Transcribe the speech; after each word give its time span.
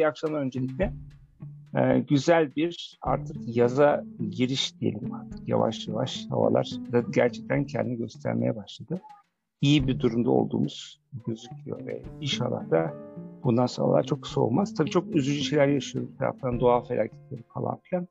iyi 0.00 0.08
akşamlar 0.08 0.40
öncelikle. 0.40 0.92
Ee, 1.76 1.98
güzel 2.08 2.56
bir 2.56 2.98
artık 3.02 3.36
yaza 3.56 4.04
giriş 4.30 4.80
diyelim 4.80 5.14
artık. 5.14 5.48
Yavaş 5.48 5.88
yavaş 5.88 6.26
havalar 6.30 6.70
da 6.92 7.00
gerçekten 7.00 7.64
kendini 7.64 7.96
göstermeye 7.96 8.56
başladı. 8.56 9.00
İyi 9.60 9.86
bir 9.86 10.00
durumda 10.00 10.30
olduğumuz 10.30 11.00
gözüküyor 11.26 11.86
ve 11.86 12.02
inşallah 12.20 12.70
da 12.70 12.94
bundan 13.44 13.66
sonra 13.66 14.02
çok 14.02 14.26
soğumaz. 14.26 14.74
Tabii 14.74 14.90
çok 14.90 15.16
üzücü 15.16 15.40
şeyler 15.40 15.68
yaşıyoruz. 15.68 16.10
Taraftan 16.18 16.60
doğa 16.60 16.82
felaketleri 16.82 17.42
falan 17.54 17.78
filan. 17.82 18.08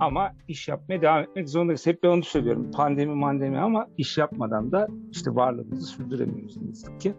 Ama 0.00 0.32
iş 0.48 0.68
yapmaya 0.68 1.02
devam 1.02 1.22
etmek 1.22 1.48
zorundayız. 1.48 1.86
Hep 1.86 2.02
ben 2.02 2.08
onu 2.08 2.22
söylüyorum. 2.22 2.70
Pandemi 2.70 3.14
mandemi 3.14 3.58
ama 3.58 3.88
iş 3.98 4.18
yapmadan 4.18 4.72
da 4.72 4.88
işte 5.10 5.34
varlığımızı 5.34 5.86
sürdüremiyoruz 5.86 6.56
ne 6.56 6.68
yazık 6.68 7.00
ki. 7.00 7.14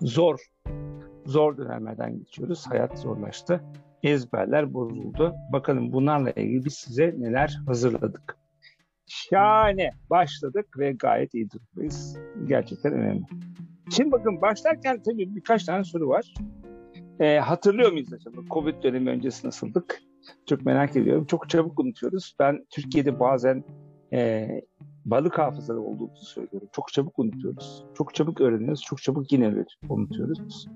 Zor, 0.00 0.38
zor 1.26 1.56
dönemlerden 1.56 2.18
geçiyoruz. 2.18 2.66
Hayat 2.68 2.98
zorlaştı. 2.98 3.60
Ezberler 4.02 4.74
bozuldu. 4.74 5.34
Bakalım 5.52 5.92
bunlarla 5.92 6.30
ilgili 6.30 6.64
biz 6.64 6.74
size 6.74 7.14
neler 7.18 7.58
hazırladık. 7.66 8.36
Şahane 9.06 9.90
başladık 10.10 10.78
ve 10.78 10.92
gayet 10.92 11.34
iyi 11.34 11.48
durumdayız. 11.50 12.18
Gerçekten 12.46 12.92
önemli. 12.92 13.22
Şimdi 13.90 14.12
bakın 14.12 14.40
başlarken 14.40 15.02
tabii 15.02 15.36
birkaç 15.36 15.64
tane 15.64 15.84
soru 15.84 16.08
var. 16.08 16.34
E, 17.20 17.38
hatırlıyor 17.38 17.92
muyuz 17.92 18.12
acaba? 18.12 18.40
Covid 18.50 18.82
dönemi 18.82 19.10
öncesi 19.10 19.46
nasıldık? 19.46 19.98
Çok 20.48 20.66
merak 20.66 20.96
ediyorum. 20.96 21.26
Çok 21.26 21.48
çabuk 21.48 21.80
unutuyoruz. 21.80 22.34
Ben 22.38 22.66
Türkiye'de 22.70 23.20
bazen 23.20 23.64
e, 24.12 24.48
balık 25.04 25.38
hafızalı 25.38 25.80
olduğumuzu 25.80 26.24
söylüyorum. 26.24 26.68
Çok 26.72 26.92
çabuk 26.92 27.18
unutuyoruz. 27.18 27.84
Çok 27.94 28.14
çabuk 28.14 28.40
öğreniyoruz. 28.40 28.82
Çok 28.82 29.02
çabuk 29.02 29.32
yine 29.32 29.64
unutuyoruz. 29.88 30.66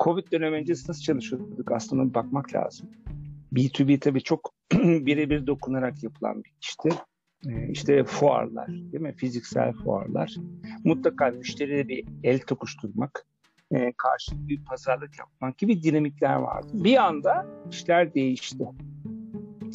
Covid 0.00 0.32
dönemi 0.32 0.56
öncesi 0.56 0.90
nasıl 0.90 1.02
çalışıyorduk? 1.02 1.72
Aslında 1.72 2.14
bakmak 2.14 2.54
lazım. 2.54 2.88
B2B 3.52 3.98
tabii 3.98 4.22
çok 4.22 4.52
birebir 4.72 5.46
dokunarak 5.46 6.02
yapılan 6.02 6.44
bir 6.44 6.52
işti. 6.60 6.88
Ee, 7.46 7.68
işte 7.70 8.04
fuarlar, 8.04 8.68
değil 8.68 9.00
mi? 9.00 9.14
Fiziksel 9.16 9.72
fuarlar. 9.72 10.34
Mutlaka 10.84 11.30
müşteriyle 11.30 11.88
bir 11.88 12.04
el 12.24 12.38
tokuşturmak, 12.38 13.26
e, 13.70 13.92
karşılıklı 13.96 14.48
bir 14.48 14.64
pazarlık 14.64 15.18
yapmak 15.18 15.58
gibi 15.58 15.82
dinamikler 15.82 16.34
vardı. 16.34 16.68
Bir 16.72 16.96
anda 17.06 17.46
işler 17.70 18.14
değişti. 18.14 18.64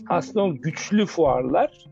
Aslında 0.09 0.44
o 0.46 0.56
güçlü 0.56 1.06
fuarlar 1.06 1.86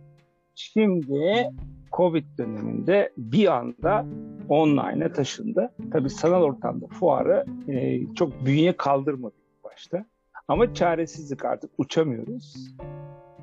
şimdi 0.56 1.50
Covid 1.92 2.26
döneminde 2.38 3.14
bir 3.18 3.48
anda 3.58 4.06
online'a 4.50 5.14
taşındı. 5.14 5.72
Tabii 5.92 6.10
sanal 6.10 6.42
ortamda 6.42 6.88
fuarı 6.88 7.46
e, 7.68 8.06
çok 8.14 8.46
bünye 8.46 8.78
kaldırmadı 8.78 9.36
başta. 9.64 10.06
Ama 10.48 10.74
çaresizlik 10.74 11.46
artık 11.46 11.72
uçamıyoruz. 11.78 12.76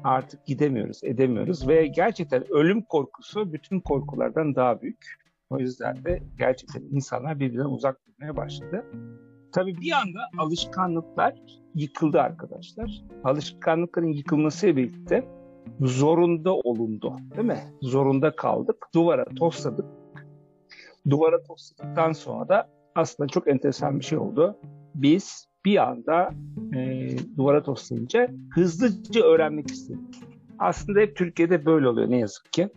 Artık 0.05 0.47
gidemiyoruz, 0.47 1.01
edemiyoruz 1.05 1.69
ve 1.69 1.87
gerçekten 1.87 2.53
ölüm 2.53 2.83
korkusu 2.83 3.53
bütün 3.53 3.81
korkulardan 3.81 4.55
daha 4.55 4.83
büyük. 4.83 5.19
O 5.51 5.59
yüzden 5.59 6.05
de 6.05 6.23
gerçekten 6.39 6.83
insanlar 6.91 7.41
birbirinden 7.41 7.65
uzak 7.65 7.97
durmaya 8.07 8.37
başladı. 8.37 8.85
Tabii 9.53 9.81
bir 9.81 9.93
anda 9.93 10.21
alışkanlıklar 10.39 11.35
yıkıldı 11.75 12.21
arkadaşlar. 12.21 13.05
Alışkanlıkların 13.25 14.13
yıkılmasıyla 14.13 14.77
birlikte 14.77 15.29
zorunda 15.81 16.55
olundu. 16.55 17.17
Değil 17.37 17.47
mi? 17.47 17.61
Zorunda 17.83 18.37
kaldık. 18.37 18.87
Duvara 18.95 19.25
tosladık. 19.25 19.87
Duvara 21.11 21.43
tosladıktan 21.43 22.13
sonra 22.13 22.49
da 22.49 22.69
aslında 22.95 23.29
çok 23.29 23.49
enteresan 23.49 24.01
bir 24.01 24.05
şey 24.05 24.19
oldu. 24.19 24.57
Biz 24.95 25.49
bir 25.65 25.89
anda 25.89 26.31
e, 26.77 27.11
duvara 27.37 27.63
toslayınca 27.63 28.31
hızlıca 28.55 29.23
öğrenmek 29.23 29.71
istedik. 29.71 30.01
Aslında 30.59 31.01
hep 31.01 31.17
Türkiye'de 31.17 31.67
böyle 31.67 31.89
oluyor 31.89 32.11
ne 32.11 32.19
yazık 32.19 32.53
ki. 32.53 32.69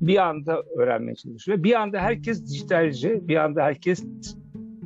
Bir 0.00 0.18
anda 0.18 0.62
öğrenmeye 0.78 1.14
çalışıyor. 1.14 1.62
Bir 1.62 1.80
anda 1.80 1.98
herkes 1.98 2.46
dijitalci, 2.46 3.28
bir 3.28 3.36
anda 3.36 3.62
herkes 3.62 4.04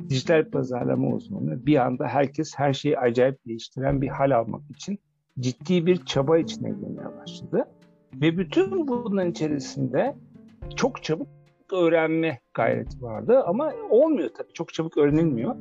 dijital 0.09 0.49
pazarlama 0.49 1.07
uzmanı, 1.07 1.65
bir 1.65 1.85
anda 1.85 2.07
herkes 2.07 2.53
her 2.57 2.73
şeyi 2.73 2.99
acayip 2.99 3.45
değiştiren 3.45 4.01
bir 4.01 4.07
hal 4.07 4.31
almak 4.31 4.61
için 4.71 4.99
ciddi 5.39 5.85
bir 5.85 6.05
çaba 6.05 6.37
içine 6.37 6.69
girmeye 6.69 7.17
başladı. 7.21 7.65
Ve 8.13 8.37
bütün 8.37 8.87
bunların 8.87 9.31
içerisinde 9.31 10.15
çok 10.75 11.03
çabuk 11.03 11.27
öğrenme 11.73 12.39
gayreti 12.53 13.01
vardı 13.01 13.43
ama 13.45 13.73
olmuyor 13.89 14.29
tabii. 14.37 14.53
Çok 14.53 14.73
çabuk 14.73 14.97
öğrenilmiyor. 14.97 15.55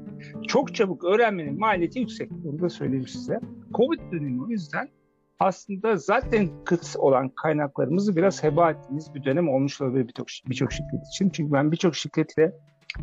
Çok 0.48 0.74
çabuk 0.74 1.04
öğrenmenin 1.04 1.58
maliyeti 1.58 1.98
yüksek. 1.98 2.30
Bunu 2.30 2.60
da 2.60 2.68
söyleyeyim 2.68 3.06
size. 3.06 3.40
Covid 3.74 4.00
dönemi 4.12 4.42
o 4.42 4.48
yüzden 4.48 4.88
aslında 5.40 5.96
zaten 5.96 6.48
kıt 6.64 6.96
olan 6.98 7.28
kaynaklarımızı 7.28 8.16
biraz 8.16 8.42
heba 8.42 8.70
ettiğimiz 8.70 9.14
bir 9.14 9.24
dönem 9.24 9.48
olmuş 9.48 9.80
olabilir 9.80 10.08
birçok 10.08 10.26
birçok 10.46 10.72
şirket 10.72 11.06
için. 11.06 11.30
Çünkü 11.30 11.52
ben 11.52 11.72
birçok 11.72 11.96
şirketle 11.96 12.52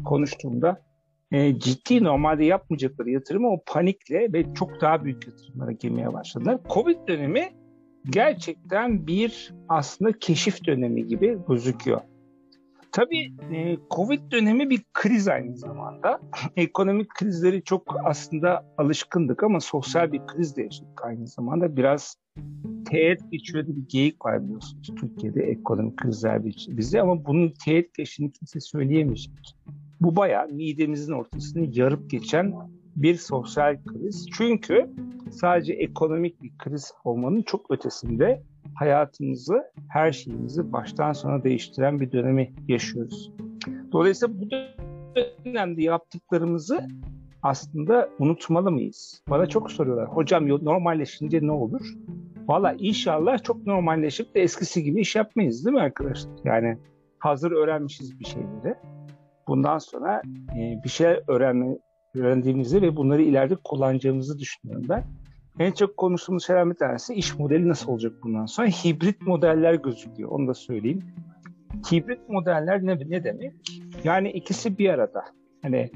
konuştuğumda 0.06 0.82
e, 1.32 1.60
ciddi 1.60 2.04
normalde 2.04 2.46
yapmayacakları 2.46 3.10
yatırımı 3.10 3.52
o 3.52 3.64
panikle 3.66 4.34
ve 4.34 4.54
çok 4.54 4.82
daha 4.82 5.04
büyük 5.04 5.28
yatırımlara 5.28 5.72
girmeye 5.72 6.14
başladılar. 6.14 6.60
Covid 6.70 7.08
dönemi 7.08 7.50
gerçekten 8.10 9.08
bir 9.08 9.54
aslında 9.70 10.12
keşif 10.20 10.66
dönemi 10.66 11.08
gibi 11.08 11.38
gözüküyor. 11.48 12.02
Tabii 12.92 13.34
e, 13.52 13.78
Covid 13.92 14.32
dönemi 14.32 14.70
bir 14.70 14.82
kriz 14.94 15.28
aynı 15.28 15.58
zamanda. 15.58 16.20
Ekonomik 16.58 17.10
krizleri 17.10 17.64
çok 17.64 17.96
aslında 18.04 18.66
alışkındık 18.78 19.44
ama 19.44 19.60
sosyal 19.60 20.12
bir 20.12 20.28
kriz 20.28 20.58
de 20.58 20.64
yaşadık 20.64 21.06
aynı 21.06 21.28
zamanda. 21.28 21.78
Biraz 21.78 22.16
teğet 22.90 23.32
geçiyor 23.32 23.68
bir 23.68 23.88
geyik 23.88 24.26
var 24.26 24.44
biliyorsunuz 24.44 24.94
Türkiye'de 25.00 25.44
ekonomik 25.44 25.98
krizler 25.98 26.46
bizde 26.46 27.02
ama 27.02 27.26
bunun 27.26 27.54
teğet 27.66 27.94
geçtiğini 27.94 28.32
kimse 28.32 28.60
söyleyemeyecek. 28.60 29.56
Bu 30.02 30.16
bayağı 30.16 30.48
midemizin 30.48 31.14
ortasını 31.14 31.68
yarıp 31.72 32.10
geçen 32.10 32.54
bir 32.96 33.16
sosyal 33.16 33.78
kriz. 33.86 34.28
Çünkü 34.38 34.90
sadece 35.32 35.74
ekonomik 35.74 36.44
bir 36.44 36.52
kriz 36.58 36.94
olmanın 37.04 37.42
çok 37.42 37.72
ötesinde 37.72 38.44
hayatımızı, 38.76 39.64
her 39.90 40.12
şeyimizi 40.12 40.74
baştan 40.74 41.14
sona 41.14 41.44
değiştiren 41.44 42.00
bir 42.00 42.12
dönemi 42.12 42.54
yaşıyoruz. 42.68 43.32
Dolayısıyla 43.92 44.42
bu 44.42 44.50
dönemde 45.46 45.84
yaptıklarımızı 45.84 46.88
aslında 47.44 48.10
unutmalı 48.20 48.72
mıyız? 48.72 49.22
Bana 49.30 49.46
çok 49.46 49.72
soruyorlar. 49.72 50.08
Hocam 50.08 50.48
normalleşince 50.48 51.40
ne 51.42 51.52
olur? 51.52 51.94
Valla 52.48 52.76
inşallah 52.80 53.44
çok 53.44 53.68
normalleşip 53.68 54.36
de 54.36 54.42
eskisi 54.42 54.84
gibi 54.84 55.02
iş 55.02 55.16
yapmayız 55.16 55.66
değil 55.66 55.76
mi 55.76 55.82
arkadaşlar? 55.82 56.32
Yani 56.44 56.78
hazır 57.20 57.52
öğrenmişiz 57.52 58.20
bir 58.20 58.26
şeyleri. 58.26 58.76
Bundan 59.48 59.78
sonra 59.78 60.22
e, 60.58 60.84
bir 60.84 60.90
şey 60.90 61.20
öğrenme, 61.28 61.78
öğrendiğimizi 62.16 62.82
ve 62.82 62.96
bunları 62.96 63.22
ileride 63.22 63.56
kullanacağımızı 63.64 64.40
düşünüyorum 64.40 64.86
ben. 64.90 65.04
En 65.60 65.72
çok 65.72 65.98
konuştuğumuz 65.98 66.46
şeyler 66.46 66.70
bir 66.70 66.76
tanesi 66.76 67.14
iş 67.14 67.40
modeli 67.40 67.70
nasıl 67.70 67.92
olacak 67.92 68.14
bundan 68.24 68.46
sonra? 68.46 68.68
Hibrit 68.68 69.22
modeller 69.22 69.74
gözüküyor. 69.74 70.30
Onu 70.30 70.48
da 70.48 70.54
söyleyeyim. 70.54 71.04
Hibrit 71.92 72.30
modeller 72.30 72.86
ne, 72.86 73.00
ne 73.10 73.24
demek? 73.24 73.54
Yani 74.04 74.32
ikisi 74.32 74.78
bir 74.78 74.90
arada. 74.90 75.26
Hani 75.62 75.92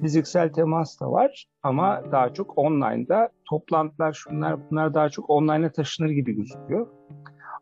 fiziksel 0.00 0.52
temas 0.52 1.00
da 1.00 1.12
var 1.12 1.46
ama 1.62 2.02
daha 2.12 2.32
çok 2.32 2.58
online'da 2.58 3.28
toplantılar 3.48 4.12
şunlar 4.12 4.70
bunlar 4.70 4.94
daha 4.94 5.08
çok 5.08 5.30
online'a 5.30 5.72
taşınır 5.72 6.10
gibi 6.10 6.32
gözüküyor. 6.32 6.86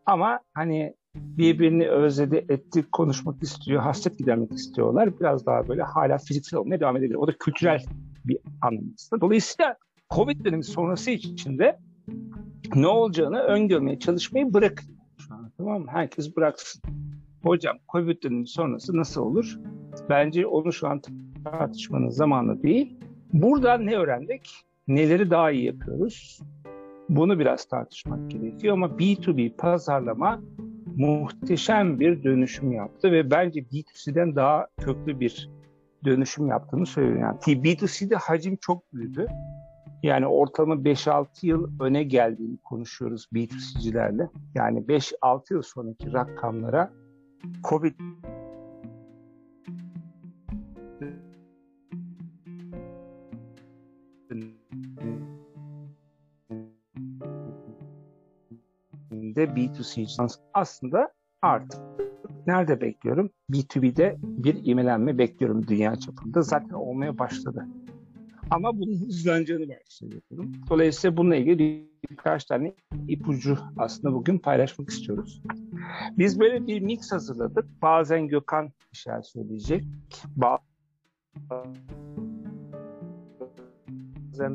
Ama 0.05 0.39
hani 0.53 0.95
birbirini 1.15 1.89
özledi, 1.89 2.45
etti, 2.49 2.85
konuşmak 2.91 3.43
istiyor, 3.43 3.81
hasret 3.81 4.17
gidermek 4.17 4.51
istiyorlar. 4.51 5.19
Biraz 5.19 5.45
daha 5.45 5.67
böyle 5.67 5.83
hala 5.83 6.17
fiziksel 6.17 6.59
olmaya 6.59 6.79
devam 6.79 6.97
edebilir. 6.97 7.15
O 7.15 7.27
da 7.27 7.37
kültürel 7.37 7.83
bir 8.25 8.37
anlamda. 8.61 9.21
Dolayısıyla 9.21 9.75
Covid 10.15 10.45
dönemi 10.45 10.63
sonrası 10.63 11.11
içinde 11.11 11.79
ne 12.75 12.87
olacağını 12.87 13.39
öngörmeye 13.39 13.99
çalışmayı 13.99 14.53
bırakın. 14.53 14.87
Şu 15.17 15.33
an, 15.33 15.51
tamam 15.57 15.81
mı? 15.81 15.87
Herkes 15.91 16.35
bıraksın. 16.35 16.81
Hocam 17.43 17.77
Covid 17.91 18.23
dönemi 18.23 18.47
sonrası 18.47 18.97
nasıl 18.97 19.21
olur? 19.21 19.59
Bence 20.09 20.47
onu 20.47 20.73
şu 20.73 20.87
an 20.87 21.01
tartışmanın 21.43 22.09
zamanı 22.09 22.63
değil. 22.63 22.97
Buradan 23.33 23.85
ne 23.85 23.95
öğrendik? 23.95 24.65
Neleri 24.87 25.29
daha 25.29 25.51
iyi 25.51 25.65
yapıyoruz? 25.65 26.39
Bunu 27.09 27.39
biraz 27.39 27.65
tartışmak 27.65 28.31
gerekiyor 28.31 28.73
ama 28.73 28.87
B2B 28.87 29.55
pazarlama 29.55 30.41
muhteşem 30.97 31.99
bir 31.99 32.23
dönüşüm 32.23 32.71
yaptı 32.71 33.11
ve 33.11 33.31
bence 33.31 33.59
B2C'den 33.59 34.35
daha 34.35 34.67
köklü 34.77 35.19
bir 35.19 35.49
dönüşüm 36.05 36.47
yaptığını 36.47 36.85
söylüyor. 36.85 37.19
Yani 37.19 37.39
B2C'de 37.63 38.15
hacim 38.15 38.55
çok 38.55 38.93
büyüdü. 38.93 39.27
Yani 40.03 40.27
ortalama 40.27 40.75
5-6 40.75 41.27
yıl 41.41 41.79
öne 41.79 42.03
geldiğini 42.03 42.57
konuşuyoruz 42.57 43.27
B2C'cilerle. 43.33 44.29
Yani 44.55 44.79
5-6 44.79 45.53
yıl 45.53 45.61
sonraki 45.61 46.13
rakamlara 46.13 46.93
COVID 47.69 47.93
şeklinde 59.33 59.61
B2C 59.61 60.39
aslında 60.53 61.13
artık 61.41 61.81
nerede 62.47 62.81
bekliyorum? 62.81 63.29
B2B'de 63.51 64.17
bir 64.21 64.65
imelenme 64.65 65.17
bekliyorum 65.17 65.67
dünya 65.67 65.95
çapında. 65.95 66.41
Zaten 66.41 66.73
olmaya 66.73 67.19
başladı. 67.19 67.67
Ama 68.51 68.79
bunun 68.79 69.05
hızlanacağını 69.05 69.67
varsayıyorum. 69.69 70.51
Dolayısıyla 70.69 71.17
bununla 71.17 71.35
ilgili 71.35 71.89
birkaç 72.09 72.45
tane 72.45 72.73
ipucu 73.07 73.57
aslında 73.77 74.13
bugün 74.13 74.37
paylaşmak 74.37 74.89
istiyoruz. 74.89 75.41
Biz 76.17 76.39
böyle 76.39 76.67
bir 76.67 76.81
mix 76.81 77.11
hazırladık. 77.11 77.65
Bazen 77.81 78.27
Gökhan 78.27 78.71
bir 78.93 78.97
şeyler 78.97 79.21
söyleyecek. 79.21 79.83
Bazen 80.35 80.61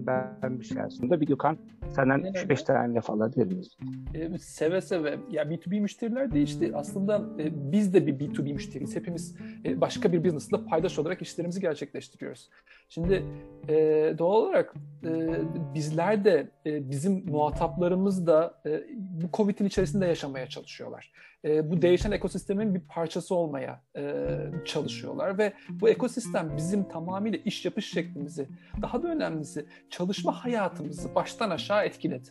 ben 0.07 0.61
bir 0.61 0.65
şeyler 0.65 0.91
söyleyeyim. 0.91 1.21
Bir 1.21 1.27
Gökhan 1.27 1.59
Senden 1.95 2.21
3-5 2.21 2.65
tane 2.65 2.95
laf 2.95 3.11
alabilir 3.11 3.47
miyiz? 3.47 3.77
E, 4.15 4.39
seve 4.39 4.81
seve. 4.81 5.19
Ya 5.31 5.43
B2B 5.43 5.81
müşteriler 5.81 6.33
değişti. 6.33 6.71
Aslında 6.75 7.23
e, 7.39 7.73
biz 7.73 7.95
de 7.95 8.07
bir 8.07 8.19
B2B 8.19 8.53
müşteriyiz. 8.53 8.97
Hepimiz 8.97 9.37
e, 9.65 9.81
başka 9.81 10.13
bir 10.13 10.25
business'da 10.25 10.65
paydaş 10.65 10.99
olarak 10.99 11.23
işlerimizi 11.23 11.61
gerçekleştiriyoruz. 11.61 12.51
Şimdi 12.89 13.25
e, 13.69 13.75
doğal 14.19 14.43
olarak 14.43 14.75
e, 15.05 15.31
bizler 15.75 16.25
de 16.25 16.49
e, 16.67 16.91
bizim 16.91 17.31
muhataplarımız 17.31 18.27
da 18.27 18.61
e, 18.67 18.83
bu 18.97 19.27
COVID'in 19.33 19.65
içerisinde 19.65 20.07
yaşamaya 20.07 20.49
çalışıyorlar. 20.49 21.13
E, 21.45 21.71
bu 21.71 21.83
değişen 21.83 22.11
ekosistemin 22.11 22.75
bir 22.75 22.81
parçası 22.81 23.35
olmaya 23.35 23.81
e, 23.97 24.27
çalışıyorlar 24.65 25.39
ve 25.39 25.53
bu 25.71 25.89
ekosistem 25.89 26.57
bizim 26.57 26.89
tamamıyla 26.89 27.39
iş 27.45 27.65
yapış 27.65 27.93
şeklimizi, 27.93 28.49
daha 28.83 29.03
da 29.03 29.09
önemlisi 29.09 29.67
çalışma 29.91 30.45
hayatımızı 30.45 31.15
baştan 31.15 31.51
aşağı 31.51 31.78
etkiledi. 31.85 32.29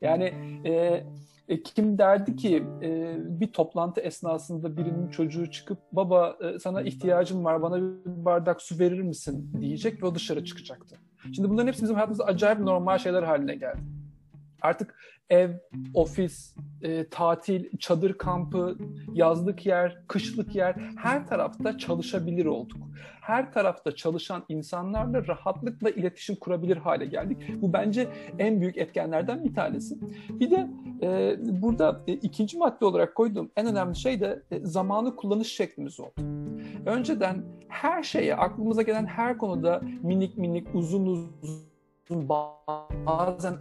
Yani 0.00 0.24
e, 0.64 1.04
e, 1.48 1.62
kim 1.62 1.98
derdi 1.98 2.36
ki 2.36 2.64
e, 2.82 3.16
bir 3.40 3.52
toplantı 3.52 4.00
esnasında 4.00 4.76
birinin 4.76 5.08
çocuğu 5.08 5.50
çıkıp 5.50 5.78
baba 5.92 6.36
e, 6.40 6.58
sana 6.58 6.82
ihtiyacım 6.82 7.44
var 7.44 7.62
bana 7.62 7.76
bir 7.76 8.24
bardak 8.24 8.62
su 8.62 8.78
verir 8.78 9.00
misin 9.00 9.50
diyecek 9.60 10.02
ve 10.02 10.06
o 10.06 10.14
dışarı 10.14 10.44
çıkacaktı. 10.44 10.96
Şimdi 11.34 11.50
bunların 11.50 11.68
hepsi 11.68 11.82
bizim 11.82 11.94
hayatımızda 11.94 12.24
acayip 12.24 12.58
normal 12.58 12.98
şeyler 12.98 13.22
haline 13.22 13.54
geldi. 13.54 13.80
Artık 14.64 14.94
ev, 15.30 15.50
ofis, 15.94 16.54
e, 16.82 17.08
tatil, 17.08 17.78
çadır 17.78 18.18
kampı, 18.18 18.78
yazlık 19.12 19.66
yer, 19.66 20.02
kışlık 20.08 20.54
yer 20.54 20.74
her 20.96 21.26
tarafta 21.26 21.78
çalışabilir 21.78 22.46
olduk. 22.46 22.78
Her 23.20 23.52
tarafta 23.52 23.94
çalışan 23.94 24.44
insanlarla 24.48 25.26
rahatlıkla 25.26 25.90
iletişim 25.90 26.36
kurabilir 26.36 26.76
hale 26.76 27.06
geldik. 27.06 27.38
Bu 27.62 27.72
bence 27.72 28.08
en 28.38 28.60
büyük 28.60 28.76
etkenlerden 28.76 29.44
bir 29.44 29.54
tanesi. 29.54 29.96
Bir 30.28 30.50
de 30.50 30.68
e, 31.02 31.36
burada 31.62 32.00
e, 32.06 32.12
ikinci 32.12 32.58
madde 32.58 32.84
olarak 32.84 33.14
koyduğum 33.14 33.50
en 33.56 33.66
önemli 33.66 33.96
şey 33.96 34.20
de 34.20 34.42
e, 34.50 34.60
zamanı 34.66 35.16
kullanış 35.16 35.48
şeklimiz 35.48 36.00
oldu. 36.00 36.20
Önceden 36.86 37.44
her 37.68 38.02
şeye, 38.02 38.36
aklımıza 38.36 38.82
gelen 38.82 39.06
her 39.06 39.38
konuda 39.38 39.80
minik 40.02 40.38
minik, 40.38 40.74
uzun 40.74 41.06
uzun 41.06 41.73
bazen 42.10 43.54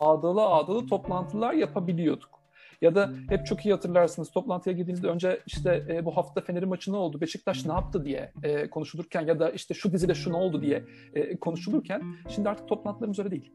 ağdalı 0.00 0.42
ağdalı 0.42 0.86
toplantılar 0.86 1.52
yapabiliyorduk. 1.52 2.44
Ya 2.82 2.94
da 2.94 3.10
hep 3.28 3.46
çok 3.46 3.66
iyi 3.66 3.74
hatırlarsınız 3.74 4.30
toplantıya 4.30 4.76
girdiğinizde 4.76 5.08
önce 5.08 5.40
işte 5.46 5.86
e, 5.88 6.04
bu 6.04 6.16
hafta 6.16 6.40
Fener'in 6.40 6.68
maçı 6.68 6.92
ne 6.92 6.96
oldu, 6.96 7.20
Beşiktaş 7.20 7.66
ne 7.66 7.72
yaptı 7.72 8.04
diye 8.04 8.32
e, 8.42 8.70
konuşulurken 8.70 9.26
ya 9.26 9.40
da 9.40 9.50
işte 9.50 9.74
şu 9.74 9.92
dizide 9.92 10.14
şu 10.14 10.32
ne 10.32 10.36
oldu 10.36 10.62
diye 10.62 10.84
e, 11.14 11.36
konuşulurken 11.36 12.02
şimdi 12.28 12.48
artık 12.48 12.68
toplantılarımız 12.68 13.18
öyle 13.18 13.30
değil. 13.30 13.52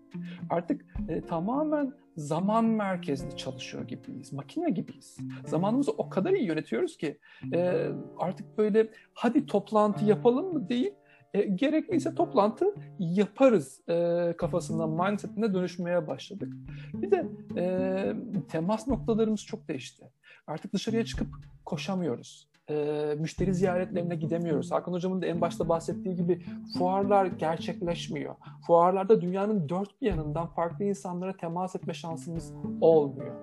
Artık 0.49 0.85
e, 1.09 1.21
tamamen 1.21 1.93
zaman 2.15 2.65
merkezli 2.65 3.37
çalışıyor 3.37 3.87
gibiyiz, 3.87 4.33
makine 4.33 4.69
gibiyiz. 4.69 5.17
Zamanımızı 5.45 5.91
o 5.91 6.09
kadar 6.09 6.31
iyi 6.31 6.45
yönetiyoruz 6.45 6.97
ki 6.97 7.19
e, 7.53 7.89
artık 8.17 8.57
böyle 8.57 8.87
hadi 9.13 9.45
toplantı 9.45 10.05
yapalım 10.05 10.53
mı 10.53 10.69
değil, 10.69 10.93
e, 11.33 11.41
gerekliyse 11.41 12.15
toplantı 12.15 12.65
yaparız 12.99 13.81
e, 13.89 14.33
kafasından, 14.37 14.89
mindsetine 14.89 15.53
dönüşmeye 15.53 16.07
başladık. 16.07 16.53
Bir 16.93 17.11
de 17.11 17.27
e, 17.57 18.13
temas 18.51 18.87
noktalarımız 18.87 19.45
çok 19.45 19.67
değişti. 19.67 20.05
Artık 20.47 20.73
dışarıya 20.73 21.05
çıkıp 21.05 21.27
koşamıyoruz. 21.65 22.49
E, 22.69 23.15
müşteri 23.19 23.53
ziyaretlerine 23.53 24.15
gidemiyoruz. 24.15 24.71
Hakan 24.71 24.93
Hocam'ın 24.93 25.21
da 25.21 25.25
en 25.25 25.41
başta 25.41 25.69
bahsettiği 25.69 26.15
gibi 26.15 26.41
fuarlar 26.77 27.25
gerçekleşmiyor. 27.25 28.35
Fuarlarda 28.67 29.21
dünyanın 29.21 29.69
dört 29.69 30.01
bir 30.01 30.07
yanından 30.07 30.47
farklı 30.47 30.85
insanlara 30.85 31.37
temas 31.37 31.75
etme 31.75 31.93
şansımız 31.93 32.53
olmuyor. 32.81 33.35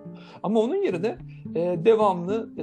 Ama 0.42 0.60
onun 0.60 0.82
yerine 0.82 1.18
e, 1.54 1.84
devamlı 1.84 2.50
e, 2.58 2.62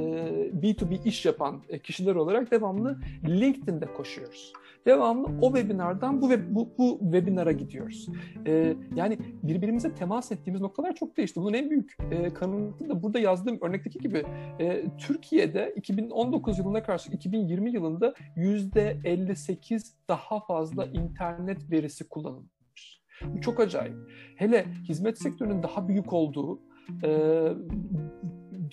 B2B 0.62 1.08
iş 1.08 1.26
yapan 1.26 1.62
kişiler 1.84 2.16
olarak 2.16 2.52
devamlı 2.52 3.00
LinkedIn'de 3.28 3.86
koşuyoruz 3.86 4.54
devamlı 4.86 5.28
o 5.42 5.56
webinardan 5.56 6.22
bu, 6.22 6.30
bu, 6.50 6.74
bu 6.78 7.00
webinara 7.02 7.52
gidiyoruz. 7.52 8.10
E, 8.48 8.76
yani 8.96 9.18
birbirimize 9.44 9.96
temas 9.96 10.32
ettiğimiz 10.32 10.62
noktalar 10.62 10.96
çok 10.96 11.18
değişti. 11.18 11.42
Bunun 11.42 11.54
en 11.54 11.70
büyük 11.70 11.96
e, 12.12 12.34
kanıtı 12.34 12.90
da 12.90 13.04
burada 13.04 13.20
yazdığım 13.20 13.58
örnekteki 13.62 14.00
gibi 14.00 14.24
e, 14.60 14.84
Türkiye'de 14.98 15.74
2019 15.76 16.60
yılına 16.60 16.84
karşı 16.84 17.12
2020 17.12 17.72
yılında 17.72 18.14
%58 18.38 19.94
daha 20.10 20.40
fazla 20.40 20.86
internet 20.86 21.72
verisi 21.72 22.10
kullanılmış. 22.10 23.04
Bu 23.26 23.42
çok 23.42 23.60
acayip. 23.60 23.96
Hele 24.36 24.66
hizmet 24.90 25.22
sektörünün 25.22 25.64
daha 25.64 25.88
büyük 25.88 26.14
olduğu, 26.14 26.60
e, 27.04 27.10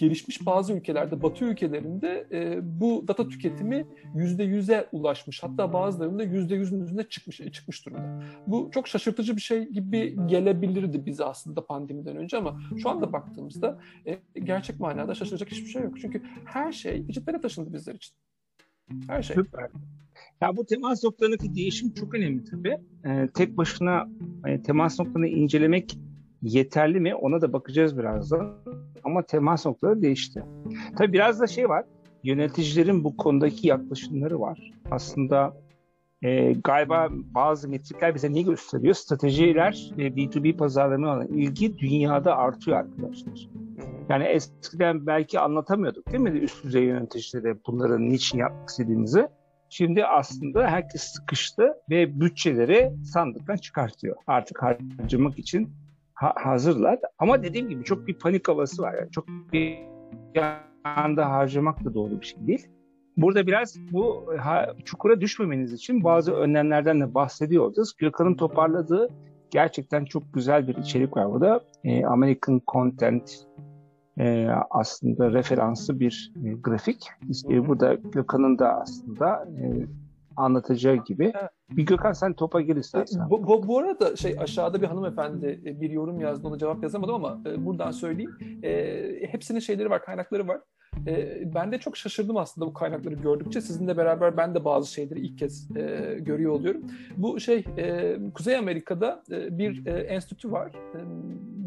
gelişmiş 0.00 0.46
bazı 0.46 0.72
ülkelerde, 0.72 1.22
Batı 1.22 1.44
ülkelerinde 1.44 2.26
e, 2.32 2.58
bu 2.80 3.04
data 3.08 3.28
tüketimi 3.28 3.86
yüzde 4.14 4.44
yüze 4.44 4.88
ulaşmış. 4.92 5.42
Hatta 5.42 5.72
bazılarında 5.72 6.22
yüzde 6.22 6.54
yüzün 6.54 6.80
üzerine 6.80 7.08
çıkmış, 7.08 7.40
çıkmış 7.52 7.86
durumda. 7.86 8.22
Bu 8.46 8.70
çok 8.74 8.88
şaşırtıcı 8.88 9.36
bir 9.36 9.40
şey 9.40 9.68
gibi 9.68 10.16
gelebilirdi 10.26 11.06
bize 11.06 11.24
aslında 11.24 11.66
pandemiden 11.66 12.16
önce 12.16 12.36
ama 12.36 12.60
şu 12.82 12.90
anda 12.90 13.12
baktığımızda 13.12 13.78
e, 14.06 14.18
gerçek 14.40 14.80
manada 14.80 15.14
şaşıracak 15.14 15.50
hiçbir 15.50 15.68
şey 15.68 15.82
yok. 15.82 16.00
Çünkü 16.00 16.22
her 16.44 16.72
şey 16.72 17.08
dijitlere 17.08 17.40
taşındı 17.40 17.72
bizler 17.72 17.94
için. 17.94 18.14
Her 19.06 19.22
şey. 19.22 19.36
Süper. 19.36 19.70
Ya 20.40 20.56
bu 20.56 20.66
temas 20.66 21.04
noktalarındaki 21.04 21.54
değişim 21.54 21.94
çok 21.94 22.14
önemli 22.14 22.44
tabii. 22.44 22.78
Ee, 23.04 23.28
tek 23.34 23.56
başına 23.56 24.08
hani, 24.42 24.62
temas 24.62 25.00
noktalarını 25.00 25.28
incelemek 25.28 25.98
yeterli 26.42 27.00
mi 27.00 27.14
ona 27.14 27.40
da 27.40 27.52
bakacağız 27.52 27.98
birazdan. 27.98 28.56
Ama 29.04 29.22
temas 29.22 29.66
noktaları 29.66 30.02
değişti. 30.02 30.44
Tabii 30.98 31.12
biraz 31.12 31.40
da 31.40 31.46
şey 31.46 31.68
var. 31.68 31.84
Yöneticilerin 32.24 33.04
bu 33.04 33.16
konudaki 33.16 33.68
yaklaşımları 33.68 34.40
var. 34.40 34.72
Aslında 34.90 35.56
e, 36.22 36.52
galiba 36.52 37.08
bazı 37.10 37.68
metrikler 37.68 38.14
bize 38.14 38.32
ne 38.32 38.42
gösteriyor? 38.42 38.94
Stratejiler 38.94 39.90
e, 39.98 40.02
B2B 40.02 40.56
pazarlarına 40.56 41.08
olan 41.14 41.26
ilgi 41.26 41.78
dünyada 41.78 42.36
artıyor 42.36 42.76
arkadaşlar. 42.76 43.48
Yani 44.08 44.24
eskiden 44.24 45.06
belki 45.06 45.40
anlatamıyorduk 45.40 46.12
değil 46.12 46.22
mi 46.22 46.30
üst 46.30 46.64
düzey 46.64 46.84
yöneticilere 46.84 47.56
bunları 47.66 48.08
niçin 48.08 48.38
yapmak 48.38 48.68
istediğimizi. 48.68 49.28
Şimdi 49.70 50.04
aslında 50.04 50.66
herkes 50.66 51.02
sıkıştı 51.02 51.74
ve 51.90 52.20
bütçeleri 52.20 52.92
sandıktan 53.04 53.56
çıkartıyor. 53.56 54.16
Artık 54.26 54.62
harcamak 54.62 55.38
için 55.38 55.72
ha- 56.20 56.34
hazırlar. 56.36 56.98
Ama 57.18 57.42
dediğim 57.42 57.68
gibi 57.68 57.84
çok 57.84 58.06
bir 58.06 58.14
panik 58.14 58.48
havası 58.48 58.82
var. 58.82 58.94
Yani 58.94 59.10
çok 59.10 59.28
bir 59.52 59.78
anda 60.84 61.30
harcamak 61.30 61.84
da 61.84 61.94
doğru 61.94 62.20
bir 62.20 62.26
şey 62.26 62.46
değil. 62.46 62.68
Burada 63.16 63.46
biraz 63.46 63.76
bu 63.92 64.32
ha, 64.38 64.74
çukura 64.84 65.20
düşmemeniz 65.20 65.72
için 65.72 66.04
bazı 66.04 66.32
önlemlerden 66.32 67.00
de 67.00 67.14
bahsediyoruz. 67.14 67.92
Gökhan'ın 67.98 68.34
toparladığı 68.34 69.08
gerçekten 69.50 70.04
çok 70.04 70.34
güzel 70.34 70.68
bir 70.68 70.76
içerik 70.76 71.16
var 71.16 71.32
burada. 71.32 71.60
E, 71.84 72.04
American 72.04 72.60
Content 72.66 73.46
e, 74.18 74.48
aslında 74.70 75.32
referanslı 75.32 76.00
bir 76.00 76.32
e, 76.44 76.52
grafik. 76.52 77.08
İşte 77.28 77.68
burada 77.68 77.94
Gökhan'ın 77.94 78.58
da 78.58 78.80
aslında 78.80 79.48
e, 79.60 79.86
anlatacağı 80.36 80.96
gibi. 80.96 81.32
Bir 81.70 81.86
Gökhan 81.86 82.12
sen 82.12 82.32
topa 82.32 82.60
gir 82.60 82.76
istersen. 82.76 83.30
Bu, 83.30 83.46
bu, 83.46 83.68
bu 83.68 83.78
arada 83.78 84.16
şey 84.16 84.36
aşağıda 84.38 84.82
bir 84.82 84.86
hanımefendi 84.86 85.60
e, 85.66 85.80
bir 85.80 85.90
yorum 85.90 86.20
yazdı 86.20 86.48
ona 86.48 86.58
cevap 86.58 86.82
yazamadım 86.82 87.14
ama 87.14 87.40
e, 87.46 87.66
buradan 87.66 87.90
söyleyeyim. 87.90 88.38
E, 88.62 89.26
hepsinin 89.30 89.60
şeyleri 89.60 89.90
var, 89.90 90.04
kaynakları 90.04 90.48
var. 90.48 90.60
E, 91.06 91.42
ben 91.54 91.72
de 91.72 91.78
çok 91.78 91.96
şaşırdım 91.96 92.36
aslında 92.36 92.66
bu 92.66 92.72
kaynakları 92.72 93.14
gördükçe. 93.14 93.60
Sizinle 93.60 93.96
beraber 93.96 94.36
ben 94.36 94.54
de 94.54 94.64
bazı 94.64 94.92
şeyleri 94.92 95.20
ilk 95.20 95.38
kez 95.38 95.76
e, 95.76 96.16
görüyor 96.20 96.52
oluyorum. 96.52 96.82
Bu 97.16 97.40
şey 97.40 97.64
e, 97.76 98.16
Kuzey 98.34 98.56
Amerika'da 98.56 99.22
e, 99.30 99.58
bir 99.58 99.86
e, 99.86 99.90
enstitü 99.90 100.52
var. 100.52 100.72
E, 100.94 100.98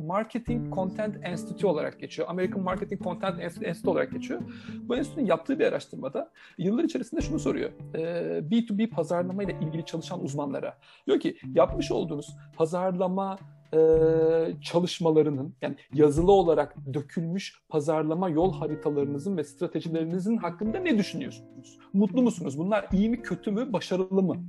Marketing 0.06 0.76
Content 0.76 1.18
Enstitü 1.24 1.68
olarak 1.68 2.00
geçiyor. 2.00 2.28
American 2.30 2.64
Marketing 2.64 3.04
Content 3.04 3.42
Enstitü 3.42 3.90
olarak 3.90 4.12
geçiyor. 4.12 4.42
Bu 4.82 4.96
enstitünün 4.96 5.26
yaptığı 5.26 5.60
bir 5.60 5.66
araştırmada 5.66 6.32
yıllar 6.58 6.84
içerisinde 6.84 7.22
şunu 7.22 7.40
soruyor. 7.40 7.70
E, 7.96 8.00
B2B 8.40 8.90
pazarlama 8.90 9.44
ile 9.44 9.58
ilgili 9.62 9.86
çalışan 9.86 10.24
uzmanlara. 10.24 10.78
Diyor 11.08 11.20
ki 11.20 11.38
yapmış 11.56 11.92
olduğunuz 11.92 12.36
pazarlama 12.58 13.38
e, 13.74 14.62
çalışmalarının 14.62 15.56
yani 15.62 15.76
yazılı 15.94 16.32
olarak 16.32 16.76
dökülmüş 16.94 17.62
pazarlama 17.70 18.30
yol 18.30 18.54
haritalarınızın 18.54 19.38
ve 19.38 19.44
stratejilerinizin 19.44 20.38
hakkında 20.38 20.80
ne 20.80 20.98
düşünüyorsunuz? 20.98 21.78
Mutlu 21.94 22.22
musunuz? 22.22 22.58
Bunlar 22.58 22.88
iyi 22.92 23.10
mi, 23.10 23.22
kötü 23.22 23.52
mü, 23.52 23.74
başarılı 23.74 24.24
mı? 24.24 24.44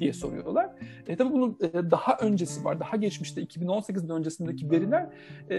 diye 0.00 0.12
soruyorlar. 0.12 0.70
E, 1.06 1.16
tabii 1.16 1.32
bunun 1.32 1.58
e, 1.60 1.90
daha 1.90 2.16
öncesi 2.20 2.64
var. 2.64 2.80
Daha 2.80 2.96
geçmişte 2.96 3.42
2018'den 3.42 4.16
öncesindeki 4.16 4.70
veriler 4.70 5.06
e, 5.50 5.56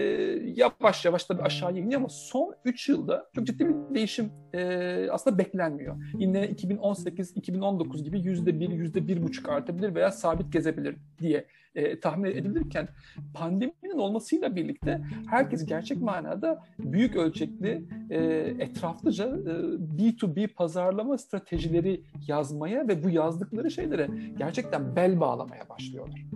yavaş 0.56 1.04
yavaş 1.04 1.24
tabii 1.24 1.42
aşağıya 1.42 1.78
iniyor 1.78 2.00
ama 2.00 2.08
son 2.08 2.54
3 2.64 2.88
yılda 2.88 3.30
çok 3.34 3.46
ciddi 3.46 3.68
bir 3.68 3.94
değişim 3.94 4.32
e, 4.52 5.10
aslında 5.10 5.38
beklenmiyor. 5.38 5.96
Yine 6.18 6.44
2018-2019 6.44 8.02
gibi 8.02 8.18
%1, 8.18 8.92
%1,5 8.92 9.50
artabilir 9.50 9.94
veya 9.94 10.10
sabit 10.10 10.52
gezebilir 10.52 10.96
diye 11.20 11.46
e, 11.74 12.00
tahmin 12.00 12.30
edilirken 12.30 12.88
pandeminin 13.34 13.98
olmasıyla 13.98 14.56
birlikte 14.56 15.00
herkes 15.26 15.66
gerçek 15.66 16.02
manada 16.02 16.62
büyük 16.78 17.16
ölçekli 17.16 17.84
e, 18.10 18.18
etraflıca 18.58 19.24
e, 19.24 19.52
B2B 19.98 20.48
pazarlama 20.48 21.18
stratejileri 21.18 22.02
yazmaya 22.28 22.88
ve 22.88 23.04
bu 23.04 23.10
yazdıkları 23.10 23.70
şeylere 23.70 24.08
gerçekten 24.38 24.96
bel 24.96 25.20
bağlamaya 25.20 25.68
başlıyorlar. 25.68 26.26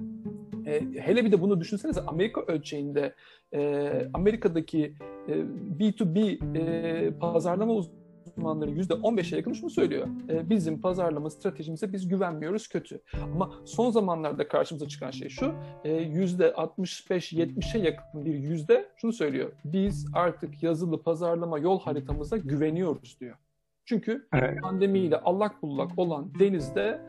E, 0.67 0.81
hele 1.01 1.25
bir 1.25 1.33
de 1.33 1.41
bunu 1.41 1.61
düşünsenize 1.61 2.01
Amerika 2.01 2.41
ölçeğinde 2.41 3.15
e, 3.55 3.91
Amerika'daki 4.15 4.95
e, 5.29 5.33
B2B 5.79 6.39
e, 6.59 7.11
pazarlama 7.19 7.73
uzmanları 7.73 8.06
uzmanların 8.37 8.77
%15'e 8.77 9.37
yakın 9.37 9.53
şunu 9.53 9.71
söylüyor. 9.71 10.07
E, 10.29 10.51
bizim 10.51 10.81
pazarlama 10.81 11.31
stratejimize 11.31 11.93
biz 11.93 12.09
güvenmiyoruz 12.09 12.69
kötü. 12.69 13.01
Ama 13.23 13.51
son 13.65 13.91
zamanlarda 13.91 14.49
karşımıza 14.49 14.89
çıkan 14.89 15.11
şey 15.11 15.29
şu. 15.29 15.55
E, 15.85 15.91
%65-70'e 15.91 17.81
yakın 17.81 18.25
bir 18.25 18.35
yüzde 18.35 18.89
şunu 18.97 19.13
söylüyor. 19.13 19.53
Biz 19.65 20.07
artık 20.13 20.63
yazılı 20.63 21.03
pazarlama 21.03 21.59
yol 21.59 21.81
haritamıza 21.81 22.37
güveniyoruz 22.37 23.17
diyor. 23.21 23.37
Çünkü 23.85 24.29
evet. 24.33 24.63
pandemiyle 24.63 25.21
allak 25.21 25.63
bullak 25.63 25.99
olan 25.99 26.33
denizde 26.39 27.01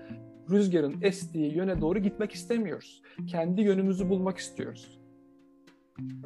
rüzgarın 0.50 0.96
estiği 1.02 1.56
yöne 1.56 1.82
doğru 1.82 2.00
gitmek 2.00 2.32
istemiyoruz. 2.32 3.02
Kendi 3.28 3.62
yönümüzü 3.62 4.10
bulmak 4.10 4.38
istiyoruz. 4.38 4.98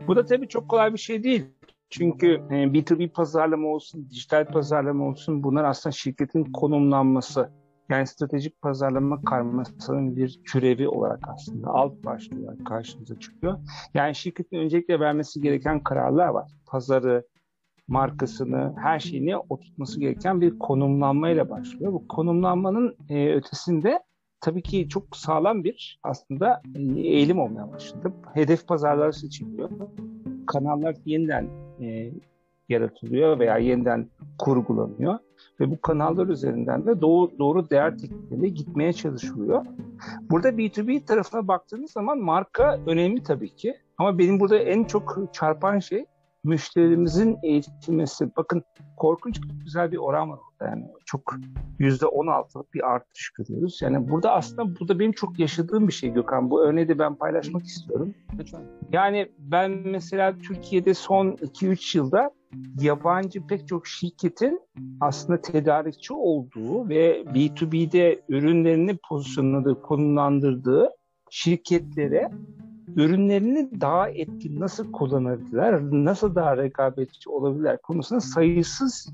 Bu 0.08 0.16
da 0.16 0.26
tabii 0.26 0.48
çok 0.48 0.70
kolay 0.70 0.94
bir 0.94 0.98
şey 0.98 1.24
değil. 1.24 1.46
Çünkü 1.92 2.28
B2B 2.50 3.04
e, 3.04 3.08
pazarlama 3.08 3.68
olsun, 3.68 4.08
dijital 4.10 4.46
pazarlama 4.46 5.08
olsun 5.08 5.44
bunlar 5.44 5.64
aslında 5.64 5.94
şirketin 5.94 6.44
konumlanması. 6.44 7.50
Yani 7.90 8.08
stratejik 8.08 8.62
pazarlama 8.62 9.22
karmasının 9.22 10.16
bir 10.16 10.40
türevi 10.52 10.88
olarak 10.88 11.20
aslında 11.28 11.68
alt 11.68 12.06
başlığı 12.06 12.64
karşımıza 12.64 13.20
çıkıyor. 13.20 13.60
Yani 13.94 14.16
şirketin 14.16 14.58
öncelikle 14.58 15.00
vermesi 15.00 15.42
gereken 15.42 15.84
kararlar 15.84 16.28
var. 16.28 16.52
Pazarı, 16.66 17.28
markasını, 17.88 18.74
her 18.78 19.00
şeyini 19.00 19.38
oturtması 19.38 20.00
gereken 20.00 20.42
bir 20.42 20.60
konumlanmayla 20.60 21.50
başlıyor. 21.50 21.94
Bu 21.94 22.08
konumlanmanın 22.08 22.96
e, 23.10 23.34
ötesinde 23.34 24.00
tabii 24.42 24.62
ki 24.62 24.90
çok 24.90 25.18
sağlam 25.18 25.64
bir 25.64 26.00
aslında 26.04 26.62
e, 26.76 27.00
eğilim 27.00 27.40
olmaya 27.40 27.72
başladı. 27.72 28.14
Hedef 28.34 28.68
pazarlar 28.68 29.12
seçiliyor. 29.12 29.70
Kanallar 30.48 30.96
yeniden 31.06 31.71
e, 31.82 32.12
yaratılıyor 32.70 33.40
veya 33.40 33.58
yeniden 33.58 34.08
kurgulanıyor 34.38 35.20
ve 35.60 35.72
bu 35.72 35.82
kanallar 35.82 36.28
üzerinden 36.28 36.86
de 36.86 37.02
doğru, 37.02 37.40
doğru 37.40 37.70
değer 37.70 37.98
tekniklerine 37.98 38.48
gitmeye 38.48 38.94
çalışılıyor. 38.94 39.66
Burada 40.30 40.50
B2B 40.50 41.06
tarafına 41.06 41.48
baktığınız 41.48 41.92
zaman 41.92 42.18
marka 42.18 42.80
önemli 42.86 43.24
tabii 43.24 43.56
ki 43.56 43.78
ama 43.98 44.18
benim 44.18 44.40
burada 44.40 44.58
en 44.58 44.84
çok 44.84 45.30
çarpan 45.34 45.80
şey 45.80 46.06
müşterimizin 46.44 47.38
eğitilmesi. 47.44 48.36
Bakın 48.38 48.64
korkunç 48.98 49.42
güzel 49.64 49.92
bir 49.92 49.98
oran 49.98 50.30
var 50.30 50.40
orada 50.52 50.70
yani 50.70 50.86
çok 51.06 51.36
yüzde 51.80 52.06
on 52.06 52.28
altılık 52.28 52.74
bir 52.74 52.92
artış 52.92 53.30
görüyoruz. 53.30 53.80
Yani 53.82 54.10
burada 54.10 54.32
aslında 54.32 54.80
burada 54.80 55.00
benim 55.00 55.12
çok 55.12 55.40
yaşadığım 55.40 55.88
bir 55.88 55.94
şey 55.94 56.14
Gökhan. 56.14 56.50
Bu 56.50 56.64
örneği 56.64 56.88
de 56.88 57.00
ben 57.00 57.16
paylaşmak 57.16 57.66
istiyorum. 57.66 58.14
Lütfen. 58.40 58.62
Yani 58.92 59.32
ben 59.40 59.72
mesela 59.72 60.38
Türkiye'de 60.38 60.94
son 60.94 61.28
2-3 61.32 61.98
yılda 61.98 62.32
yabancı 62.82 63.48
pek 63.48 63.68
çok 63.68 63.88
şirketin 63.88 64.62
aslında 65.02 65.42
tedarikçi 65.42 66.14
olduğu 66.14 66.90
ve 66.90 67.22
B2B'de 67.22 68.22
ürünlerini 68.30 68.98
pozisyonladığı, 69.10 69.82
konumlandırdığı 69.82 70.90
şirketlere 71.30 72.30
ürünlerini 72.96 73.82
daha 73.82 74.10
etkin 74.10 74.60
nasıl 74.60 74.92
kullanabilirler, 74.92 75.82
nasıl 75.82 76.36
daha 76.36 76.58
rekabetçi 76.58 77.30
olabilirler 77.30 77.82
konusunda 77.82 78.22
sayısız 78.22 79.14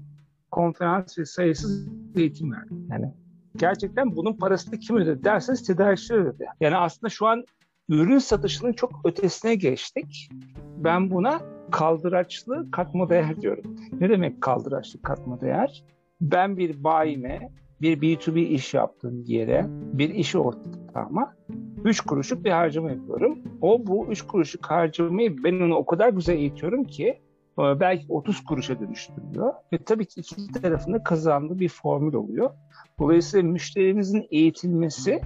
konferans 0.52 1.18
ve 1.18 1.26
sayısız 1.26 1.88
eğitim 2.16 2.52
verdi. 2.52 2.74
Yani 2.90 3.14
gerçekten 3.56 4.16
bunun 4.16 4.34
parasını 4.34 4.80
kim 4.80 4.98
ödedi 4.98 5.24
derseniz 5.24 5.64
tedarikçiler 5.64 6.20
ödedi. 6.20 6.46
Yani 6.60 6.76
aslında 6.76 7.10
şu 7.10 7.28
an 7.28 7.44
ürün 7.90 8.20
satışının 8.20 8.74
çok 8.74 8.92
ötesine 9.04 9.56
geçtik. 9.56 10.30
Ben 10.78 11.12
buna 11.12 11.42
kaldıraçlı 11.72 12.72
katma 12.72 13.10
değer 13.10 13.42
diyorum. 13.42 13.76
Ne 14.00 14.10
demek 14.10 14.42
kaldıraçlı 14.42 15.02
katma 15.02 15.42
değer? 15.42 15.84
Ben 16.22 16.58
bir 16.58 16.84
bayime, 16.84 17.50
bir 17.82 18.02
B2B 18.02 18.40
iş 18.40 18.74
yaptığım 18.74 19.24
yere, 19.24 19.66
bir 19.70 20.10
iş 20.10 20.36
ortağıma 20.36 21.34
3 21.88 22.02
kuruşluk 22.02 22.46
bir 22.46 22.52
harcama 22.52 22.92
yapıyorum. 22.92 23.40
O 23.62 23.88
bu 23.88 24.08
3 24.08 24.22
kuruşluk 24.22 24.66
harcamayı 24.66 25.44
ben 25.44 25.60
onu 25.60 25.76
o 25.76 25.86
kadar 25.86 26.10
güzel 26.10 26.34
eğitiyorum 26.34 26.84
ki 26.84 27.08
e, 27.60 27.80
belki 27.80 28.06
30 28.10 28.44
kuruşa 28.44 28.80
dönüştürüyor. 28.80 29.54
Ve 29.74 29.78
tabii 29.78 30.06
ki 30.06 30.20
iki 30.20 30.62
tarafında 30.62 31.04
kazandığı 31.04 31.60
bir 31.60 31.70
formül 31.70 32.14
oluyor. 32.14 32.50
Dolayısıyla 33.00 33.50
müşterimizin 33.52 34.28
eğitilmesi 34.32 35.22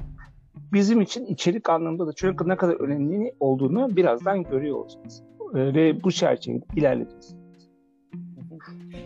bizim 0.73 1.01
için 1.01 1.25
içerik 1.25 1.69
anlamında 1.69 2.07
da 2.07 2.13
çok 2.13 2.47
ne 2.47 2.55
kadar 2.55 2.75
önemli 2.75 3.33
olduğunu 3.39 3.95
birazdan 3.95 4.43
görüyor 4.43 4.77
olacağız. 4.77 5.23
E, 5.55 5.59
ve 5.59 6.03
bu 6.03 6.11
çerçevede 6.11 6.65
ilerleyeceğiz. 6.75 7.41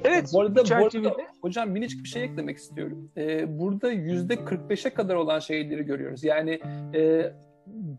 Evet, 0.03 0.29
bu 0.33 0.41
arada, 0.41 0.63
bu 0.69 0.75
arada 0.75 1.15
hocam 1.41 1.69
minicik 1.69 2.03
bir 2.03 2.09
şey 2.09 2.23
eklemek 2.23 2.57
istiyorum. 2.57 3.11
Ee, 3.17 3.59
burada 3.59 3.91
yüzde 3.91 4.33
45'e 4.33 4.93
kadar 4.93 5.15
olan 5.15 5.39
şeyleri 5.39 5.83
görüyoruz. 5.83 6.23
Yani 6.23 6.59
e, 6.95 7.31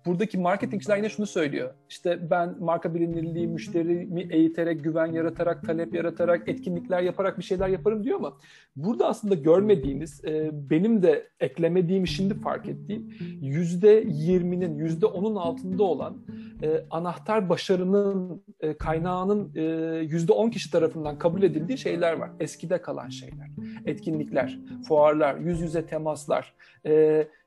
buradaki 0.07 0.39
marketingçiler 0.39 0.97
yine 0.97 1.09
şunu 1.09 1.27
söylüyor. 1.27 1.75
İşte 1.89 2.31
ben 2.31 2.57
marka 2.61 2.95
bilinirliği, 2.95 3.47
müşterimi 3.47 4.29
eğiterek, 4.31 4.85
güven 4.85 5.07
yaratarak, 5.07 5.67
talep 5.67 5.95
yaratarak, 5.95 6.49
etkinlikler 6.49 7.03
yaparak 7.03 7.39
bir 7.39 7.45
şeyler 7.45 7.69
yaparım 7.69 8.05
diyor 8.05 8.19
ama 8.19 8.37
burada 8.77 9.07
aslında 9.07 9.35
görmediğiniz, 9.35 10.25
e, 10.25 10.51
benim 10.71 11.03
de 11.03 11.27
eklemediğimi 11.41 12.09
şimdi 12.09 12.35
fark 12.35 12.69
ettiğim 12.69 13.15
yüzde 13.41 14.05
yirminin, 14.09 14.79
yüzde 14.79 15.07
onun 15.07 15.37
altında 15.37 15.83
olan 15.83 16.17
e, 16.63 16.85
anahtar 16.91 17.49
başarının 17.49 18.43
e, 18.61 18.75
kaynağının 18.75 19.53
yüzde 20.01 20.33
on 20.33 20.51
kişi 20.51 20.71
tarafından 20.71 21.19
kabul 21.19 21.43
edildiği 21.43 21.79
şeyler 21.79 22.13
var. 22.13 22.31
Eskide 22.41 22.79
kalan 22.79 23.09
şeyler. 23.09 23.49
Etkinlikler, 23.87 24.59
fuarlar, 24.89 25.37
yüz 25.37 25.61
yüze 25.61 25.87
temaslar, 25.87 26.55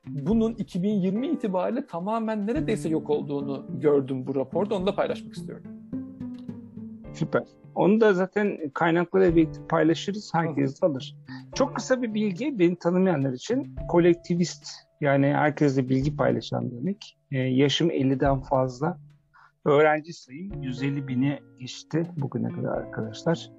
bunun 0.06 0.54
2020 0.54 1.28
itibariyle 1.28 1.86
tamamen 1.86 2.46
neredeyse 2.46 2.88
yok 2.88 3.10
olduğunu 3.10 3.66
gördüm 3.80 4.26
bu 4.26 4.34
raporda. 4.34 4.74
Onu 4.74 4.86
da 4.86 4.94
paylaşmak 4.94 5.34
istiyorum. 5.34 5.64
Süper. 7.12 7.42
Onu 7.74 8.00
da 8.00 8.14
zaten 8.14 8.70
kaynaklara 8.74 9.36
birlikte 9.36 9.66
paylaşırız. 9.68 10.30
Herkes 10.34 10.82
de 10.82 10.86
alır. 10.86 11.16
Çok 11.54 11.76
kısa 11.76 12.02
bir 12.02 12.14
bilgi 12.14 12.58
beni 12.58 12.76
tanımayanlar 12.76 13.32
için 13.32 13.76
kolektivist 13.88 14.68
yani 15.00 15.26
herkesle 15.26 15.88
bilgi 15.88 16.16
paylaşan 16.16 16.70
demek. 16.70 17.18
Ee, 17.32 17.38
yaşım 17.38 17.90
50'den 17.90 18.40
fazla. 18.40 18.98
Öğrenci 19.64 20.12
sayım 20.12 20.62
150 20.62 21.08
bini 21.08 21.38
geçti 21.58 22.06
bugüne 22.16 22.48
kadar 22.48 22.78
arkadaşlar. 22.78 23.50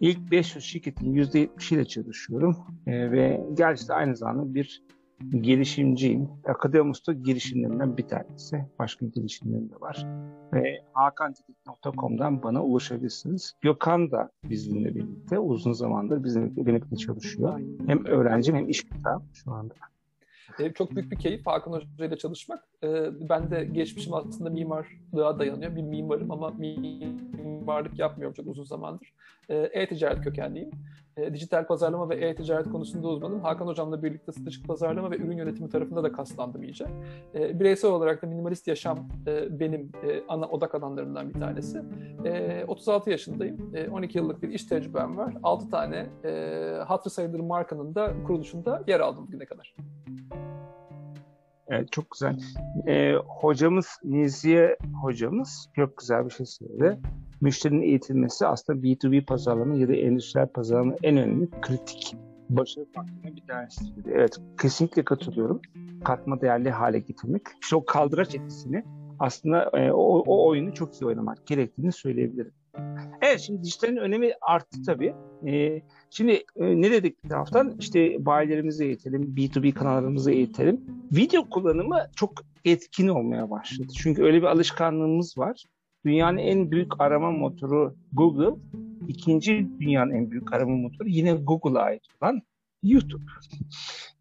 İlk 0.00 0.30
500 0.30 0.64
şirketin 0.64 1.14
%70 1.14 1.74
ile 1.74 1.84
çalışıyorum. 1.84 2.56
Ee, 2.86 3.10
ve 3.10 3.40
gerçekten 3.54 3.94
aynı 3.94 4.16
zamanda 4.16 4.54
bir 4.54 4.82
girişimciyim. 5.42 6.28
Akademus'ta 6.44 7.12
girişimlerimden 7.12 7.96
bir 7.96 8.08
tanesi. 8.08 8.64
Başka 8.78 9.06
girişimlerim 9.06 9.70
de 9.70 9.80
var. 9.80 10.06
Ve 10.52 10.82
hakantedik.com'dan 10.92 12.42
bana 12.42 12.64
ulaşabilirsiniz. 12.64 13.52
Gökhan 13.60 14.10
da 14.10 14.30
bizimle 14.44 14.94
birlikte 14.94 15.38
uzun 15.38 15.72
zamandır 15.72 16.24
bizimle 16.24 16.66
birlikte 16.66 16.96
çalışıyor. 16.96 17.60
Hem 17.86 18.04
öğrencim 18.04 18.56
hem 18.56 18.68
iş 18.68 18.82
kitap 18.82 19.22
şu 19.34 19.52
anda. 19.52 19.74
Çok 20.74 20.96
büyük 20.96 21.10
bir 21.10 21.16
keyif 21.16 21.46
Hakan 21.46 21.72
Hoca 21.72 22.06
ile 22.06 22.18
çalışmak. 22.18 22.64
E, 22.82 22.88
ben 23.28 23.50
de 23.50 23.64
geçmişim 23.64 24.14
aslında 24.14 24.50
mimarlığa 24.50 25.38
dayanıyor. 25.38 25.76
Bir 25.76 25.82
mimarım 25.82 26.30
ama 26.30 26.50
mimarlık 26.50 27.98
yapmıyorum 27.98 28.34
çok 28.34 28.46
uzun 28.46 28.64
zamandır. 28.64 29.12
E, 29.48 29.56
e-ticaret 29.56 30.24
kökenliyim. 30.24 30.70
E, 31.18 31.34
dijital 31.34 31.66
pazarlama 31.66 32.08
ve 32.10 32.14
e-ticaret 32.14 32.70
konusunda 32.70 33.08
uzmanım. 33.08 33.40
Hakan 33.40 33.66
Hocam'la 33.66 34.02
birlikte 34.02 34.32
stratejik 34.32 34.68
pazarlama 34.68 35.10
ve 35.10 35.16
ürün 35.16 35.36
yönetimi 35.36 35.70
tarafında 35.70 36.02
da 36.02 36.12
kaslandım 36.12 36.62
iyice. 36.62 36.86
E, 37.34 37.60
bireysel 37.60 37.90
olarak 37.90 38.22
da 38.22 38.26
minimalist 38.26 38.66
yaşam 38.66 39.08
e, 39.26 39.60
benim 39.60 39.92
ana 40.28 40.46
odak 40.46 40.74
alanlarımdan 40.74 41.28
bir 41.28 41.40
tanesi. 41.40 41.82
E, 42.24 42.64
36 42.68 43.10
yaşındayım. 43.10 43.74
E, 43.74 43.88
12 43.88 44.18
yıllık 44.18 44.42
bir 44.42 44.48
iş 44.48 44.64
tecrübem 44.64 45.16
var. 45.16 45.34
6 45.42 45.70
tane 45.70 46.06
e, 46.24 46.30
hatırı 46.86 47.14
sayılır 47.14 47.40
markanın 47.40 47.94
da 47.94 48.12
kuruluşunda 48.26 48.82
yer 48.86 49.00
aldım 49.00 49.26
bugüne 49.26 49.44
kadar. 49.44 49.74
Evet, 51.68 51.92
çok 51.92 52.10
güzel. 52.10 52.38
Ee, 52.86 53.14
hocamız, 53.26 53.86
Niziye 54.04 54.76
hocamız 55.02 55.68
çok 55.76 55.96
güzel 55.96 56.24
bir 56.24 56.30
şey 56.30 56.46
söyledi. 56.46 56.98
Müşterinin 57.40 57.82
eğitilmesi 57.82 58.46
aslında 58.46 58.78
B2B 58.78 59.24
pazarlama 59.24 59.74
ya 59.74 59.88
da 59.88 59.94
endüstriyel 59.94 60.48
pazarlama 60.48 60.94
en 61.02 61.16
önemli 61.16 61.50
kritik 61.60 62.16
başarı 62.50 62.86
faktörüne 62.94 63.36
bir 63.36 63.46
tanesi. 63.46 63.84
Evet, 64.12 64.36
kesinlikle 64.60 65.04
katılıyorum. 65.04 65.60
Katma 66.04 66.40
değerli 66.40 66.70
hale 66.70 66.98
getirmek. 66.98 67.42
İşte 67.62 67.76
o 67.76 67.84
kaldıraç 67.84 68.34
etkisini 68.34 68.84
aslında 69.18 69.70
e, 69.74 69.92
o, 69.92 70.24
o 70.26 70.48
oyunu 70.48 70.74
çok 70.74 71.02
iyi 71.02 71.06
oynamak 71.06 71.46
gerektiğini 71.46 71.92
söyleyebilirim. 71.92 72.52
Evet 73.22 73.40
şimdi 73.40 73.62
dijitalin 73.62 73.96
önemi 73.96 74.32
arttı 74.40 74.82
tabii. 74.86 75.14
Ee, 75.46 75.82
şimdi 76.10 76.32
e, 76.32 76.80
ne 76.80 76.90
dedik 76.90 77.24
bir 77.24 77.28
taraftan? 77.28 77.74
İşte 77.78 78.26
bayilerimizi 78.26 78.84
eğitelim, 78.84 79.22
B2B 79.22 79.72
kanallarımızı 79.72 80.30
eğitelim. 80.30 80.80
Video 81.12 81.48
kullanımı 81.50 81.98
çok 82.16 82.32
etkin 82.64 83.08
olmaya 83.08 83.50
başladı. 83.50 83.88
Çünkü 83.96 84.22
öyle 84.22 84.38
bir 84.38 84.46
alışkanlığımız 84.46 85.38
var. 85.38 85.64
Dünyanın 86.04 86.38
en 86.38 86.70
büyük 86.70 87.00
arama 87.00 87.30
motoru 87.30 87.94
Google. 88.12 88.60
ikinci 89.08 89.66
dünyanın 89.80 90.10
en 90.10 90.30
büyük 90.30 90.52
arama 90.52 90.76
motoru 90.76 91.08
yine 91.08 91.32
Google'a 91.32 91.82
ait 91.82 92.02
olan 92.20 92.42
YouTube. 92.82 93.24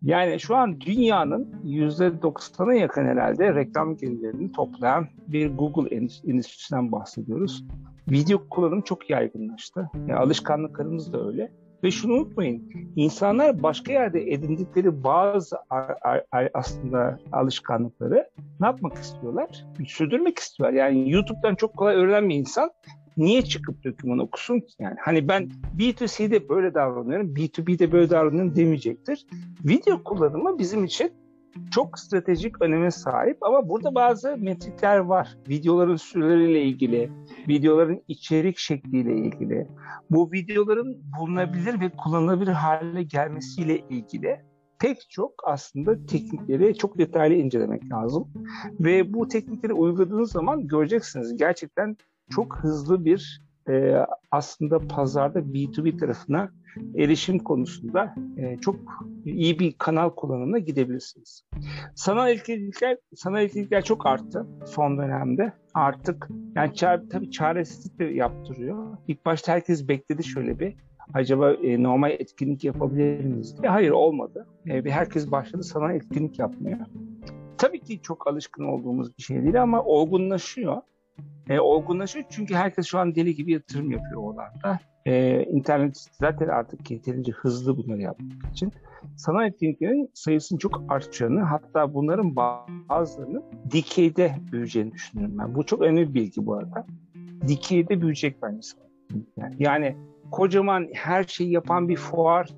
Yani 0.02 0.40
şu 0.40 0.56
an 0.56 0.82
dünyanın 0.82 1.56
%90'a 1.66 2.74
yakın 2.74 3.06
herhalde 3.06 3.56
reklam 3.56 3.98
gelirlerini 3.98 4.52
toplayan 4.52 5.08
bir 5.28 5.58
Google 5.58 5.96
endüstrisinden 5.96 6.92
bahsediyoruz. 6.92 7.66
Video 8.12 8.50
kullanım 8.50 8.82
çok 8.82 9.10
yaygınlaştı. 9.10 9.90
Yani 9.96 10.16
alışkanlıklarımız 10.16 11.14
da 11.14 11.28
öyle. 11.28 11.52
Ve 11.88 11.92
şunu 11.92 12.14
unutmayın, 12.14 12.72
insanlar 12.96 13.64
başka 13.64 13.92
yerde 13.92 14.32
edindikleri 14.32 15.04
bazı 15.04 15.58
aslında 16.54 17.20
alışkanlıkları 17.32 18.30
ne 18.60 18.68
yapmak 18.68 18.94
istiyorlar? 18.94 19.66
Sürdürmek 19.88 20.40
istiyorlar. 20.40 20.78
Yani 20.78 21.12
YouTube'dan 21.12 21.56
çok 21.56 21.78
kolay 21.78 21.96
öğrenen 21.96 22.30
bir 22.30 22.36
insan 22.36 22.72
niye 23.18 23.42
çıkıp 23.42 23.84
döküman 23.84 24.20
okusun 24.20 24.60
ki? 24.60 24.74
Yani 24.80 24.96
hani 25.00 25.28
ben 25.28 25.52
B2C'de 25.78 26.50
böyle 26.50 26.74
davranıyorum, 26.74 27.34
B2B'de 27.34 27.92
böyle 27.92 28.10
davranıyorum 28.10 28.56
demeyecektir. 28.56 29.26
Video 29.66 30.04
kullanımı 30.04 30.60
bizim 30.60 30.84
için 30.84 31.12
çok 31.72 32.00
stratejik 32.00 32.62
öneme 32.62 32.92
sahip 32.92 33.44
ama 33.44 33.70
burada 33.70 33.96
bazı 33.96 34.38
metrikler 34.38 34.98
var. 34.98 35.38
Videoların 35.50 35.96
süreleriyle 35.96 36.62
ilgili, 36.62 37.12
videoların 37.48 38.04
içerik 38.08 38.58
şekliyle 38.58 39.16
ilgili, 39.16 39.68
bu 40.10 40.32
videoların 40.32 40.98
bulunabilir 41.20 41.80
ve 41.80 41.90
kullanılabilir 41.90 42.52
hale 42.52 43.04
gelmesiyle 43.04 43.80
ilgili 43.80 44.42
pek 44.80 45.10
çok 45.10 45.34
aslında 45.46 46.06
teknikleri 46.06 46.76
çok 46.76 46.98
detaylı 46.98 47.34
incelemek 47.34 47.92
lazım. 47.92 48.28
Ve 48.80 49.14
bu 49.14 49.28
teknikleri 49.28 49.74
uyguladığınız 49.74 50.32
zaman 50.32 50.68
göreceksiniz 50.68 51.38
gerçekten 51.38 51.98
çok 52.30 52.58
hızlı 52.58 53.06
bir 53.06 53.47
e, 53.70 54.06
aslında 54.32 54.80
pazarda 54.88 55.40
B2B 55.40 55.98
tarafına 56.00 56.50
erişim 56.98 57.40
konusunda 57.40 58.16
e, 58.38 58.58
çok 58.58 58.76
iyi 59.26 59.60
bir 59.60 59.74
kanal 59.78 60.10
kullanımına 60.10 60.60
gidebilirsiniz. 60.60 61.44
Sanal 61.96 62.30
etkinlikler, 62.30 62.98
sanal 63.16 63.44
etkinlikler 63.44 63.84
çok 63.84 64.06
arttı 64.06 64.48
son 64.66 64.98
dönemde. 64.98 65.54
Artık 65.74 66.30
yani 66.56 66.74
çare, 66.74 67.10
tabii 67.10 67.32
çaresizlik 67.32 68.00
de 68.00 68.06
yaptırıyor. 68.06 68.98
İlk 69.08 69.26
başta 69.26 69.54
herkes 69.54 69.88
bekledi 69.88 70.24
şöyle 70.24 70.60
bir 70.60 70.76
acaba 71.14 71.54
e, 71.54 71.84
normal 71.84 72.12
etkinlik 72.12 72.64
yapabilir 72.64 73.26
miyiz 73.26 73.58
diye. 73.62 73.72
Hayır 73.72 73.92
olmadı. 73.92 74.48
E, 74.66 74.84
ve 74.84 74.92
herkes 74.92 75.32
başladı 75.32 75.64
sanal 75.64 75.96
etkinlik 75.96 76.40
yapmaya. 76.40 76.88
Tabii 77.58 77.80
ki 77.80 78.02
çok 78.02 78.28
alışkın 78.28 78.64
olduğumuz 78.64 79.18
bir 79.18 79.24
şey 79.24 79.44
değil 79.44 79.62
ama 79.62 79.84
olgunlaşıyor. 79.84 80.82
E, 81.50 81.60
olgunlaşıyor 81.60 82.26
çünkü 82.30 82.56
herkes 82.56 82.86
şu 82.86 83.00
an 83.00 83.16
deli 83.16 83.36
gibi 83.36 83.52
yatırım 83.52 83.92
yapıyor 83.92 84.24
oralarda. 84.24 84.80
E, 85.06 85.44
internet 85.44 86.06
zaten 86.12 86.48
artık 86.48 86.92
yeterince 86.92 87.32
hızlı 87.32 87.78
bunları 87.78 88.02
yapmak 88.02 88.52
için. 88.52 88.72
Sanal 89.16 89.48
etkinliklerin 89.48 90.12
sayısının 90.14 90.60
çok 90.60 90.84
artacağını 90.90 91.42
hatta 91.42 91.94
bunların 91.94 92.36
bazılarının 92.90 93.44
dikeyde 93.72 94.36
büyüyeceğini 94.52 94.92
düşünüyorum 94.92 95.38
ben. 95.40 95.56
Bu 95.56 95.66
çok 95.66 95.82
önemli 95.82 96.10
bir 96.10 96.14
bilgi 96.14 96.46
bu 96.46 96.56
arada. 96.56 96.86
Dikeyde 97.48 98.02
büyüyecek 98.02 98.42
bence 98.42 98.62
sanal 98.62 98.88
Yani 99.60 99.98
kocaman 100.32 100.88
her 100.94 101.24
şeyi 101.24 101.52
yapan 101.52 101.90
bir 101.90 101.96
fuar 101.96 102.50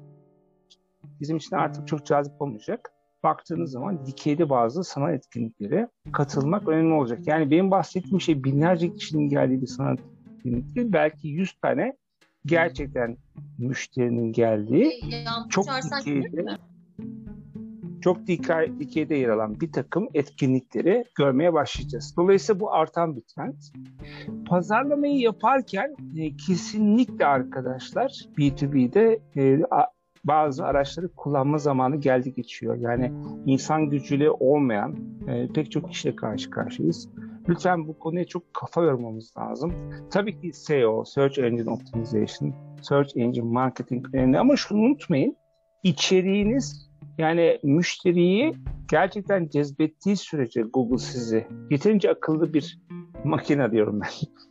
bizim 1.20 1.38
için 1.38 1.56
artık 1.56 1.88
çok 1.88 2.06
cazip 2.06 2.42
olmayacak 2.42 2.92
baktığınız 3.24 3.72
zaman 3.72 4.06
dikeyde 4.06 4.50
bazı 4.50 4.84
sanat 4.84 5.14
etkinliklere 5.14 5.88
katılmak 6.14 6.68
önemli 6.68 6.94
olacak. 6.94 7.20
Yani 7.26 7.52
benim 7.52 7.72
bahsettiğim 7.72 8.22
şey 8.22 8.44
binlerce 8.44 8.94
kişinin 8.94 9.30
geldiği 9.30 9.62
bir 9.62 9.68
sanat 9.68 10.00
etkinliği 10.36 10.94
belki 10.94 11.28
100 11.28 11.54
tane 11.54 11.94
gerçekten 12.46 13.18
müşterinin 13.58 14.32
geldiği 14.32 14.92
çok 15.50 15.66
dikeyde 15.68 16.46
çok 18.02 18.28
dikey, 18.28 18.80
dikeyde 18.80 19.16
yer 19.16 19.30
alan 19.30 19.60
bir 19.60 19.72
takım 19.72 20.10
etkinlikleri 20.14 21.04
görmeye 21.16 21.54
başlayacağız. 21.54 22.14
Dolayısıyla 22.18 22.60
bu 22.60 22.74
artan 22.74 23.16
bir 23.16 23.22
trend. 23.22 23.56
Pazarlamayı 24.48 25.20
yaparken 25.20 25.96
e, 26.18 26.36
kesinlikle 26.36 27.26
arkadaşlar 27.26 28.12
B2B'de 28.38 29.20
e, 29.36 29.62
bazı 30.24 30.66
araçları 30.66 31.10
kullanma 31.16 31.58
zamanı 31.58 31.96
geldi 31.96 32.34
geçiyor. 32.34 32.76
Yani 32.76 33.12
insan 33.46 33.90
gücüyle 33.90 34.32
olmayan 34.32 34.96
e, 35.28 35.48
pek 35.54 35.72
çok 35.72 35.90
kişiyle 35.90 36.16
karşı 36.16 36.50
karşıyayız. 36.50 37.10
Lütfen 37.50 37.88
bu 37.88 38.00
konuya 38.00 38.26
çok 38.26 38.54
kafa 38.54 38.84
yormamız 38.84 39.34
lazım. 39.38 39.74
Tabii 40.12 40.42
ki 40.42 40.54
SEO, 40.54 41.06
Search 41.06 41.40
Engine 41.40 41.72
Optimization, 41.72 42.54
Search 42.82 43.18
Engine 43.18 43.46
Marketing 43.46 44.06
önemli 44.14 44.40
ama 44.40 44.56
şunu 44.56 44.80
unutmayın. 44.82 45.36
İçeriğiniz 45.84 46.90
yani 47.18 47.60
müşteriyi 47.64 48.56
gerçekten 48.90 49.48
cezbettiği 49.48 50.18
sürece 50.18 50.62
Google 50.62 50.98
sizi 50.98 51.48
yeterince 51.70 52.12
akıllı 52.12 52.54
bir 52.54 52.80
makine 53.24 53.72
diyorum 53.72 54.02
ben. 54.02 54.10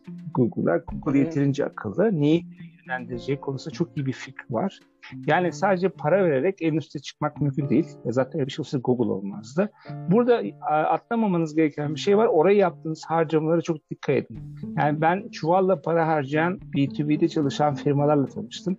Google'lar. 0.35 0.83
Google 0.87 1.19
yeterince 1.19 1.65
akıllı. 1.65 2.21
Neyi 2.21 2.47
yönlendireceği 2.89 3.41
konusunda 3.41 3.75
çok 3.75 3.97
iyi 3.97 4.07
bir 4.07 4.13
fikir 4.13 4.45
var. 4.51 4.81
Yani 5.27 5.53
sadece 5.53 5.89
para 5.89 6.25
vererek 6.25 6.63
en 6.63 6.75
üste 6.75 6.99
çıkmak 6.99 7.41
mümkün 7.41 7.69
değil. 7.69 7.87
E 8.05 8.13
zaten 8.13 8.47
bir 8.47 8.53
şey 8.53 8.63
olsa 8.63 8.79
Google 8.79 9.13
olmazdı. 9.13 9.71
Burada 10.11 10.43
atlamamanız 10.69 11.55
gereken 11.55 11.95
bir 11.95 12.01
şey 12.01 12.19
var. 12.19 12.27
Oraya 12.27 12.57
yaptığınız 12.57 13.05
harcamalara 13.07 13.63
çok 13.63 13.91
dikkat 13.91 14.17
edin. 14.17 14.57
Yani 14.77 15.01
ben 15.01 15.29
çuvalla 15.29 15.83
para 15.83 16.07
harcayan 16.07 16.59
B2B'de 16.59 17.29
çalışan 17.29 17.75
firmalarla 17.75 18.27
tanıştım. 18.27 18.79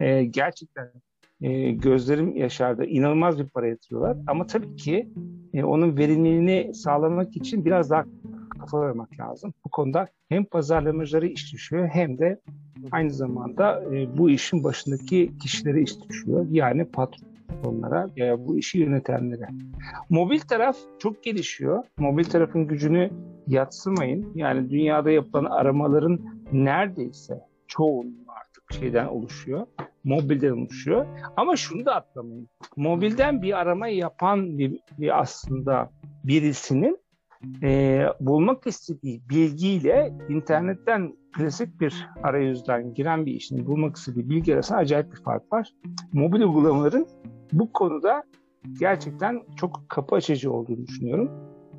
Ee, 0.00 0.24
gerçekten 0.24 0.92
e, 1.42 1.70
gözlerim 1.70 2.36
yaşardı. 2.36 2.84
İnanılmaz 2.84 3.38
bir 3.38 3.48
para 3.48 3.66
yatırıyorlar. 3.66 4.16
Ama 4.26 4.46
tabii 4.46 4.76
ki 4.76 5.08
e, 5.54 5.64
onun 5.64 5.96
verimliliğini 5.96 6.74
sağlamak 6.74 7.36
için 7.36 7.64
biraz 7.64 7.90
daha 7.90 8.04
kafa 8.60 8.78
yormak 8.78 9.20
lazım. 9.20 9.52
Bu 9.64 9.68
konuda 9.70 10.06
hem 10.28 10.44
pazarlamacıları 10.44 11.26
iş 11.26 11.52
düşüyor 11.52 11.88
hem 11.88 12.18
de 12.18 12.40
aynı 12.90 13.10
zamanda 13.10 13.84
e, 13.94 14.18
bu 14.18 14.30
işin 14.30 14.64
başındaki 14.64 15.32
kişilere 15.42 15.82
iş 15.82 16.08
düşüyor. 16.08 16.46
Yani 16.50 16.84
patronlara 16.84 18.10
veya 18.16 18.46
bu 18.46 18.58
işi 18.58 18.78
yönetenlere. 18.78 19.48
Mobil 20.10 20.40
taraf 20.40 20.76
çok 20.98 21.22
gelişiyor. 21.22 21.84
Mobil 21.98 22.24
tarafın 22.24 22.66
gücünü 22.66 23.10
yatsımayın. 23.46 24.32
Yani 24.34 24.70
dünyada 24.70 25.10
yapılan 25.10 25.44
aramaların 25.44 26.20
neredeyse 26.52 27.40
çoğunluğu 27.66 28.24
artık 28.40 28.72
şeyden 28.72 29.06
oluşuyor. 29.06 29.66
Mobilden 30.04 30.50
oluşuyor. 30.50 31.06
Ama 31.36 31.56
şunu 31.56 31.86
da 31.86 31.94
atlamayın. 31.94 32.48
Mobilden 32.76 33.42
bir 33.42 33.58
arama 33.58 33.88
yapan 33.88 34.58
bir, 34.58 34.80
bir 34.98 35.20
aslında 35.20 35.90
birisinin 36.24 36.98
e, 37.62 38.04
bulmak 38.20 38.66
istediği 38.66 39.22
bilgiyle 39.28 40.12
internetten 40.28 41.16
klasik 41.32 41.80
bir 41.80 42.08
arayüzden 42.22 42.94
giren 42.94 43.26
bir 43.26 43.32
işini 43.32 43.66
bulmak 43.66 43.96
istediği 43.96 44.30
bilgi 44.30 44.54
arasında 44.54 44.78
acayip 44.78 45.12
bir 45.12 45.22
fark 45.22 45.52
var. 45.52 45.68
Mobil 46.12 46.40
uygulamaların 46.40 47.06
bu 47.52 47.72
konuda 47.72 48.22
gerçekten 48.80 49.42
çok 49.56 49.88
kapı 49.88 50.16
açıcı 50.16 50.52
olduğunu 50.52 50.86
düşünüyorum. 50.86 51.30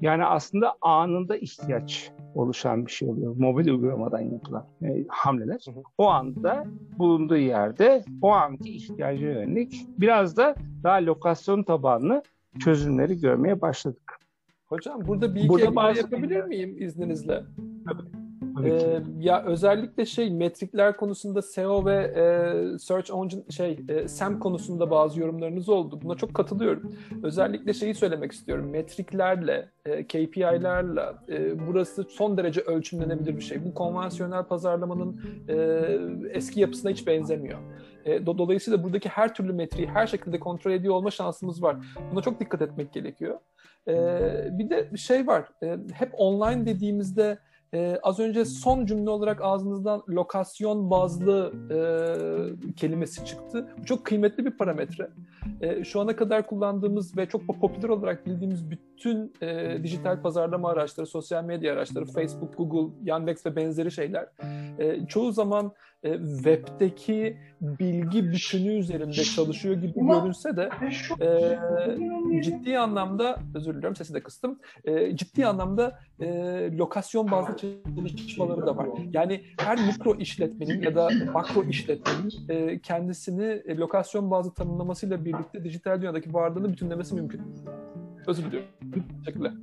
Yani 0.01 0.25
aslında 0.25 0.75
anında 0.81 1.37
ihtiyaç 1.37 2.11
oluşan 2.35 2.85
bir 2.85 2.91
şey 2.91 3.09
oluyor. 3.09 3.35
Mobil 3.37 3.67
uygulamadan 3.67 4.19
yapılan 4.19 4.65
e, 4.83 5.05
hamleler. 5.07 5.65
O 5.97 6.07
anda 6.07 6.65
bulunduğu 6.97 7.37
yerde 7.37 8.03
o 8.21 8.31
anki 8.31 8.75
ihtiyaca 8.75 9.27
yönelik 9.27 9.87
biraz 9.99 10.37
da 10.37 10.55
daha 10.83 11.05
lokasyon 11.05 11.63
tabanlı 11.63 12.23
çözümleri 12.59 13.19
görmeye 13.19 13.61
başladık. 13.61 14.19
Hocam 14.65 15.07
burada 15.07 15.35
bir 15.35 15.39
iki 15.39 15.49
burada 15.49 15.75
bazı... 15.75 15.99
yapabilir 15.99 16.43
miyim 16.43 16.75
izninizle? 16.79 17.43
Tabii. 17.87 18.20
Ee, 18.65 19.01
ya 19.19 19.43
özellikle 19.43 20.05
şey 20.05 20.31
metrikler 20.31 20.97
konusunda 20.97 21.41
SEO 21.41 21.85
ve 21.85 21.95
e, 21.95 22.79
Search 22.79 23.11
Engine 23.11 23.43
şey 23.49 23.79
e, 23.89 24.07
SEM 24.07 24.39
konusunda 24.39 24.91
bazı 24.91 25.19
yorumlarınız 25.19 25.69
oldu. 25.69 25.99
Buna 26.03 26.15
çok 26.15 26.33
katılıyorum. 26.33 26.95
Özellikle 27.23 27.73
şeyi 27.73 27.95
söylemek 27.95 28.31
istiyorum. 28.31 28.69
Metriklerle, 28.69 29.69
e, 29.85 30.07
KPI'lerle 30.07 31.01
e, 31.29 31.67
burası 31.67 32.03
son 32.03 32.37
derece 32.37 32.61
ölçümlenebilir 32.61 33.35
bir 33.35 33.41
şey. 33.41 33.65
Bu 33.65 33.73
konvansiyonel 33.73 34.43
pazarlamanın 34.43 35.21
e, 35.49 35.55
eski 36.29 36.59
yapısına 36.59 36.91
hiç 36.91 37.07
benzemiyor. 37.07 37.59
E, 38.05 38.25
do, 38.25 38.37
dolayısıyla 38.37 38.83
buradaki 38.83 39.09
her 39.09 39.33
türlü 39.33 39.53
metriği 39.53 39.87
her 39.87 40.07
şekilde 40.07 40.39
kontrol 40.39 40.71
ediyor 40.71 40.93
olma 40.93 41.11
şansımız 41.11 41.63
var. 41.63 41.77
Buna 42.11 42.21
çok 42.21 42.39
dikkat 42.39 42.61
etmek 42.61 42.93
gerekiyor. 42.93 43.39
E, 43.87 43.93
bir 44.51 44.69
de 44.69 44.97
şey 44.97 45.27
var. 45.27 45.45
E, 45.63 45.77
hep 45.93 46.11
online 46.17 46.65
dediğimizde 46.65 47.37
ee, 47.73 47.99
az 48.03 48.19
önce 48.19 48.45
son 48.45 48.85
cümle 48.85 49.09
olarak 49.09 49.41
ağzınızdan 49.41 50.03
lokasyon 50.09 50.89
bazlı 50.89 51.53
e, 51.71 51.77
kelimesi 52.73 53.25
çıktı. 53.25 53.67
Bu 53.81 53.85
çok 53.85 54.05
kıymetli 54.05 54.45
bir 54.45 54.51
parametre. 54.51 55.09
E, 55.61 55.83
şu 55.83 55.99
ana 55.99 56.15
kadar 56.15 56.47
kullandığımız 56.47 57.17
ve 57.17 57.25
çok 57.25 57.47
popüler 57.61 57.89
olarak 57.89 58.25
bildiğimiz 58.25 58.71
bütün 58.71 59.33
e, 59.41 59.79
dijital 59.83 60.21
pazarlama 60.21 60.69
araçları, 60.69 61.07
sosyal 61.07 61.43
medya 61.43 61.73
araçları, 61.73 62.05
Facebook, 62.05 62.57
Google, 62.57 62.95
Yandex 63.03 63.45
ve 63.45 63.55
benzeri 63.55 63.91
şeyler 63.91 64.27
e, 64.79 65.05
çoğu 65.07 65.31
zaman 65.31 65.73
e, 66.03 66.17
webdeki 66.17 67.37
bilgi 67.61 68.31
bütünü 68.31 68.79
üzerinde 68.79 69.23
çalışıyor 69.23 69.75
gibi 69.75 69.93
görünse 69.93 70.57
de 70.57 70.69
e, 71.21 72.41
ciddi 72.43 72.79
anlamda 72.79 73.37
özür 73.55 73.75
diliyorum 73.75 73.95
sesi 73.95 74.13
de 74.13 74.23
kıstım 74.23 74.59
e, 74.83 75.15
ciddi 75.15 75.45
anlamda 75.45 75.99
e, 76.19 76.27
lokasyon 76.77 77.31
bazlı 77.31 77.57
çalışmaları 77.57 78.65
da 78.65 78.77
var. 78.77 78.87
Yani 79.13 79.41
her 79.57 79.85
mikro 79.85 80.15
işletmenin 80.15 80.81
ya 80.81 80.95
da 80.95 81.09
makro 81.33 81.63
işletmenin 81.63 82.49
e, 82.49 82.79
kendisini 82.79 83.43
e, 83.43 83.77
lokasyon 83.77 84.31
bazlı 84.31 84.53
tanımlamasıyla 84.53 85.25
birlikte 85.25 85.63
dijital 85.63 86.01
dünyadaki 86.01 86.33
varlığını 86.33 86.71
bütünlemesi 86.71 87.15
mümkün. 87.15 87.41
Özür 88.27 88.43
diliyorum. 88.43 88.69
Teşekkürler. 89.19 89.53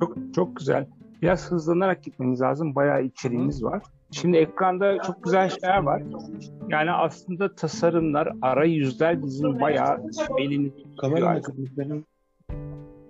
Çok, 0.00 0.34
çok 0.34 0.56
güzel. 0.56 0.86
Biraz 1.22 1.50
hızlanarak 1.50 2.02
gitmemiz 2.02 2.40
lazım. 2.40 2.74
Bayağı 2.74 3.02
içeriğimiz 3.02 3.64
var. 3.64 3.82
Şimdi 4.10 4.36
ekranda 4.36 5.02
çok 5.02 5.24
güzel 5.24 5.50
şeyler 5.50 5.78
var. 5.78 6.02
Yani 6.68 6.90
aslında 6.90 7.54
tasarımlar, 7.54 8.32
arayüzler 8.42 9.22
bizim 9.22 9.60
bayağı 9.60 9.98
belini 10.38 10.72
Kamera 11.00 11.40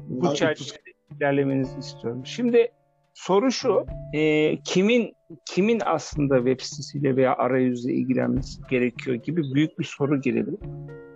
Bu 0.08 0.34
çerçevede 0.34 0.90
ilerlemenizi 1.16 1.78
istiyorum. 1.78 2.26
Şimdi 2.26 2.68
soru 3.14 3.52
şu, 3.52 3.86
e, 4.14 4.56
kimin 4.64 5.14
kimin 5.44 5.82
aslında 5.84 6.36
web 6.36 6.60
sitesiyle 6.60 7.16
veya 7.16 7.36
arayüzle 7.36 7.92
ilgilenmesi 7.92 8.62
gerekiyor 8.70 9.16
gibi 9.16 9.54
büyük 9.54 9.78
bir 9.78 9.84
soru 9.84 10.20
gelebilir. 10.20 10.58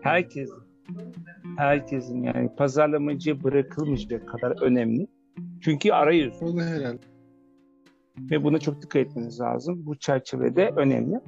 Herkesin, 0.00 0.62
herkesin 1.56 2.22
yani 2.22 2.50
pazarlamacıya 2.56 3.42
bırakılmayacak 3.42 4.28
kadar 4.28 4.62
önemli. 4.62 5.06
Çünkü 5.64 5.92
arayüz. 5.92 6.42
O 6.42 6.56
da 6.56 6.62
herhalde. 6.62 7.02
Ve 8.18 8.44
buna 8.44 8.58
çok 8.58 8.82
dikkat 8.82 9.06
etmeniz 9.06 9.40
lazım. 9.40 9.86
Bu 9.86 9.98
çerçevede 9.98 10.72
önemli. 10.76 11.20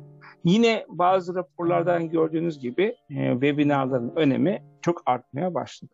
Yine 0.44 0.86
bazı 0.88 1.34
raporlardan 1.34 2.10
gördüğünüz 2.10 2.58
gibi 2.58 2.96
e, 3.10 3.32
webinarların 3.32 4.12
önemi 4.16 4.62
çok 4.82 5.02
artmaya 5.06 5.54
başladı. 5.54 5.92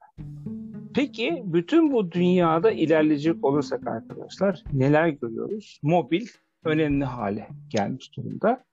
Peki 0.94 1.42
bütün 1.44 1.92
bu 1.92 2.12
dünyada 2.12 2.70
ilerleyecek 2.70 3.44
olursak 3.44 3.86
arkadaşlar 3.86 4.62
neler 4.72 5.08
görüyoruz? 5.08 5.80
Mobil 5.82 6.26
önemli 6.64 7.04
hale 7.04 7.48
gelmiş 7.68 8.16
durumda 8.16 8.64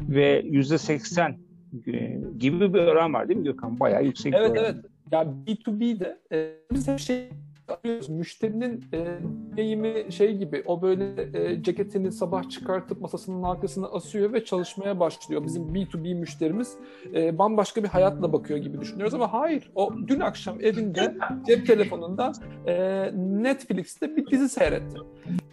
ve 0.00 0.42
yüzde 0.44 0.78
seksen 0.78 1.38
e, 1.86 2.20
gibi 2.38 2.74
bir 2.74 2.78
oran 2.78 3.14
var 3.14 3.28
değil 3.28 3.40
mi 3.40 3.44
Gökhan? 3.44 3.80
Bayağı 3.80 4.04
yüksek 4.04 4.34
evet, 4.34 4.54
bir 4.54 4.60
oran. 4.60 4.64
Evet 4.64 4.76
evet. 4.80 4.90
Ya 5.12 5.22
B2B'de 5.46 6.18
e, 6.32 6.54
biz 6.72 6.88
hep 6.88 6.98
şey 6.98 7.28
arıyoruz. 7.68 8.08
Müşterinin 8.08 8.84
e, 8.92 9.18
deneyimi 9.56 10.12
şey 10.12 10.36
gibi 10.36 10.62
o 10.66 10.82
böyle 10.82 11.28
e, 11.38 11.62
ceketini 11.62 12.12
sabah 12.12 12.50
çıkartıp 12.50 13.00
masasının 13.00 13.42
arkasına 13.42 13.86
asıyor 13.86 14.32
ve 14.32 14.44
çalışmaya 14.44 15.00
başlıyor. 15.00 15.44
Bizim 15.44 15.62
B2B 15.62 16.14
müşterimiz 16.14 16.74
e, 17.14 17.38
bambaşka 17.38 17.82
bir 17.82 17.88
hayatla 17.88 18.32
bakıyor 18.32 18.58
gibi 18.58 18.80
düşünüyoruz 18.80 19.14
ama 19.14 19.32
hayır. 19.32 19.70
O 19.74 19.92
dün 20.06 20.20
akşam 20.20 20.60
evinde 20.60 21.14
cep 21.46 21.66
telefonundan 21.66 22.34
e, 22.66 22.74
Netflix'te 23.14 24.16
bir 24.16 24.26
dizi 24.26 24.48
seyretti. 24.48 24.98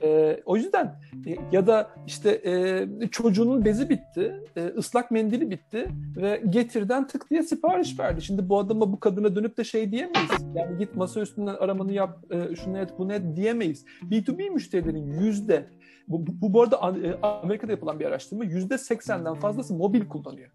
E, 0.04 0.40
o 0.46 0.56
yüzden 0.58 1.00
e, 1.28 1.36
ya 1.52 1.68
da 1.68 1.90
işte 2.08 2.42
e, 2.46 3.08
çocuğunun 3.08 3.66
bezi 3.66 3.90
bitti, 3.90 4.44
e, 4.58 4.66
ıslak 4.66 5.12
mendili 5.12 5.50
bitti 5.50 5.88
ve 6.18 6.44
getirden 6.50 7.08
tık 7.08 7.30
diye 7.30 7.44
sipariş 7.44 8.00
verdi. 8.00 8.22
Şimdi 8.22 8.50
bu 8.50 8.60
adama 8.60 8.92
bu 8.92 9.00
kadına 9.00 9.36
dönüp 9.36 9.58
de 9.58 9.64
şey 9.64 9.92
diyemeyiz. 9.92 10.32
Yani 10.56 10.78
git 10.78 10.96
masa 10.96 11.22
üstünden 11.22 11.56
aramanı 11.56 11.94
yap, 11.94 12.20
e, 12.32 12.56
şunu 12.56 12.78
et, 12.78 12.90
bunu 12.98 13.14
et 13.14 13.22
diyemeyiz. 13.36 13.86
B2B 14.04 14.50
müşterilerin 14.50 15.22
yüzde 15.22 15.66
bu, 16.08 16.28
bu, 16.28 16.54
bu 16.54 16.62
arada 16.62 16.76
e, 17.04 17.22
Amerika'da 17.22 17.72
yapılan 17.72 18.00
bir 18.00 18.06
araştırma 18.06 18.44
yüzde 18.44 18.78
seksenden 18.78 19.34
fazlası 19.34 19.74
mobil 19.74 20.08
kullanıyor. 20.08 20.50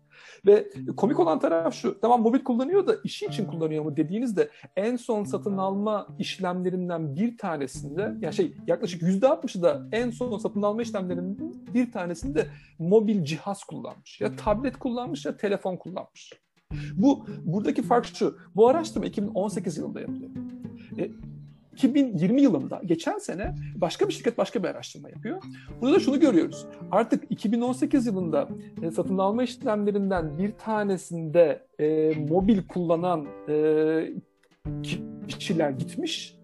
Ve 0.47 0.69
komik 0.97 1.21
olan 1.21 1.39
taraf 1.39 1.75
şu, 1.75 2.01
tamam 2.01 2.23
mobil 2.23 2.45
kullanıyor 2.45 2.87
da 2.87 2.97
işi 3.05 3.27
için 3.27 3.47
kullanıyor 3.47 3.85
mu 3.85 3.97
dediğinizde 3.97 4.51
en 4.77 4.97
son 4.97 5.25
satın 5.25 5.57
alma 5.57 6.09
işlemlerinden 6.19 7.17
bir 7.17 7.39
tanesinde, 7.39 8.15
ya 8.21 8.33
şey 8.33 8.55
yaklaşık 8.67 9.03
yüzde 9.03 9.29
altmışı 9.29 9.63
da 9.63 9.89
en 9.93 10.11
son 10.11 10.39
satın 10.39 10.63
alma 10.63 10.83
işlemlerinden 10.83 11.55
bir 11.75 11.93
tanesinde 11.93 12.47
mobil 12.79 13.25
cihaz 13.25 13.65
kullanmış. 13.65 14.21
Ya 14.21 14.37
tablet 14.37 14.77
kullanmış 14.79 15.27
ya 15.27 15.37
telefon 15.37 15.77
kullanmış. 15.77 16.33
Bu 16.95 17.27
buradaki 17.45 17.83
fark 17.83 18.07
şu. 18.07 18.39
Bu 18.55 18.69
araştırma 18.69 19.07
2018 19.07 19.79
yılında 19.79 20.01
yapılıyor. 20.01 20.31
E, 20.99 21.11
2020 21.77 22.43
yılında 22.43 22.81
geçen 22.87 23.19
sene 23.19 23.55
başka 23.75 24.09
bir 24.09 24.13
şirket 24.13 24.39
başka 24.39 24.63
bir 24.63 24.69
araştırma 24.69 25.09
yapıyor. 25.09 25.43
Burada 25.81 25.97
da 25.97 26.01
şunu 26.01 26.21
görüyoruz. 26.21 26.67
Artık 26.91 27.25
2018 27.31 28.07
yılında 28.07 28.49
e, 28.83 28.91
satın 28.91 29.19
alma 29.19 29.43
işlemlerinden 29.43 30.39
bir 30.39 30.53
tanesinde 30.53 31.67
e, 31.79 32.13
mobil 32.29 32.63
kullanan 32.69 33.27
e, 33.49 33.55
kişiler 35.29 35.71
gitmiş. 35.71 36.37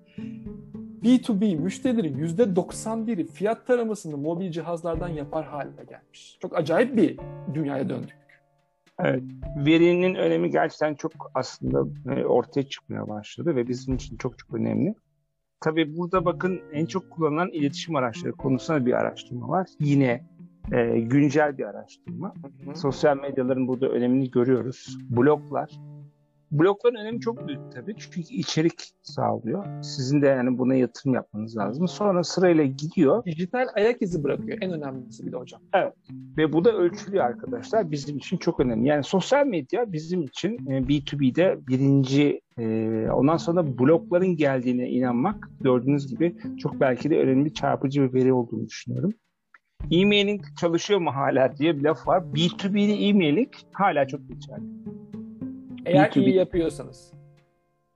B2B 1.03 1.57
müşterilerin 1.57 2.27
%91'i 2.27 3.27
fiyat 3.27 3.66
taramasını 3.66 4.16
mobil 4.16 4.51
cihazlardan 4.51 5.09
yapar 5.09 5.45
haline 5.45 5.85
gelmiş. 5.88 6.38
Çok 6.42 6.59
acayip 6.59 6.97
bir 6.97 7.18
dünyaya 7.55 7.88
döndük. 7.88 8.23
Evet, 8.99 9.23
verinin 9.57 10.14
önemi 10.14 10.51
gerçekten 10.51 10.95
çok 10.95 11.12
aslında 11.35 11.85
e, 12.14 12.25
ortaya 12.25 12.62
çıkmaya 12.62 13.09
başladı 13.09 13.57
ve 13.57 13.68
bizim 13.68 13.95
için 13.95 14.16
çok 14.16 14.38
çok 14.38 14.55
önemli. 14.55 14.95
Tabii 15.62 15.96
burada 15.96 16.25
bakın 16.25 16.61
en 16.72 16.87
çok 16.87 17.11
kullanılan 17.11 17.48
iletişim 17.48 17.96
araçları 17.96 18.33
konusunda 18.33 18.87
bir 18.87 18.92
araştırma 18.92 19.48
var. 19.48 19.68
Yine 19.81 20.27
e, 20.72 21.01
güncel 21.01 21.59
bir 21.59 21.64
araştırma. 21.64 22.35
Hı 22.64 22.70
hı. 22.70 22.77
Sosyal 22.77 23.16
medyaların 23.16 23.68
burada 23.68 23.88
önemini 23.88 24.31
görüyoruz. 24.31 24.98
Bloglar, 25.11 25.70
Blokların 26.53 26.95
önemi 26.95 27.21
çok 27.21 27.49
büyük 27.49 27.73
tabii. 27.75 27.95
Çünkü 27.99 28.21
içerik 28.21 28.93
sağlıyor. 29.03 29.83
Sizin 29.83 30.23
de 30.23 30.27
yani 30.27 30.59
buna 30.59 30.75
yatırım 30.75 31.15
yapmanız 31.15 31.57
lazım. 31.57 31.88
Sonra 31.88 32.25
sırayla 32.25 32.65
gidiyor. 32.65 33.25
Dijital 33.25 33.67
ayak 33.75 34.03
izi 34.03 34.25
bırakıyor. 34.25 34.59
En 34.61 34.73
önemlisi 34.73 35.27
bir 35.27 35.33
de 35.33 35.37
hocam. 35.37 35.61
Evet. 35.75 35.93
Ve 36.37 36.53
bu 36.53 36.65
da 36.65 36.73
ölçülüyor 36.73 37.25
arkadaşlar. 37.25 37.91
Bizim 37.91 38.17
için 38.17 38.37
çok 38.37 38.61
önemli. 38.61 38.88
Yani 38.88 39.05
sosyal 39.05 39.47
medya 39.47 39.93
bizim 39.93 40.23
için 40.23 40.59
B2B'de 40.59 41.59
birinci 41.69 42.41
e, 42.59 42.65
ondan 43.11 43.37
sonra 43.37 43.79
blokların 43.79 44.37
geldiğine 44.37 44.91
inanmak 44.91 45.51
gördüğünüz 45.61 46.07
gibi 46.07 46.37
çok 46.59 46.81
belki 46.81 47.11
de 47.11 47.19
önemli 47.19 47.55
çarpıcı 47.55 48.03
bir 48.03 48.15
veri 48.15 48.33
olduğunu 48.33 48.67
düşünüyorum. 48.67 49.12
E-mailing 49.91 50.43
çalışıyor 50.61 51.01
mu 51.01 51.11
hala 51.15 51.57
diye 51.57 51.79
bir 51.79 51.83
laf 51.83 52.07
var. 52.09 52.23
B2B'de 52.23 52.93
e-mailing 52.93 53.53
hala 53.73 54.07
çok 54.07 54.29
geçerli. 54.29 54.65
Eğer 55.87 56.11
B2B. 56.11 56.21
iyi 56.21 56.35
yapıyorsanız. 56.35 57.12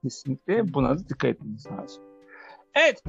Kesinlikle 0.03 0.75
buna 0.75 0.99
da 0.99 1.09
dikkat 1.09 1.31
etmeniz 1.31 1.67
lazım. 1.67 2.03
Evet. 2.75 3.03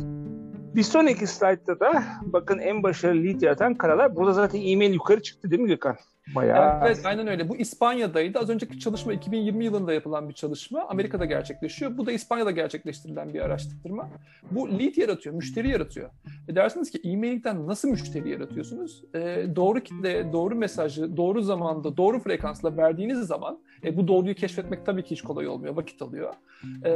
Bir 0.76 0.84
sonraki 0.84 1.28
slaytta 1.28 1.80
da 1.80 2.04
bakın 2.22 2.60
en 2.60 2.84
başarılı 2.84 3.24
lead 3.24 3.42
yaratan 3.42 3.76
karalar. 3.76 4.16
Burada 4.16 4.34
zaten 4.34 4.62
e-mail 4.62 4.94
yukarı 4.94 5.22
çıktı 5.22 5.52
değil 5.52 5.62
mi 5.62 5.68
Gökhan? 5.68 5.98
Bayağı... 6.36 6.88
Evet 6.88 7.06
aynen 7.06 7.28
öyle. 7.28 7.50
Bu 7.50 7.58
İspanya'daydı. 7.58 8.40
Az 8.40 8.50
önceki 8.50 8.80
çalışma 8.80 9.13
2020 9.13 9.66
yılında 9.66 9.94
yapılan 9.94 10.30
bir 10.30 10.34
çalışma. 10.34 10.88
Amerika'da 10.88 11.26
gerçekleşiyor. 11.26 11.98
Bu 11.98 12.06
da 12.06 12.12
İspanya'da 12.12 12.52
gerçekleştirilen 12.52 13.34
bir 13.34 13.42
araştırma. 13.42 14.10
Bu 14.52 14.80
lead 14.80 14.98
yaratıyor, 14.98 15.36
müşteri 15.36 15.70
yaratıyor. 15.70 16.10
E 16.48 16.56
dersiniz 16.56 16.92
ki 16.92 17.00
e-mail'den 17.04 17.68
nasıl 17.68 17.90
müşteri 17.90 18.30
yaratıyorsunuz? 18.30 19.04
E, 19.16 19.46
doğru 19.56 19.80
kitle, 19.80 20.34
doğru 20.34 20.56
mesajı, 20.56 21.18
doğru 21.18 21.42
zamanda, 21.42 21.98
doğru 21.98 22.20
frekansla 22.20 22.78
verdiğiniz 22.78 23.20
zaman 23.20 23.60
e, 23.84 23.98
bu 23.98 24.08
doğruyu 24.08 24.36
keşfetmek 24.36 24.86
tabii 24.86 25.04
ki 25.04 25.12
hiç 25.12 25.22
kolay 25.22 25.48
olmuyor, 25.48 25.76
vakit 25.76 26.02
alıyor. 26.02 26.34
E, 26.86 26.94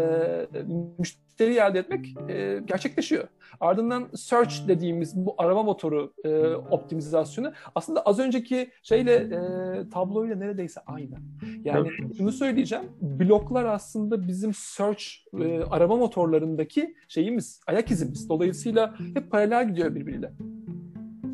müşteri 1.00 1.54
elde 1.54 1.80
etmek 1.80 2.06
e, 2.30 2.62
gerçekleşiyor. 2.66 3.28
Ardından 3.60 4.10
search 4.16 4.68
dediğimiz 4.68 5.16
bu 5.16 5.36
arama 5.38 5.64
motoru 5.64 6.14
e, 6.24 6.56
optimizasyonu 6.56 7.52
aslında 7.76 8.02
az 8.02 8.20
önceki 8.20 8.72
şeyle 8.84 9.14
e, 9.14 9.90
tabloyla 9.90 10.36
neredeyse 10.36 10.82
aynı. 10.88 11.16
Yani 11.64 11.90
evet. 12.00 12.18
şunu 12.18 12.32
söyleyeceğim, 12.32 12.86
bloklar 13.02 13.66
aslında 13.66 14.28
bizim 14.28 14.54
search 14.54 15.04
e, 15.42 15.64
arama 15.64 15.96
motorlarındaki 15.96 16.96
şeyimiz, 17.08 17.62
ayak 17.68 17.92
izimiz. 17.92 18.30
Dolayısıyla 18.30 18.96
hep 19.14 19.32
paralel 19.32 19.68
gidiyor 19.70 19.96
birbiriyle. 19.96 20.32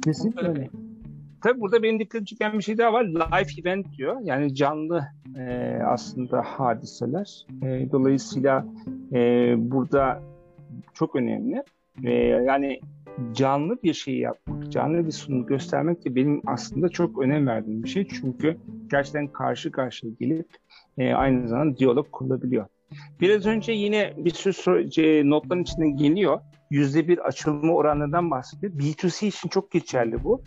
Kesinlikle 0.03 0.47
öyle. 0.47 0.69
Tabii 1.41 1.61
burada 1.61 1.83
benim 1.83 1.99
dikkatimi 1.99 2.25
çeken 2.25 2.53
bir 2.53 2.63
şey 2.63 2.77
daha 2.77 2.93
var. 2.93 3.05
Live 3.05 3.61
event 3.61 3.97
diyor. 3.97 4.17
Yani 4.23 4.55
canlı 4.55 5.03
e, 5.37 5.79
aslında 5.85 6.41
hadiseler. 6.41 7.45
E, 7.63 7.91
dolayısıyla 7.91 8.65
e, 9.13 9.53
burada 9.57 10.21
çok 10.93 11.15
önemli. 11.15 11.63
E, 12.03 12.11
yani 12.11 12.79
canlı 13.33 13.83
bir 13.83 13.93
şey 13.93 14.17
yapmak, 14.17 14.71
canlı 14.71 15.05
bir 15.05 15.11
sunum 15.11 15.45
göstermek 15.45 16.05
de 16.05 16.15
benim 16.15 16.41
aslında 16.45 16.89
çok 16.89 17.21
önem 17.21 17.47
verdiğim 17.47 17.83
bir 17.83 17.89
şey. 17.89 18.07
Çünkü 18.07 18.57
gerçekten 18.91 19.27
karşı 19.27 19.71
karşıya 19.71 20.13
gelip 20.19 20.47
e, 20.97 21.13
aynı 21.13 21.47
zamanda 21.47 21.77
diyalog 21.77 22.11
kurulabiliyor. 22.11 22.65
Biraz 23.21 23.45
önce 23.45 23.71
yine 23.71 24.13
bir 24.17 24.29
sürü 24.29 25.29
notların 25.29 25.63
içinde 25.63 25.89
geliyor. 25.89 26.39
Yüzde 26.71 27.07
bir 27.07 27.17
açılma 27.17 27.73
oranlarından 27.73 28.31
bahsediyor. 28.31 28.73
B2C 28.73 29.27
için 29.27 29.49
çok 29.49 29.71
geçerli 29.71 30.23
bu. 30.23 30.41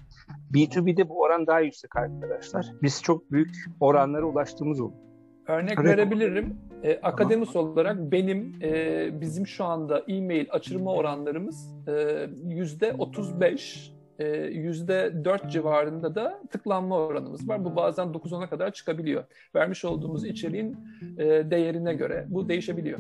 B2B'de 0.55 1.09
bu 1.09 1.21
oran 1.21 1.47
daha 1.47 1.61
yüksek 1.61 1.97
arkadaşlar. 1.97 2.67
Biz 2.83 3.03
çok 3.03 3.33
büyük 3.33 3.51
oranlara 3.81 4.25
ulaştığımız 4.25 4.81
oldu. 4.81 5.10
Örnek 5.51 5.79
evet. 5.81 5.91
verebilirim. 5.91 6.57
E, 6.83 7.01
akademis 7.03 7.53
tamam. 7.53 7.73
olarak 7.73 7.97
benim 7.99 8.55
e, 8.63 9.21
bizim 9.21 9.47
şu 9.47 9.65
anda 9.65 9.99
e-mail 10.09 10.47
açılma 10.51 10.93
oranlarımız 10.93 11.75
e, 11.89 12.27
yüzde 12.47 12.93
35 12.93 13.93
e, 14.19 14.29
yüzde 14.39 15.25
4 15.25 15.51
civarında 15.51 16.15
da 16.15 16.41
tıklanma 16.51 16.99
oranımız 16.99 17.49
var. 17.49 17.65
Bu 17.65 17.77
bazen 17.77 18.09
9-10'a 18.09 18.49
kadar 18.49 18.71
çıkabiliyor. 18.73 19.25
Vermiş 19.55 19.85
olduğumuz 19.85 20.25
içeriğin 20.25 20.77
e, 21.19 21.25
değerine 21.25 21.95
göre 21.95 22.27
bu 22.29 22.49
değişebiliyor. 22.49 22.99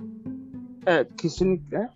Evet 0.87 1.17
kesinlikle. 1.17 1.89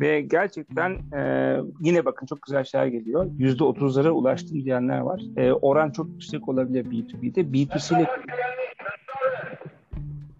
Ve 0.00 0.20
gerçekten 0.20 0.90
e, 0.90 1.56
yine 1.80 2.04
bakın 2.04 2.26
çok 2.26 2.42
güzel 2.42 2.64
şeyler 2.64 2.86
geliyor. 2.86 3.26
Yüzde 3.38 3.64
otuzlara 3.64 4.10
ulaştım 4.10 4.64
diyenler 4.64 4.98
var. 4.98 5.22
E, 5.36 5.52
oran 5.52 5.90
çok 5.90 6.08
yüksek 6.08 6.48
olabilir 6.48 6.84
B2B'de. 6.84 7.40
B2C 7.40 7.98
ile 7.98 8.06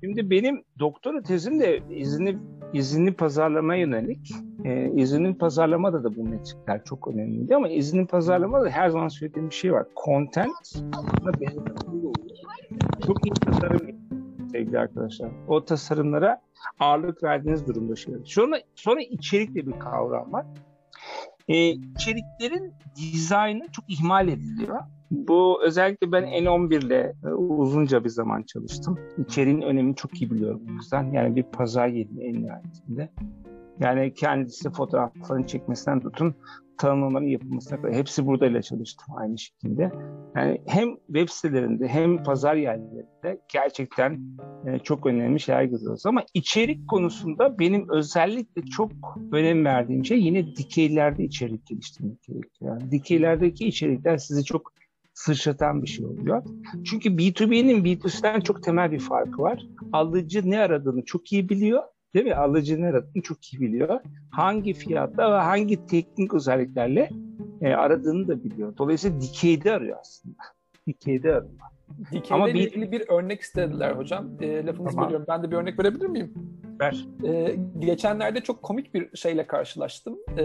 Şimdi 0.05 0.31
benim 0.31 0.65
doktora 0.79 1.23
tezim 1.23 1.61
de 1.61 1.81
izinli 1.91 2.39
izinli 2.73 3.13
pazarlamaya 3.13 3.81
yönelik. 3.81 4.31
E, 4.65 4.91
izinli 4.91 5.39
pazarlamada 5.39 6.05
da 6.05 6.17
bu 6.17 6.25
metrikler 6.25 6.85
çok 6.85 7.09
önemliydi 7.09 7.57
ama 7.57 7.69
izinli 7.69 8.07
pazarlamada 8.07 8.69
her 8.69 8.89
zaman 8.89 9.09
söylediğim 9.09 9.51
bir 9.51 9.55
şey 9.55 9.73
var. 9.73 9.87
Content 10.05 10.55
çok 13.07 13.27
iyi 13.27 13.35
tasarım 13.35 13.81
sevgili 14.53 14.79
arkadaşlar. 14.79 15.31
O 15.49 15.65
tasarımlara 15.65 16.41
ağırlık 16.81 17.23
verdiğiniz 17.23 17.67
durumda 17.67 17.97
şey. 17.97 18.15
Sonra, 18.25 18.57
sonra 18.75 19.01
içerik 19.01 19.55
de 19.55 19.67
bir 19.67 19.79
kavram 19.79 20.33
var. 20.33 20.47
Ee, 21.49 21.69
içeriklerin 21.69 22.73
dizaynı 22.97 23.69
çok 23.73 23.85
ihmal 23.89 24.29
ediliyor. 24.29 24.81
Bu 25.15 25.63
özellikle 25.65 26.13
ben 26.13 26.25
N11 26.25 26.87
ile 26.87 27.15
e, 27.25 27.29
uzunca 27.29 28.05
bir 28.05 28.09
zaman 28.09 28.43
çalıştım. 28.43 28.99
İçeriğin 29.19 29.63
önemini 29.63 29.97
çok 29.97 30.23
iyi 30.23 30.31
biliyorum 30.31 30.61
bu 30.69 30.73
yüzden. 30.73 31.13
Yani 31.13 31.37
bir 31.37 31.43
pazar 31.43 31.89
yeri 31.89 32.21
en 32.21 32.43
nihayetinde. 32.43 33.11
Yani 33.81 34.15
kendisi 34.15 34.71
fotoğraflarını 34.71 35.47
çekmesinden 35.47 36.01
tutun 36.01 36.35
tanımlamaların 36.79 37.27
yapılmasına 37.27 37.81
kadar 37.81 37.95
hepsi 37.95 38.27
burada 38.27 38.47
ile 38.47 38.63
çalıştım 38.63 39.15
aynı 39.17 39.39
şekilde. 39.39 39.93
Yani 40.37 40.61
hem 40.67 40.97
web 41.07 41.29
sitelerinde 41.29 41.89
hem 41.89 42.23
pazar 42.23 42.55
yerlerinde 42.55 43.41
gerçekten 43.53 44.21
e, 44.67 44.79
çok 44.79 45.07
önemli 45.07 45.41
şeyler 45.41 45.63
yazıyoruz. 45.63 46.07
Ama 46.07 46.23
içerik 46.35 46.89
konusunda 46.89 47.59
benim 47.59 47.87
özellikle 47.91 48.63
çok 48.63 48.93
önem 49.33 49.65
verdiğim 49.65 50.05
şey 50.05 50.19
yine 50.23 50.57
dikeylerde 50.57 51.25
içerik 51.25 51.67
geliştirmek 51.67 52.23
gerekiyor. 52.23 52.81
Yani 52.81 52.91
dikeylerdeki 52.91 53.67
içerikler 53.67 54.17
sizi 54.17 54.45
çok 54.45 54.73
sıçratan 55.15 55.83
bir 55.83 55.89
şey 55.89 56.07
oluyor. 56.07 56.43
Çünkü 56.85 57.09
B2B'nin 57.09 57.85
B2C'den 57.85 58.41
çok 58.41 58.63
temel 58.63 58.93
bir 58.93 59.01
farkı 59.01 59.43
var. 59.43 59.67
Alıcı 59.93 60.51
ne 60.51 60.61
aradığını 60.61 61.05
çok 61.05 61.33
iyi 61.33 61.49
biliyor 61.49 61.83
Değil 62.15 62.27
mi? 62.27 62.35
Alıcı 62.35 62.83
ne 62.83 62.87
aradığını 62.87 63.23
çok 63.23 63.53
iyi 63.53 63.61
biliyor. 63.61 64.01
Hangi 64.31 64.73
fiyatta 64.73 65.33
ve 65.33 65.37
hangi 65.37 65.87
teknik 65.87 66.35
özelliklerle 66.35 67.11
e, 67.61 67.69
aradığını 67.69 68.29
da 68.29 68.45
biliyor. 68.45 68.77
Dolayısıyla 68.77 69.21
dikeyde 69.21 69.73
arıyor 69.73 69.97
aslında. 70.01 70.37
Dikeyde 70.87 71.35
arıyor. 71.35 71.53
Dikeyde 72.13 72.35
Ama 72.35 72.47
bir... 72.47 72.55
ilgili 72.55 72.93
bir 72.93 73.09
örnek 73.09 73.41
istediler 73.41 73.91
hocam. 73.93 74.31
E, 74.41 74.67
lafınızı 74.67 74.95
tamam. 74.95 75.05
bölüyorum. 75.05 75.27
Ben 75.29 75.43
de 75.43 75.51
bir 75.51 75.57
örnek 75.57 75.79
verebilir 75.79 76.07
miyim? 76.07 76.35
Ver. 76.81 77.07
E, 77.25 77.57
geçenlerde 77.79 78.41
çok 78.41 78.63
komik 78.63 78.95
bir 78.95 79.17
şeyle 79.17 79.47
karşılaştım. 79.47 80.19
E, 80.39 80.45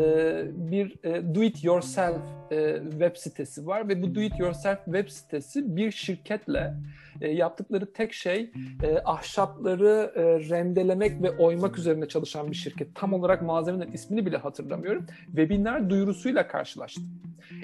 bir 0.53 0.95
e, 1.03 1.35
do 1.35 1.43
it 1.43 1.63
yourself 1.63 2.21
e, 2.51 2.81
web 2.91 3.15
sitesi 3.15 3.67
var 3.67 3.89
ve 3.89 4.01
bu 4.01 4.15
do 4.15 4.21
it 4.21 4.39
yourself 4.39 4.85
web 4.85 5.09
sitesi 5.09 5.75
bir 5.75 5.91
şirketle 5.91 6.73
e, 7.21 7.31
yaptıkları 7.31 7.93
tek 7.93 8.13
şey 8.13 8.51
e, 8.83 8.97
ahşapları 9.05 10.11
e, 10.15 10.49
rendelemek 10.49 11.21
ve 11.21 11.31
oymak 11.31 11.77
üzerine 11.77 12.07
çalışan 12.07 12.51
bir 12.51 12.55
şirket. 12.55 12.95
Tam 12.95 13.13
olarak 13.13 13.41
malzemenin 13.41 13.91
ismini 13.91 14.25
bile 14.25 14.37
hatırlamıyorum. 14.37 15.05
Webinar 15.25 15.89
duyurusuyla 15.89 16.47
karşılaştım. 16.47 17.03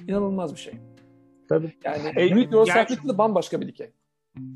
İnanılmaz 0.08 0.56
bir 0.56 0.60
şey. 0.60 0.74
Tabii. 1.50 1.74
Yani 1.84 2.12
e, 2.16 2.26
yourself'lik 2.26 3.08
de 3.08 3.18
bambaşka 3.18 3.62
bir 3.62 3.68
dikey. 3.68 3.92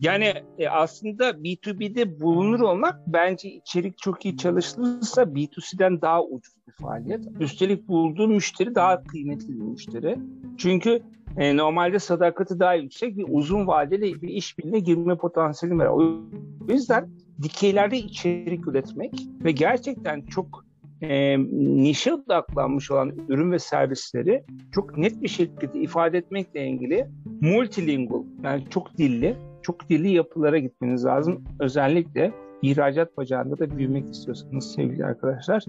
Yani 0.02 0.34
e, 0.58 0.70
aslında 0.70 1.30
B2B'de 1.30 2.20
bulunur 2.20 2.60
olmak 2.60 3.00
bence 3.08 3.50
içerik 3.50 3.98
çok 3.98 4.26
iyi 4.26 4.38
çalışılırsa 4.38 5.22
B2C'den 5.22 6.02
daha 6.02 6.24
ucuz 6.24 6.54
bir 6.68 6.72
faaliyet. 6.72 7.26
Üstelik 7.40 7.88
bulduğun 7.88 8.32
müşteri 8.32 8.76
daha 8.76 9.04
kıymetli 9.04 9.48
bir 9.48 9.64
müşteri. 9.64 10.18
Çünkü 10.58 11.02
e, 11.38 11.58
normalde 11.58 12.00
sadakati 12.00 12.60
daha 12.60 12.74
yüksek 12.74 13.18
bir 13.18 13.26
uzun 13.30 13.68
vadeli 13.68 14.22
bir 14.22 14.28
işbirliğine 14.28 14.80
girme 14.80 15.18
potansiyeli 15.18 15.78
var. 15.78 15.86
O 15.86 16.22
yüzden 16.70 17.10
dikeylerde 17.42 17.98
içerik 17.98 18.68
üretmek 18.68 19.14
ve 19.44 19.52
gerçekten 19.52 20.22
çok 20.22 20.66
e, 21.02 21.40
nişe 21.84 22.14
odaklanmış 22.14 22.92
olan 22.92 23.12
ürün 23.28 23.52
ve 23.52 23.60
servisleri 23.60 24.44
çok 24.72 24.98
net 24.98 25.22
bir 25.22 25.28
şekilde 25.28 25.80
ifade 25.80 26.18
etmekle 26.18 26.68
ilgili 26.68 27.08
multilingual 27.42 28.24
yani 28.44 28.64
çok 28.70 28.98
dilli 28.98 29.36
çok 29.62 29.90
dilli 29.90 30.12
yapılara 30.12 30.58
gitmeniz 30.58 31.06
lazım. 31.06 31.44
Özellikle 31.60 32.32
ihracat 32.62 33.18
bacağında 33.18 33.60
da 33.60 33.78
büyümek 33.78 34.10
istiyorsanız 34.10 34.72
sevgili 34.72 35.06
arkadaşlar. 35.06 35.64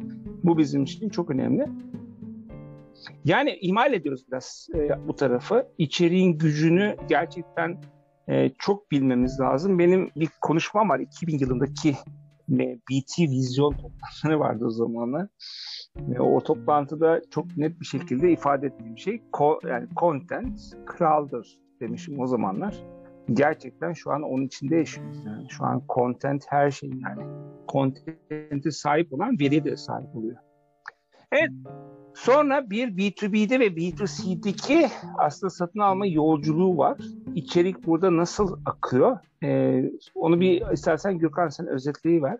Bu 0.45 0.59
bizim 0.59 0.83
için 0.83 1.09
çok 1.09 1.31
önemli. 1.31 1.67
Yani 3.25 3.59
ihmal 3.61 3.93
ediyoruz 3.93 4.25
biraz 4.29 4.69
e, 4.75 5.09
bu 5.09 5.17
tarafı. 5.17 5.67
İçeriğin 5.79 6.39
gücünü 6.39 6.97
gerçekten 7.09 7.81
e, 8.29 8.51
çok 8.59 8.91
bilmemiz 8.91 9.41
lazım. 9.41 9.79
Benim 9.79 10.11
bir 10.17 10.29
konuşmam 10.41 10.89
var 10.89 11.01
2000 11.01 11.39
yılındaki 11.39 11.95
e, 12.51 12.79
BT 12.91 13.19
vizyon 13.19 13.73
toplantıları 13.73 14.41
vardı 14.41 14.65
o 14.67 14.71
zamanlar. 14.71 15.29
E, 16.15 16.21
o 16.21 16.41
toplantıda 16.41 17.21
çok 17.31 17.57
net 17.57 17.81
bir 17.81 17.87
şekilde 17.87 18.33
ifade 18.33 18.67
ettiğim 18.67 18.99
şey 18.99 19.23
ko, 19.33 19.61
yani 19.69 19.89
content 19.97 20.61
kraldır 20.87 21.59
demişim 21.81 22.21
o 22.21 22.27
zamanlar 22.27 22.85
gerçekten 23.35 23.93
şu 23.93 24.11
an 24.11 24.23
onun 24.23 24.47
içinde 24.47 24.77
yaşıyoruz. 24.77 25.25
Yani 25.27 25.47
şu 25.49 25.65
an 25.65 25.83
content 25.89 26.45
her 26.49 26.71
şey 26.71 26.91
yani. 26.91 27.23
Content'e 27.69 28.71
sahip 28.71 29.13
olan 29.13 29.39
veriye 29.41 29.65
de 29.65 29.77
sahip 29.77 30.17
oluyor. 30.17 30.37
Evet. 31.33 31.51
Sonra 32.15 32.71
bir 32.71 32.89
B2B'de 32.89 33.61
ve 33.61 33.67
B2C'deki 33.67 34.89
aslında 35.19 35.51
satın 35.51 35.81
alma 35.81 36.07
yolculuğu 36.07 36.79
var. 36.79 36.99
İçerik 37.35 37.87
burada 37.87 38.17
nasıl 38.17 38.57
akıyor? 38.67 39.19
Ee, 39.43 39.91
onu 40.15 40.41
bir 40.41 40.73
istersen 40.73 41.19
Gökhan 41.19 41.49
sen 41.49 41.67
özetleyiver. 41.67 42.39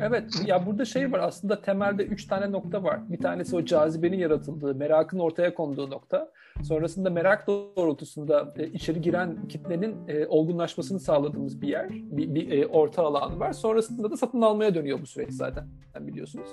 Evet 0.00 0.42
ya 0.46 0.66
burada 0.66 0.84
şey 0.84 1.12
var 1.12 1.18
aslında 1.18 1.60
temelde 1.60 2.04
üç 2.04 2.26
tane 2.26 2.52
nokta 2.52 2.82
var. 2.82 3.10
Bir 3.10 3.18
tanesi 3.18 3.56
o 3.56 3.64
cazibenin 3.64 4.18
yaratıldığı, 4.18 4.74
merakın 4.74 5.18
ortaya 5.18 5.54
konduğu 5.54 5.90
nokta. 5.90 6.30
Sonrasında 6.62 7.10
merak 7.10 7.46
doğrultusunda 7.46 8.54
e, 8.56 8.66
içeri 8.66 9.00
giren 9.00 9.48
kitlenin 9.48 10.08
e, 10.08 10.26
olgunlaşmasını 10.26 11.00
sağladığımız 11.00 11.62
bir 11.62 11.68
yer, 11.68 11.90
bir, 11.90 12.34
bir 12.34 12.50
e, 12.50 12.66
orta 12.66 13.02
alan 13.02 13.40
var. 13.40 13.52
Sonrasında 13.52 14.10
da 14.10 14.16
satın 14.16 14.40
almaya 14.40 14.74
dönüyor 14.74 15.00
bu 15.02 15.06
süreç 15.06 15.30
zaten 15.30 15.66
biliyorsunuz. 16.00 16.48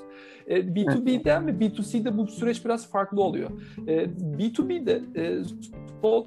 E, 0.47 0.59
B2B'den 0.59 1.47
ve 1.47 1.51
B2C'de 1.51 2.17
bu 2.17 2.27
süreç 2.27 2.65
biraz 2.65 2.89
farklı 2.89 3.21
oluyor. 3.23 3.49
E, 3.87 4.03
B2B'de 4.37 5.01
e, 5.15 5.43
sol 6.01 6.25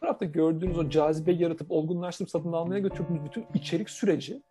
tarafta 0.00 0.24
gördüğünüz 0.24 0.78
o 0.78 0.88
cazibe 0.88 1.32
yaratıp 1.32 1.70
olgunlaştırıp 1.70 2.30
satın 2.30 2.52
almaya 2.52 2.78
götürdüğünüz 2.78 3.24
bütün 3.24 3.44
içerik 3.54 3.90
süreci 3.90 4.42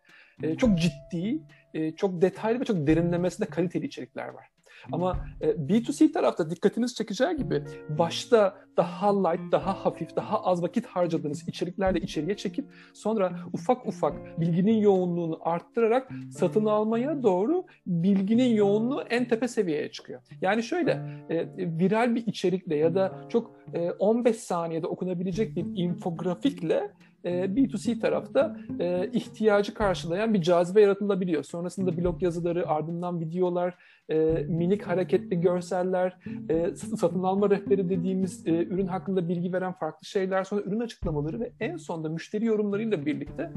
e, 0.42 0.56
çok 0.56 0.78
ciddi, 0.78 1.42
e, 1.74 1.96
çok 1.96 2.22
detaylı 2.22 2.60
ve 2.60 2.64
çok 2.64 2.86
derinlemesine 2.86 3.46
kaliteli 3.46 3.86
içerikler 3.86 4.28
var. 4.28 4.46
Ama 4.92 5.26
e, 5.40 5.48
B2C 5.48 6.12
tarafta 6.12 6.50
dikkatiniz 6.50 6.94
çekeceği 6.94 7.36
gibi 7.36 7.62
başta 7.88 8.56
daha 8.76 9.28
light, 9.28 9.52
daha 9.52 9.84
hafif, 9.84 10.16
daha 10.16 10.44
az 10.44 10.62
vakit 10.62 10.86
harcadığınız 10.86 11.48
içeriklerle 11.48 12.00
içeriye 12.00 12.36
çekip 12.36 12.66
sonra 12.94 13.38
ufak 13.52 13.86
ufak 13.86 14.40
bilginin 14.40 14.78
yoğunluğunu 14.78 15.38
arttırarak 15.40 16.10
satın 16.30 16.64
almaya 16.64 17.22
doğru 17.22 17.64
bilginin 17.86 18.54
yoğunluğu 18.54 19.02
en 19.02 19.28
tepe 19.28 19.48
seviyeye 19.48 19.90
çıkıyor. 19.90 20.22
Yani 20.40 20.62
şöyle 20.62 20.90
e, 21.30 21.48
viral 21.58 22.14
bir 22.14 22.26
içerikle 22.26 22.76
ya 22.76 22.94
da 22.94 23.26
çok 23.28 23.56
e, 23.74 23.90
15 23.90 24.36
saniyede 24.36 24.86
okunabilecek 24.86 25.56
bir 25.56 25.64
infografikle 25.74 26.90
B2C 27.24 28.00
tarafta 28.00 28.56
e, 28.80 29.10
ihtiyacı 29.12 29.74
karşılayan 29.74 30.34
bir 30.34 30.42
cazibe 30.42 30.80
yaratılabiliyor. 30.80 31.42
Sonrasında 31.42 31.96
blog 31.96 32.22
yazıları, 32.22 32.68
ardından 32.68 33.20
videolar, 33.20 33.74
e, 34.08 34.16
minik 34.48 34.82
hareketli 34.82 35.40
görseller, 35.40 36.16
e, 36.50 36.74
satın 36.74 37.22
alma 37.22 37.50
rehberi 37.50 37.88
dediğimiz 37.88 38.46
ürün 38.46 38.86
hakkında 38.86 39.28
bilgi 39.28 39.52
veren 39.52 39.72
farklı 39.72 40.06
şeyler, 40.06 40.44
sonra 40.44 40.62
ürün 40.62 40.80
açıklamaları 40.80 41.40
ve 41.40 41.52
en 41.60 41.76
sonunda 41.76 42.08
müşteri 42.08 42.44
yorumlarıyla 42.44 43.06
birlikte 43.06 43.50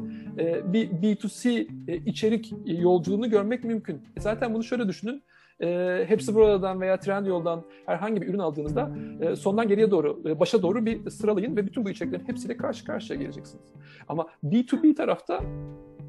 bir 0.74 0.90
B2C 0.90 1.68
e, 1.88 1.96
içerik 1.96 2.54
yolculuğunu 2.66 3.30
görmek 3.30 3.64
mümkün. 3.64 4.02
Zaten 4.20 4.54
bunu 4.54 4.64
şöyle 4.64 4.88
düşünün. 4.88 5.24
E, 5.62 6.06
hepsi 6.08 6.36
buradan 6.36 6.82
veya 6.82 7.00
Trendyol'dan 7.00 7.64
herhangi 7.86 8.22
bir 8.22 8.28
ürün 8.28 8.40
aldığınızda 8.40 8.92
e, 9.22 9.36
sondan 9.36 9.68
geriye 9.68 9.92
doğru, 9.92 10.22
e, 10.26 10.40
başa 10.40 10.62
doğru 10.62 10.86
bir 10.86 11.10
sıralayın 11.10 11.56
ve 11.56 11.66
bütün 11.66 11.86
bu 11.86 11.90
içeriklerin 11.90 12.28
hepsiyle 12.28 12.58
karşı 12.58 12.86
karşıya 12.86 13.20
geleceksiniz. 13.20 13.66
Ama 14.08 14.28
B2B 14.44 14.96
tarafta 14.96 15.42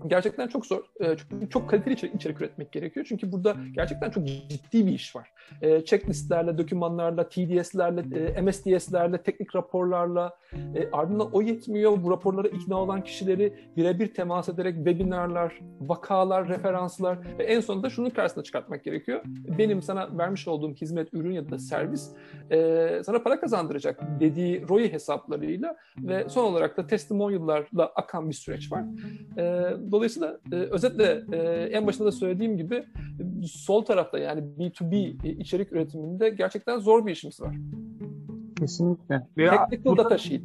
gerçekten 0.07 0.49
çok 0.49 0.67
zor. 0.67 0.85
E, 1.01 1.17
çok, 1.17 1.51
çok 1.51 1.71
kaliteli 1.71 1.95
içerik, 1.95 2.15
içerik 2.15 2.41
üretmek 2.41 2.73
gerekiyor. 2.73 3.07
Çünkü 3.09 3.33
burada 3.33 3.57
gerçekten 3.73 4.11
çok 4.11 4.27
ciddi 4.27 4.87
bir 4.87 4.93
iş 4.93 5.17
var. 5.17 5.33
E, 5.63 5.85
checklistlerle, 5.85 6.59
dokümanlarla, 6.59 7.29
TDS'lerle, 7.29 8.05
e, 8.37 8.43
MSDS'lerle, 8.43 9.23
teknik 9.23 9.57
raporlarla 9.57 10.37
e, 10.53 10.91
ardından 10.93 11.31
o 11.33 11.43
yetmiyor. 11.43 12.03
Bu 12.03 12.11
raporlara 12.11 12.49
ikna 12.49 12.77
olan 12.77 13.05
kişileri 13.05 13.55
birebir 13.77 14.15
temas 14.15 14.49
ederek 14.49 14.75
webinarlar, 14.77 15.61
vakalar, 15.81 16.49
referanslar 16.49 17.19
ve 17.39 17.45
en 17.45 17.61
sonunda 17.61 17.91
şunun 17.91 18.11
karşısına 18.11 18.45
çıkartmak 18.45 18.85
gerekiyor. 18.85 19.21
Benim 19.59 19.83
sana 19.83 20.19
vermiş 20.19 20.49
olduğum 20.49 20.75
hizmet, 20.75 21.15
ürün 21.15 21.33
ya 21.33 21.51
da 21.51 21.59
servis 21.59 22.11
e, 22.51 23.01
sana 23.05 23.23
para 23.23 23.41
kazandıracak 23.41 24.01
dediği 24.21 24.69
ROI 24.69 24.93
hesaplarıyla 24.93 25.77
ve 25.99 26.29
son 26.29 26.45
olarak 26.45 26.77
da 26.77 26.87
testimonial'larla 26.87 27.87
akan 27.95 28.29
bir 28.29 28.35
süreç 28.35 28.73
var. 28.73 28.85
E, 29.37 29.43
dolayısıyla 29.93 30.39
e, 30.53 30.57
özetle 30.57 31.23
e, 31.33 31.39
en 31.73 31.87
başında 31.87 32.07
da 32.07 32.13
söylediğim 32.13 32.57
gibi 32.57 32.85
sol 33.47 33.85
tarafta 33.85 34.19
yani 34.19 34.45
B2B 34.59 34.97
içerik 35.39 35.73
üretiminde 35.73 36.31
gerçekten 36.31 36.79
zor 36.79 37.07
bir 37.07 37.13
işimiz 37.13 37.41
var. 37.41 37.57
Kesinlikle. 38.59 39.27
Technical 39.37 39.97
data 39.97 40.19
sheet. 40.19 40.43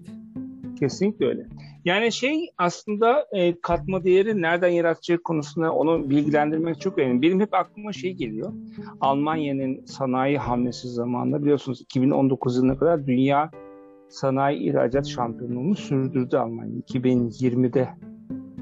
Kesinlikle 0.80 1.25
öyle. 1.25 1.47
Yani 1.86 2.12
şey 2.12 2.49
aslında 2.58 3.27
e, 3.32 3.62
katma 3.62 4.04
değeri 4.04 4.41
nereden 4.41 4.67
yaratacağı 4.67 5.17
konusunda 5.17 5.73
onu 5.73 6.10
bilgilendirmek 6.10 6.82
çok 6.82 6.97
önemli. 6.97 7.21
Benim 7.21 7.39
hep 7.39 7.54
aklıma 7.54 7.93
şey 7.93 8.13
geliyor. 8.13 8.54
Almanya'nın 9.01 9.86
sanayi 9.86 10.38
hamlesi 10.38 10.88
zamanında 10.88 11.41
biliyorsunuz 11.41 11.82
2019 11.82 12.58
yılına 12.58 12.77
kadar 12.77 13.08
dünya 13.08 13.51
sanayi 14.10 14.69
ihracat 14.69 15.08
şampiyonluğunu 15.08 15.75
sürdürdü 15.75 16.38
Almanya. 16.38 16.80
2020'de 16.80 17.89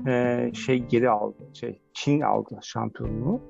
e, 0.08 0.54
şey 0.54 0.78
geri 0.78 1.10
aldı. 1.10 1.38
Şey 1.54 1.80
Çin 1.94 2.22
aldı 2.22 2.60
şampiyonluğu. 2.62 3.42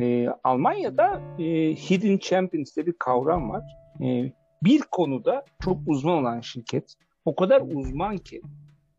E, 0.00 0.28
Almanya'da 0.44 1.20
e, 1.38 1.74
Hidden 1.74 2.18
Champions 2.18 2.76
diye 2.76 2.86
bir 2.86 2.92
kavram 2.92 3.50
var. 3.50 3.64
E, 4.00 4.32
bir 4.62 4.80
konuda 4.90 5.44
çok 5.64 5.78
uzman 5.86 6.18
olan 6.18 6.40
şirket 6.40 6.94
o 7.24 7.36
kadar 7.36 7.62
uzman 7.74 8.18
ki 8.18 8.42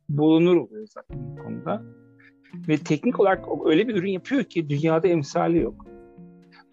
bulunur 0.10 0.56
oluyor 0.56 0.88
zaten 0.88 1.18
bu 1.38 1.44
konuda. 1.44 1.84
Ve 2.68 2.78
teknik 2.78 3.20
olarak 3.20 3.46
öyle 3.66 3.88
bir 3.88 3.96
ürün 3.96 4.12
yapıyor 4.12 4.44
ki 4.44 4.70
dünyada 4.70 5.08
emsali 5.08 5.60
yok. 5.60 5.86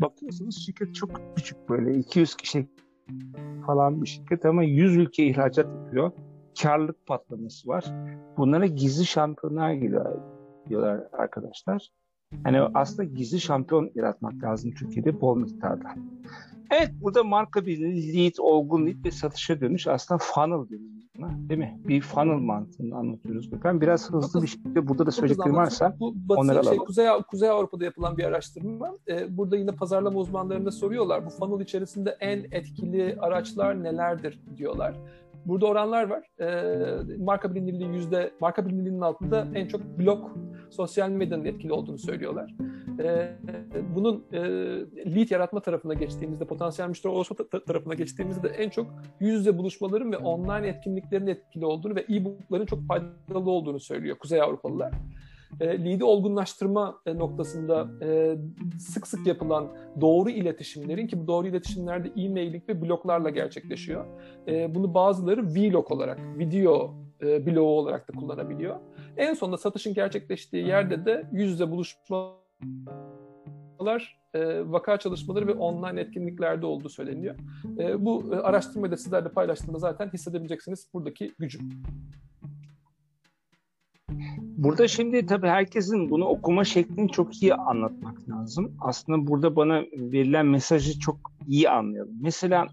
Bakıyorsunuz 0.01 0.67
şirket 0.67 0.95
çok 0.95 1.11
küçük 1.37 1.69
böyle 1.69 1.99
200 1.99 2.35
kişi 2.35 2.67
falan 3.67 4.03
bir 4.03 4.09
şirket 4.09 4.47
ama 4.47 4.63
100 4.63 4.97
ülke 4.97 5.27
ihracat 5.27 5.67
yapıyor 5.67 6.13
karlılık 6.63 7.07
patlaması 7.07 7.69
var. 7.69 7.85
Bunlara 8.37 8.67
gizli 8.67 9.07
şampiyonlar 9.07 9.81
diyorlar 10.69 11.01
arkadaşlar. 11.13 11.91
Hani 12.45 12.61
aslında 12.75 13.05
gizli 13.05 13.41
şampiyon 13.41 13.91
yaratmak 13.95 14.43
lazım 14.43 14.71
Türkiye'de 14.71 15.21
bol 15.21 15.37
miktarda. 15.37 15.95
Evet 16.71 16.91
burada 17.01 17.25
marka 17.25 17.67
bir 17.67 17.79
lead, 18.15 18.35
olgun 18.39 18.87
lead 18.87 19.05
ve 19.05 19.11
satışa 19.11 19.61
dönüş 19.61 19.87
aslında 19.87 20.19
funnel 20.19 20.69
diyoruz 20.69 21.01
buna 21.17 21.49
değil 21.49 21.61
mi? 21.61 21.81
Bir 21.85 22.01
funnel 22.01 22.39
mantığını 22.39 22.97
anlatıyoruz. 22.97 23.51
Ben 23.65 23.81
biraz 23.81 24.11
hızlı 24.11 24.43
bir 24.43 24.47
şekilde 24.47 24.89
burada 24.89 25.07
da 25.07 25.11
söyleyeceklerim 25.11 25.57
varsa 25.57 25.97
Bu 26.01 26.15
batı, 26.17 26.41
onları 26.41 26.65
şey, 26.65 26.73
alalım. 26.73 26.85
Kuzey, 26.85 27.07
Kuzey 27.31 27.51
Avrupa'da 27.51 27.85
yapılan 27.85 28.17
bir 28.17 28.25
araştırma. 28.25 28.97
Ee, 29.09 29.37
burada 29.37 29.57
yine 29.57 29.71
pazarlama 29.71 30.19
uzmanlarına 30.19 30.71
soruyorlar. 30.71 31.27
Bu 31.27 31.31
funnel 31.31 31.61
içerisinde 31.61 32.17
en 32.21 32.39
etkili 32.51 33.17
araçlar 33.21 33.83
nelerdir 33.83 34.41
diyorlar. 34.57 34.95
Burada 35.47 35.67
oranlar 35.67 36.11
var. 36.11 36.23
E, 36.41 37.19
marka 37.19 37.55
bilinirliği 37.55 37.89
yüzde, 37.95 38.31
marka 38.41 38.67
bilinirliğinin 38.67 39.01
altında 39.01 39.49
en 39.55 39.69
çok 39.69 39.99
blog, 39.99 40.31
sosyal 40.71 41.11
medyanın 41.11 41.45
etkili 41.45 41.73
olduğunu 41.73 41.99
söylüyorlar. 41.99 42.55
E, 43.03 43.37
bunun 43.95 44.25
e, 44.33 44.39
lead 45.17 45.31
yaratma 45.31 45.61
tarafına 45.61 45.95
geçtiğimizde, 45.95 46.45
potansiyel 46.45 46.89
müşteri 46.89 47.13
oluşma 47.13 47.37
tarafına 47.67 47.95
geçtiğimizde 47.95 48.43
de 48.43 48.49
en 48.49 48.71
çok 48.71 48.87
yüz 49.21 49.35
yüze 49.35 49.59
buluşmaların 49.59 50.13
ve 50.13 50.17
online 50.17 50.69
etkinliklerin 50.69 51.27
etkili 51.27 51.67
olduğunu 51.67 51.95
ve 51.95 52.01
e-bookların 52.01 52.67
çok 52.67 52.87
faydalı 52.87 53.51
olduğunu 53.51 53.81
söylüyor 53.81 54.19
Kuzey 54.19 54.43
Avrupalılar 54.43 54.93
e, 55.61 55.85
lead'i 55.85 56.05
olgunlaştırma 56.05 57.01
e, 57.07 57.19
noktasında 57.19 57.89
e, 58.03 58.37
sık 58.79 59.07
sık 59.07 59.27
yapılan 59.27 59.69
doğru 60.01 60.31
iletişimlerin 60.31 61.07
ki 61.07 61.21
bu 61.21 61.27
doğru 61.27 61.47
iletişimlerde 61.47 62.09
e-mailing 62.17 62.69
ve 62.69 62.83
bloklarla 62.83 63.31
gerçekleşiyor. 63.31 64.05
E, 64.49 64.75
bunu 64.75 64.95
bazıları 64.95 65.47
vlog 65.47 65.93
olarak, 65.93 66.21
video 66.39 66.95
e, 67.23 67.47
bloğu 67.47 67.79
olarak 67.79 68.09
da 68.09 68.19
kullanabiliyor. 68.19 68.77
En 69.17 69.35
sonunda 69.35 69.59
satışın 69.59 69.95
gerçekleştiği 69.95 70.67
yerde 70.67 71.05
de 71.05 71.27
yüz 71.33 71.51
yüze 71.51 71.71
buluşmalar 71.71 72.41
e, 74.35 74.71
vaka 74.71 74.97
çalışmaları 74.97 75.47
ve 75.47 75.53
online 75.53 76.01
etkinliklerde 76.01 76.67
olduğu 76.67 76.89
söyleniyor. 76.89 77.35
E, 77.79 78.05
bu 78.05 78.35
e, 78.35 78.37
araştırmayı 78.37 78.93
da 78.93 78.97
sizlerle 78.97 79.29
paylaştığımda 79.29 79.79
zaten 79.79 80.11
hissedebileceksiniz 80.13 80.89
buradaki 80.95 81.33
gücü. 81.39 81.59
Burada 84.41 84.89
şimdi 84.89 85.27
tabii 85.27 85.49
herkesin 85.49 86.11
bunu 86.11 86.25
okuma 86.25 86.65
şeklini 86.65 87.09
çok 87.09 87.43
iyi 87.43 87.55
anlatmak 87.55 88.29
lazım. 88.29 88.77
Aslında 88.81 89.27
burada 89.27 89.57
bana 89.57 89.83
verilen 89.93 90.47
mesajı 90.47 90.99
çok 91.01 91.17
iyi 91.49 91.71
anlayalım. 91.71 92.15
Mesela 92.23 92.67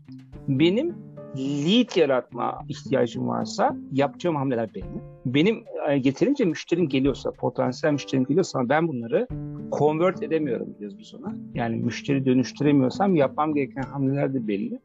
benim 0.47 0.95
lead 1.37 1.95
yaratma 1.95 2.59
ihtiyacım 2.69 3.27
varsa 3.27 3.75
yapacağım 3.91 4.35
hamleler 4.35 4.73
belli. 4.73 5.01
Benim 5.25 5.63
getirince 6.01 6.45
müşterim 6.45 6.89
geliyorsa, 6.89 7.31
potansiyel 7.31 7.93
müşterim 7.93 8.25
geliyorsa 8.25 8.69
ben 8.69 8.87
bunları 8.87 9.27
convert 9.71 10.23
edemiyorum 10.23 10.75
diyoruz 10.79 10.99
biz 10.99 11.13
ona. 11.13 11.35
Yani 11.53 11.75
müşteri 11.75 12.25
dönüştüremiyorsam 12.25 13.15
yapmam 13.15 13.53
gereken 13.53 13.81
hamleler 13.81 14.33
de 14.33 14.47
belli. 14.47 14.79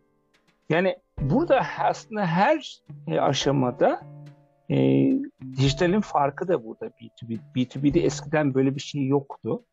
Yani 0.68 0.96
burada 1.20 1.62
aslında 1.78 2.26
her 2.26 2.82
aşamada 3.20 4.00
e, 4.70 4.76
dijitalin 5.56 6.00
farkı 6.00 6.48
da 6.48 6.64
burada 6.64 6.86
B2B. 6.86 7.38
B2B'de 7.56 8.00
eskiden 8.00 8.54
böyle 8.54 8.74
bir 8.74 8.80
şey 8.80 9.06
yoktu. 9.06 9.64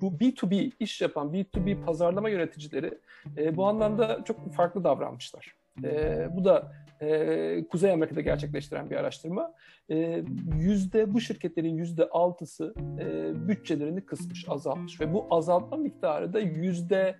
bu 0.00 0.06
B2B 0.06 0.72
iş 0.80 1.00
yapan 1.00 1.28
B2B 1.32 1.84
pazarlama 1.84 2.28
yöneticileri 2.28 2.98
e, 3.36 3.56
bu 3.56 3.66
anlamda 3.66 4.24
çok 4.24 4.52
farklı 4.54 4.84
davranmışlar. 4.84 5.54
E, 5.84 6.28
bu 6.36 6.44
da 6.44 6.72
e, 7.00 7.64
Kuzey 7.70 7.92
Amerika'da 7.92 8.20
gerçekleştiren 8.20 8.90
bir 8.90 8.96
araştırma. 8.96 9.54
E, 9.90 10.24
yüzde 10.58 11.14
bu 11.14 11.20
şirketlerin 11.20 11.76
yüzde 11.76 12.08
altısı 12.08 12.74
e, 13.00 13.48
bütçelerini 13.48 14.00
kısmış, 14.00 14.48
azaltmış 14.48 15.00
ve 15.00 15.14
bu 15.14 15.26
azaltma 15.30 15.76
miktarı 15.76 16.32
da 16.32 16.40
yüzde 16.40 17.16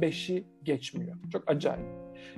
beşi 0.00 0.44
geçmiyor. 0.62 1.16
Çok 1.32 1.50
acayip. 1.50 1.86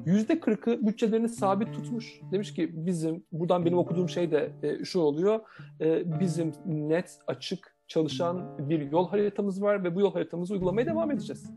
Yüzde 0.07 0.41
kırkı 0.41 0.87
bütçelerini 0.87 1.29
sabit 1.29 1.75
tutmuş. 1.75 2.21
Demiş 2.33 2.55
ki 2.55 2.87
bizim, 2.87 3.25
buradan 3.33 3.65
benim 3.65 3.79
okuduğum 3.79 4.09
şey 4.09 4.31
de 4.31 4.53
e, 4.63 4.85
şu 4.85 5.01
oluyor. 5.01 5.41
E, 5.81 6.21
bizim 6.21 6.53
net, 6.67 7.19
açık, 7.27 7.78
çalışan 7.89 8.59
bir 8.69 8.93
yol 8.93 9.09
haritamız 9.09 9.63
var 9.63 9.85
ve 9.85 9.95
bu 9.95 10.01
yol 10.01 10.13
haritamızı 10.13 10.55
uygulamaya 10.55 10.87
devam 10.87 11.11
edeceğiz. 11.11 11.51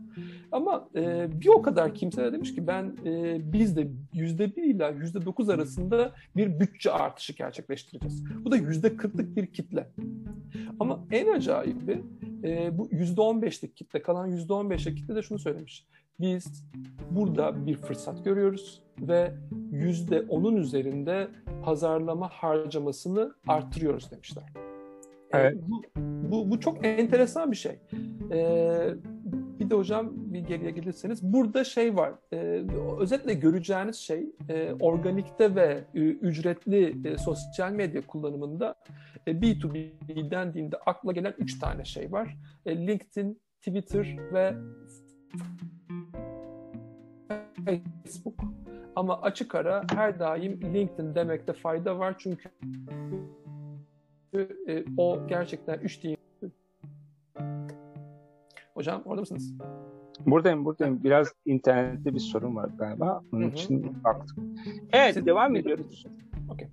Ama 0.52 0.88
e, 0.94 1.28
bir 1.40 1.48
o 1.48 1.62
kadar 1.62 1.94
kimse 1.94 2.24
de 2.24 2.32
demiş 2.32 2.54
ki 2.54 2.66
ben 2.66 2.96
e, 3.04 3.40
biz 3.52 3.76
de 3.76 3.88
yüzde 4.12 4.56
bir 4.56 4.62
ila 4.62 4.88
yüzde 4.88 5.24
dokuz 5.24 5.48
arasında 5.48 6.12
bir 6.36 6.60
bütçe 6.60 6.92
artışı 6.92 7.32
gerçekleştireceğiz. 7.32 8.24
Bu 8.44 8.50
da 8.50 8.56
yüzde 8.56 8.96
kırklık 8.96 9.36
bir 9.36 9.46
kitle. 9.46 9.88
Ama 10.80 11.04
en 11.10 11.32
acayibi 11.32 12.04
e, 12.44 12.78
bu 12.78 12.88
yüzde 12.90 13.20
on 13.20 13.42
beşlik 13.42 13.76
kitle, 13.76 14.02
kalan 14.02 14.26
yüzde 14.26 14.52
on 14.52 14.70
beşlik 14.70 14.98
kitle 14.98 15.14
de 15.14 15.22
şunu 15.22 15.38
söylemiş. 15.38 15.86
Biz 16.20 16.64
burada 17.10 17.66
bir 17.66 17.76
fırsat 17.76 18.24
görüyoruz 18.24 18.82
ve 19.00 19.34
yüzde 19.70 20.22
onun 20.28 20.56
üzerinde 20.56 21.28
pazarlama 21.64 22.28
harcamasını 22.28 23.34
arttırıyoruz 23.46 24.10
demişler. 24.10 24.44
Evet. 25.32 25.56
Bu, 25.68 25.82
bu, 26.32 26.50
bu 26.50 26.60
çok 26.60 26.86
enteresan 26.86 27.50
bir 27.50 27.56
şey. 27.56 27.78
Ee, 28.32 28.88
bir 29.60 29.70
de 29.70 29.74
hocam 29.74 30.10
bir 30.14 30.40
geriye 30.40 30.70
gelirseniz 30.70 31.22
burada 31.22 31.64
şey 31.64 31.96
var. 31.96 32.12
E, 32.32 32.36
özetle 33.00 33.34
göreceğiniz 33.34 33.96
şey 33.96 34.26
e, 34.48 34.72
organikte 34.80 35.54
ve 35.54 35.84
e, 35.94 35.98
ücretli 36.00 37.08
e, 37.08 37.18
sosyal 37.18 37.72
medya 37.72 38.06
kullanımında 38.06 38.74
e, 39.26 39.30
B2B 39.30 40.30
dendiğinde 40.30 40.76
akla 40.86 41.12
gelen 41.12 41.34
üç 41.38 41.58
tane 41.58 41.84
şey 41.84 42.12
var. 42.12 42.36
E, 42.66 42.86
LinkedIn, 42.86 43.40
Twitter 43.60 44.16
ve 44.32 44.54
Facebook. 48.04 48.40
Ama 48.96 49.20
açık 49.20 49.54
ara 49.54 49.84
her 49.94 50.18
daim 50.18 50.60
LinkedIn 50.74 51.14
demekte 51.14 51.52
fayda 51.52 51.98
var 51.98 52.14
çünkü 52.18 52.48
e, 54.34 54.84
o 54.96 55.26
gerçekten 55.28 55.78
üç 55.78 56.02
diyeyim. 56.02 56.20
Hocam 58.74 59.02
orada 59.04 59.20
mısınız? 59.20 59.52
Buradayım, 60.26 60.64
buradayım. 60.64 61.04
Biraz 61.04 61.32
internette 61.46 62.14
bir 62.14 62.20
sorun 62.20 62.56
var 62.56 62.70
galiba. 62.78 63.22
Onun 63.32 63.42
Hı-hı. 63.42 63.50
için 63.50 64.04
baktım. 64.04 64.54
Evet, 64.92 65.14
Siz 65.14 65.26
devam 65.26 65.56
ediyoruz. 65.56 66.04
Okay. 66.50 66.68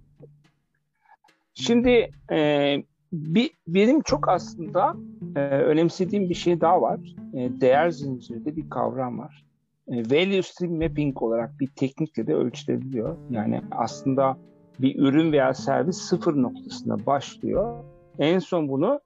Şimdi 1.54 2.12
e, 2.32 2.78
bir, 3.14 3.52
benim 3.68 4.02
çok 4.02 4.30
aslında 4.30 4.96
e, 5.36 5.40
önemsediğim 5.40 6.30
bir 6.30 6.36
şey 6.36 6.62
daha 6.62 6.82
var. 6.82 7.00
E, 7.34 7.62
değer 7.62 7.90
zincirinde 7.90 8.56
bir 8.56 8.70
kavram 8.70 9.20
var. 9.20 9.46
E, 9.88 9.96
value 9.96 10.42
stream 10.42 10.74
mapping 10.74 11.22
olarak 11.22 11.60
bir 11.60 11.68
teknikle 11.68 12.28
de 12.28 12.36
ölçülebiliyor. 12.36 13.18
Yani 13.30 13.62
aslında 13.72 14.38
bir 14.80 15.00
ürün 15.00 15.32
veya 15.32 15.54
servis 15.54 15.98
sıfır 15.98 16.42
noktasına 16.42 17.06
başlıyor. 17.06 17.84
En 18.20 18.40
son 18.40 18.70
bunu 18.70 19.00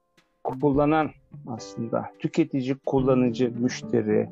kullanan 0.44 1.10
aslında 1.46 2.10
tüketici, 2.18 2.76
kullanıcı, 2.86 3.52
müşteri 3.58 4.30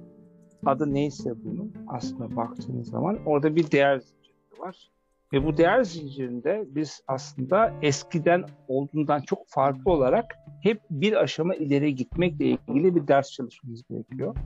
adı 0.66 0.94
neyse 0.94 1.30
bunun 1.44 1.72
aslında 1.88 2.36
baktığınız 2.36 2.88
zaman 2.88 3.18
orada 3.26 3.56
bir 3.56 3.70
değer 3.70 3.98
zinciri 3.98 4.60
var. 4.60 4.90
Ve 5.32 5.46
bu 5.46 5.56
değer 5.56 5.84
zincirinde 5.84 6.64
biz 6.66 7.02
aslında 7.08 7.74
eskiden 7.82 8.44
olduğundan 8.68 9.20
çok 9.20 9.38
farklı 9.48 9.92
olarak 9.92 10.34
hep 10.62 10.80
bir 10.90 11.12
aşama 11.12 11.54
ileri 11.54 11.94
gitmekle 11.94 12.44
ilgili 12.44 12.96
bir 12.96 13.08
ders 13.08 13.30
çalışmamız 13.30 13.82
gerekiyor. 13.90 14.36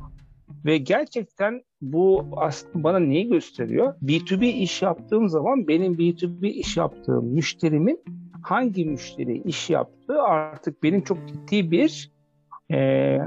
Ve 0.65 0.79
gerçekten 0.79 1.63
bu 1.81 2.27
aslında 2.37 2.85
bana 2.85 2.99
neyi 2.99 3.29
gösteriyor? 3.29 3.95
B2B 4.03 4.47
iş 4.47 4.83
yaptığım 4.83 5.29
zaman 5.29 5.69
benim 5.69 5.95
B2B 5.95 6.47
iş 6.47 6.77
yaptığım 6.77 7.27
müşterimin 7.27 8.01
hangi 8.43 8.85
müşteri 8.85 9.43
iş 9.43 9.71
yaptığı 9.71 10.23
artık 10.23 10.83
benim 10.83 11.03
çok 11.03 11.19
ciddi 11.29 11.71
bir 11.71 12.11
e, 12.73 13.19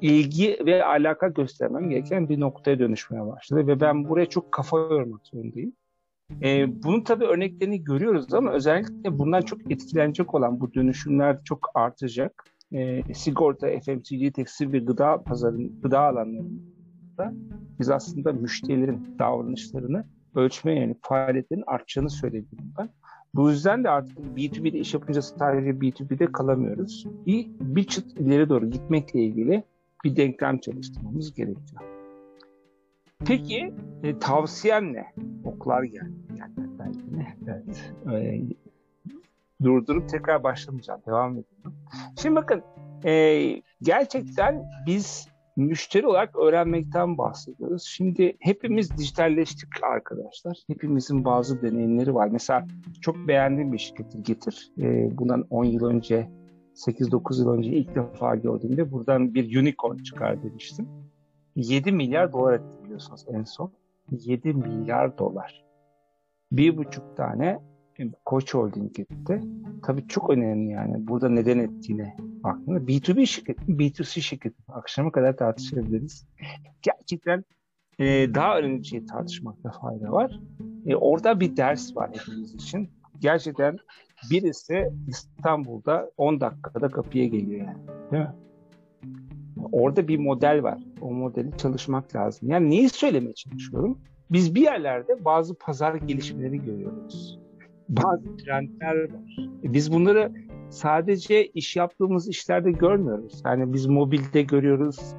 ilgi 0.00 0.58
ve 0.66 0.84
alaka 0.84 1.28
göstermem 1.28 1.90
gereken 1.90 2.28
bir 2.28 2.40
noktaya 2.40 2.78
dönüşmeye 2.78 3.26
başladı 3.26 3.66
ve 3.66 3.80
ben 3.80 4.08
buraya 4.08 4.26
çok 4.26 4.52
kafa 4.52 4.78
yormak 4.78 5.26
zorundayım. 5.26 5.72
E, 6.42 6.82
bunun 6.82 7.00
tabii 7.00 7.24
örneklerini 7.24 7.84
görüyoruz 7.84 8.34
ama 8.34 8.52
özellikle 8.52 9.18
bundan 9.18 9.42
çok 9.42 9.72
etkilenecek 9.72 10.34
olan 10.34 10.60
bu 10.60 10.74
dönüşümler 10.74 11.44
çok 11.44 11.70
artacak. 11.74 12.44
E, 12.72 13.14
sigorta, 13.14 13.66
FMCG, 13.80 14.34
tekstil 14.34 14.72
ve 14.72 14.78
gıda 14.78 15.22
pazarın, 15.22 15.80
gıda 15.82 16.00
alanlarında 16.00 17.32
biz 17.80 17.90
aslında 17.90 18.32
müşterilerin 18.32 19.18
davranışlarını 19.18 20.04
ölçmeye 20.34 20.80
yani 20.80 20.96
faaliyetlerin 21.02 21.64
artacağını 21.66 22.10
söyledim 22.10 22.58
ben. 22.78 22.88
Bu 23.34 23.50
yüzden 23.50 23.84
de 23.84 23.90
artık 23.90 24.18
B2B'de 24.18 24.78
iş 24.78 24.94
yapınca 24.94 25.22
sadece 25.22 25.70
B2B'de 25.70 26.32
kalamıyoruz. 26.32 27.06
Bir, 27.26 27.46
bir 27.60 27.84
çıt 27.84 28.20
ileri 28.20 28.48
doğru 28.48 28.70
gitmekle 28.70 29.20
ilgili 29.20 29.64
bir 30.04 30.16
denklem 30.16 30.58
çalıştırmamız 30.58 31.34
gerekiyor. 31.34 31.82
Peki 33.26 33.74
e, 34.02 34.18
tavsiyem 34.18 34.92
ne? 34.92 35.06
Oklar 35.44 35.82
geldi. 35.82 36.12
Yani 36.38 36.52
ne? 37.12 37.36
Evet. 37.46 37.94
E, 38.12 38.42
durdurup 39.62 40.08
tekrar 40.08 40.42
başlamayacağım. 40.42 41.00
Devam 41.06 41.30
ediyorum. 41.30 41.74
Şimdi 42.22 42.36
bakın 42.36 42.62
e, 43.04 43.62
gerçekten 43.82 44.64
biz 44.86 45.28
müşteri 45.56 46.06
olarak 46.06 46.36
öğrenmekten 46.36 47.18
bahsediyoruz. 47.18 47.82
Şimdi 47.82 48.36
hepimiz 48.40 48.98
dijitalleştik 48.98 49.84
arkadaşlar. 49.84 50.58
Hepimizin 50.66 51.24
bazı 51.24 51.62
deneyimleri 51.62 52.14
var. 52.14 52.28
Mesela 52.32 52.66
çok 53.00 53.16
beğendiğim 53.16 53.72
bir 53.72 53.78
şirketi 53.78 54.22
Getir. 54.22 54.72
E, 54.78 55.18
bundan 55.18 55.46
10 55.50 55.64
yıl 55.64 55.84
önce 55.84 56.30
8-9 56.74 57.40
yıl 57.40 57.50
önce 57.50 57.70
ilk 57.70 57.94
defa 57.94 58.36
gördüğümde 58.36 58.92
buradan 58.92 59.34
bir 59.34 59.60
unicorn 59.60 59.96
çıkar 59.96 60.42
demiştim. 60.42 60.88
7 61.56 61.92
milyar 61.92 62.32
dolar 62.32 62.54
etti 62.54 62.84
biliyorsunuz 62.84 63.24
en 63.28 63.44
son. 63.44 63.72
7 64.10 64.54
milyar 64.54 65.18
dolar. 65.18 65.64
Bir 66.52 66.76
buçuk 66.76 67.16
tane 67.16 67.60
Koç 68.24 68.54
Holding 68.54 68.94
gitti. 68.94 69.40
Tabii 69.82 70.08
çok 70.08 70.30
önemli 70.30 70.70
yani. 70.70 71.08
Burada 71.08 71.28
neden 71.28 71.58
ettiğine 71.58 72.16
baktığında 72.18 72.78
B2B 72.78 73.26
şirket 73.26 73.58
B2C 73.58 74.20
şirket 74.20 74.54
akşama 74.68 75.12
kadar 75.12 75.36
tartışabiliriz. 75.36 76.26
Gerçekten 76.82 77.44
e, 77.98 78.04
daha 78.34 78.58
önemli 78.58 78.84
şey 78.84 79.06
tartışmakta 79.06 79.70
fayda 79.70 80.12
var. 80.12 80.40
E, 80.86 80.96
orada 80.96 81.40
bir 81.40 81.56
ders 81.56 81.96
var 81.96 82.10
hepimiz 82.14 82.54
için. 82.54 82.90
Gerçekten 83.20 83.78
birisi 84.30 84.92
İstanbul'da 85.08 86.10
10 86.16 86.40
dakikada 86.40 86.88
kapıya 86.88 87.26
geliyor 87.26 87.66
yani. 87.66 88.10
Değil 88.12 88.22
mi? 88.22 88.34
Orada 89.72 90.08
bir 90.08 90.18
model 90.18 90.62
var. 90.62 90.78
O 91.00 91.10
modeli 91.10 91.56
çalışmak 91.56 92.16
lazım. 92.16 92.50
Yani 92.50 92.70
neyi 92.70 92.88
söylemeye 92.88 93.34
çalışıyorum? 93.34 93.98
Biz 94.30 94.54
bir 94.54 94.62
yerlerde 94.62 95.24
bazı 95.24 95.58
pazar 95.58 95.94
gelişmeleri 95.94 96.64
görüyoruz 96.64 97.45
bazı 97.88 98.36
trendler 98.36 98.96
var. 98.96 99.48
E, 99.64 99.72
biz 99.72 99.92
bunları 99.92 100.32
sadece 100.70 101.46
iş 101.46 101.76
yaptığımız 101.76 102.28
işlerde 102.28 102.72
görmüyoruz. 102.72 103.42
Yani 103.44 103.72
biz 103.72 103.86
mobilde 103.86 104.42
görüyoruz, 104.42 105.14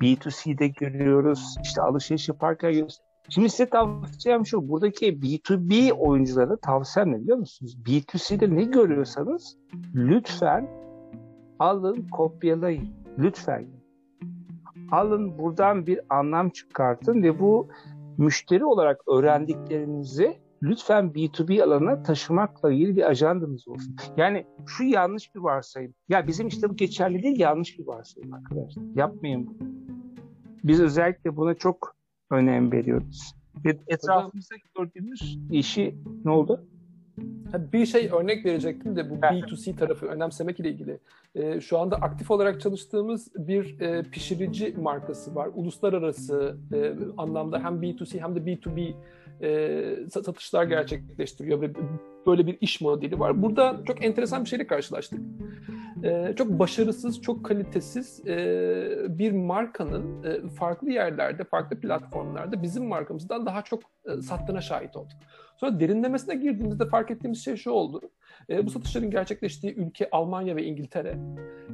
B2C'de 0.00 0.68
görüyoruz, 0.68 1.56
işte 1.62 1.82
alışveriş 1.82 2.28
yaparken 2.28 2.88
Şimdi 3.28 3.50
size 3.50 3.66
tavsiyem 3.66 4.46
şu. 4.46 4.68
Buradaki 4.68 5.06
B2B 5.06 5.92
oyunculara 5.92 6.56
tavsiyem 6.56 7.12
ne 7.12 7.20
biliyor 7.20 7.38
musunuz? 7.38 7.78
B2C'de 7.86 8.54
ne 8.54 8.64
görüyorsanız 8.64 9.56
lütfen 9.94 10.68
alın 11.58 12.08
kopyalayın. 12.12 12.88
Lütfen. 13.18 13.66
Alın 14.92 15.38
buradan 15.38 15.86
bir 15.86 16.00
anlam 16.10 16.50
çıkartın 16.50 17.22
ve 17.22 17.40
bu 17.40 17.68
müşteri 18.18 18.64
olarak 18.64 19.08
öğrendiklerinizi 19.08 20.36
lütfen 20.62 21.04
B2B 21.04 21.62
alanına 21.62 22.02
taşımakla 22.02 22.72
ilgili 22.72 22.96
bir 22.96 23.08
ajandanız 23.10 23.68
olsun. 23.68 23.96
Yani 24.16 24.46
şu 24.66 24.84
yanlış 24.84 25.34
bir 25.34 25.40
varsayım. 25.40 25.94
Ya 26.08 26.26
bizim 26.26 26.48
işte 26.48 26.70
bu 26.70 26.76
geçerli 26.76 27.22
değil 27.22 27.40
yanlış 27.40 27.78
bir 27.78 27.86
varsayım 27.86 28.34
arkadaşlar. 28.34 28.82
Yapmayın 28.94 29.46
bunu. 29.46 29.68
Biz 30.64 30.80
özellikle 30.80 31.36
buna 31.36 31.54
çok 31.54 31.96
önem 32.30 32.72
veriyoruz. 32.72 33.34
Ve 33.64 33.78
etrafımızda 33.86 34.54
gördüğümüz 34.76 35.38
işi 35.50 35.94
ne 36.24 36.30
oldu? 36.30 36.66
Bir 37.72 37.86
şey 37.86 38.10
örnek 38.12 38.44
verecektim 38.44 38.96
de 38.96 39.10
bu 39.10 39.14
B2C 39.14 39.76
tarafı 39.76 40.06
önemsemek 40.06 40.60
ile 40.60 40.70
ilgili. 40.70 40.98
E, 41.34 41.60
şu 41.60 41.78
anda 41.78 41.96
aktif 41.96 42.30
olarak 42.30 42.60
çalıştığımız 42.60 43.32
bir 43.34 43.80
e, 43.80 44.02
pişirici 44.02 44.74
markası 44.78 45.34
var. 45.34 45.48
Uluslararası 45.54 46.56
e, 46.72 46.94
anlamda 47.16 47.64
hem 47.64 47.74
B2C 47.74 48.20
hem 48.20 48.36
de 48.36 48.40
B2B 48.40 48.94
e, 49.42 50.10
satışlar 50.10 50.64
gerçekleştiriyor 50.64 51.60
ve 51.60 51.70
böyle 52.26 52.46
bir 52.46 52.58
iş 52.60 52.80
modeli 52.80 53.18
var. 53.18 53.42
Burada 53.42 53.80
çok 53.86 54.04
enteresan 54.04 54.44
bir 54.44 54.48
şeyle 54.48 54.66
karşılaştık. 54.66 55.20
E, 56.02 56.34
çok 56.36 56.48
başarısız, 56.58 57.22
çok 57.22 57.44
kalitesiz 57.44 58.26
e, 58.26 58.38
bir 59.08 59.32
markanın 59.32 60.24
e, 60.24 60.48
farklı 60.48 60.90
yerlerde, 60.90 61.44
farklı 61.44 61.80
platformlarda 61.80 62.62
bizim 62.62 62.86
markamızdan 62.86 63.46
daha 63.46 63.62
çok 63.62 63.82
e, 64.04 64.22
sattığına 64.22 64.60
şahit 64.60 64.96
olduk. 64.96 65.18
Sonra 65.56 65.80
derinlemesine 65.80 66.34
girdiğimizde 66.34 66.88
fark 66.88 67.10
ettiğimiz 67.10 67.44
şey 67.44 67.56
şu 67.56 67.70
oldu. 67.70 68.00
E, 68.50 68.66
bu 68.66 68.70
satışların 68.70 69.10
gerçekleştiği 69.10 69.74
ülke 69.74 70.08
Almanya 70.12 70.56
ve 70.56 70.64
İngiltere. 70.64 71.18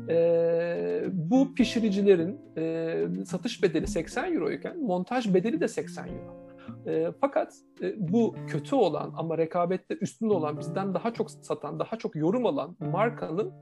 E, 0.09 1.05
bu 1.13 1.55
pişiricilerin 1.55 2.41
e, 2.57 3.25
satış 3.27 3.63
bedeli 3.63 3.87
80 3.87 4.35
euro 4.35 4.51
iken 4.51 4.79
montaj 4.79 5.35
bedeli 5.35 5.61
de 5.61 5.69
80 5.69 6.09
euro. 6.09 6.46
E, 6.87 7.13
fakat 7.21 7.55
e, 7.83 7.95
bu 8.13 8.37
kötü 8.47 8.75
olan 8.75 9.13
ama 9.17 9.39
rekabette 9.39 9.97
üstün 10.01 10.29
olan 10.29 10.59
bizden 10.59 10.95
daha 10.95 11.13
çok 11.13 11.31
satan, 11.31 11.79
daha 11.79 11.97
çok 11.97 12.17
yorum 12.17 12.47
alan 12.47 12.77
markanın 12.81 13.53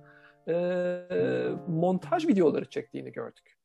e, 0.48 0.54
montaj 1.68 2.28
videoları 2.28 2.64
çektiğini 2.64 3.12
gördük. 3.12 3.58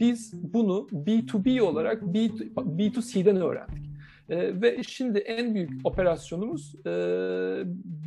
Biz 0.00 0.52
bunu 0.54 0.86
B2B 0.92 1.60
olarak 1.60 2.02
B2C'den 2.02 3.36
öğrendik. 3.36 3.86
E, 4.28 4.60
ve 4.62 4.82
şimdi 4.82 5.18
en 5.18 5.54
büyük 5.54 5.86
operasyonumuz 5.86 6.74
e, 6.86 6.90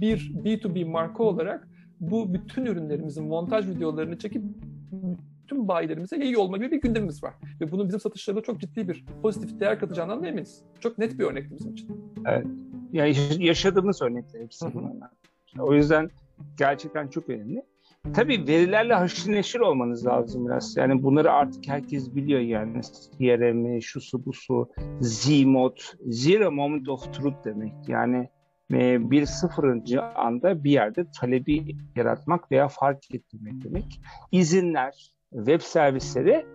bir 0.02 0.32
B2B 0.34 0.86
marka 0.86 1.24
olarak 1.24 1.68
bu 2.00 2.34
bütün 2.34 2.66
ürünlerimizin 2.66 3.26
montaj 3.26 3.68
videolarını 3.68 4.18
çekip 4.18 4.44
tüm 5.50 5.68
bayilerimize 5.68 6.18
iyi 6.18 6.38
olma 6.38 6.58
gibi 6.58 6.72
bir 6.72 6.82
gündemimiz 6.82 7.24
var. 7.24 7.34
Ve 7.62 7.72
bunun 7.72 7.88
bizim 7.88 8.00
satışlarında 8.00 8.44
çok 8.44 8.62
ciddi 8.62 8.88
bir 8.88 9.06
pozitif 9.22 9.60
değer 9.60 9.80
katacağından 9.80 10.24
da 10.24 10.28
eminiz. 10.28 10.64
Çok 10.80 10.98
net 10.98 11.20
bir 11.20 11.24
örnekti 11.24 11.56
bizim 11.60 11.72
için. 11.74 12.14
Evet. 12.28 12.48
Yani 12.94 13.16
yaşadığımız 13.40 14.02
örnekler 14.02 14.42
hepsi 14.42 14.74
bunlar. 14.74 15.10
O 15.60 15.74
yüzden 15.74 16.10
gerçekten 16.58 17.08
çok 17.08 17.30
önemli. 17.30 17.64
Tabii 18.14 18.48
verilerle 18.48 18.94
haşır 18.94 19.32
neşir 19.32 19.60
olmanız 19.60 20.06
lazım 20.06 20.46
biraz. 20.46 20.78
Yani 20.78 21.04
bunları 21.04 21.32
artık 21.32 21.68
herkes 21.68 22.16
biliyor 22.16 22.40
yani. 22.40 22.82
CRM, 23.18 23.82
şusu 23.82 24.26
busu, 24.26 24.70
Z-mod, 25.02 25.78
Zero 26.08 26.52
Moment 26.52 26.90
of 26.90 27.14
Truth 27.14 27.46
demek. 27.46 27.74
Yani 27.88 28.30
e, 28.74 29.12
bir 29.12 29.26
sıfırıncı 29.26 30.04
anda 30.04 30.64
bir 30.64 30.72
yerde 30.72 31.06
talebi 31.20 31.78
yaratmak 31.96 32.52
veya 32.52 32.68
fark 32.68 33.16
ettirmek 33.16 33.64
demek. 33.64 34.02
İzinler, 34.32 35.14
web 35.32 35.62
servisleri 35.62 36.46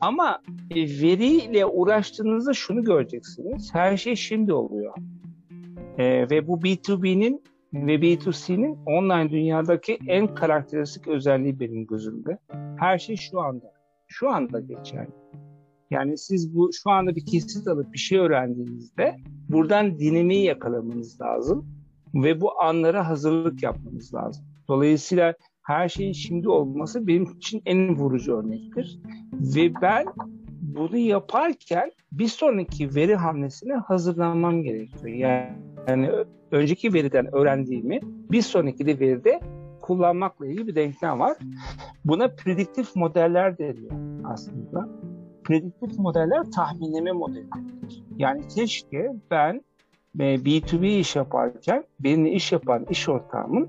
ama 0.00 0.42
e, 0.70 0.76
veriyle 0.76 1.66
uğraştığınızda 1.66 2.52
şunu 2.52 2.84
göreceksiniz. 2.84 3.74
Her 3.74 3.96
şey 3.96 4.16
şimdi 4.16 4.52
oluyor. 4.52 4.94
E, 5.98 6.30
ve 6.30 6.46
bu 6.46 6.60
B2B'nin 6.60 7.42
ve 7.74 7.94
B2C'nin 7.94 8.78
online 8.86 9.30
dünyadaki 9.30 9.98
en 10.06 10.34
karakteristik 10.34 11.08
özelliği 11.08 11.60
benim 11.60 11.86
gözümde. 11.86 12.38
Her 12.78 12.98
şey 12.98 13.16
şu 13.16 13.40
anda. 13.40 13.72
Şu 14.08 14.30
anda 14.30 14.60
geçerli. 14.60 15.10
Yani 15.90 16.18
siz 16.18 16.54
bu 16.54 16.70
şu 16.72 16.90
anda 16.90 17.16
bir 17.16 17.26
kesit 17.26 17.68
alıp 17.68 17.92
bir 17.92 17.98
şey 17.98 18.18
öğrendiğinizde 18.18 19.16
buradan 19.48 19.98
dinamiği 19.98 20.44
yakalamanız 20.44 21.20
lazım 21.20 21.66
ve 22.14 22.40
bu 22.40 22.62
anlara 22.62 23.08
hazırlık 23.08 23.62
yapmanız 23.62 24.14
lazım. 24.14 24.44
Dolayısıyla 24.68 25.34
her 25.64 25.88
şeyin 25.88 26.12
şimdi 26.12 26.48
olması 26.48 27.06
benim 27.06 27.24
için 27.24 27.62
en 27.66 27.96
vurucu 27.96 28.36
örnektir. 28.36 28.98
Ve 29.32 29.72
ben 29.82 30.06
bunu 30.60 30.96
yaparken 30.96 31.92
bir 32.12 32.28
sonraki 32.28 32.94
veri 32.94 33.16
hamlesine 33.16 33.74
hazırlanmam 33.74 34.62
gerekiyor. 34.62 35.06
Yani, 35.06 35.52
yani 35.88 36.10
önceki 36.50 36.94
veriden 36.94 37.34
öğrendiğimi 37.34 38.00
bir 38.04 38.42
sonraki 38.42 38.86
de 38.86 39.00
veride 39.00 39.40
kullanmakla 39.80 40.46
ilgili 40.46 40.66
bir 40.66 40.74
denklem 40.74 41.20
var. 41.20 41.36
Buna 42.04 42.28
prediktif 42.28 42.96
modeller 42.96 43.58
deniyor 43.58 43.92
aslında. 44.24 44.88
Prediktif 45.44 45.98
modeller 45.98 46.50
tahminleme 46.50 47.12
modelleridir. 47.12 48.04
Yani 48.16 48.48
keşke 48.48 49.12
ben 49.30 49.62
B2B 50.16 50.86
iş 50.86 51.16
yaparken 51.16 51.84
benimle 52.00 52.30
iş 52.30 52.52
yapan 52.52 52.86
iş 52.90 53.08
ortağımın 53.08 53.68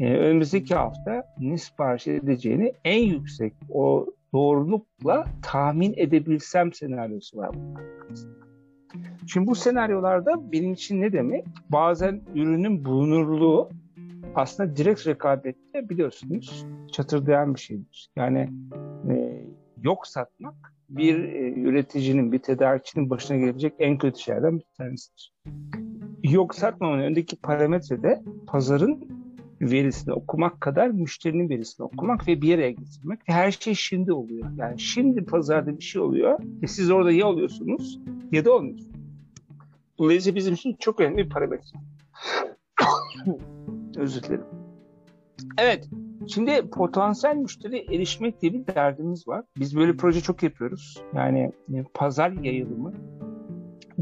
e, 0.00 0.16
önümüzdeki 0.16 0.74
hafta 0.74 1.24
ne 1.40 1.58
sipariş 1.58 2.06
edeceğini 2.06 2.72
en 2.84 3.02
yüksek 3.02 3.52
o 3.70 4.06
doğrulukla 4.32 5.24
tahmin 5.42 5.94
edebilsem 5.96 6.72
senaryosu 6.72 7.38
var. 7.38 7.50
Şimdi 9.26 9.46
bu 9.46 9.54
senaryolarda 9.54 10.52
benim 10.52 10.72
için 10.72 11.00
ne 11.00 11.12
demek? 11.12 11.44
Bazen 11.68 12.20
ürünün 12.34 12.84
bulunurluğu 12.84 13.68
aslında 14.34 14.76
direkt 14.76 15.06
rekabette 15.06 15.88
biliyorsunuz 15.88 16.66
çatırdayan 16.92 17.54
bir 17.54 17.60
şeydir. 17.60 18.10
Yani 18.16 18.48
e, 19.10 19.44
yok 19.82 20.06
satmak 20.06 20.74
bir 20.88 21.24
e, 21.24 21.52
üreticinin, 21.52 22.32
bir 22.32 22.38
tedarikçinin 22.38 23.10
başına 23.10 23.36
gelebilecek 23.36 23.72
en 23.78 23.98
kötü 23.98 24.20
şeylerden 24.20 24.58
bir 24.58 24.64
tanesidir. 24.78 25.34
Yok 26.22 26.54
satmamanın 26.54 27.02
öndeki 27.02 27.36
parametre 27.36 28.02
de 28.02 28.22
pazarın 28.46 29.19
verisini 29.60 30.14
okumak 30.14 30.60
kadar 30.60 30.88
müşterinin 30.88 31.48
verisini 31.48 31.84
okumak 31.84 32.28
ve 32.28 32.42
bir 32.42 32.48
yere 32.48 32.72
getirmek. 32.72 33.20
Her 33.24 33.50
şey 33.50 33.74
şimdi 33.74 34.12
oluyor. 34.12 34.46
Yani 34.56 34.80
şimdi 34.80 35.24
pazarda 35.24 35.78
bir 35.78 35.84
şey 35.84 36.02
oluyor. 36.02 36.40
E 36.62 36.66
siz 36.66 36.90
orada 36.90 37.12
ya 37.12 37.26
oluyorsunuz 37.26 38.00
ya 38.32 38.44
da 38.44 38.52
olmuyorsunuz. 38.52 39.00
Dolayısıyla 39.98 40.36
bizim 40.36 40.54
için 40.54 40.76
çok 40.78 41.00
önemli 41.00 41.24
bir 41.24 41.28
parametre. 41.28 41.78
Özür 43.96 44.22
dilerim. 44.22 44.44
Evet. 45.58 45.88
Şimdi 46.28 46.70
potansiyel 46.70 47.36
müşteri 47.36 47.94
erişmek 47.94 48.42
diye 48.42 48.52
bir 48.52 48.66
derdimiz 48.66 49.28
var. 49.28 49.44
Biz 49.58 49.76
böyle 49.76 49.96
proje 49.96 50.20
çok 50.20 50.42
yapıyoruz. 50.42 51.02
Yani 51.14 51.52
e, 51.74 51.84
pazar 51.94 52.30
yayılımı, 52.30 52.92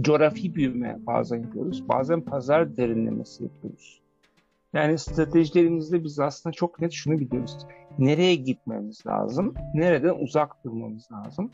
coğrafi 0.01 0.55
büyüme 0.55 0.99
bazen 1.07 1.43
yapıyoruz. 1.43 1.89
Bazen 1.89 2.21
pazar 2.21 2.77
derinlemesi 2.77 3.45
yapıyoruz. 3.45 4.01
Yani 4.73 4.99
stratejilerimizde 4.99 6.05
biz 6.05 6.21
aslında 6.21 6.53
çok 6.53 6.81
net 6.81 6.93
şunu 6.93 7.19
biliyoruz. 7.19 7.67
Nereye 7.99 8.35
gitmemiz 8.35 9.07
lazım? 9.07 9.55
Nereden 9.75 10.15
uzak 10.15 10.65
durmamız 10.65 11.09
lazım? 11.13 11.51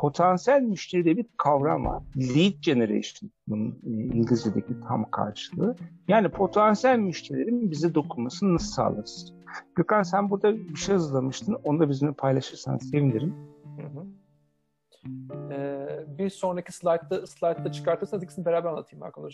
Potansiyel 0.00 0.62
müşteride 0.62 1.16
bir 1.16 1.26
kavram 1.36 1.84
var. 1.86 2.02
Lead 2.16 2.54
generation 2.62 3.30
bunun 3.48 3.70
e, 3.86 3.90
İngilizce'deki 3.90 4.80
tam 4.88 5.10
karşılığı. 5.10 5.76
Yani 6.08 6.28
potansiyel 6.28 6.98
müşterilerin 6.98 7.70
bize 7.70 7.94
dokunmasını 7.94 8.54
nasıl 8.54 8.72
sağlarız? 8.72 9.32
Gökhan 9.74 10.02
sen 10.02 10.30
burada 10.30 10.56
bir 10.56 10.76
şey 10.76 10.94
hazırlamıştın. 10.94 11.56
Onu 11.64 11.80
da 11.80 11.88
bizimle 11.88 12.12
paylaşırsan 12.12 12.78
sevinirim. 12.78 13.34
Hı 13.76 13.86
hı. 13.86 14.06
Ee, 15.52 15.88
bir 16.18 16.30
sonraki 16.30 16.72
slaytta 16.72 17.26
slaytta 17.26 17.72
çıkartırsanız 17.72 18.24
ikisini 18.24 18.44
beraber 18.44 18.70
anlatayım 18.70 19.02
Hakan. 19.02 19.30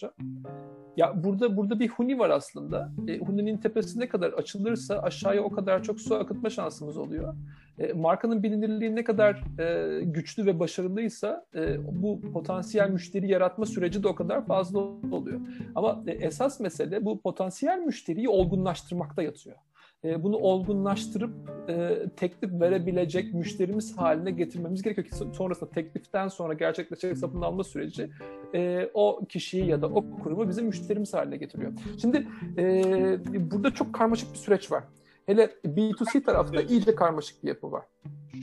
Ya 0.96 1.24
burada 1.24 1.56
burada 1.56 1.80
bir 1.80 1.88
huni 1.88 2.18
var 2.18 2.30
aslında. 2.30 2.92
E, 3.08 3.18
huninin 3.18 3.56
tepesi 3.56 4.00
ne 4.00 4.08
kadar 4.08 4.32
açılırsa 4.32 4.98
aşağıya 4.98 5.42
o 5.42 5.50
kadar 5.50 5.82
çok 5.82 6.00
su 6.00 6.14
akıtma 6.14 6.50
şansımız 6.50 6.96
oluyor. 6.96 7.34
E, 7.78 7.92
markanın 7.92 8.42
bilinirliği 8.42 8.96
ne 8.96 9.04
kadar 9.04 9.44
e, 9.58 10.00
güçlü 10.04 10.46
ve 10.46 10.60
başarılıysa 10.60 11.46
e, 11.54 11.78
bu 12.02 12.20
potansiyel 12.32 12.90
müşteri 12.90 13.30
yaratma 13.30 13.66
süreci 13.66 14.02
de 14.02 14.08
o 14.08 14.14
kadar 14.14 14.46
fazla 14.46 14.78
oluyor. 15.12 15.40
Ama 15.74 16.02
e, 16.06 16.12
esas 16.12 16.60
mesele 16.60 17.04
bu 17.04 17.20
potansiyel 17.20 17.78
müşteriyi 17.78 18.28
olgunlaştırmakta 18.28 19.22
yatıyor. 19.22 19.56
E, 20.04 20.22
bunu 20.22 20.36
olgunlaştırıp 20.36 21.30
e, 21.68 22.06
teklif 22.16 22.60
verebilecek 22.60 23.34
müşterimiz 23.34 23.98
haline 23.98 24.30
getirmemiz 24.30 24.82
gerekiyor 24.82 25.06
ki 25.06 25.36
sonrasında 25.36 25.70
tekliften 25.70 26.28
sonra 26.28 26.54
gerçekleşecek 26.54 27.18
satın 27.18 27.42
alma 27.42 27.64
süreci 27.64 28.10
e, 28.54 28.90
o 28.94 29.24
kişiyi 29.28 29.66
ya 29.66 29.82
da 29.82 29.86
o 29.86 30.04
kurumu 30.22 30.48
bizim 30.48 30.66
müşterimiz 30.66 31.14
haline 31.14 31.36
getiriyor. 31.36 31.72
Şimdi 32.00 32.26
e, 32.58 33.50
burada 33.50 33.70
çok 33.70 33.94
karmaşık 33.94 34.32
bir 34.32 34.38
süreç 34.38 34.72
var. 34.72 34.84
Hele 35.26 35.50
B2C 35.66 36.22
tarafta 36.22 36.62
iyice 36.62 36.94
karmaşık 36.94 37.42
bir 37.42 37.48
yapı 37.48 37.72
var. 37.72 37.84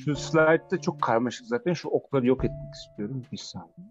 Şu 0.06 0.16
slide'da 0.16 0.82
çok 0.82 1.02
karmaşık 1.02 1.48
zaten. 1.48 1.74
Şu 1.74 1.90
okları 1.90 2.28
yok 2.28 2.46
etmek 2.46 2.74
istiyorum. 2.74 3.24
Bir 3.32 3.38
saniye. 3.38 3.88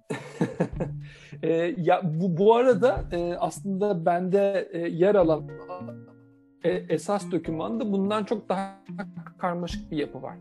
e, 1.43 1.75
ya 1.79 2.03
bu, 2.05 2.37
bu 2.37 2.55
arada 2.55 3.05
e, 3.13 3.35
aslında 3.35 4.07
bende 4.07 4.69
e, 4.73 4.79
yer 4.79 5.15
alan 5.15 5.49
e, 6.65 6.71
esas 6.71 7.31
dokümanda 7.31 7.93
bundan 7.93 8.25
çok 8.25 8.49
daha 8.49 8.81
karmaşık 9.39 9.91
bir 9.91 9.97
yapı 9.97 10.23
var. 10.23 10.37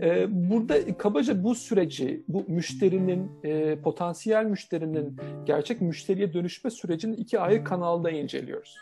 E, 0.00 0.26
burada 0.50 0.98
kabaca 0.98 1.44
bu 1.44 1.54
süreci, 1.54 2.24
bu 2.28 2.44
müşterinin, 2.48 3.30
e, 3.44 3.80
potansiyel 3.80 4.44
müşterinin 4.44 5.16
gerçek 5.44 5.80
müşteriye 5.80 6.32
dönüşme 6.32 6.70
sürecini 6.70 7.14
iki 7.14 7.40
ayrı 7.40 7.64
kanalda 7.64 8.10
inceliyoruz. 8.10 8.76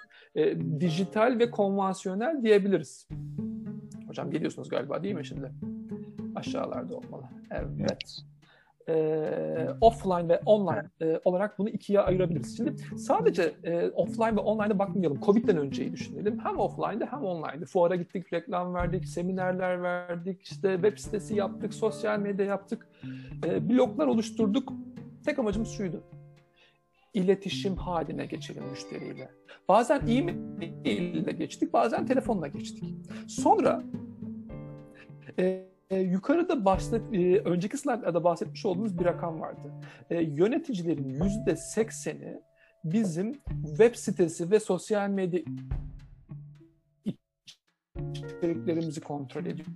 Dijital 0.81 1.39
ve 1.39 1.51
konvansiyonel 1.51 2.43
diyebiliriz. 2.43 3.09
Hocam 4.09 4.31
geliyorsunuz 4.31 4.69
galiba 4.69 5.03
değil 5.03 5.15
mi 5.15 5.27
şimdi? 5.27 5.53
Aşağılarda 6.35 6.97
olmalı. 6.97 7.25
Evet. 7.51 7.69
evet 7.81 8.25
e, 8.89 9.69
offline 9.81 10.29
ve 10.29 10.41
online 10.47 10.91
e, 11.03 11.21
olarak 11.25 11.59
bunu 11.59 11.69
ikiye 11.69 12.01
ayırabiliriz. 12.01 12.57
Şimdi 12.57 12.99
sadece 12.99 13.55
e, 13.65 13.89
offline 13.89 14.37
ve 14.37 14.41
online'a 14.41 14.79
bakmayalım. 14.79 15.21
Covid'den 15.21 15.57
önceyi 15.57 15.93
düşünelim. 15.93 16.39
Hem 16.39 16.59
offline'de 16.59 17.07
hem 17.07 17.25
online'de. 17.25 17.65
Fuara 17.65 17.97
gittik, 17.97 18.33
reklam 18.33 18.75
verdik, 18.75 19.09
seminerler 19.09 19.83
verdik, 19.83 20.43
işte 20.43 20.75
web 20.75 20.99
sitesi 20.99 21.35
yaptık, 21.35 21.75
sosyal 21.75 22.19
medya 22.19 22.47
yaptık, 22.47 22.89
e, 23.47 23.69
bloglar 23.69 24.07
oluşturduk. 24.07 24.73
Tek 25.25 25.39
amacımız 25.39 25.69
şuydu. 25.69 26.03
İletişim 27.15 27.77
haline 27.77 28.27
geçelim 28.27 28.63
müşteriyle. 28.71 29.31
Bazen 29.69 30.01
e-mail 30.09 31.15
ile 31.15 31.33
geçtik, 31.33 31.73
bazen 31.73 32.07
telefonla 32.07 32.49
geçtik. 32.49 32.85
Sonra 33.29 33.83
e, 35.39 35.74
e, 35.91 36.01
yukarıda 36.01 36.65
bahset, 36.65 37.03
e, 37.15 37.39
önceki 37.39 37.79
slaytlarda 37.79 38.25
bahsetmiş 38.25 38.67
olduğumuz 38.67 38.99
bir 38.99 39.05
rakam 39.05 39.41
vardı. 39.41 39.73
E, 40.11 40.23
yöneticilerin 40.23 41.09
yüzde 41.09 41.57
sekseni 41.57 42.41
bizim 42.85 43.33
web 43.77 43.95
sitesi 43.95 44.51
ve 44.51 44.61
sosyal 44.61 45.09
medya 45.09 45.41
içeriklerimizi 48.15 49.01
kontrol 49.01 49.47
ediyor. 49.47 49.69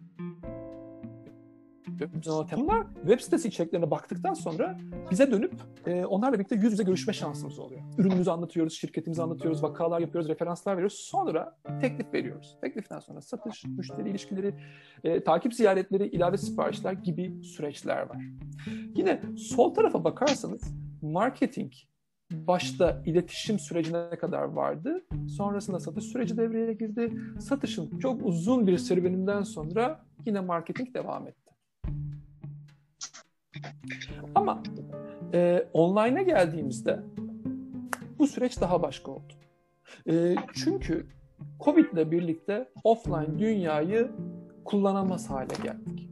Bunlar 2.57 2.87
web 2.95 3.21
sitesi 3.21 3.49
içeriklerine 3.49 3.91
baktıktan 3.91 4.35
sonra 4.35 4.79
bize 5.11 5.31
dönüp 5.31 5.53
e, 5.87 6.05
onlarla 6.05 6.35
birlikte 6.35 6.55
yüz 6.55 6.73
yüze 6.73 6.83
görüşme 6.83 7.13
şansımız 7.13 7.59
oluyor. 7.59 7.81
Ürünümüzü 7.99 8.31
anlatıyoruz, 8.31 8.73
şirketimizi 8.73 9.23
anlatıyoruz, 9.23 9.63
vakalar 9.63 10.01
yapıyoruz, 10.01 10.31
referanslar 10.31 10.73
veriyoruz. 10.73 10.99
Sonra 10.99 11.57
teklif 11.81 12.15
veriyoruz. 12.15 12.57
Tekliften 12.61 12.99
sonra 12.99 13.21
satış, 13.21 13.65
müşteri 13.65 14.11
ilişkileri, 14.11 14.55
e, 15.05 15.25
takip 15.25 15.55
ziyaretleri, 15.55 16.07
ilave 16.07 16.37
siparişler 16.37 16.93
gibi 16.93 17.43
süreçler 17.43 18.01
var. 18.09 18.19
Yine 18.97 19.23
sol 19.37 19.75
tarafa 19.75 20.05
bakarsanız 20.05 20.75
marketing 21.03 21.73
başta 22.31 23.03
iletişim 23.07 23.59
sürecine 23.59 24.11
kadar 24.11 24.43
vardı. 24.43 25.05
Sonrasında 25.29 25.81
satış 25.81 26.05
süreci 26.05 26.37
devreye 26.37 26.73
girdi. 26.73 27.13
Satışın 27.41 27.99
çok 27.99 28.27
uzun 28.27 28.67
bir 28.67 28.79
serüveninden 28.79 29.43
sonra 29.43 30.05
yine 30.27 30.41
marketing 30.41 30.95
devam 30.95 31.29
etti. 31.29 31.48
Ama 34.35 34.63
e, 35.35 35.69
online'a 35.73 36.23
geldiğimizde 36.23 37.01
bu 38.19 38.27
süreç 38.27 38.61
daha 38.61 38.83
başka 38.83 39.13
oldu. 39.13 39.33
E, 40.11 40.35
çünkü 40.55 41.07
Covid 41.61 41.93
ile 41.93 42.11
birlikte 42.11 42.69
offline 42.85 43.39
dünyayı 43.39 44.11
kullanamaz 44.65 45.31
hale 45.31 45.55
geldik. 45.63 46.11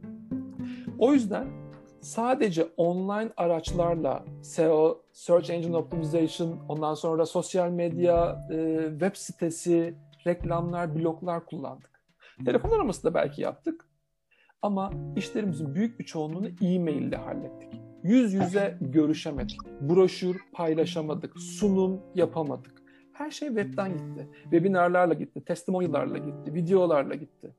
O 0.99 1.13
yüzden 1.13 1.47
sadece 2.01 2.67
online 2.77 3.29
araçlarla 3.37 4.25
SEO, 4.41 5.01
Search 5.11 5.49
Engine 5.49 5.77
Optimization, 5.77 6.59
ondan 6.69 6.93
sonra 6.93 7.25
sosyal 7.25 7.69
medya, 7.69 8.47
e, 8.51 8.87
web 8.91 9.15
sitesi, 9.15 9.95
reklamlar, 10.27 10.95
bloglar 10.95 11.45
kullandık. 11.45 12.01
Telefon 12.45 12.71
araması 12.71 13.03
da 13.03 13.13
belki 13.13 13.41
yaptık 13.41 13.86
ama 14.61 14.91
işlerimizin 15.15 15.75
büyük 15.75 15.99
bir 15.99 16.05
çoğunluğunu 16.05 16.47
e-mail 16.61 17.01
ile 17.01 17.15
hallettik. 17.15 17.81
Yüz 18.03 18.33
yüze 18.33 18.77
görüşemedik. 18.81 19.59
Broşür 19.81 20.37
paylaşamadık. 20.53 21.39
Sunum 21.39 22.01
yapamadık. 22.15 22.83
Her 23.13 23.31
şey 23.31 23.47
webten 23.47 23.91
gitti. 23.91 24.27
Webinarlarla 24.43 25.13
gitti, 25.13 25.41
testimonylarla 25.45 26.17
gitti, 26.17 26.53
videolarla 26.53 27.15
gitti. 27.15 27.55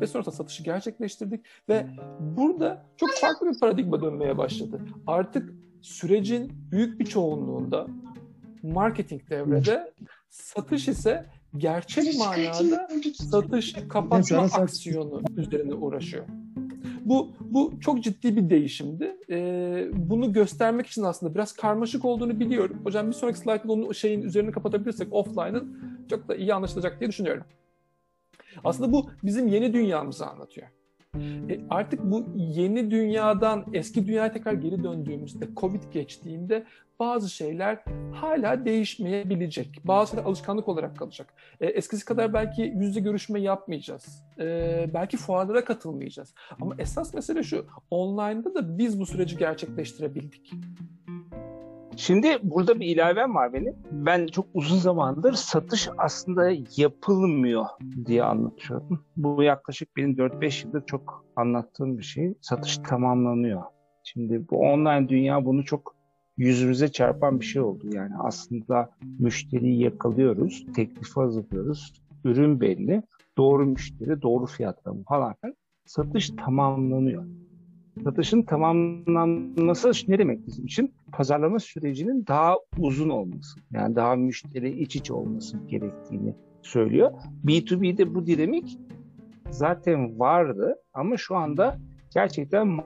Ve 0.00 0.06
sonra 0.06 0.30
satışı 0.30 0.62
gerçekleştirdik 0.62 1.44
ve 1.68 1.86
burada 2.20 2.86
çok 2.96 3.10
farklı 3.14 3.50
bir 3.50 3.60
paradigma 3.60 4.02
dönmeye 4.02 4.38
başladı. 4.38 4.80
Artık 5.06 5.54
sürecin 5.82 6.52
büyük 6.70 7.00
bir 7.00 7.04
çoğunluğunda 7.04 7.86
marketing 8.62 9.30
devrede, 9.30 9.92
satış 10.28 10.88
ise 10.88 11.26
gerçek 11.56 12.18
manada 12.18 12.88
satış 13.30 13.72
kapatma 13.88 14.38
aksiyonu 14.38 15.22
üzerine 15.36 15.74
uğraşıyor. 15.74 16.24
Bu 17.04 17.32
bu 17.40 17.80
çok 17.80 18.02
ciddi 18.02 18.36
bir 18.36 18.50
değişimdi. 18.50 19.16
Ee, 19.30 19.88
bunu 19.92 20.32
göstermek 20.32 20.86
için 20.86 21.02
aslında 21.02 21.34
biraz 21.34 21.52
karmaşık 21.52 22.04
olduğunu 22.04 22.40
biliyorum. 22.40 22.80
Hocam 22.84 23.08
bir 23.08 23.12
sonraki 23.12 23.38
slaytla 23.38 23.72
onu 23.72 23.94
şeyin 23.94 24.22
üzerine 24.22 24.50
kapatabilirsek 24.50 25.12
offline'ın 25.12 25.78
çok 26.10 26.28
da 26.28 26.36
iyi 26.36 26.54
anlaşılacak 26.54 27.00
diye 27.00 27.10
düşünüyorum. 27.10 27.44
Aslında 28.64 28.92
bu 28.92 29.10
bizim 29.22 29.48
yeni 29.48 29.72
dünyamızı 29.74 30.26
anlatıyor. 30.26 30.66
E 31.50 31.60
artık 31.70 32.04
bu 32.04 32.26
yeni 32.36 32.90
dünyadan 32.90 33.64
eski 33.72 34.06
dünyaya 34.06 34.32
tekrar 34.32 34.52
geri 34.52 34.84
döndüğümüzde, 34.84 35.48
Covid 35.56 35.82
geçtiğinde 35.92 36.64
bazı 37.00 37.30
şeyler 37.30 37.78
hala 38.12 38.64
değişmeyebilecek. 38.64 39.80
Bazı 39.84 40.10
şeyler 40.10 40.24
alışkanlık 40.24 40.68
olarak 40.68 40.96
kalacak. 40.96 41.34
E, 41.60 41.66
eskisi 41.66 42.04
kadar 42.04 42.34
belki 42.34 42.62
yüzde 42.62 43.00
görüşme 43.00 43.40
yapmayacağız. 43.40 44.24
E, 44.38 44.86
belki 44.94 45.16
fuarlara 45.16 45.64
katılmayacağız. 45.64 46.34
Ama 46.60 46.74
esas 46.78 47.14
mesele 47.14 47.42
şu, 47.42 47.66
online'da 47.90 48.54
da 48.54 48.78
biz 48.78 49.00
bu 49.00 49.06
süreci 49.06 49.36
gerçekleştirebildik. 49.36 50.52
Şimdi 51.96 52.38
burada 52.42 52.80
bir 52.80 52.86
ilavem 52.86 53.34
var 53.34 53.52
benim. 53.52 53.74
Ben 53.90 54.26
çok 54.26 54.46
uzun 54.54 54.78
zamandır 54.78 55.32
satış 55.32 55.88
aslında 55.98 56.50
yapılmıyor 56.76 57.64
diye 58.06 58.22
anlatıyorum. 58.22 59.04
Bu 59.16 59.42
yaklaşık 59.42 59.96
benim 59.96 60.12
4-5 60.12 60.66
yıldır 60.66 60.86
çok 60.86 61.24
anlattığım 61.36 61.98
bir 61.98 62.02
şey. 62.02 62.34
Satış 62.40 62.78
tamamlanıyor. 62.78 63.62
Şimdi 64.04 64.48
bu 64.50 64.58
online 64.58 65.08
dünya 65.08 65.44
bunu 65.44 65.64
çok 65.64 65.95
yüzümüze 66.36 66.88
çarpan 66.88 67.40
bir 67.40 67.44
şey 67.44 67.62
oldu. 67.62 67.84
Yani 67.92 68.12
aslında 68.18 68.90
müşteriyi 69.18 69.82
yakalıyoruz, 69.82 70.66
teklifi 70.74 71.14
hazırlıyoruz, 71.14 71.92
ürün 72.24 72.60
belli, 72.60 73.02
doğru 73.38 73.66
müşteri, 73.66 74.22
doğru 74.22 74.46
fiyatlama 74.46 75.02
falan. 75.02 75.34
Satış 75.86 76.30
tamamlanıyor 76.30 77.24
satışın 78.04 78.42
tamamlanması 78.42 79.92
ne 80.08 80.18
demek 80.18 80.46
bizim 80.46 80.64
için? 80.64 80.94
Pazarlama 81.12 81.58
sürecinin 81.58 82.26
daha 82.26 82.56
uzun 82.78 83.08
olması, 83.08 83.60
yani 83.72 83.96
daha 83.96 84.16
müşteri 84.16 84.80
iç 84.80 84.96
içe 84.96 85.12
olması 85.12 85.58
gerektiğini 85.68 86.34
söylüyor. 86.62 87.10
B2B'de 87.44 88.14
bu 88.14 88.26
dinamik 88.26 88.78
zaten 89.50 90.18
vardı 90.18 90.76
ama 90.94 91.16
şu 91.16 91.36
anda 91.36 91.78
gerçekten 92.14 92.80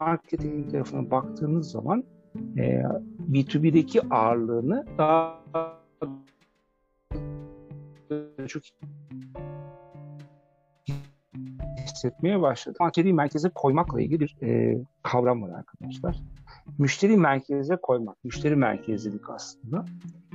marketing 0.00 0.70
tarafına 0.70 1.10
baktığınız 1.10 1.70
zaman 1.70 2.04
e, 2.56 2.82
B2B'deki 3.30 4.02
ağırlığını 4.10 4.86
daha 4.98 5.40
çok 8.48 8.62
hissetmeye 11.84 12.40
başladı. 12.40 12.78
Müşteriyi 12.80 13.14
merkeze 13.14 13.48
koymakla 13.48 14.00
ilgili 14.00 14.20
bir 14.20 14.36
e, 14.42 14.78
kavram 15.02 15.42
var 15.42 15.50
arkadaşlar. 15.58 16.16
Müşteri 16.78 17.16
merkeze 17.16 17.76
koymak, 17.76 18.24
müşteri 18.24 18.56
merkezlilik 18.56 19.30
aslında. 19.30 19.84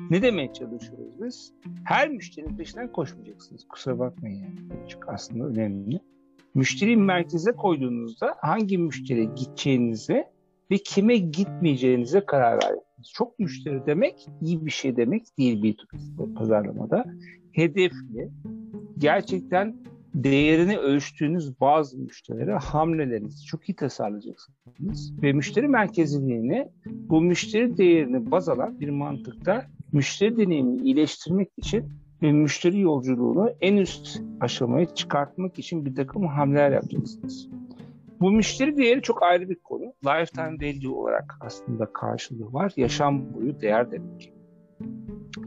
Ne 0.09 0.21
demeye 0.21 0.53
çalışıyoruz 0.53 1.21
biz? 1.21 1.53
Her 1.83 2.09
müşterinin 2.09 2.57
peşinden 2.57 2.91
koşmayacaksınız. 2.91 3.67
Kusura 3.67 3.99
bakmayın. 3.99 4.45
Çok 4.87 5.09
aslında 5.09 5.45
önemli. 5.45 5.99
Müşteri 6.55 6.97
merkeze 6.97 7.51
koyduğunuzda 7.51 8.35
hangi 8.41 8.77
müşteriye 8.77 9.25
gideceğinize 9.25 10.34
ve 10.71 10.77
kime 10.77 11.17
gitmeyeceğinize 11.17 12.25
karar 12.25 12.55
verirsiniz. 12.55 13.11
Çok 13.13 13.39
müşteri 13.39 13.85
demek 13.85 14.27
iyi 14.41 14.65
bir 14.65 14.71
şey 14.71 14.97
demek 14.97 15.37
değil 15.37 15.63
bir 15.63 15.77
pazarlamada. 16.35 17.05
Hedefli, 17.51 18.29
gerçekten 18.97 19.75
değerini 20.13 20.77
ölçtüğünüz 20.77 21.59
bazı 21.59 21.97
müşterilere 21.97 22.53
hamlelerinizi 22.53 23.45
çok 23.45 23.69
iyi 23.69 23.75
tasarlayacaksınız. 23.75 25.13
Ve 25.21 25.33
müşteri 25.33 25.67
merkeziliğini 25.67 26.67
bu 26.85 27.21
müşteri 27.21 27.77
değerini 27.77 28.31
baz 28.31 28.49
alan 28.49 28.79
bir 28.79 28.89
mantıkta 28.89 29.65
müşteri 29.91 30.37
deneyimini 30.37 30.81
iyileştirmek 30.81 31.49
için 31.57 31.85
ve 32.21 32.31
müşteri 32.31 32.79
yolculuğunu 32.79 33.49
en 33.61 33.77
üst 33.77 34.21
aşamaya 34.39 34.85
çıkartmak 34.85 35.59
için 35.59 35.85
bir 35.85 35.95
takım 35.95 36.27
hamleler 36.27 36.71
yapacaksınız. 36.71 37.49
Bu 38.25 38.31
müşteri 38.31 38.77
değeri 38.77 39.01
çok 39.01 39.23
ayrı 39.23 39.49
bir 39.49 39.55
konu. 39.55 39.93
Lifetime 40.05 40.57
value 40.61 40.95
olarak 40.95 41.37
aslında 41.41 41.93
karşılığı 41.93 42.53
var. 42.53 42.73
Yaşam 42.77 43.33
boyu 43.33 43.61
değer 43.61 43.91
demek. 43.91 44.33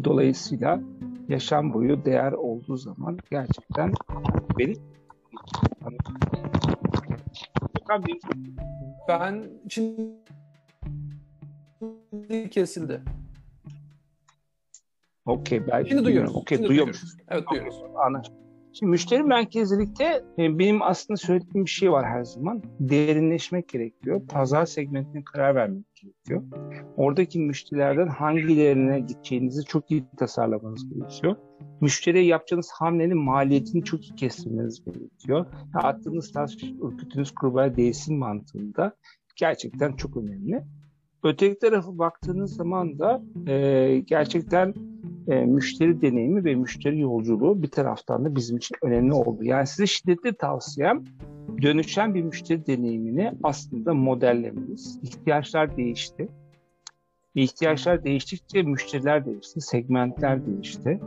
Dolayısıyla 0.04 0.80
yaşam 1.28 1.74
boyu 1.74 2.04
değer 2.04 2.32
olduğu 2.32 2.76
zaman 2.76 3.18
gerçekten 3.30 3.92
beni 4.58 4.74
ben 9.08 9.50
şimdi 9.68 10.10
kesildi. 12.50 13.02
Okey. 15.26 15.66
Ben 15.66 15.84
şimdi 15.84 16.04
duyuyoruz. 16.04 16.36
Okey, 16.36 16.64
duyuyoruz. 16.64 17.16
Evet 17.28 17.44
duyuyoruz. 17.50 17.82
Anlaşıldı. 17.96 18.47
Şimdi 18.78 18.90
müşteri 18.90 19.22
merkezlilikte 19.22 20.04
e, 20.38 20.58
benim 20.58 20.82
aslında 20.82 21.16
söylediğim 21.16 21.64
bir 21.64 21.70
şey 21.70 21.92
var 21.92 22.06
her 22.06 22.24
zaman. 22.24 22.62
Derinleşmek 22.80 23.68
gerekiyor. 23.68 24.20
Pazar 24.28 24.66
segmentine 24.66 25.24
karar 25.24 25.54
vermek 25.54 25.84
gerekiyor. 25.94 26.42
Oradaki 26.96 27.38
müşterilerden 27.38 28.06
hangilerine 28.06 29.00
gideceğinizi 29.00 29.64
çok 29.64 29.90
iyi 29.90 30.04
tasarlamanız 30.16 30.88
gerekiyor. 30.88 31.36
Müşteriye 31.80 32.24
yapacağınız 32.24 32.70
hamlenin 32.72 33.18
maliyetini 33.18 33.84
çok 33.84 34.10
iyi 34.10 34.14
kestirmeniz 34.14 34.84
gerekiyor. 34.84 35.46
Attığınız 35.74 36.32
taş 36.32 36.56
ürkütünüz 36.82 37.30
kurbağa 37.30 37.76
değilsin 37.76 38.18
mantığında 38.18 38.96
gerçekten 39.36 39.92
çok 39.92 40.16
önemli. 40.16 40.64
Öteki 41.22 41.58
tarafı 41.58 41.98
baktığınız 41.98 42.56
zaman 42.56 42.98
da 42.98 43.22
e, 43.46 43.98
gerçekten 44.06 44.74
e, 45.28 45.44
müşteri 45.44 46.02
deneyimi 46.02 46.44
ve 46.44 46.54
müşteri 46.54 47.00
yolculuğu 47.00 47.62
bir 47.62 47.70
taraftan 47.70 48.24
da 48.24 48.36
bizim 48.36 48.56
için 48.56 48.76
önemli 48.82 49.12
oldu. 49.12 49.44
Yani 49.44 49.66
size 49.66 49.86
şiddetli 49.86 50.32
tavsiyem 50.32 51.04
dönüşen 51.62 52.14
bir 52.14 52.22
müşteri 52.22 52.66
deneyimini 52.66 53.32
aslında 53.42 53.94
modellemeniz. 53.94 54.98
İhtiyaçlar 55.02 55.76
değişti. 55.76 56.28
İhtiyaçlar 57.34 58.04
değiştikçe 58.04 58.62
müşteriler 58.62 59.26
değişti, 59.26 59.60
segmentler 59.60 60.46
değişti. 60.46 61.00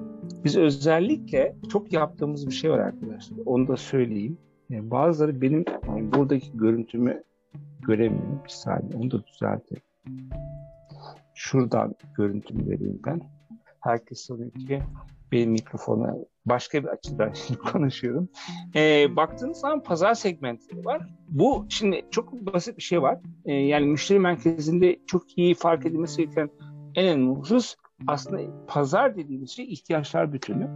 Biz 0.43 0.57
özellikle 0.57 1.55
çok 1.71 1.93
yaptığımız 1.93 2.47
bir 2.47 2.51
şey 2.51 2.71
var 2.71 2.79
arkadaşlar. 2.79 3.37
Onu 3.45 3.67
da 3.67 3.77
söyleyeyim. 3.77 4.37
E, 4.71 4.91
bazıları 4.91 5.41
benim 5.41 5.65
buradaki 5.87 6.57
görüntümü 6.57 7.23
göremiyor. 7.87 8.43
Bir 8.43 8.49
saniye 8.49 8.97
onu 8.97 9.11
da 9.11 9.23
düzeltelim. 9.25 9.81
Şuradan 11.35 11.95
görüntümü 12.17 12.69
vereyim 12.69 12.99
ben 13.05 13.21
herkes 13.79 14.25
sanıyor 14.25 14.51
ki 14.51 14.83
benim 15.31 15.51
mikrofona 15.51 16.15
başka 16.45 16.83
bir 16.83 16.87
açıdan 16.87 17.33
konuşuyorum. 17.71 18.29
Ee, 18.75 19.15
baktığınız 19.15 19.57
zaman 19.57 19.83
pazar 19.83 20.13
segmentleri 20.13 20.85
var. 20.85 21.09
Bu 21.27 21.65
şimdi 21.69 22.05
çok 22.11 22.33
basit 22.33 22.77
bir 22.77 22.83
şey 22.83 23.01
var. 23.01 23.19
Ee, 23.45 23.53
yani 23.53 23.85
müşteri 23.85 24.19
merkezinde 24.19 24.99
çok 25.07 25.37
iyi 25.37 25.55
fark 25.55 25.85
edilmesi 25.85 26.17
gereken 26.17 26.49
en 26.95 27.05
önemli 27.05 27.39
husus 27.39 27.75
aslında 28.07 28.65
pazar 28.67 29.17
dediğimiz 29.17 29.51
şey 29.51 29.73
ihtiyaçlar 29.73 30.33
bütünü. 30.33 30.69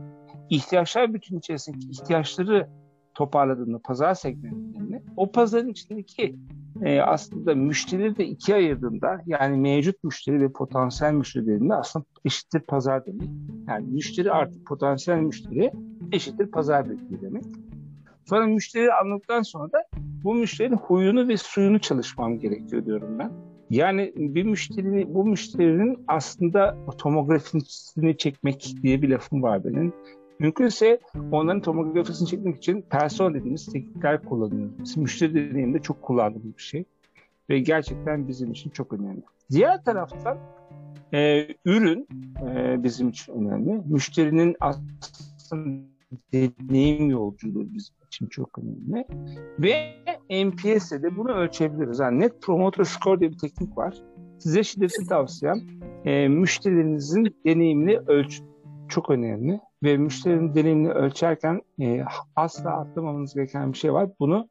İhtiyaçlar 0.49 1.13
bütünü 1.13 1.39
içerisindeki 1.39 1.89
ihtiyaçları 1.89 2.69
toparladığında 3.15 3.79
pazar 3.79 4.13
segmentlerini 4.13 5.01
o 5.17 5.31
pazarın 5.31 5.69
içindeki 5.69 6.35
e, 6.81 7.01
aslında 7.01 7.55
müşterileri 7.55 8.17
de 8.17 8.25
ikiye 8.25 8.57
ayırdığında 8.57 9.21
yani 9.25 9.57
mevcut 9.57 10.03
müşteri 10.03 10.41
ve 10.41 10.51
potansiyel 10.51 11.13
müşterilerinde 11.13 11.73
aslında 11.73 12.05
eşittir 12.25 12.59
pazar 12.59 13.05
demek. 13.05 13.29
Yani 13.67 13.87
müşteri 13.87 14.31
artı 14.31 14.63
potansiyel 14.63 15.17
müşteri 15.17 15.71
eşittir 16.11 16.51
pazar 16.51 16.89
bekliyor 16.89 17.21
demek. 17.21 17.43
Sonra 18.25 18.47
müşteri 18.47 18.93
anladıktan 18.93 19.41
sonra 19.41 19.71
da 19.71 19.83
bu 20.23 20.35
müşterinin 20.35 20.77
huyunu 20.77 21.27
ve 21.27 21.37
suyunu 21.37 21.79
çalışmam 21.79 22.39
gerekiyor 22.39 22.85
diyorum 22.85 23.19
ben. 23.19 23.31
Yani 23.69 24.13
bir 24.15 24.43
müşterinin, 24.43 25.15
bu 25.15 25.25
müşterinin 25.25 26.03
aslında 26.07 26.77
tomografisini 26.97 28.17
çekmek 28.17 28.75
diye 28.83 29.01
bir 29.01 29.09
lafım 29.09 29.43
var 29.43 29.63
benim. 29.63 29.93
Mümkünse 30.39 30.99
onların 31.31 31.61
tomografisini 31.61 32.27
çekmek 32.27 32.57
için 32.57 32.81
person 32.81 33.33
dediğimiz 33.33 33.65
teknikler 33.65 34.23
kullanıyoruz. 34.25 34.79
Bizim 34.83 35.03
müşteri 35.03 35.33
deneyiminde 35.33 35.81
çok 35.81 36.01
kullandığımız 36.01 36.57
bir 36.57 36.61
şey. 36.61 36.85
Ve 37.49 37.59
gerçekten 37.59 38.27
bizim 38.27 38.51
için 38.51 38.69
çok 38.69 38.93
önemli. 38.93 39.21
Diğer 39.51 39.83
taraftan 39.83 40.37
e, 41.13 41.47
ürün 41.65 42.07
e, 42.47 42.83
bizim 42.83 43.09
için 43.09 43.33
önemli. 43.33 43.81
Müşterinin 43.85 44.55
aslında 44.59 45.85
deneyim 46.33 47.09
yolculuğu 47.09 47.73
bizim 47.73 47.95
için 48.07 48.27
çok 48.27 48.59
önemli. 48.59 49.05
Ve 49.59 49.95
NPS'de 50.45 51.03
de 51.03 51.17
bunu 51.17 51.31
ölçebiliriz. 51.31 51.99
Yani 51.99 52.19
Net 52.19 52.41
Promoter 52.41 52.83
Score 52.83 53.19
diye 53.19 53.31
bir 53.31 53.37
teknik 53.37 53.77
var. 53.77 53.95
Size 54.39 54.63
şiddetli 54.63 55.07
tavsiyem 55.07 55.57
e, 56.05 56.27
müşterilerinizin 56.27 57.35
deneyimini 57.45 57.97
ölçün. 57.97 58.45
Çok 58.89 59.09
önemli 59.09 59.59
ve 59.85 59.97
müşterinin 59.97 60.55
deneyimini 60.55 60.91
ölçerken 60.91 61.61
e, 61.81 62.03
asla 62.35 62.71
atlamamanız 62.71 63.33
gereken 63.33 63.73
bir 63.73 63.77
şey 63.77 63.93
var. 63.93 64.09
Bunu 64.19 64.49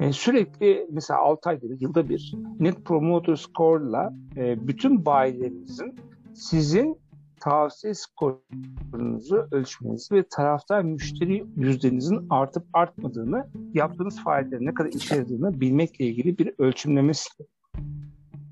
e, 0.00 0.12
sürekli 0.12 0.86
mesela 0.90 1.20
6 1.20 1.48
ayda 1.48 1.70
bir, 1.70 1.80
yılda 1.80 2.08
bir 2.08 2.34
Net 2.60 2.84
Promoter 2.84 3.36
Score'la 3.36 4.14
e, 4.36 4.68
bütün 4.68 5.06
bayilerinizin 5.06 5.96
sizin 6.34 6.98
tavsiye 7.40 7.94
skorunuzu 7.94 9.48
ölçmenizi 9.50 10.14
ve 10.14 10.24
taraftar 10.30 10.82
müşteri 10.82 11.44
yüzdenizin 11.56 12.26
artıp 12.30 12.64
artmadığını, 12.72 13.46
yaptığınız 13.74 14.24
faaliyetlerin 14.24 14.66
ne 14.66 14.74
kadar 14.74 14.92
işe 14.92 15.16
yaradığını 15.16 15.60
bilmekle 15.60 16.04
ilgili 16.04 16.38
bir 16.38 16.54
ölçümlemesi. 16.58 17.28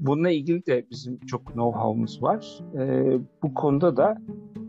Bununla 0.07 0.31
ilgili 0.31 0.67
de 0.67 0.87
bizim 0.91 1.19
çok 1.27 1.43
know-how'umuz 1.43 2.23
var. 2.23 2.61
E, 2.79 3.19
bu 3.43 3.55
konuda 3.55 3.97
da 3.97 4.19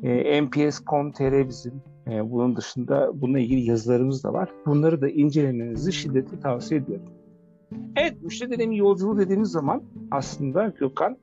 e, 0.03 0.43
NPS.com.tr 0.43 1.49
bizim 1.49 1.73
e, 2.07 2.31
bunun 2.31 2.55
dışında 2.55 3.21
bununla 3.21 3.39
ilgili 3.39 3.69
yazılarımız 3.69 4.23
da 4.23 4.33
var. 4.33 4.49
Bunları 4.65 5.01
da 5.01 5.09
incelemenizi 5.09 5.93
şiddetle 5.93 6.39
tavsiye 6.39 6.81
ediyorum. 6.81 7.05
Evet, 7.95 8.21
müşteri 8.21 8.77
yolculuğu 8.77 9.17
dediğimiz 9.17 9.49
zaman 9.49 9.83
aslında 10.11 10.73
Gökhan 10.79 11.17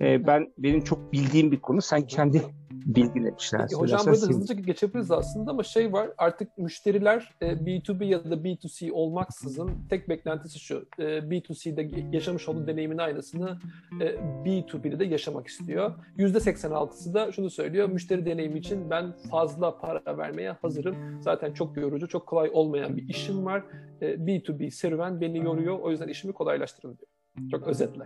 e, 0.00 0.26
ben 0.26 0.52
benim 0.58 0.80
çok 0.84 1.12
bildiğim 1.12 1.52
bir 1.52 1.60
konu. 1.60 1.82
Sen 1.82 2.06
kendi 2.06 2.42
bilgilemişler. 2.86 3.60
Peki, 3.60 3.74
hocam 3.74 4.00
burada 4.06 4.26
hızlıca 4.26 4.54
geçebiliriz 4.54 5.10
aslında 5.10 5.50
ama 5.50 5.62
şey 5.62 5.92
var 5.92 6.10
artık 6.18 6.58
müşteriler 6.58 7.34
e, 7.40 7.46
B2B 7.46 8.04
ya 8.04 8.24
da 8.24 8.34
B2C 8.34 8.90
olmaksızın 8.90 9.70
tek 9.90 10.08
beklentisi 10.08 10.58
şu. 10.58 10.88
E, 10.98 11.02
B2C'de 11.02 12.16
yaşamış 12.16 12.48
olduğu 12.48 12.66
deneyimin 12.66 12.98
aynısını 12.98 13.58
e, 14.00 14.04
B2B'de 14.44 14.98
de 14.98 15.04
yaşamak 15.04 15.46
istiyor. 15.46 15.94
%86'sı 16.18 17.14
da 17.14 17.32
şunu 17.32 17.50
söylüyor. 17.50 17.88
Müşteri 17.88 18.26
deneyimi 18.26 18.58
için 18.58 18.90
ben 18.90 19.12
fazla 19.30 19.78
para 19.78 20.18
vermeye 20.18 20.50
hazırım. 20.50 21.22
Zaten 21.22 21.52
çok 21.52 21.76
yorucu, 21.76 22.08
çok 22.08 22.26
kolay 22.26 22.50
olmayan 22.52 22.96
bir 22.96 23.08
işim 23.08 23.44
var. 23.44 23.64
B2B 24.00 24.70
serüven 24.70 25.20
beni 25.20 25.38
yoruyor. 25.38 25.78
O 25.78 25.90
yüzden 25.90 26.08
işimi 26.08 26.32
kolaylaştırın 26.32 26.98
diyor. 26.98 27.50
Çok 27.50 27.68
özetle. 27.68 28.04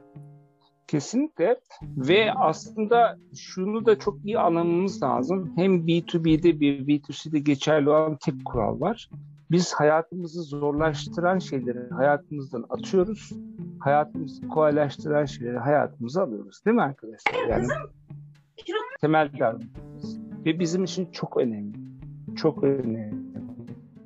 Kesinlikle 0.93 1.61
ve 1.83 2.33
aslında 2.33 3.19
şunu 3.37 3.87
da 3.87 3.99
çok 3.99 4.25
iyi 4.25 4.39
anlamamız 4.39 5.03
lazım. 5.03 5.53
Hem 5.57 5.73
B2B'de 5.73 6.61
bir 6.61 6.87
B2C'de 6.87 7.39
geçerli 7.39 7.91
olan 7.91 8.17
tek 8.17 8.45
kural 8.45 8.81
var. 8.81 9.11
Biz 9.51 9.73
hayatımızı 9.73 10.43
zorlaştıran 10.43 11.39
şeyleri 11.39 11.91
hayatımızdan 11.91 12.65
atıyoruz. 12.71 13.33
Hayatımızı 13.79 14.49
kolaylaştıran 14.49 15.25
şeyleri 15.25 15.59
hayatımıza 15.59 16.23
alıyoruz. 16.23 16.65
Değil 16.67 16.75
mi 16.75 16.83
arkadaşlar? 16.83 17.49
Yani 17.49 17.67
temel 19.01 19.31
davranışımız. 19.39 20.19
Ve 20.45 20.59
bizim 20.59 20.85
için 20.85 21.09
çok 21.13 21.37
önemli. 21.37 21.77
Çok 22.37 22.65
önemli. 22.65 23.15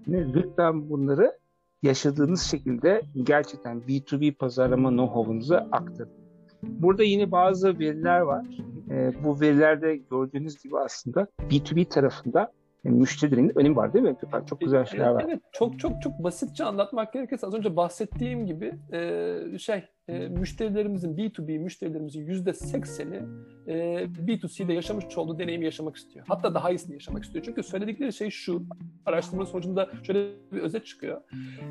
Lütfen 0.09 0.91
bunları 0.91 1.39
yaşadığınız 1.82 2.43
şekilde 2.43 3.03
gerçekten 3.22 3.78
B2B 3.78 4.32
pazarlama 4.32 4.89
know-how'unuza 4.89 5.68
aktarın. 5.72 6.26
Burada 6.63 7.03
yine 7.03 7.31
bazı 7.33 7.79
veriler 7.79 8.21
var. 8.21 8.47
E, 8.91 9.13
bu 9.25 9.41
verilerde 9.41 9.97
gördüğünüz 9.97 10.63
gibi 10.63 10.79
aslında 10.79 11.27
B2B 11.51 11.89
tarafında 11.89 12.53
yani 12.85 12.97
müşterilerin 12.97 13.59
önemi 13.59 13.77
var 13.77 13.93
değil 13.93 14.05
mi? 14.05 14.17
Çok 14.47 14.61
güzel 14.61 14.85
şeyler 14.85 15.09
var. 15.09 15.25
Evet, 15.29 15.41
çok 15.53 15.79
çok 15.79 16.03
çok 16.03 16.13
basitçe 16.25 16.65
anlatmak 16.65 17.13
gerekirse 17.13 17.47
az 17.47 17.55
önce 17.55 17.77
bahsettiğim 17.77 18.47
gibi 18.47 18.75
e, 18.93 19.59
şey 19.59 19.85
e, 20.09 20.29
müşterilerimizin 20.29 21.17
B2B 21.17 21.59
müşterilerimizin 21.59 22.27
yüzde 22.27 22.53
sekseni 22.53 23.23
e, 23.67 23.75
B2C'de 24.27 24.73
yaşamış 24.73 25.19
olduğu 25.19 25.39
deneyimi 25.39 25.65
yaşamak 25.65 25.97
istiyor. 25.97 26.25
Hatta 26.29 26.55
daha 26.55 26.71
iyisini 26.71 26.95
yaşamak 26.95 27.25
istiyor. 27.25 27.45
Çünkü 27.45 27.63
söyledikleri 27.63 28.13
şey 28.13 28.31
şu, 28.31 28.67
araştırma 29.07 29.47
sonucunda 29.47 29.91
şöyle 30.03 30.29
bir 30.53 30.59
özet 30.59 30.87
çıkıyor. 30.87 31.21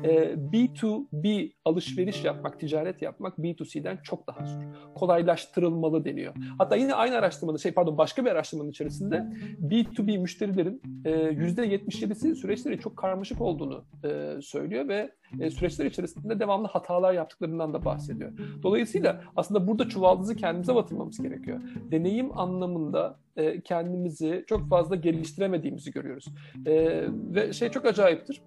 E, 0.04 0.34
B2B 0.52 1.52
alışveriş 1.64 2.24
yapmak, 2.24 2.60
ticaret 2.60 3.02
yapmak 3.02 3.38
B2C'den 3.38 3.98
çok 4.02 4.26
daha 4.26 4.46
zor. 4.46 4.62
Kolaylaştırılmalı 4.94 6.04
deniyor. 6.04 6.34
Hatta 6.58 6.76
yine 6.76 6.94
aynı 6.94 7.16
araştırmada, 7.16 7.58
şey 7.58 7.72
pardon 7.72 7.98
başka 7.98 8.24
bir 8.24 8.30
araştırmanın 8.30 8.70
içerisinde 8.70 9.16
B2B 9.62 10.18
müşterilerin 10.18 10.82
e, 11.04 11.10
yüzde 11.10 11.66
77'si 11.66 12.34
süreçleri 12.34 12.80
çok 12.80 12.96
karmaşık 12.96 13.40
olduğunu 13.40 13.84
e, 14.04 14.40
söylüyor 14.42 14.88
ve 14.88 15.10
e, 15.40 15.50
süreçler 15.50 15.86
içerisinde 15.86 16.40
devamlı 16.40 16.68
hatalar 16.68 17.12
yaptıklarından 17.12 17.74
da 17.74 17.84
bahsediyor. 17.84 18.32
Dolayısıyla 18.62 19.22
aslında 19.36 19.66
burada 19.66 19.88
çuvaldızı 19.88 20.36
kendimize 20.36 20.74
batırmamız 20.74 21.22
gerekiyor. 21.22 21.60
Deneyim 21.90 22.38
anlamında 22.38 23.18
e, 23.36 23.60
kendimizi 23.60 24.44
çok 24.48 24.68
fazla 24.68 24.96
geliştiremediğimizi 24.96 25.90
görüyoruz. 25.90 26.26
E, 26.66 27.04
ve 27.34 27.52
şey 27.52 27.70
çok 27.70 27.84
acayiptir 27.84 28.42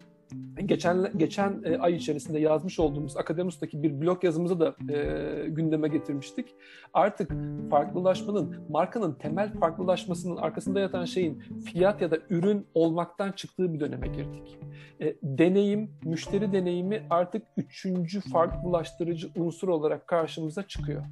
geçen 0.65 1.17
geçen 1.17 1.61
e, 1.65 1.77
ay 1.77 1.95
içerisinde 1.95 2.39
yazmış 2.39 2.79
olduğumuz 2.79 3.17
Akademus'taki 3.17 3.83
bir 3.83 4.01
blog 4.01 4.23
yazımızı 4.23 4.59
da 4.59 4.75
e, 4.93 5.49
gündeme 5.49 5.87
getirmiştik. 5.87 6.55
Artık 6.93 7.31
farklılaşmanın, 7.69 8.55
markanın 8.69 9.13
temel 9.13 9.53
farklılaşmasının 9.53 10.37
arkasında 10.37 10.79
yatan 10.79 11.05
şeyin 11.05 11.39
fiyat 11.39 12.01
ya 12.01 12.11
da 12.11 12.17
ürün 12.29 12.67
olmaktan 12.73 13.31
çıktığı 13.31 13.73
bir 13.73 13.79
döneme 13.79 14.07
girdik. 14.07 14.59
E, 15.01 15.15
deneyim, 15.23 15.91
müşteri 16.03 16.53
deneyimi 16.53 17.03
artık 17.09 17.43
üçüncü 17.57 18.21
farklılaştırıcı 18.21 19.29
unsur 19.35 19.67
olarak 19.67 20.07
karşımıza 20.07 20.63
çıkıyor. 20.63 21.03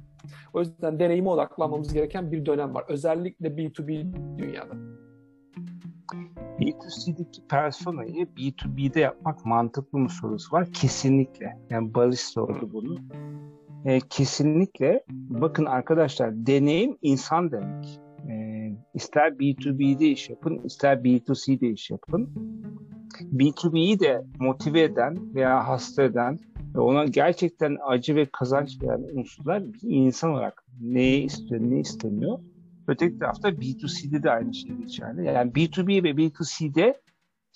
O 0.52 0.60
yüzden 0.60 0.98
deneyime 0.98 1.28
odaklanmamız 1.28 1.92
gereken 1.92 2.32
bir 2.32 2.46
dönem 2.46 2.74
var. 2.74 2.84
Özellikle 2.88 3.48
B2B 3.48 4.12
dünyada. 4.38 4.74
B2C'deki 6.60 7.46
personayı 7.48 8.26
B2B'de 8.36 9.00
yapmak 9.00 9.46
mantıklı 9.46 9.98
mı 9.98 10.08
sorusu 10.08 10.56
var. 10.56 10.72
Kesinlikle. 10.72 11.58
Yani 11.70 11.94
Barış 11.94 12.20
sordu 12.20 12.70
bunu. 12.72 12.98
E, 13.84 14.00
kesinlikle. 14.00 15.04
Bakın 15.10 15.64
arkadaşlar 15.64 16.46
deneyim 16.46 16.98
insan 17.02 17.52
demek. 17.52 18.00
E, 18.30 18.34
ister 18.94 19.32
B2B'de 19.32 20.06
iş 20.06 20.30
yapın, 20.30 20.58
ister 20.64 20.96
B2C'de 20.96 21.70
iş 21.70 21.90
yapın. 21.90 22.30
B2B'yi 23.32 24.00
de 24.00 24.24
motive 24.38 24.82
eden 24.82 25.34
veya 25.34 25.68
hasta 25.68 26.02
eden 26.02 26.38
ona 26.74 27.04
gerçekten 27.04 27.76
acı 27.86 28.16
ve 28.16 28.26
kazanç 28.32 28.82
veren 28.82 29.18
unsurlar 29.18 29.64
bir 29.64 29.80
insan 29.82 30.30
olarak 30.30 30.64
neyi 30.80 31.24
istiyor, 31.24 31.60
ne 31.60 31.80
istemiyor 31.80 32.38
Öteki 32.88 33.18
tarafta 33.18 33.48
B2C'de 33.48 34.22
de 34.22 34.30
aynı 34.30 34.54
şey 34.54 34.72
geçerli. 34.72 35.24
Yani 35.24 35.52
B2B 35.52 36.02
ve 36.04 36.10
B2C'de 36.10 36.94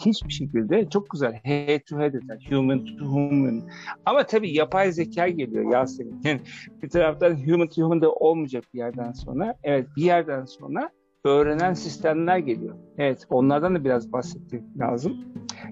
hiçbir 0.04 0.32
şekilde 0.32 0.90
çok 0.90 1.10
güzel 1.10 1.40
head 1.44 1.80
to 1.88 1.98
head 1.98 2.14
eder. 2.14 2.46
Human 2.50 2.84
to 2.84 3.04
human. 3.04 3.62
Ama 4.06 4.26
tabii 4.26 4.52
yapay 4.52 4.92
zeka 4.92 5.28
geliyor 5.28 5.72
Yasemin. 5.72 6.20
Yani 6.24 6.40
bir 6.82 6.88
taraftan 6.88 7.46
human 7.46 7.68
to 7.68 7.82
human 7.82 8.02
da 8.02 8.12
olmayacak 8.12 8.64
bir 8.74 8.78
yerden 8.78 9.12
sonra. 9.12 9.54
Evet 9.62 9.86
bir 9.96 10.02
yerden 10.02 10.44
sonra 10.44 10.90
öğrenen 11.24 11.74
sistemler 11.74 12.38
geliyor. 12.38 12.74
Evet 12.98 13.26
onlardan 13.30 13.74
da 13.74 13.84
biraz 13.84 14.12
bahsetmek 14.12 14.62
lazım. 14.78 15.16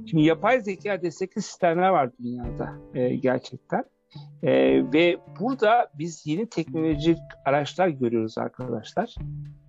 Şimdi 0.07 0.25
yapay 0.25 0.61
zeka 0.61 1.03
destekli 1.03 1.43
sistemler 1.43 1.89
var 1.89 2.11
dünyada 2.19 2.73
e, 2.95 3.17
gerçekten. 3.17 3.85
E, 4.43 4.53
ve 4.93 5.19
burada 5.41 5.91
biz 5.99 6.27
yeni 6.27 6.49
teknolojik 6.49 7.19
araçlar 7.45 7.89
görüyoruz 7.89 8.39
arkadaşlar. 8.39 9.15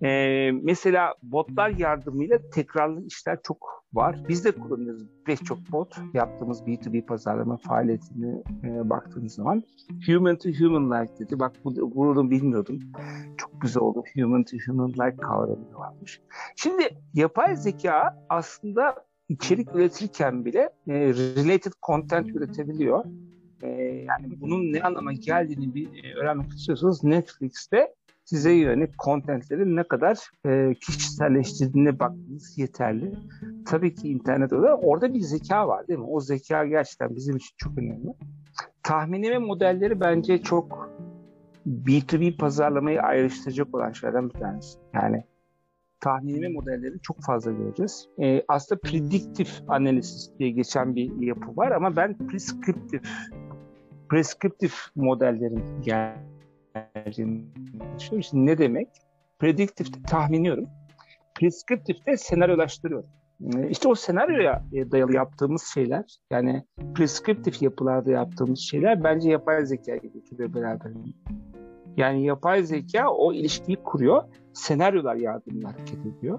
E, 0.02 0.50
mesela 0.62 1.14
botlar 1.22 1.70
yardımıyla 1.70 2.38
tekrarlı 2.54 3.06
işler 3.06 3.38
çok 3.42 3.82
var. 3.92 4.16
Biz 4.28 4.44
de 4.44 4.52
kullanıyoruz 4.52 5.02
pek 5.24 5.44
çok 5.44 5.58
bot 5.72 5.96
yaptığımız 6.14 6.62
B2B 6.62 7.06
pazarlama 7.06 7.56
faaliyetine 7.56 8.42
e, 8.64 8.90
baktığınız 8.90 9.34
zaman. 9.34 9.62
Human 10.06 10.36
to 10.36 10.48
human 10.50 11.02
like 11.02 11.18
dedi. 11.18 11.40
Bak 11.40 11.52
bu, 11.64 12.30
bilmiyordum. 12.30 12.78
Çok 13.36 13.60
güzel 13.60 13.82
oldu. 13.82 14.02
Human 14.14 14.44
to 14.44 14.56
human 14.66 14.88
like 14.88 15.16
kavramı 15.16 15.74
varmış. 15.74 16.20
Şimdi 16.56 16.82
yapay 17.14 17.56
zeka 17.56 18.24
aslında 18.28 18.94
içerik 19.28 19.74
üretirken 19.74 20.44
bile 20.44 20.70
e, 20.88 20.94
related 21.14 21.72
content 21.86 22.28
üretebiliyor. 22.28 23.04
E, 23.62 23.68
yani 24.08 24.40
bunun 24.40 24.72
ne 24.72 24.82
anlama 24.82 25.12
geldiğini 25.12 25.74
bir 25.74 26.04
e, 26.04 26.14
öğrenmek 26.14 26.52
istiyorsanız 26.52 27.04
Netflix'te 27.04 27.94
size 28.24 28.52
yönelik 28.52 28.98
kontentlerin 28.98 29.76
ne 29.76 29.82
kadar 29.82 30.18
e, 30.46 30.74
kişiselleştirdiğine 30.74 31.98
bakmanız 31.98 32.58
yeterli. 32.58 33.12
Tabii 33.66 33.94
ki 33.94 34.08
internet 34.08 34.52
orada, 34.52 34.76
orada 34.76 35.14
bir 35.14 35.20
zeka 35.20 35.68
var 35.68 35.88
değil 35.88 35.98
mi? 35.98 36.06
O 36.08 36.20
zeka 36.20 36.66
gerçekten 36.66 37.16
bizim 37.16 37.36
için 37.36 37.54
çok 37.56 37.78
önemli. 37.78 38.14
Tahminleme 38.82 39.38
modelleri 39.38 40.00
bence 40.00 40.42
çok 40.42 40.92
B2B 41.66 42.36
pazarlamayı 42.36 43.02
ayrıştıracak 43.02 43.74
olan 43.74 43.92
şeylerden 43.92 44.28
bir 44.28 44.40
tanesi. 44.40 44.78
Yani 44.94 45.24
tahminleme 46.00 46.48
modelleri 46.48 47.00
çok 47.02 47.22
fazla 47.22 47.52
göreceğiz. 47.52 48.08
E, 48.22 48.42
aslında 48.48 48.80
prediktif 48.80 49.60
analiz 49.68 50.30
diye 50.38 50.50
geçen 50.50 50.96
bir 50.96 51.26
yapı 51.26 51.56
var 51.56 51.70
ama 51.70 51.96
ben 51.96 52.18
preskriptif 52.26 53.02
preskriptif 54.12 54.74
modellerin 54.94 55.64
geldiğini 55.82 57.44
düşünüyorum. 57.98 58.22
Şimdi 58.22 58.46
ne 58.46 58.58
demek? 58.58 58.88
Prediktifte 59.38 60.02
tahminliyorum. 60.02 60.66
Preskriptifte 61.34 62.16
senaryolaştırıyorum. 62.16 63.10
E, 63.56 63.68
işte 63.70 63.88
o 63.88 63.94
senaryoya 63.94 64.64
e, 64.72 64.90
dayalı 64.90 65.14
yaptığımız 65.14 65.62
şeyler, 65.74 66.04
yani 66.30 66.64
preskriptif 66.94 67.62
yapılarda 67.62 68.10
yaptığımız 68.10 68.58
şeyler 68.58 69.04
bence 69.04 69.30
yapay 69.30 69.66
zeka 69.66 69.96
getiriyor 69.96 70.54
beraber. 70.54 70.92
Yani 71.96 72.24
yapay 72.24 72.62
zeka 72.62 73.10
o 73.10 73.32
ilişkiyi 73.32 73.76
kuruyor, 73.76 74.22
senaryolar 74.52 75.16
yardımıyla 75.16 75.68
hareket 75.68 76.06
ediyor. 76.06 76.38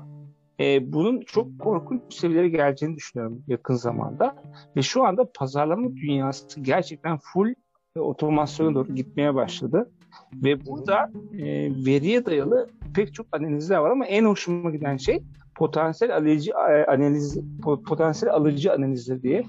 E, 0.60 0.94
bunun 0.94 1.22
çok 1.22 1.60
korkunç 1.60 2.14
seviyelere 2.14 2.50
geleceğini 2.50 2.96
düşünüyorum 2.96 3.44
yakın 3.48 3.76
zamanda. 3.76 4.36
Ve 4.76 4.82
şu 4.82 5.04
anda 5.04 5.32
pazarlama 5.36 5.96
dünyası 5.96 6.62
gerçekten 6.62 7.18
full 7.18 7.54
otomasyona 8.00 8.76
doğru 8.76 8.96
gitmeye 8.96 9.36
başladı. 9.36 9.92
Ve 10.34 10.66
burada 10.66 11.12
e, 11.34 11.46
veriye 11.86 12.26
dayalı 12.26 12.70
pek 12.96 13.14
çok 13.14 13.28
analizler 13.32 13.78
var 13.78 13.90
ama 13.90 14.06
en 14.06 14.26
hoşuma 14.26 14.72
giden 14.72 14.98
şey 14.98 15.24
potansiyel 15.56 16.16
alıcı 16.18 16.52
e, 16.52 16.86
analiz 16.86 17.40
potansiyel 17.62 18.36
alıcı 18.36 18.74
analizleri 18.74 19.24
diye 19.24 19.44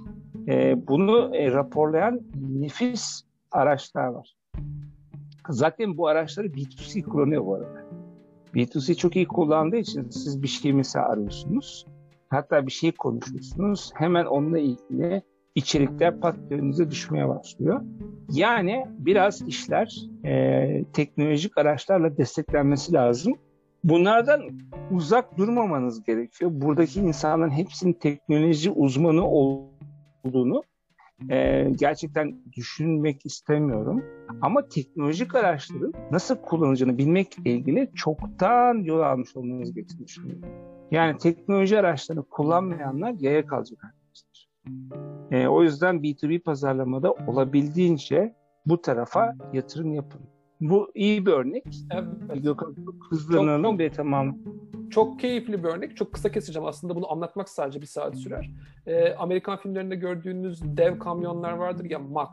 e, 0.49 0.77
bunu 0.89 1.37
e, 1.37 1.53
raporlayan 1.53 2.21
nefis 2.35 3.23
araçlar 3.53 4.07
var. 4.07 4.37
Zaten 5.49 5.97
bu 5.97 6.09
araçları 6.09 6.47
B2C 6.47 7.03
kullanıyor 7.03 7.47
bu 7.47 7.55
arada. 7.55 7.85
B2C 8.55 8.95
çok 8.95 9.17
iyi 9.17 9.29
kullandığı 9.29 9.77
için 9.77 10.11
siz 10.11 10.43
bir 10.43 10.49
şey 10.49 10.73
mesela 10.73 11.09
arıyorsunuz. 11.09 11.87
Hatta 12.29 12.67
bir 12.67 12.73
şey 12.73 12.93
konuşuyorsunuz. 12.93 13.91
Hemen 13.95 14.25
onunla 14.25 14.59
ilgili 14.59 15.23
içerikler 15.55 16.21
pat 16.21 16.37
önünüze 16.51 16.91
düşmeye 16.91 17.29
başlıyor. 17.29 17.81
Yani 18.31 18.87
biraz 18.99 19.49
işler 19.49 19.97
e, 20.25 20.85
teknolojik 20.93 21.59
araçlarla 21.59 22.17
desteklenmesi 22.17 22.93
lazım. 22.93 23.33
Bunlardan 23.85 24.43
uzak 24.91 25.39
durmamanız 25.39 26.05
gerekiyor. 26.05 26.51
Buradaki 26.55 27.01
insanların 27.01 27.51
hepsinin 27.51 27.93
teknoloji 27.93 28.71
uzmanı 28.71 29.27
olduğunu 29.27 30.63
e, 31.31 31.69
gerçekten 31.71 32.37
düşünmek 32.57 33.27
istemiyorum. 33.27 34.05
Ama 34.43 34.69
teknolojik 34.69 35.35
araçların 35.35 35.93
nasıl 36.11 36.37
kullanılacağını 36.37 36.99
bilmekle 36.99 37.51
ilgili 37.51 37.91
çoktan 37.95 38.75
yol 38.75 39.01
almış 39.01 39.37
olmanız 39.37 39.75
gerektiğini 39.75 40.07
düşünüyorum. 40.07 40.43
Yani 40.91 41.19
teknoloji 41.19 41.79
araçlarını 41.79 42.23
kullanmayanlar 42.23 43.15
yaya 43.19 43.47
kalacak. 43.47 43.95
E, 45.31 45.47
o 45.47 45.63
yüzden 45.63 45.97
B2B 45.97 46.39
pazarlamada 46.39 47.13
olabildiğince 47.13 48.35
bu 48.67 48.81
tarafa 48.81 49.35
yatırım 49.53 49.95
yapın. 49.95 50.21
Bu 50.61 50.91
iyi 50.95 51.27
bir 51.27 51.33
örnek. 51.33 51.65
Evet. 51.91 52.43
Gökhan 52.43 52.77
hızlanalım 53.11 53.79
ve 53.79 53.91
tamam. 53.91 54.39
Çok 54.91 55.21
keyifli 55.21 55.65
bir 55.65 55.69
örnek. 55.69 55.97
Çok 55.97 56.13
kısa 56.13 56.33
keseceğim 56.33 56.69
aslında. 56.69 56.97
Bunu 56.97 57.13
anlatmak 57.13 57.49
sadece 57.49 57.81
bir 57.81 57.87
saat 57.87 58.17
sürer. 58.17 58.51
Ee, 58.87 59.15
Amerikan 59.15 59.57
filmlerinde 59.57 59.97
gördüğünüz 59.97 60.77
dev 60.77 60.99
kamyonlar 60.99 61.53
vardır 61.53 61.91
ya 61.91 61.99
Mac, 61.99 62.31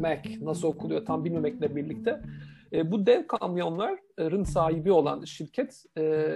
Mac 0.00 0.38
nasıl 0.42 0.68
okuluyor 0.68 1.06
tam 1.06 1.24
bilmemekle 1.24 1.76
birlikte. 1.76 2.20
E, 2.74 2.90
bu 2.92 3.06
dev 3.06 3.26
kamyonların 3.26 4.44
sahibi 4.44 4.92
olan 4.92 5.24
şirket 5.24 5.84
e, 5.98 6.34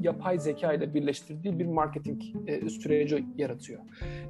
yapay 0.00 0.38
zeka 0.38 0.72
ile 0.72 0.94
birleştirdiği 0.94 1.58
bir 1.58 1.66
marketing 1.66 2.22
e, 2.46 2.68
süreci 2.68 3.26
yaratıyor. 3.36 3.80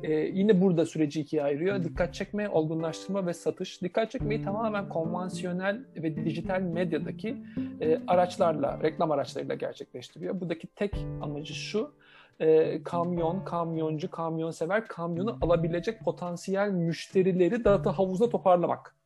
E, 0.02 0.12
yine 0.12 0.60
burada 0.60 0.86
süreci 0.86 1.20
ikiye 1.20 1.42
ayırıyor. 1.42 1.84
Dikkat 1.84 2.14
çekme, 2.14 2.48
olgunlaştırma 2.48 3.26
ve 3.26 3.34
satış. 3.34 3.82
Dikkat 3.82 4.10
çekmeyi 4.10 4.42
tamamen 4.42 4.88
konvansiyonel 4.88 5.84
ve 5.96 6.24
dijital 6.24 6.60
medyadaki 6.60 7.36
e, 7.80 8.00
araçlarla, 8.06 8.80
reklam 8.82 9.10
araçlarıyla 9.10 9.54
gerçekleştiriyor. 9.54 10.40
Buradaki 10.40 10.66
tek 10.66 11.06
amacı 11.20 11.54
şu, 11.54 11.92
e, 12.40 12.82
kamyon, 12.82 13.44
kamyoncu, 13.44 14.10
kamyonsever, 14.10 14.86
kamyonu 14.86 15.38
alabilecek 15.40 16.00
potansiyel 16.00 16.70
müşterileri 16.70 17.64
data 17.64 17.98
havuzuna 17.98 18.28
toparlamak. 18.28 18.97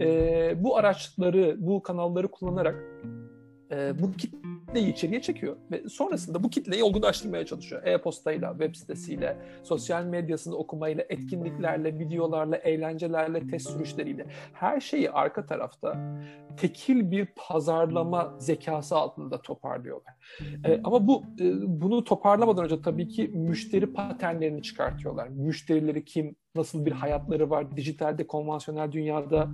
E, 0.00 0.64
bu 0.64 0.76
araçları, 0.76 1.56
bu 1.58 1.82
kanalları 1.82 2.28
kullanarak 2.28 2.84
e, 3.70 4.02
bu 4.02 4.12
kitleyi 4.12 4.92
içeriye 4.92 5.22
çekiyor 5.22 5.56
ve 5.70 5.88
sonrasında 5.88 6.44
bu 6.44 6.50
kitleyi 6.50 6.82
olgunlaştırmaya 6.82 7.46
çalışıyor. 7.46 7.82
E-postayla, 7.84 8.50
web 8.50 8.74
sitesiyle, 8.74 9.36
sosyal 9.62 10.04
medyasını 10.04 10.56
okumayla, 10.56 11.04
etkinliklerle, 11.08 11.98
videolarla, 11.98 12.56
eğlencelerle, 12.56 13.46
test 13.46 13.70
sürüşleriyle 13.70 14.26
her 14.52 14.80
şeyi 14.80 15.10
arka 15.10 15.46
tarafta 15.46 15.96
tekil 16.56 17.10
bir 17.10 17.26
pazarlama 17.36 18.34
zekası 18.38 18.96
altında 18.96 19.42
toparlıyorlar. 19.42 20.14
E, 20.64 20.80
ama 20.84 21.06
bu 21.06 21.24
e, 21.40 21.80
bunu 21.80 22.04
toparlamadan 22.04 22.64
önce 22.64 22.82
tabii 22.82 23.08
ki 23.08 23.30
müşteri 23.34 23.92
paternlerini 23.92 24.62
çıkartıyorlar. 24.62 25.28
Müşterileri 25.28 26.04
kim, 26.04 26.36
nasıl 26.58 26.86
bir 26.86 26.92
hayatları 26.92 27.50
var, 27.50 27.76
dijitalde, 27.76 28.26
konvansiyonel 28.26 28.92
dünyada 28.92 29.48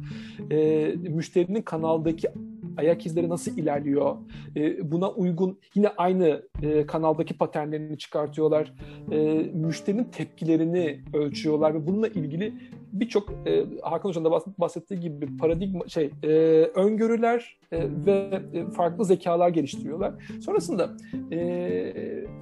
e, 0.51 0.87
müşterinin 0.97 1.63
kanaldaki 1.63 2.29
ayak 2.77 3.07
izleri 3.07 3.29
nasıl 3.29 3.59
ilerliyor, 3.59 4.17
e, 4.57 4.93
buna 4.93 5.11
uygun 5.11 5.59
yine 5.75 5.89
aynı 5.89 6.43
e, 6.63 6.87
kanaldaki 6.87 7.39
paternlerini 7.39 7.99
çıkartıyorlar, 7.99 8.73
e, 9.11 9.17
müşterinin 9.55 10.05
tepkilerini 10.05 11.01
ölçüyorlar 11.15 11.75
ve 11.75 11.87
bununla 11.87 12.09
ilgili 12.09 12.53
birçok 12.93 13.31
e, 13.47 13.65
Hakan 13.83 14.09
Hoca'nın 14.09 14.25
da 14.25 14.41
bahsettiği 14.59 15.01
gibi 15.01 15.37
paradigma 15.37 15.89
şey 15.89 16.11
e, 16.23 16.29
öngörüler 16.75 17.59
e, 17.73 17.79
ve 18.07 18.43
e, 18.53 18.71
farklı 18.71 19.05
zekalar 19.05 19.49
geliştiriyorlar. 19.49 20.15
Sonrasında 20.41 20.97
e, 21.31 21.39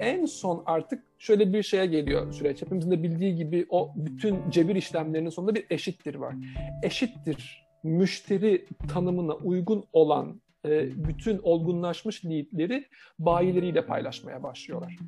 en 0.01 0.25
son 0.25 0.63
artık 0.67 1.03
şöyle 1.19 1.53
bir 1.53 1.63
şeye 1.63 1.87
geliyor 1.87 2.33
süreç. 2.33 2.63
Hepimizin 2.63 2.91
de 2.91 3.03
bildiği 3.03 3.37
gibi 3.37 3.67
o 3.71 3.93
bütün 3.97 4.51
cebir 4.51 4.77
işlemlerinin 4.77 5.31
sonunda 5.31 5.55
bir 5.55 5.65
eşittir 5.71 6.15
var. 6.15 6.35
Eşittir 6.83 7.62
müşteri 7.83 8.67
tanımına 8.89 9.35
uygun 9.35 9.85
olan 9.93 10.41
e, 10.67 11.05
bütün 11.09 11.39
olgunlaşmış 11.43 12.25
leadleri 12.25 12.85
bayileriyle 13.19 13.87
paylaşmaya 13.87 14.43
başlıyorlar. 14.43 14.99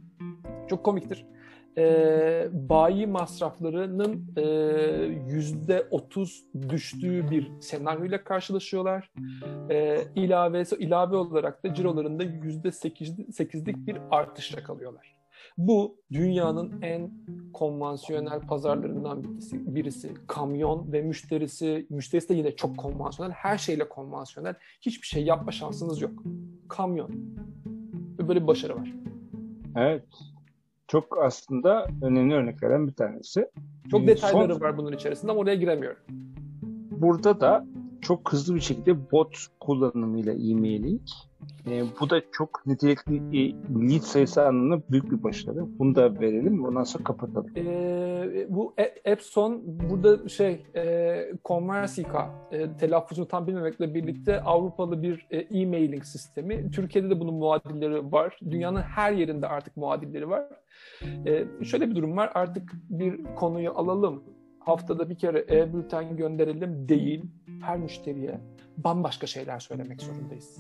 Çok 0.69 0.85
komiktir 0.85 1.27
e, 1.79 2.49
bayi 2.53 3.07
masraflarının 3.07 4.27
yüzde 5.29 5.87
otuz 5.91 6.45
düştüğü 6.69 7.31
bir 7.31 7.51
senaryoyla 7.61 8.25
karşılaşıyorlar. 8.25 9.11
E, 9.71 10.05
ilave 10.15 10.65
ilave 10.79 11.17
olarak 11.17 11.65
da 11.65 11.75
cirolarında 11.75 12.23
yüzde 12.23 12.73
sekizlik 13.33 13.87
bir 13.87 13.97
artış 14.11 14.55
yakalıyorlar. 14.55 15.14
Bu 15.59 15.97
dünyanın 16.13 16.83
en 16.83 17.11
konvansiyonel 17.53 18.41
pazarlarından 18.41 19.25
birisi, 19.25 19.75
birisi. 19.75 20.15
Kamyon 20.27 20.93
ve 20.93 21.03
müşterisi, 21.03 21.87
müşterisi 21.91 22.29
de 22.29 22.35
yine 22.35 22.57
çok 22.57 22.77
konvansiyonel. 22.77 23.35
Her 23.35 23.59
şeyle 23.59 23.89
konvansiyonel. 23.89 24.55
Hiçbir 24.81 25.07
şey 25.07 25.25
yapma 25.25 25.53
şansınız 25.53 26.01
yok. 26.01 26.23
Kamyon. 26.69 27.11
Ve 28.19 28.29
böyle 28.29 28.43
bir 28.43 28.47
başarı 28.47 28.77
var. 28.77 28.93
Evet 29.77 30.05
çok 30.89 31.19
aslında 31.23 31.87
önemli 32.03 32.35
örneklerden 32.35 32.87
bir 32.87 32.93
tanesi. 32.93 33.51
Çok 33.91 34.03
ee, 34.03 34.07
detayları 34.07 34.53
Son, 34.53 34.61
var 34.61 34.79
bunun 34.79 34.93
içerisinde 34.93 35.33
ama 35.33 35.41
oraya 35.41 35.55
giremiyorum. 35.55 36.03
Burada 36.91 37.41
da 37.41 37.67
çok 38.01 38.33
hızlı 38.33 38.55
bir 38.55 38.61
şekilde 38.61 39.11
bot 39.13 39.47
kullanımıyla 39.61 40.33
e-mailing. 40.33 41.03
E, 41.71 41.83
bu 42.01 42.11
da 42.11 42.23
çok 42.33 42.67
nitelikli 42.67 43.17
e, 43.17 43.53
lead 43.91 44.01
sayısı 44.01 44.47
anlamında 44.47 44.83
büyük 44.91 45.11
bir 45.13 45.23
başarı. 45.23 45.79
Bunu 45.79 45.95
da 45.95 46.21
verelim. 46.21 46.65
Ondan 46.65 46.85
sonra 46.85 47.05
kapatalım. 47.05 47.57
E, 47.57 48.47
bu 48.49 48.75
Epson 49.05 49.63
burada 49.65 50.29
şey 50.29 50.67
e, 50.77 51.17
Conversica 51.45 52.31
e, 52.53 52.77
telaffuzunu 52.77 53.29
tam 53.29 53.47
bilmemekle 53.47 53.95
birlikte 53.95 54.41
Avrupalı 54.41 55.03
bir 55.03 55.27
e, 55.31 55.39
e-mailing 55.39 56.05
sistemi. 56.05 56.71
Türkiye'de 56.71 57.11
de 57.11 57.21
bunun 57.21 57.35
muadilleri 57.35 58.13
var. 58.13 58.39
Dünyanın 58.51 58.83
her 58.83 59.13
yerinde 59.13 59.49
artık 59.49 59.77
muadilleri 59.77 60.31
var. 60.31 60.45
E, 61.27 61.45
şöyle 61.65 61.91
bir 61.91 61.95
durum 61.95 62.17
var. 62.17 62.31
Artık 62.35 62.73
bir 62.91 63.25
konuyu 63.37 63.71
alalım. 63.71 64.25
Haftada 64.65 65.11
bir 65.11 65.19
kere 65.19 65.45
e-bülten 65.51 66.17
gönderelim 66.17 66.89
değil. 66.89 67.25
Her 67.63 67.79
müşteriye 67.79 68.41
bambaşka 68.77 69.27
şeyler 69.27 69.59
söylemek 69.59 70.03
zorundayız. 70.03 70.59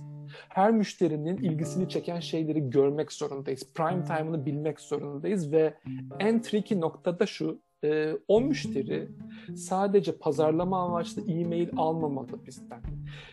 Her 0.48 0.72
müşterinin 0.72 1.36
ilgisini 1.36 1.88
çeken 1.88 2.20
şeyleri 2.20 2.70
görmek 2.70 3.12
zorundayız. 3.12 3.72
Prime 3.74 4.04
time'ını 4.04 4.46
bilmek 4.46 4.80
zorundayız 4.80 5.52
ve 5.52 5.74
en 6.20 6.42
tricky 6.42 6.80
nokta 6.80 7.18
da 7.18 7.26
şu 7.26 7.60
e, 7.84 8.16
o 8.28 8.40
müşteri 8.40 9.08
sadece 9.56 10.12
pazarlama 10.12 10.84
amaçlı 10.84 11.22
e-mail 11.32 11.68
almamalı 11.76 12.46
bizden. 12.46 12.80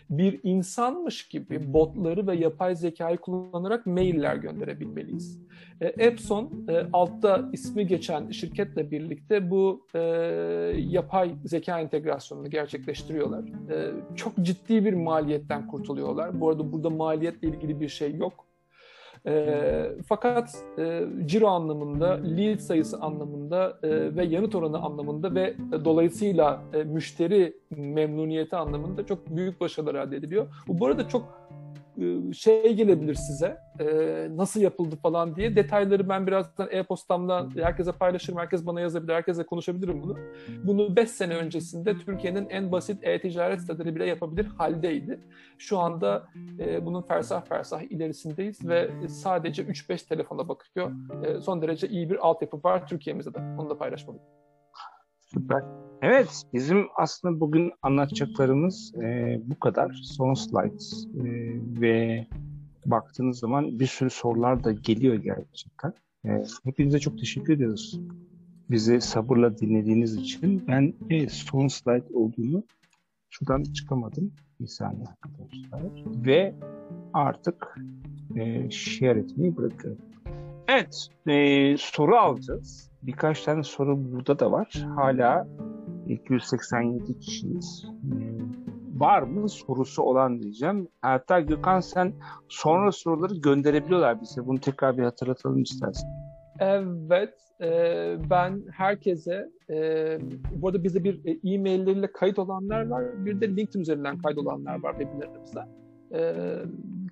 Bir 0.10 0.40
insanmış 0.44 1.28
gibi 1.28 1.74
botları 1.74 2.28
ve 2.28 2.36
yapay 2.36 2.76
zekayı 2.76 3.18
kullanarak 3.18 3.86
mailler 3.86 4.36
gönderebilmeliyiz. 4.36 5.42
E, 5.82 5.88
Epson 5.88 6.66
e, 6.70 6.86
altta 6.94 7.50
ismi 7.54 7.88
geçen 7.88 8.32
şirketle 8.32 8.92
birlikte 8.92 9.52
bu 9.52 9.88
e, 9.96 10.00
yapay 10.78 11.36
zeka 11.46 11.80
entegrasyonunu 11.80 12.50
gerçekleştiriyorlar. 12.50 13.44
E, 13.44 13.92
çok 14.16 14.34
ciddi 14.42 14.86
bir 14.86 14.94
maliyetten 14.94 15.68
kurtuluyorlar. 15.68 16.42
Bu 16.42 16.50
arada 16.50 16.72
burada 16.72 16.90
maliyetle 16.90 17.48
ilgili 17.48 17.80
bir 17.80 17.90
şey 17.90 18.16
yok 18.16 18.51
e, 19.28 19.92
fakat 20.08 20.56
e, 20.78 21.04
ciro 21.26 21.48
anlamında, 21.48 22.20
lead 22.38 22.60
sayısı 22.60 22.98
anlamında 22.98 23.80
e, 23.84 24.16
ve 24.16 24.26
yanıt 24.26 24.56
oranı 24.56 24.78
anlamında 24.80 25.36
ve 25.36 25.54
e, 25.74 25.86
dolayısıyla 25.86 26.62
e, 26.74 26.84
müşteri 26.84 27.54
memnuniyeti 27.70 28.56
anlamında 28.56 29.06
çok 29.06 29.36
büyük 29.36 29.62
başarılar 29.62 29.96
elde 29.96 30.16
ediliyor. 30.16 30.48
Bu, 30.68 30.80
bu 30.80 30.86
arada 30.88 31.08
çok 31.08 31.41
şey 32.34 32.74
gelebilir 32.74 33.16
size 33.16 33.58
e, 33.80 33.86
nasıl 34.32 34.62
yapıldı 34.62 34.96
falan 34.96 35.36
diye. 35.36 35.56
Detayları 35.56 36.10
ben 36.10 36.28
birazdan 36.28 36.68
e-postamdan 36.72 37.52
herkese 37.56 37.92
paylaşırım 37.92 38.40
herkes 38.40 38.66
bana 38.66 38.82
yazabilir 38.82 39.14
herkese 39.14 39.44
konuşabilirim 39.44 40.04
bunu. 40.04 40.18
Bunu 40.64 40.96
5 40.96 41.10
sene 41.10 41.36
öncesinde 41.36 41.98
Türkiye'nin 41.98 42.50
en 42.50 42.72
basit 42.72 43.04
e-ticaret 43.04 43.62
siteleri 43.62 43.96
bile 43.96 44.06
yapabilir 44.06 44.46
haldeydi. 44.46 45.20
Şu 45.58 45.80
anda 45.80 46.28
e, 46.60 46.86
bunun 46.86 47.02
fersah 47.02 47.46
fersah 47.46 47.82
ilerisindeyiz 47.82 48.68
ve 48.68 48.92
sadece 49.08 49.64
3-5 49.64 50.08
telefona 50.08 50.50
bakıyor. 50.50 50.92
Son 51.42 51.62
derece 51.62 51.88
iyi 51.88 52.10
bir 52.10 52.28
altyapı 52.28 52.64
var 52.64 52.88
Türkiye'mizde 52.88 53.34
de. 53.34 53.40
Onu 53.60 53.70
da 53.70 53.78
paylaşmalıyım. 53.78 54.26
Süper. 55.34 55.81
Evet, 56.02 56.44
bizim 56.54 56.88
aslında 56.96 57.40
bugün 57.40 57.72
anlatacaklarımız 57.82 58.94
e, 58.96 59.40
bu 59.46 59.60
kadar. 59.60 60.02
Son 60.04 60.34
slides 60.34 61.08
e, 61.16 61.24
ve 61.82 62.28
baktığınız 62.86 63.40
zaman 63.40 63.80
bir 63.80 63.88
sürü 63.88 64.10
sorular 64.10 64.64
da 64.64 64.72
geliyor 64.72 65.16
gerçekten. 65.16 65.94
E, 66.26 66.44
hepinize 66.64 67.00
çok 67.00 67.20
teşekkür 67.20 67.54
ediyoruz. 67.54 68.00
Bizi 68.70 69.02
sabırla 69.02 69.58
dinlediğiniz 69.58 70.16
için. 70.16 70.64
Ben 70.68 70.94
e, 71.10 71.30
son 71.30 71.68
slide 71.68 72.14
olduğunu 72.14 72.64
şuradan 73.30 73.64
çıkamadım. 73.64 74.32
Bir 74.60 74.68
saniye 74.68 75.06
arkadaşlar. 75.08 76.04
Ve 76.26 76.56
artık 77.14 77.80
e, 78.36 78.70
share 78.70 79.20
etmeyi 79.20 79.58
bırakıyorum. 79.58 80.02
Evet, 80.68 81.08
e, 81.28 81.76
soru 81.78 82.16
alacağız. 82.16 82.92
Birkaç 83.04 83.44
tane 83.44 83.64
soru 83.64 84.12
burada 84.12 84.40
da 84.40 84.52
var. 84.52 84.86
Hala 84.96 85.48
287 86.08 87.20
kişiyiz. 87.20 87.86
Ee, 87.86 89.00
var 89.00 89.22
mı 89.22 89.50
sorusu 89.50 90.04
olan 90.04 90.42
diyeceğim. 90.42 90.88
Hatta 91.02 91.40
Gökhan 91.40 91.80
sen 91.80 92.14
sonra 92.50 92.92
soruları 92.92 93.36
gönderebiliyorlar 93.36 94.22
bize. 94.22 94.48
Bunu 94.48 94.60
tekrar 94.60 94.98
bir 94.98 95.04
hatırlatalım 95.04 95.62
istersen. 95.62 96.10
Evet, 96.60 97.34
e, 97.62 97.70
ben 98.30 98.64
herkese, 98.72 99.50
e, 99.70 99.76
bu 100.56 100.68
arada 100.68 100.84
bizde 100.84 101.04
bir 101.04 101.26
e, 101.26 101.54
e-mailleriyle 101.54 102.12
kayıt 102.12 102.40
olanlar 102.40 102.88
var, 102.88 103.26
bir 103.26 103.42
de 103.42 103.56
LinkedIn 103.56 103.80
üzerinden 103.80 104.18
kayıt 104.18 104.40
olanlar 104.40 104.84
var 104.84 104.96
webinarımızda. 105.00 105.70
E, 106.14 106.20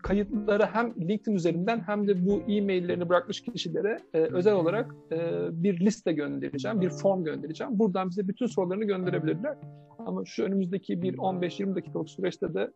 kayıtları 0.03 0.65
hem 0.65 0.93
LinkedIn 0.99 1.35
üzerinden 1.35 1.79
hem 1.79 2.07
de 2.07 2.25
bu 2.25 2.41
e-maillerini 2.47 3.09
bırakmış 3.09 3.41
kişilere 3.41 3.99
e, 4.13 4.19
özel 4.19 4.53
olarak 4.53 4.95
e, 5.11 5.17
bir 5.63 5.79
liste 5.79 6.13
göndereceğim, 6.13 6.81
bir 6.81 6.89
form 6.89 7.23
göndereceğim. 7.23 7.79
Buradan 7.79 8.09
bize 8.09 8.27
bütün 8.27 8.45
sorularını 8.45 8.83
gönderebilirler. 8.83 9.57
Ama 9.99 10.25
şu 10.25 10.43
önümüzdeki 10.43 11.01
bir 11.01 11.17
15-20 11.17 11.75
dakikalık 11.75 12.09
süreçte 12.09 12.53
de 12.53 12.71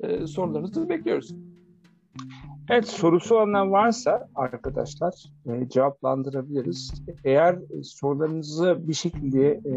e, 0.00 0.26
sorularınızı 0.26 0.88
bekliyoruz. 0.88 1.34
Evet 2.70 2.88
sorusu 2.88 3.34
olanlar 3.34 3.66
varsa 3.66 4.28
arkadaşlar 4.34 5.14
e, 5.46 5.68
cevaplandırabiliriz. 5.68 7.04
Eğer 7.24 7.58
sorularınızı 7.82 8.88
bir 8.88 8.94
şekilde 8.94 9.60
e, 9.64 9.74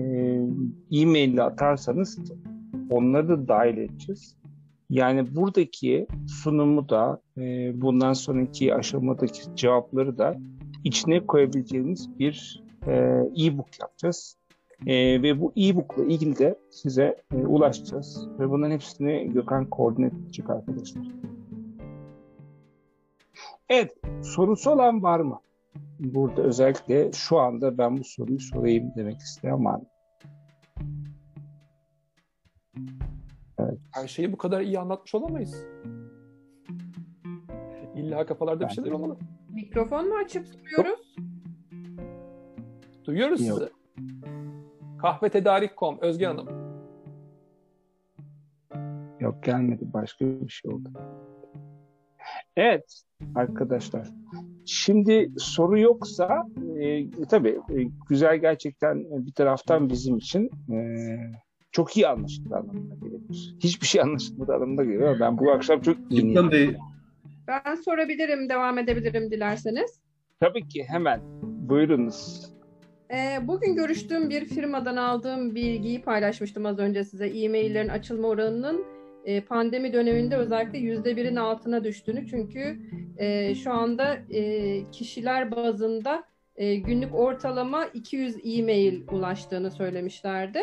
e-mail 1.01 1.33
ile 1.33 1.43
atarsanız 1.43 2.19
onları 2.89 3.29
da 3.29 3.47
dahil 3.47 3.77
edeceğiz. 3.77 4.37
Yani 4.89 5.35
buradaki 5.35 6.07
sunumu 6.27 6.89
da 6.89 7.21
e, 7.37 7.41
bundan 7.81 8.13
sonraki 8.13 8.75
aşamadaki 8.75 9.55
cevapları 9.55 10.17
da 10.17 10.35
içine 10.83 11.25
koyabileceğiniz 11.25 12.19
bir 12.19 12.63
e, 12.87 12.93
e-book 13.45 13.79
yapacağız. 13.81 14.37
E, 14.85 15.21
ve 15.21 15.41
bu 15.41 15.53
e-bookla 15.57 16.03
ilgili 16.03 16.39
de 16.39 16.59
size 16.71 17.23
e, 17.33 17.35
ulaşacağız. 17.35 18.27
Ve 18.39 18.49
bunların 18.49 18.71
hepsini 18.71 19.33
Gökhan 19.33 19.69
koordine 19.69 20.05
edecek 20.07 20.49
arkadaşlar. 20.49 21.03
Evet, 23.69 23.97
sorusu 24.23 24.71
olan 24.71 25.03
var 25.03 25.19
mı? 25.19 25.39
Burada 25.99 26.41
özellikle 26.41 27.11
şu 27.11 27.39
anda 27.39 27.77
ben 27.77 27.97
bu 27.97 28.03
soruyu 28.03 28.39
sorayım 28.39 28.91
demek 28.95 29.17
isteyen 29.17 29.65
var 29.65 29.75
mı? 29.75 29.85
Her 33.97 34.07
şeyi 34.07 34.33
bu 34.33 34.37
kadar 34.37 34.61
iyi 34.61 34.79
anlatmış 34.79 35.15
olamayız. 35.15 35.65
İlla 37.95 38.25
kafalarda 38.25 38.59
ben 38.61 38.69
bir 38.69 38.73
şeyler 38.73 38.91
olmalı. 38.91 39.17
Mikrofon 39.53 40.09
mu 40.09 40.15
açıp 40.15 40.47
soruyoruz? 40.47 41.15
Duyuyoruz 43.05 43.47
Yok. 43.47 43.59
sizi. 43.59 43.71
Kahvetedarik.com 44.97 45.97
Özge 46.01 46.25
Hanım. 46.25 46.47
Yok 49.19 49.43
gelmedi. 49.43 49.93
Başka 49.93 50.25
bir 50.25 50.49
şey 50.49 50.71
oldu. 50.71 50.89
Evet 52.55 53.01
arkadaşlar. 53.35 54.07
Şimdi 54.65 55.31
soru 55.37 55.79
yoksa 55.79 56.43
e, 56.79 57.09
tabii 57.29 57.59
e, 57.69 57.83
güzel 58.09 58.37
gerçekten 58.37 59.25
bir 59.25 59.33
taraftan 59.33 59.89
bizim 59.89 60.17
için 60.17 60.49
e, 60.71 60.77
çok 61.71 61.97
iyi 61.97 62.07
anlaşıldı 62.07 62.55
anlamına 62.55 62.95
gelebilir. 62.95 63.55
Hiçbir 63.59 63.87
şey 63.87 64.01
anlaşılmadı 64.01 64.53
anlamına 64.53 64.83
geliyor. 64.83 65.19
Ben 65.19 65.37
bu 65.37 65.51
akşam 65.51 65.81
çok 65.81 65.97
iyi 66.09 66.35
değil. 66.51 66.77
Ben 67.47 67.75
sorabilirim, 67.75 68.49
devam 68.49 68.77
edebilirim 68.77 69.31
dilerseniz. 69.31 69.99
Tabii 70.39 70.67
ki 70.67 70.85
hemen. 70.87 71.21
Buyurunuz. 71.41 72.51
E, 73.11 73.47
bugün 73.47 73.75
görüştüğüm 73.75 74.29
bir 74.29 74.45
firmadan 74.45 74.95
aldığım 74.95 75.55
bilgiyi 75.55 76.01
paylaşmıştım 76.01 76.65
az 76.65 76.79
önce 76.79 77.03
size. 77.03 77.27
E-maillerin 77.27 77.89
açılma 77.89 78.27
oranının 78.27 78.85
e, 79.25 79.41
pandemi 79.41 79.93
döneminde 79.93 80.35
özellikle 80.35 80.77
yüzde 80.77 81.17
birin 81.17 81.35
altına 81.35 81.83
düştüğünü 81.83 82.27
çünkü 82.27 82.79
e, 83.17 83.55
şu 83.55 83.71
anda 83.71 84.17
e, 84.29 84.83
kişiler 84.91 85.51
bazında 85.51 86.23
e, 86.55 86.75
günlük 86.75 87.15
ortalama 87.15 87.85
200 87.85 88.35
e-mail 88.43 89.01
ulaştığını 89.11 89.71
söylemişlerdi. 89.71 90.59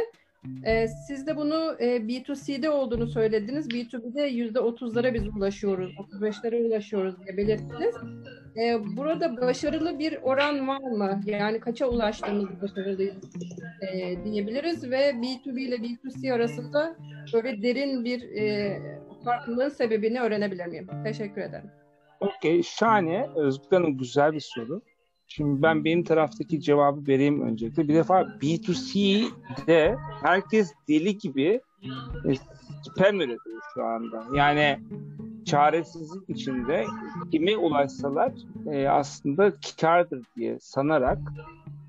E, 0.65 0.89
siz 0.89 1.27
de 1.27 1.37
bunu 1.37 1.77
e, 1.81 1.87
B2C'de 1.87 2.71
olduğunu 2.71 3.07
söylediniz. 3.07 3.69
B2B'de 3.69 4.23
yüzde 4.23 4.59
30'lara 4.59 5.15
biz 5.15 5.37
ulaşıyoruz, 5.37 5.95
35'lere 5.95 6.67
ulaşıyoruz 6.67 7.15
diye 7.25 7.37
belirttiniz. 7.37 7.95
E, 8.57 8.97
burada 8.97 9.37
başarılı 9.41 9.99
bir 9.99 10.19
oran 10.23 10.69
var 10.69 10.81
mı? 10.81 11.21
Yani 11.27 11.61
kaça 11.61 11.87
ulaştığımız 11.87 12.63
başarılıyız 12.63 13.15
e, 13.93 14.25
diyebiliriz 14.25 14.91
ve 14.91 15.11
B2B 15.11 15.61
ile 15.61 15.77
B2C 15.77 16.33
arasında 16.33 16.97
böyle 17.35 17.63
derin 17.63 18.05
bir 18.05 18.23
e, 18.23 18.79
farklılığın 19.25 19.69
sebebini 19.69 20.21
öğrenebilir 20.21 20.67
miyim? 20.67 20.87
Teşekkür 21.05 21.41
ederim. 21.41 21.71
Okey, 22.21 22.63
şahane. 22.63 23.29
Özgür 23.37 23.77
Hanım 23.77 23.99
güzel 23.99 24.33
bir 24.33 24.41
soru. 24.41 24.83
Şimdi 25.27 25.63
ben 25.63 25.85
benim 25.85 26.05
taraftaki 26.05 26.61
cevabı 26.61 27.07
vereyim 27.07 27.41
öncelikle. 27.41 27.89
Bir 27.89 27.95
defa 27.95 28.21
B2C'de 28.21 29.97
herkes 30.23 30.73
deli 30.89 31.19
gibi 31.19 31.61
e, 32.25 32.35
spam 32.83 33.21
üretiyor 33.21 33.63
şu 33.75 33.85
anda. 33.85 34.25
Yani 34.35 34.79
çaresizlik 35.45 36.31
içinde 36.31 36.87
kime 37.33 37.57
ulaşsalar 37.57 38.33
e, 38.73 38.89
aslında 38.89 39.53
kardır 39.81 40.23
diye 40.37 40.59
sanarak 40.61 41.19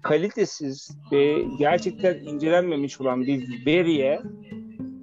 kalitesiz 0.05 0.97
ve 1.11 1.43
gerçekten 1.59 2.15
incelenmemiş 2.15 3.01
olan 3.01 3.21
bir 3.21 3.65
veriye 3.65 4.21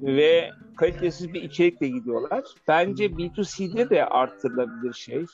ve 0.03 0.51
kalitesiz 0.77 1.35
bir 1.35 1.43
içerikle 1.43 1.89
gidiyorlar. 1.89 2.45
Bence 2.69 3.07
B2C'de 3.07 3.91
de 3.91 4.07
arttırılabilir 4.07 4.93
şey. 4.93 5.25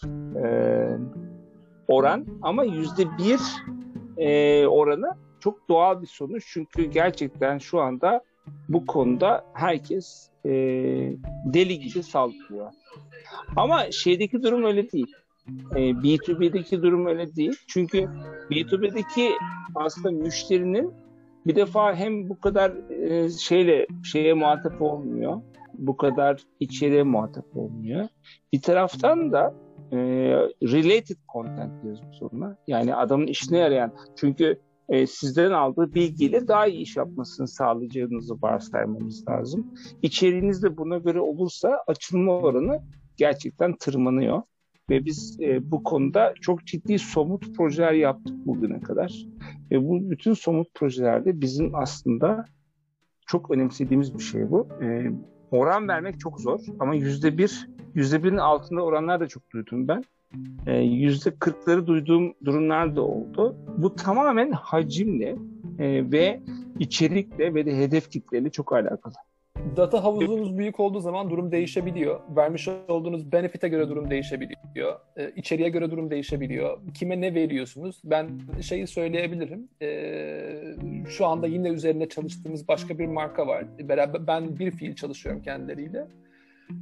Ee, 0.45 0.89
oran 1.89 2.27
ama 2.43 2.65
yüzde 2.65 3.19
bir 3.19 3.41
e, 4.17 4.67
oranı 4.67 5.17
çok 5.41 5.69
doğal 5.69 6.03
bir 6.03 6.07
sonuç. 6.07 6.45
Çünkü 6.49 6.85
gerçekten 6.85 7.59
şu 7.59 7.81
anda 7.81 8.21
bu 8.69 8.87
konuda 8.87 9.45
herkes 9.53 10.31
e, 10.45 10.51
deli 11.45 11.79
gibi 11.79 12.03
saldırıyor. 12.03 12.73
Ama 13.57 13.91
şeydeki 13.91 14.43
durum 14.43 14.65
öyle 14.65 14.91
değil. 14.91 15.13
E, 15.75 15.79
B2B'deki 15.79 16.83
durum 16.83 17.07
öyle 17.07 17.37
değil. 17.37 17.57
Çünkü 17.67 17.99
B2B'deki 18.51 19.33
aslında 19.75 20.11
müşterinin 20.11 20.93
bir 21.47 21.57
defa 21.57 21.95
hem 21.95 22.29
bu 22.29 22.41
kadar 22.41 22.91
e, 22.91 23.31
şeyle 23.31 23.87
şeye 24.05 24.35
muhatap 24.35 24.83
olmuyor. 24.83 25.41
Bu 25.75 25.97
kadar 25.97 26.43
içeriye 26.61 27.03
muhatap 27.03 27.57
olmuyor. 27.57 28.09
Bir 28.53 28.63
taraftan 28.63 29.33
da 29.33 29.55
e, 29.93 29.99
related 30.63 31.17
content 31.33 31.83
diyoruz 31.83 32.03
bu 32.09 32.15
soruna. 32.15 32.57
Yani 32.67 32.95
adamın 32.95 33.27
işine 33.27 33.59
yarayan. 33.59 33.93
Çünkü 34.17 34.61
e, 34.89 35.07
sizden 35.07 35.51
aldığı 35.51 35.95
bilgiyle 35.95 36.49
daha 36.49 36.67
iyi 36.67 36.83
iş 36.83 36.97
yapmasını 36.97 37.49
sağlayacağınızı 37.49 38.43
varsaymamız 38.43 39.29
lazım. 39.29 39.75
İçeriğiniz 40.03 40.63
de 40.63 40.77
buna 40.77 40.99
göre 40.99 41.21
olursa 41.21 41.83
açılma 41.87 42.33
oranı 42.33 42.83
gerçekten 43.17 43.77
tırmanıyor. 43.77 44.43
Ve 44.91 45.05
biz 45.05 45.39
e, 45.41 45.71
bu 45.71 45.83
konuda 45.83 46.35
çok 46.41 46.67
ciddi 46.67 46.99
somut 46.99 47.57
projeler 47.57 47.93
yaptık 47.93 48.47
bugüne 48.47 48.81
kadar. 48.81 49.27
Ve 49.71 49.89
bu 49.89 50.11
bütün 50.11 50.33
somut 50.33 50.75
projelerde 50.75 51.41
bizim 51.41 51.75
aslında 51.75 52.45
çok 53.27 53.51
önemsediğimiz 53.51 54.15
bir 54.15 54.23
şey 54.23 54.51
bu. 54.51 54.69
E, 54.83 55.11
oran 55.51 55.89
vermek 55.89 56.21
çok 56.21 56.41
zor 56.41 56.61
ama 56.81 56.95
yüzde 56.95 57.39
bir, 57.39 57.69
yüzde 57.95 58.25
birin 58.25 58.37
altında 58.37 58.83
oranlar 58.83 59.21
da 59.21 59.29
çok 59.29 59.51
duydum 59.51 59.89
ben. 59.89 60.05
E, 60.67 60.77
yüzde 60.79 61.31
kırkları 61.31 61.87
duyduğum 61.87 62.35
durumlar 62.45 62.97
da 62.97 63.03
oldu. 63.03 63.57
Bu 63.77 63.95
tamamen 63.95 64.53
hacimle 64.53 65.37
e, 65.79 66.11
ve 66.13 66.41
içerikle 66.79 67.55
ve 67.55 67.67
de 67.67 67.77
hedef 67.77 68.11
kitleyle 68.11 68.51
çok 68.51 68.73
alakalı. 68.73 69.15
Data 69.77 70.05
havuzunuz 70.05 70.59
büyük 70.59 70.81
olduğu 70.81 71.01
zaman 71.01 71.31
durum 71.31 71.53
değişebiliyor. 71.53 72.21
Vermiş 72.37 72.69
olduğunuz 72.69 73.33
benefit'e 73.33 73.69
göre 73.69 73.89
durum 73.89 74.11
değişebiliyor. 74.11 75.01
E, 75.17 75.31
içeriye 75.37 75.69
göre 75.69 75.91
durum 75.91 76.11
değişebiliyor. 76.11 76.79
Kime 76.95 77.21
ne 77.21 77.35
veriyorsunuz? 77.35 78.01
Ben 78.05 78.41
şeyi 78.61 78.87
söyleyebilirim. 78.87 79.69
E, 79.83 79.89
şu 81.09 81.27
anda 81.27 81.47
yine 81.47 81.69
üzerine 81.69 82.09
çalıştığımız 82.09 82.69
başka 82.69 82.99
bir 82.99 83.07
marka 83.07 83.47
var. 83.47 83.65
Beraber 83.79 84.27
ben 84.27 84.59
bir 84.59 84.71
fiil 84.71 84.95
çalışıyorum 84.95 85.43
kendileriyle. 85.43 86.07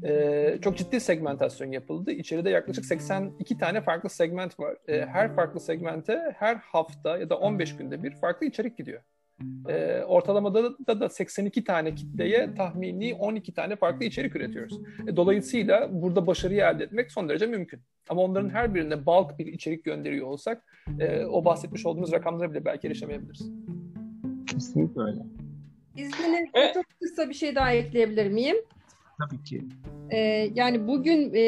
E, 0.03 0.59
çok 0.63 0.77
ciddi 0.77 1.01
segmentasyon 1.01 1.73
yapıldı. 1.73 2.13
İçeride 2.13 2.51
yaklaşık 2.51 2.85
82 2.85 3.59
tane 3.59 3.81
farklı 3.81 4.09
segment 4.09 4.61
var. 4.61 4.77
E, 4.89 5.07
her 5.07 5.35
farklı 5.35 5.61
segmente 5.61 6.35
her 6.39 6.55
hafta 6.55 7.19
ya 7.19 7.31
da 7.31 7.39
15 7.39 7.77
günde 7.77 8.03
bir 8.03 8.11
farklı 8.11 8.47
içerik 8.47 8.77
gidiyor. 8.77 9.01
E, 9.69 10.03
ortalamada 10.03 10.65
da, 10.87 11.01
da 11.01 11.09
82 11.09 11.65
tane 11.65 11.95
kitleye 11.95 12.55
tahmini 12.55 13.15
12 13.15 13.55
tane 13.55 13.77
farklı 13.77 14.05
içerik 14.05 14.37
üretiyoruz. 14.37 14.81
E, 15.09 15.17
dolayısıyla 15.17 15.89
burada 16.03 16.27
başarıyı 16.27 16.61
elde 16.61 16.85
etmek 16.85 17.13
son 17.13 17.29
derece 17.29 17.47
mümkün. 17.47 17.81
Ama 18.09 18.23
onların 18.23 18.51
her 18.51 18.75
birine 18.75 19.07
bulk 19.07 19.39
bir 19.39 19.47
içerik 19.47 19.85
gönderiyor 19.85 20.27
olsak 20.27 20.65
e, 21.01 21.25
o 21.25 21.45
bahsetmiş 21.45 21.87
olduğumuz 21.87 22.13
rakamlara 22.13 22.51
bile 22.51 22.65
belki 22.65 22.87
erişemeyebiliriz. 22.87 23.51
Kesinlikle 24.47 25.03
öyle. 25.03 25.21
İzninizle 25.97 26.51
evet. 26.55 26.75
çok 26.75 26.85
kısa 27.01 27.29
bir 27.29 27.35
şey 27.35 27.55
daha 27.55 27.73
ekleyebilir 27.73 28.31
miyim? 28.31 28.57
Tabii 29.19 29.43
ki. 29.43 29.63
Ee, 30.11 30.51
yani 30.55 30.89
bugün 30.89 31.35
e, 31.35 31.41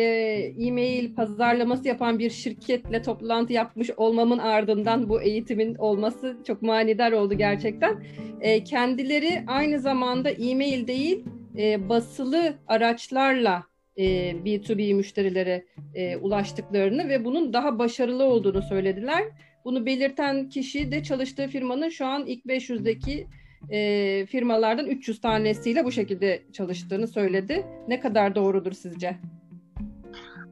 e-mail 0.58 1.14
pazarlaması 1.14 1.88
yapan 1.88 2.18
bir 2.18 2.30
şirketle 2.30 3.02
toplantı 3.02 3.52
yapmış 3.52 3.90
olmamın 3.96 4.38
ardından 4.38 5.08
bu 5.08 5.22
eğitimin 5.22 5.74
olması 5.74 6.36
çok 6.46 6.62
manidar 6.62 7.12
oldu 7.12 7.34
gerçekten. 7.34 8.02
E, 8.40 8.64
kendileri 8.64 9.44
aynı 9.46 9.80
zamanda 9.80 10.30
e-mail 10.30 10.86
değil 10.86 11.24
e, 11.58 11.88
basılı 11.88 12.54
araçlarla 12.66 13.64
e, 13.96 14.04
B2B 14.44 14.94
müşterilere 14.94 15.64
e, 15.94 16.16
ulaştıklarını 16.16 17.08
ve 17.08 17.24
bunun 17.24 17.52
daha 17.52 17.78
başarılı 17.78 18.24
olduğunu 18.24 18.62
söylediler. 18.62 19.24
Bunu 19.64 19.86
belirten 19.86 20.48
kişi 20.48 20.92
de 20.92 21.02
çalıştığı 21.02 21.46
firmanın 21.48 21.88
şu 21.88 22.06
an 22.06 22.26
ilk 22.26 22.44
500'deki 22.44 23.26
e, 23.70 24.26
firmalardan 24.26 24.86
300 24.86 25.20
tanesiyle 25.20 25.84
bu 25.84 25.92
şekilde 25.92 26.42
çalıştığını 26.52 27.08
söyledi. 27.08 27.66
Ne 27.88 28.00
kadar 28.00 28.34
doğrudur 28.34 28.72
sizce? 28.72 29.16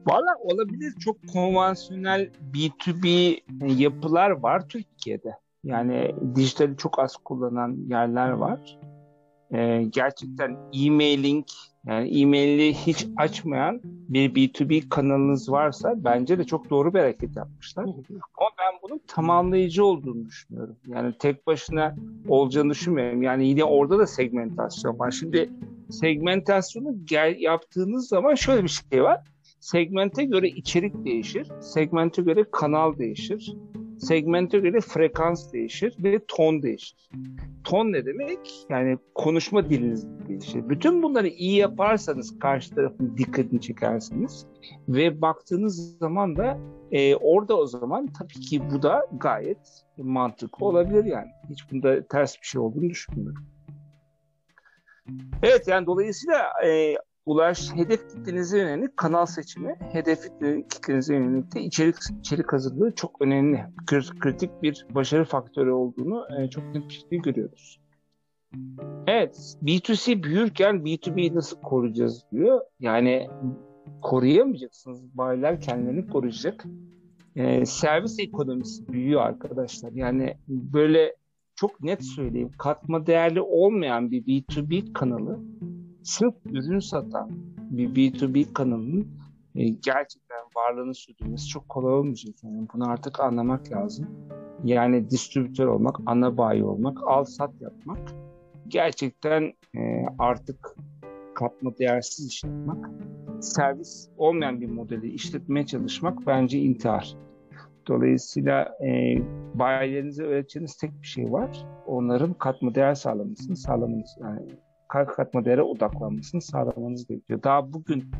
Valla 0.07 0.35
olabilir. 0.39 0.93
Çok 0.99 1.17
konvansiyonel 1.33 2.29
B2B 2.53 3.37
yapılar 3.81 4.29
var 4.29 4.69
Türkiye'de. 4.69 5.31
Yani 5.63 6.15
dijitali 6.35 6.77
çok 6.77 6.99
az 6.99 7.17
kullanan 7.17 7.77
yerler 7.89 8.29
var. 8.29 8.79
Ee, 9.53 9.83
gerçekten 9.89 10.57
e-mailing 10.73 11.45
yani 11.87 12.21
e-maili 12.21 12.73
hiç 12.73 13.07
açmayan 13.17 13.81
bir 13.83 14.35
B2B 14.35 14.89
kanalınız 14.89 15.51
varsa 15.51 15.93
bence 15.97 16.37
de 16.37 16.43
çok 16.43 16.69
doğru 16.69 16.93
bir 16.93 16.99
hareket 16.99 17.35
yapmışlar. 17.35 17.83
Ama 17.83 18.49
ben 18.59 18.79
bunun 18.83 19.01
tamamlayıcı 19.07 19.85
olduğunu 19.85 20.25
düşünüyorum. 20.25 20.75
Yani 20.87 21.13
tek 21.19 21.47
başına 21.47 21.95
olacağını 22.27 22.69
düşünmüyorum. 22.69 23.21
Yani 23.21 23.47
yine 23.47 23.63
orada 23.63 23.99
da 23.99 24.07
segmentasyon 24.07 24.99
var. 24.99 25.11
Şimdi 25.11 25.49
segmentasyonu 25.89 26.95
yaptığınız 27.37 28.07
zaman 28.07 28.35
şöyle 28.35 28.63
bir 28.63 28.81
şey 28.91 29.03
var. 29.03 29.23
Segmente 29.59 30.25
göre 30.25 30.47
içerik 30.47 31.05
değişir, 31.05 31.47
segmente 31.61 32.21
göre 32.21 32.45
kanal 32.51 32.97
değişir, 32.97 33.55
segmente 33.99 34.59
göre 34.59 34.81
frekans 34.81 35.53
değişir 35.53 35.95
ve 36.03 36.19
ton 36.27 36.61
değişir. 36.61 37.09
Ton 37.63 37.91
ne 37.91 38.05
demek? 38.05 38.65
Yani 38.69 38.97
konuşma 39.15 39.69
diliniz 39.69 40.07
değişir. 40.27 40.69
Bütün 40.69 41.03
bunları 41.03 41.27
iyi 41.27 41.57
yaparsanız 41.57 42.39
karşı 42.39 42.75
tarafın 42.75 43.17
dikkatini 43.17 43.61
çekersiniz 43.61 44.45
ve 44.89 45.21
baktığınız 45.21 45.97
zaman 45.97 46.35
da 46.35 46.57
e, 46.91 47.15
orada 47.15 47.57
o 47.57 47.65
zaman 47.65 48.07
tabii 48.07 48.39
ki 48.39 48.61
bu 48.71 48.83
da 48.83 49.07
gayet 49.19 49.83
mantıklı 49.97 50.65
olabilir 50.65 51.05
yani. 51.05 51.29
Hiç 51.49 51.71
bunda 51.71 52.07
ters 52.07 52.41
bir 52.41 52.47
şey 52.47 52.61
olduğunu 52.61 52.89
düşünmüyorum. 52.89 53.45
Evet 55.43 55.67
yani 55.67 55.85
dolayısıyla 55.85 56.43
e, 56.65 56.95
ulaş 57.27 57.75
hedef 57.75 58.09
kitlenize 58.09 58.59
yönelik 58.59 58.97
kanal 58.97 59.25
seçimi, 59.25 59.75
hedef 59.79 60.19
kitlenize 60.69 61.15
yönelik 61.15 61.55
de 61.55 61.61
içerik 61.61 61.95
içerik 62.19 62.53
hazırlığı 62.53 62.95
çok 62.95 63.21
önemli. 63.21 63.65
Kritik 64.19 64.63
bir 64.63 64.85
başarı 64.95 65.25
faktörü 65.25 65.71
olduğunu 65.71 66.27
e, 66.39 66.49
çok 66.49 66.63
net 66.63 66.89
bir 66.89 66.93
şekilde 66.93 67.17
görüyoruz. 67.17 67.79
Evet, 69.07 69.55
B2C 69.63 70.23
büyürken 70.23 70.75
B2B'yi 70.75 71.35
nasıl 71.35 71.61
koruyacağız 71.61 72.25
diyor. 72.31 72.61
Yani 72.79 73.29
koruyamayacaksınız. 74.01 75.17
Bayiler 75.17 75.61
kendilerini 75.61 76.07
koruyacak. 76.07 76.65
E, 77.35 77.65
servis 77.65 78.19
ekonomisi 78.19 78.87
büyüyor 78.87 79.21
arkadaşlar. 79.21 79.91
Yani 79.91 80.37
böyle 80.47 81.15
çok 81.55 81.83
net 81.83 82.03
söyleyeyim. 82.03 82.51
Katma 82.57 83.05
değerli 83.05 83.41
olmayan 83.41 84.11
bir 84.11 84.23
B2B 84.23 84.93
kanalı 84.93 85.39
sırf 86.07 86.33
ürün 86.45 86.79
satan 86.79 87.29
bir 87.57 87.89
B2B 87.89 88.53
kanalının 88.53 89.07
e, 89.55 89.69
gerçekten 89.69 90.37
varlığını 90.55 90.95
sürdürmesi 90.95 91.47
çok 91.47 91.69
kolay 91.69 91.93
olmayacak. 91.93 92.35
Yani 92.43 92.67
bunu 92.73 92.89
artık 92.89 93.19
anlamak 93.19 93.71
lazım. 93.71 94.07
Yani 94.63 95.09
distribütör 95.09 95.67
olmak, 95.67 95.97
ana 96.05 96.37
bayi 96.37 96.63
olmak, 96.63 96.97
al 97.07 97.23
sat 97.23 97.61
yapmak 97.61 97.99
gerçekten 98.67 99.53
e, 99.75 100.05
artık 100.19 100.75
katma 101.35 101.77
değersiz 101.77 102.27
iş 102.27 102.43
yapmak. 102.43 102.89
Servis 103.41 104.09
olmayan 104.17 104.61
bir 104.61 104.69
modeli 104.69 105.09
işletmeye 105.09 105.65
çalışmak 105.65 106.27
bence 106.27 106.59
intihar. 106.59 107.15
Dolayısıyla 107.87 108.77
e, 108.85 109.17
bayilerinize 109.53 110.23
öğreteceğiniz 110.23 110.77
tek 110.77 111.01
bir 111.01 111.07
şey 111.07 111.31
var. 111.31 111.65
Onların 111.85 112.33
katma 112.33 112.75
değer 112.75 112.93
sağlamasını 112.93 113.55
sağlamanız. 113.55 114.17
Yani 114.21 114.41
katma 114.87 115.45
değere 115.45 115.61
odaklanmasını 115.61 116.41
sağlamanız 116.41 117.07
gerekiyor. 117.07 117.43
Daha 117.43 117.73
bugün 117.73 118.11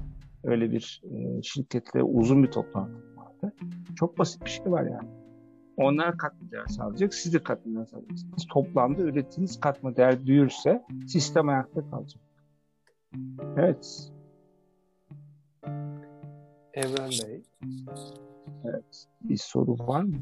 öyle 0.44 0.72
bir 0.72 1.02
e, 1.12 1.42
şirketle 1.42 2.04
uzun 2.04 2.44
bir 2.44 2.52
toplantı 2.52 3.16
vardı. 3.18 3.54
Çok 3.96 4.20
basit 4.20 4.46
bir 4.46 4.50
şey 4.50 4.72
var 4.72 4.84
yani. 4.84 5.10
Onlar 5.78 6.18
katma 6.18 6.52
değer 6.52 6.66
sağlayacak, 6.66 7.14
siz 7.14 7.34
de 7.34 7.44
katma 7.44 7.76
değer 7.76 7.86
sağlayacaksınız. 7.86 8.48
Toplamda 8.50 9.02
ürettiğiniz 9.02 9.60
katma 9.60 9.96
değer 9.96 10.26
büyürse 10.26 10.84
sistem 11.08 11.50
ayakta 11.50 11.90
kalacak. 11.90 12.22
Evet. 13.58 14.12
Evren 16.74 17.10
Bey. 17.10 17.44
Evet. 18.66 19.08
Bir 19.22 19.38
soru 19.38 19.88
var 19.88 20.04
mı? 20.04 20.16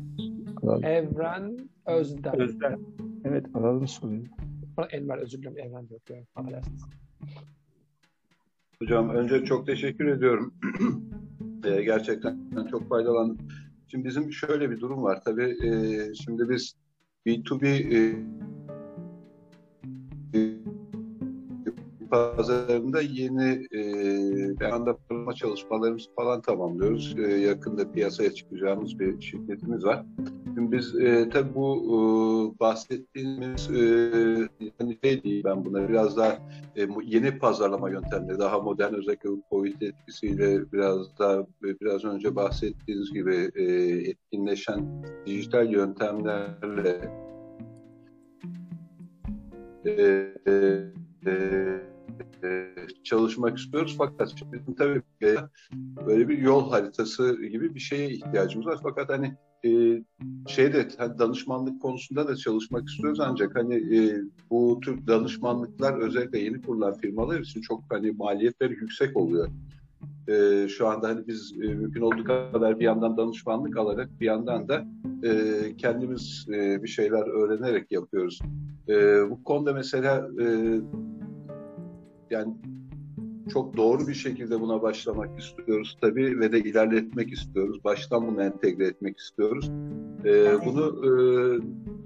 Alalım. 0.63 0.83
Evren 0.83 1.57
Özden. 1.85 2.41
Özden. 2.41 2.79
Evet 3.23 3.45
alalım 3.53 3.87
soruyu. 3.87 4.23
Enver 4.91 5.17
özür 5.17 5.37
dilerim. 5.37 5.57
Evren 5.57 5.89
diyor. 5.89 6.01
Affedersiniz. 6.35 6.83
Hocam 8.79 9.09
önce 9.09 9.45
çok 9.45 9.65
teşekkür 9.65 10.05
ediyorum. 10.05 10.53
ee, 11.65 11.83
gerçekten 11.83 12.39
çok 12.71 12.89
faydalandım. 12.89 13.37
Şimdi 13.87 14.05
bizim 14.05 14.31
şöyle 14.31 14.71
bir 14.71 14.79
durum 14.79 15.03
var. 15.03 15.21
Tabii 15.25 15.57
e, 15.67 16.13
şimdi 16.13 16.49
biz 16.49 16.75
B2B 17.25 17.67
e, 17.95 18.15
pazarında 22.11 23.01
yeni 23.01 23.67
e, 23.73 23.79
bir 24.59 24.65
anda 24.65 24.97
kurma 25.09 25.33
çalışmalarımızı 25.33 26.15
falan 26.15 26.41
tamamlıyoruz. 26.41 27.15
E, 27.19 27.21
yakında 27.21 27.91
piyasaya 27.91 28.33
çıkacağımız 28.33 28.99
bir 28.99 29.21
şirketimiz 29.21 29.85
var. 29.85 30.05
Şimdi 30.55 30.71
biz 30.71 30.95
e, 30.95 31.29
tabii 31.29 31.55
bu 31.55 31.77
e, 31.85 32.59
bahsettiğimiz 32.59 33.69
e, 33.69 33.79
yani 34.79 34.97
şey 35.03 35.23
değil 35.23 35.43
ben 35.43 35.65
buna 35.65 35.89
biraz 35.89 36.17
daha 36.17 36.31
e, 36.75 36.87
yeni 37.03 37.39
pazarlama 37.39 37.89
yöntemleri 37.89 38.39
daha 38.39 38.59
modern 38.59 38.93
özellikle 38.93 39.29
Covid 39.49 39.81
etkisiyle 39.81 40.71
biraz 40.71 41.19
daha 41.19 41.39
e, 41.39 41.79
biraz 41.81 42.05
önce 42.05 42.35
bahsettiğiniz 42.35 43.13
gibi 43.13 43.51
e, 43.55 43.63
etkinleşen 44.09 45.03
dijital 45.25 45.73
yöntemlerle 45.73 47.11
e, 49.85 49.91
e, 50.47 50.81
e, 52.43 52.69
çalışmak 53.03 53.57
istiyoruz. 53.57 53.95
Fakat 53.97 54.33
bizim 54.53 54.75
tabii 54.75 55.01
böyle 56.05 56.27
bir 56.29 56.37
yol 56.37 56.69
haritası 56.69 57.41
gibi 57.41 57.75
bir 57.75 57.79
şeye 57.79 58.09
ihtiyacımız 58.09 58.67
var. 58.67 58.79
Fakat 58.83 59.09
hani 59.09 59.35
e, 59.65 60.01
şeyde 60.47 60.87
danışmanlık 60.99 61.81
konusunda 61.81 62.27
da 62.27 62.35
çalışmak 62.35 62.89
istiyoruz 62.89 63.19
ancak 63.19 63.55
hani 63.55 63.75
e, 63.75 64.21
bu 64.49 64.79
tür 64.79 65.07
danışmanlıklar 65.07 65.99
özellikle 65.99 66.39
yeni 66.39 66.61
kurulan 66.61 66.93
firmalar 66.93 67.39
için 67.39 67.61
çok 67.61 67.83
hani 67.89 68.11
maliyetleri 68.11 68.73
yüksek 68.73 69.17
oluyor. 69.17 69.47
E, 70.27 70.67
şu 70.67 70.87
anda 70.87 71.07
hani 71.07 71.27
biz 71.27 71.53
e, 71.63 71.67
mümkün 71.67 72.01
olduğu 72.01 72.23
kadar 72.23 72.79
bir 72.79 72.85
yandan 72.85 73.17
danışmanlık 73.17 73.77
alarak 73.77 74.09
bir 74.19 74.25
yandan 74.25 74.67
da 74.67 74.85
e, 75.23 75.61
kendimiz 75.77 76.47
e, 76.49 76.83
bir 76.83 76.87
şeyler 76.87 77.27
öğrenerek 77.27 77.91
yapıyoruz. 77.91 78.39
E, 78.89 78.93
bu 79.29 79.43
konuda 79.43 79.73
mesela 79.73 80.29
e, 80.41 80.45
yani 82.29 82.55
çok 83.53 83.77
doğru 83.77 84.07
bir 84.07 84.13
şekilde 84.13 84.61
buna 84.61 84.81
başlamak 84.81 85.39
istiyoruz 85.39 85.97
tabii 86.01 86.39
ve 86.39 86.51
de 86.51 86.59
ilerletmek 86.59 87.33
istiyoruz. 87.33 87.83
Baştan 87.83 88.27
bunu 88.27 88.43
entegre 88.43 88.87
etmek 88.87 89.17
istiyoruz. 89.17 89.71
Ee, 90.25 90.65
bunu 90.65 91.05
e, 91.05 91.11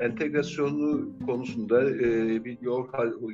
entegrasyonu 0.06 1.10
konusunda 1.26 1.92
e, 1.92 2.44
bir 2.46 2.58
yol 2.62 2.86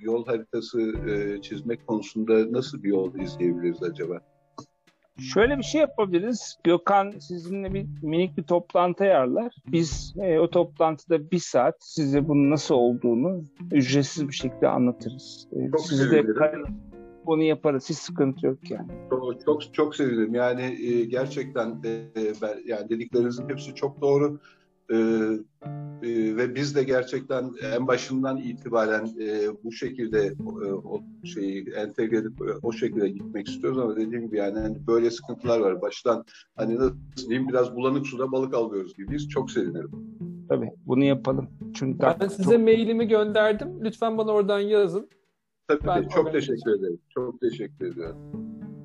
yol 0.01 0.25
haritası 0.25 0.81
e, 0.81 1.41
çizmek 1.41 1.87
konusunda 1.87 2.51
nasıl 2.51 2.83
bir 2.83 2.89
yol 2.89 3.15
izleyebiliriz 3.15 3.83
acaba? 3.83 4.21
Şöyle 5.19 5.57
bir 5.57 5.63
şey 5.63 5.81
yapabiliriz. 5.81 6.57
Gökhan 6.63 7.11
sizinle 7.19 7.73
bir 7.73 7.85
minik 8.01 8.37
bir 8.37 8.43
toplantı 8.43 9.03
ayarlar. 9.03 9.55
Biz 9.67 10.15
e, 10.17 10.39
o 10.39 10.49
toplantıda 10.49 11.31
bir 11.31 11.39
saat 11.39 11.75
size 11.79 12.27
bunun 12.27 12.51
nasıl 12.51 12.75
olduğunu 12.75 13.43
ücretsiz 13.71 14.27
bir 14.27 14.33
şekilde 14.33 14.67
anlatırız. 14.67 15.47
E, 15.51 15.71
çok 15.71 15.81
Sizi 15.81 16.11
de 16.11 16.23
bunu 17.25 17.43
yaparız. 17.43 17.89
Hiç 17.89 17.97
sıkıntı 17.97 18.45
yok 18.45 18.71
yani. 18.71 18.87
Çok 19.09 19.45
çok, 19.45 19.73
çok 19.73 19.95
sevinirim. 19.95 20.35
Yani 20.35 20.61
e, 20.61 21.05
gerçekten 21.05 21.69
e, 21.85 22.33
ben, 22.41 22.55
yani 22.65 22.89
dediklerinizin 22.89 23.49
hepsi 23.49 23.75
çok 23.75 24.01
doğru. 24.01 24.39
E, 24.91 24.95
e, 26.03 26.37
ve 26.37 26.55
biz 26.55 26.75
de 26.75 26.83
gerçekten 26.83 27.51
en 27.75 27.87
başından 27.87 28.37
itibaren 28.37 29.09
e, 29.21 29.47
bu 29.63 29.71
şekilde 29.71 30.25
e, 30.25 30.71
o 30.71 31.01
şeyi 31.23 31.69
entegre 31.69 32.17
edip 32.17 32.41
e, 32.41 32.53
o 32.63 32.71
şekilde 32.71 33.09
gitmek 33.09 33.47
istiyoruz 33.47 33.79
ama 33.79 33.95
dediğim 33.95 34.25
gibi 34.25 34.37
yani 34.37 34.59
hani 34.59 34.87
böyle 34.87 35.11
sıkıntılar 35.11 35.59
var. 35.59 35.81
Baştan 35.81 36.25
hani 36.55 36.75
nasıl 36.75 37.29
diyeyim 37.29 37.47
biraz 37.47 37.75
bulanık 37.75 38.07
suda 38.07 38.31
balık 38.31 38.53
alıyoruz 38.53 38.95
gibiyiz. 38.95 39.29
Çok 39.29 39.51
sevinirim. 39.51 39.91
Tabii 40.49 40.71
bunu 40.85 41.03
yapalım. 41.03 41.49
Çünkü 41.73 41.99
ben 41.99 42.27
size 42.27 42.43
çok... 42.43 42.63
mailimi 42.63 43.07
gönderdim. 43.07 43.69
Lütfen 43.81 44.17
bana 44.17 44.31
oradan 44.31 44.59
yazın. 44.59 45.09
Tabii 45.67 45.87
ben 45.87 46.07
çok 46.07 46.31
teşekkür 46.31 46.79
ederim. 46.79 46.99
Çok 47.09 47.41
teşekkür 47.41 47.91
ediyorum. 47.91 48.17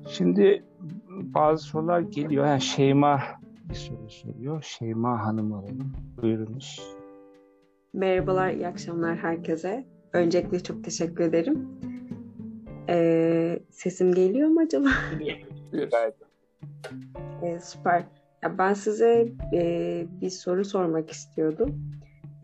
Şimdi 0.07 0.63
bazı 1.09 1.63
sorular 1.63 1.99
geliyor. 1.99 2.45
Yani 2.45 2.61
Şeyma 2.61 3.21
bir 3.69 3.75
soru 3.75 4.09
soruyor. 4.09 4.61
Şeyma 4.61 5.25
Hanım 5.25 5.53
alalım. 5.53 5.93
Buyurunuz. 6.21 6.95
Merhabalar, 7.93 8.49
iyi 8.49 8.67
akşamlar 8.67 9.17
herkese. 9.17 9.85
öncelikle 10.13 10.59
çok 10.59 10.83
teşekkür 10.83 11.23
ederim. 11.23 11.69
Ee, 12.89 13.59
sesim 13.69 14.13
geliyor 14.13 14.49
mu 14.49 14.61
acaba? 14.61 14.87
Gayet. 15.71 16.15
Ee, 17.43 17.59
süper. 17.59 18.03
Ya 18.43 18.57
ben 18.57 18.73
size 18.73 19.31
e, 19.53 20.05
bir 20.21 20.29
soru 20.29 20.65
sormak 20.65 21.11
istiyordum. 21.11 21.81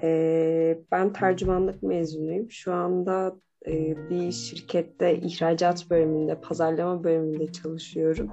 E, 0.03 0.79
ben 0.91 1.13
tercümanlık 1.13 1.83
mezunuyum. 1.83 2.51
Şu 2.51 2.73
anda 2.73 3.35
bir 4.09 4.31
şirkette 4.31 5.17
ihracat 5.17 5.89
bölümünde, 5.89 6.41
pazarlama 6.41 7.03
bölümünde 7.03 7.51
çalışıyorum. 7.51 8.31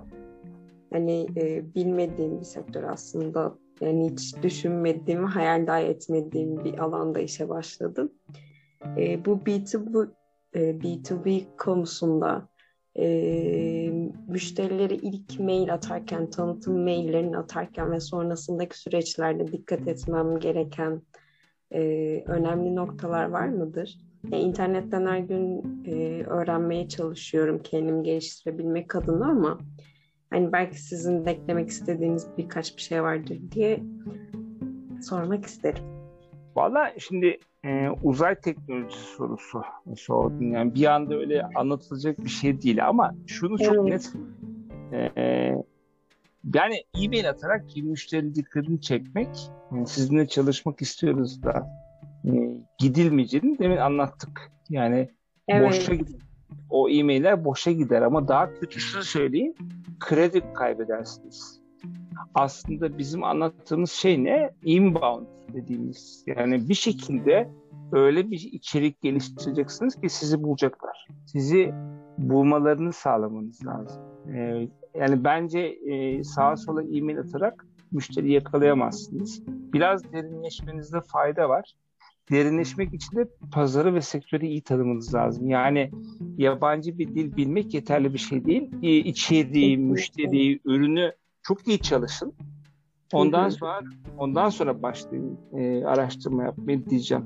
Hani 0.93 1.27
e, 1.36 1.74
bilmediğim 1.74 2.40
bir 2.40 2.44
sektör 2.44 2.82
aslında. 2.82 3.55
Yani 3.81 4.11
hiç 4.11 4.43
düşünmediğim, 4.43 5.24
hayal 5.24 5.66
dahi 5.66 5.85
etmediğim 5.85 6.65
bir 6.65 6.78
alanda 6.78 7.20
işe 7.20 7.48
başladım. 7.48 8.12
E, 8.97 9.24
bu 9.24 9.31
B2B, 9.31 10.09
e, 10.55 10.61
B2B 10.61 11.43
konusunda 11.56 12.48
e, 12.98 13.06
müşterilere 14.28 14.94
ilk 14.94 15.40
mail 15.40 15.74
atarken, 15.74 16.31
tanıtım 16.31 16.82
maillerini 16.82 17.39
atarken 17.39 17.93
ve 17.93 18.01
sonrasındaki 18.01 18.78
süreçlerde 18.78 19.52
dikkat 19.52 19.89
etmem 19.89 20.39
gereken 20.39 21.02
e, 21.73 21.81
önemli 22.27 22.77
noktalar 22.77 23.24
var 23.24 23.48
mıdır? 23.48 23.98
Yani 24.30 24.42
internetten 24.42 25.06
her 25.06 25.18
gün 25.18 25.62
e, 25.84 26.22
öğrenmeye 26.24 26.88
çalışıyorum 26.88 27.60
kendimi 27.62 28.02
geliştirebilmek 28.02 28.96
adına 28.96 29.26
ama 29.26 29.59
hani 30.30 30.52
belki 30.52 30.80
sizin 30.80 31.24
de 31.24 31.30
eklemek 31.30 31.68
istediğiniz 31.68 32.28
birkaç 32.38 32.76
bir 32.76 32.82
şey 32.82 33.02
vardır 33.02 33.38
diye 33.52 33.80
sormak 35.02 35.44
isterim. 35.44 35.84
Valla 36.56 36.92
şimdi 36.98 37.38
e, 37.64 37.88
uzay 38.02 38.40
teknolojisi 38.40 39.05
sorusu 39.05 39.62
sordun. 39.96 40.51
Yani 40.51 40.74
bir 40.74 40.86
anda 40.86 41.14
öyle 41.14 41.42
anlatılacak 41.55 42.18
bir 42.18 42.28
şey 42.28 42.62
değil 42.62 42.88
ama 42.88 43.14
şunu 43.26 43.59
çok 43.59 43.88
Evet. 43.88 44.12
net 44.92 45.14
e, 45.16 45.55
yani 46.55 46.74
e-mail 47.02 47.30
atarak 47.30 47.64
bir 47.76 47.82
müşterinin 47.82 48.34
dikkatini 48.34 48.80
çekmek 48.80 49.28
e, 49.72 49.86
sizinle 49.86 50.28
çalışmak 50.28 50.82
istiyoruz 50.82 51.42
da 51.42 51.70
e, 52.24 52.30
gidilmeyeceğini 52.78 53.59
demin 53.59 53.76
anlattık. 53.76 54.52
Yani 54.70 55.10
Evet. 55.48 55.68
boşa 55.68 55.94
gider. 55.94 56.20
O 56.70 56.88
e-mailler 56.88 57.44
boşa 57.44 57.70
gider 57.70 58.02
ama 58.02 58.28
daha 58.28 58.55
kötüsünü 58.55 59.02
söyleyeyim 59.02 59.55
kredi 60.01 60.52
kaybedersiniz. 60.55 61.60
Aslında 62.34 62.98
bizim 62.98 63.24
anlattığımız 63.24 63.90
şey 63.90 64.24
ne? 64.24 64.51
Inbound 64.64 65.26
dediğimiz. 65.52 66.24
Yani 66.26 66.68
bir 66.68 66.74
şekilde 66.74 67.48
öyle 67.92 68.30
bir 68.30 68.48
içerik 68.52 69.01
geliştireceksiniz 69.01 70.01
ki 70.01 70.09
sizi 70.09 70.42
bulacaklar. 70.42 71.09
Sizi 71.26 71.72
bulmalarını 72.18 72.92
sağlamanız 72.92 73.66
lazım. 73.66 74.02
Ee, 74.34 74.68
yani 74.94 75.24
bence 75.24 75.60
e, 75.60 76.24
sağa 76.24 76.56
sola 76.56 76.82
e-mail 76.82 77.18
atarak 77.18 77.66
müşteri 77.92 78.32
yakalayamazsınız. 78.32 79.42
Biraz 79.46 80.12
derinleşmenizde 80.12 81.01
fayda 81.01 81.48
var. 81.48 81.74
Derinleşmek 82.30 82.94
için 82.94 83.16
de 83.16 83.28
pazarı 83.52 83.94
ve 83.94 84.01
sektörü 84.01 84.46
iyi 84.46 84.60
tanımanız 84.62 85.14
lazım. 85.14 85.48
Yani 85.48 85.90
yabancı 86.38 86.98
bir 86.98 87.09
dil 87.09 87.36
bilmek 87.36 87.74
yeterli 87.74 88.12
bir 88.12 88.18
şey 88.18 88.44
değil. 88.44 88.70
E, 88.82 88.96
İçeriği, 88.96 89.78
müşteriyi, 89.78 90.60
ürünü 90.64 91.12
çok 91.42 91.68
iyi 91.68 91.78
çalışın. 91.78 92.32
Ondan 93.12 93.48
sonra 93.48 93.80
ondan 94.18 94.48
sonra 94.48 94.82
başlayın 94.82 95.38
e, 95.52 95.84
araştırma 95.84 96.42
yapmayı 96.44 96.86
diyeceğim. 96.86 97.24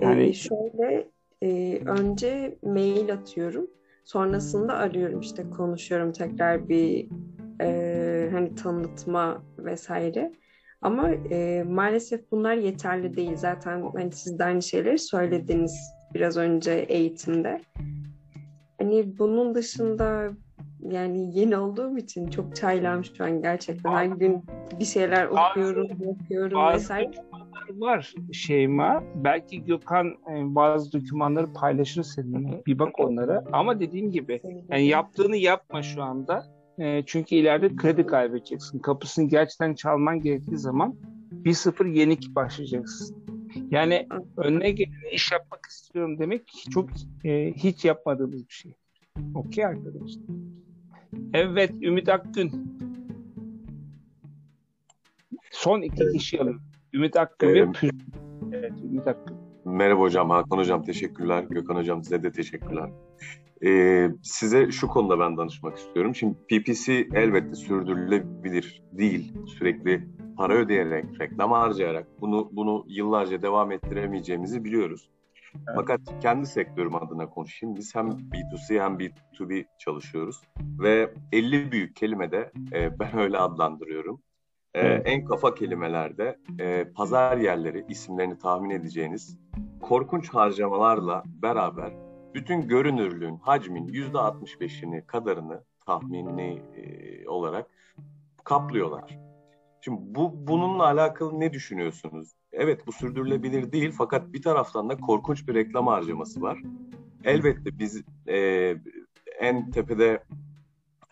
Ee, 0.00 0.04
Yani- 0.04 0.34
şöyle 0.34 1.08
e, 1.42 1.78
önce 1.86 2.58
mail 2.62 3.12
atıyorum. 3.12 3.66
Sonrasında 4.04 4.74
arıyorum 4.74 5.20
işte 5.20 5.50
konuşuyorum 5.50 6.12
tekrar 6.12 6.68
bir 6.68 7.08
e, 7.60 8.28
hani 8.32 8.54
tanıtma 8.54 9.42
vesaire. 9.58 10.32
Ama 10.82 11.10
e, 11.10 11.64
maalesef 11.68 12.30
bunlar 12.30 12.54
yeterli 12.54 13.16
değil. 13.16 13.36
Zaten 13.36 13.90
hani 13.96 14.12
siz 14.12 14.38
de 14.38 14.44
aynı 14.44 14.62
şeyleri 14.62 14.98
söylediniz 14.98 15.92
biraz 16.14 16.36
önce 16.36 16.72
eğitimde. 16.72 17.60
Hani 18.78 19.18
bunun 19.18 19.54
dışında 19.54 20.30
yani 20.90 21.38
yeni 21.38 21.56
olduğum 21.56 21.98
için 21.98 22.26
çok 22.26 22.56
çaylağım 22.56 23.04
şu 23.04 23.24
an 23.24 23.42
gerçekten. 23.42 23.92
Her 23.92 24.06
gün 24.06 24.44
bir 24.80 24.84
şeyler 24.84 25.26
okuyorum, 25.26 25.88
okuyorum 26.06 26.58
Bazı 26.58 26.76
vesaire. 26.76 27.10
var 27.70 28.14
Şeyma. 28.32 29.04
Belki 29.14 29.64
Gökhan 29.64 30.06
e, 30.06 30.54
bazı 30.54 30.92
dokümanları 30.92 31.52
paylaşır 31.52 32.02
seninle. 32.02 32.62
Bir 32.66 32.78
bak 32.78 33.00
onlara. 33.00 33.44
Ama 33.52 33.80
dediğim 33.80 34.10
gibi 34.10 34.40
yani 34.68 34.86
yaptığını 34.86 35.36
yapma 35.36 35.82
şu 35.82 36.02
anda. 36.02 36.61
E, 36.78 37.02
çünkü 37.06 37.34
ileride 37.34 37.76
kredi 37.76 38.06
kaybedeceksin. 38.06 38.78
Kapısını 38.78 39.28
gerçekten 39.28 39.74
çalman 39.74 40.20
gerektiği 40.20 40.58
zaman 40.58 40.94
1-0 41.44 41.92
yenik 41.92 42.34
başlayacaksın. 42.34 43.24
Yani 43.70 44.08
önüne 44.36 44.70
geleni 44.70 45.08
iş 45.12 45.32
yapmak 45.32 45.66
istiyorum 45.66 46.18
demek 46.18 46.52
çok 46.70 46.90
e, 47.24 47.52
hiç 47.52 47.84
yapmadığımız 47.84 48.48
bir 48.48 48.54
şey. 48.54 48.74
Okey 49.34 49.66
arkadaşlar. 49.66 50.22
Evet 51.34 51.72
Ümit 51.82 52.08
Akgün. 52.08 52.78
Son 55.50 55.82
iki 55.82 56.12
kişi 56.12 56.40
alalım. 56.40 56.62
Ümit 56.92 57.16
Akgün 57.16 57.48
ve. 57.48 57.72
Püz. 57.72 57.90
Evet 58.52 58.72
Ümit 58.84 59.06
Akgün. 59.06 59.36
Merhaba 59.64 60.00
hocam, 60.00 60.30
Hakan 60.30 60.56
hocam 60.58 60.84
teşekkürler. 60.84 61.44
Gökhan 61.50 61.76
hocam 61.76 62.02
size 62.02 62.22
de 62.22 62.32
teşekkürler. 62.32 62.90
Ee, 63.64 64.10
size 64.22 64.70
şu 64.70 64.88
konuda 64.88 65.18
ben 65.18 65.36
danışmak 65.36 65.78
istiyorum. 65.78 66.14
Şimdi 66.14 66.34
PPC 66.34 67.08
elbette 67.14 67.54
sürdürülebilir 67.54 68.82
değil. 68.92 69.32
Sürekli 69.46 70.08
para 70.36 70.54
ödeyerek, 70.54 71.04
reklam 71.20 71.52
harcayarak 71.52 72.06
bunu 72.20 72.48
bunu 72.52 72.84
yıllarca 72.88 73.42
devam 73.42 73.72
ettiremeyeceğimizi 73.72 74.64
biliyoruz. 74.64 75.08
Fakat 75.74 76.00
kendi 76.22 76.46
sektörüm 76.46 76.94
adına 76.94 77.30
konuşayım. 77.30 77.76
Biz 77.76 77.94
hem 77.94 78.08
B2C 78.08 78.80
hem 78.80 78.98
B2B 78.98 79.64
çalışıyoruz. 79.78 80.42
Ve 80.60 81.14
50 81.32 81.72
büyük 81.72 81.96
kelimede 81.96 82.52
e, 82.72 82.98
ben 82.98 83.18
öyle 83.18 83.38
adlandırıyorum. 83.38 84.22
E, 84.74 84.80
Evet. 84.80 85.02
En 85.04 85.24
kafa 85.24 85.54
kelimelerde 85.54 86.38
e, 86.60 86.84
pazar 86.96 87.36
yerleri 87.36 87.84
isimlerini 87.88 88.38
tahmin 88.38 88.70
edeceğiniz 88.70 89.38
korkunç 89.80 90.28
harcamalarla 90.28 91.22
beraber 91.26 92.01
bütün 92.34 92.68
görünürlüğün, 92.68 93.36
hacmin 93.36 93.88
%65'ini 93.88 95.06
kadarını 95.06 95.64
tahmini 95.86 96.62
e, 96.76 97.28
olarak 97.28 97.66
kaplıyorlar. 98.44 99.18
Şimdi 99.80 100.00
bu 100.00 100.46
bununla 100.46 100.84
alakalı 100.84 101.40
ne 101.40 101.52
düşünüyorsunuz? 101.52 102.32
Evet 102.52 102.86
bu 102.86 102.92
sürdürülebilir 102.92 103.72
değil 103.72 103.92
fakat 103.98 104.32
bir 104.32 104.42
taraftan 104.42 104.88
da 104.88 104.96
korkunç 104.96 105.48
bir 105.48 105.54
reklam 105.54 105.86
harcaması 105.86 106.42
var. 106.42 106.58
Elbette 107.24 107.78
biz 107.78 108.02
e, 108.28 108.76
en 109.40 109.70
tepede 109.70 110.22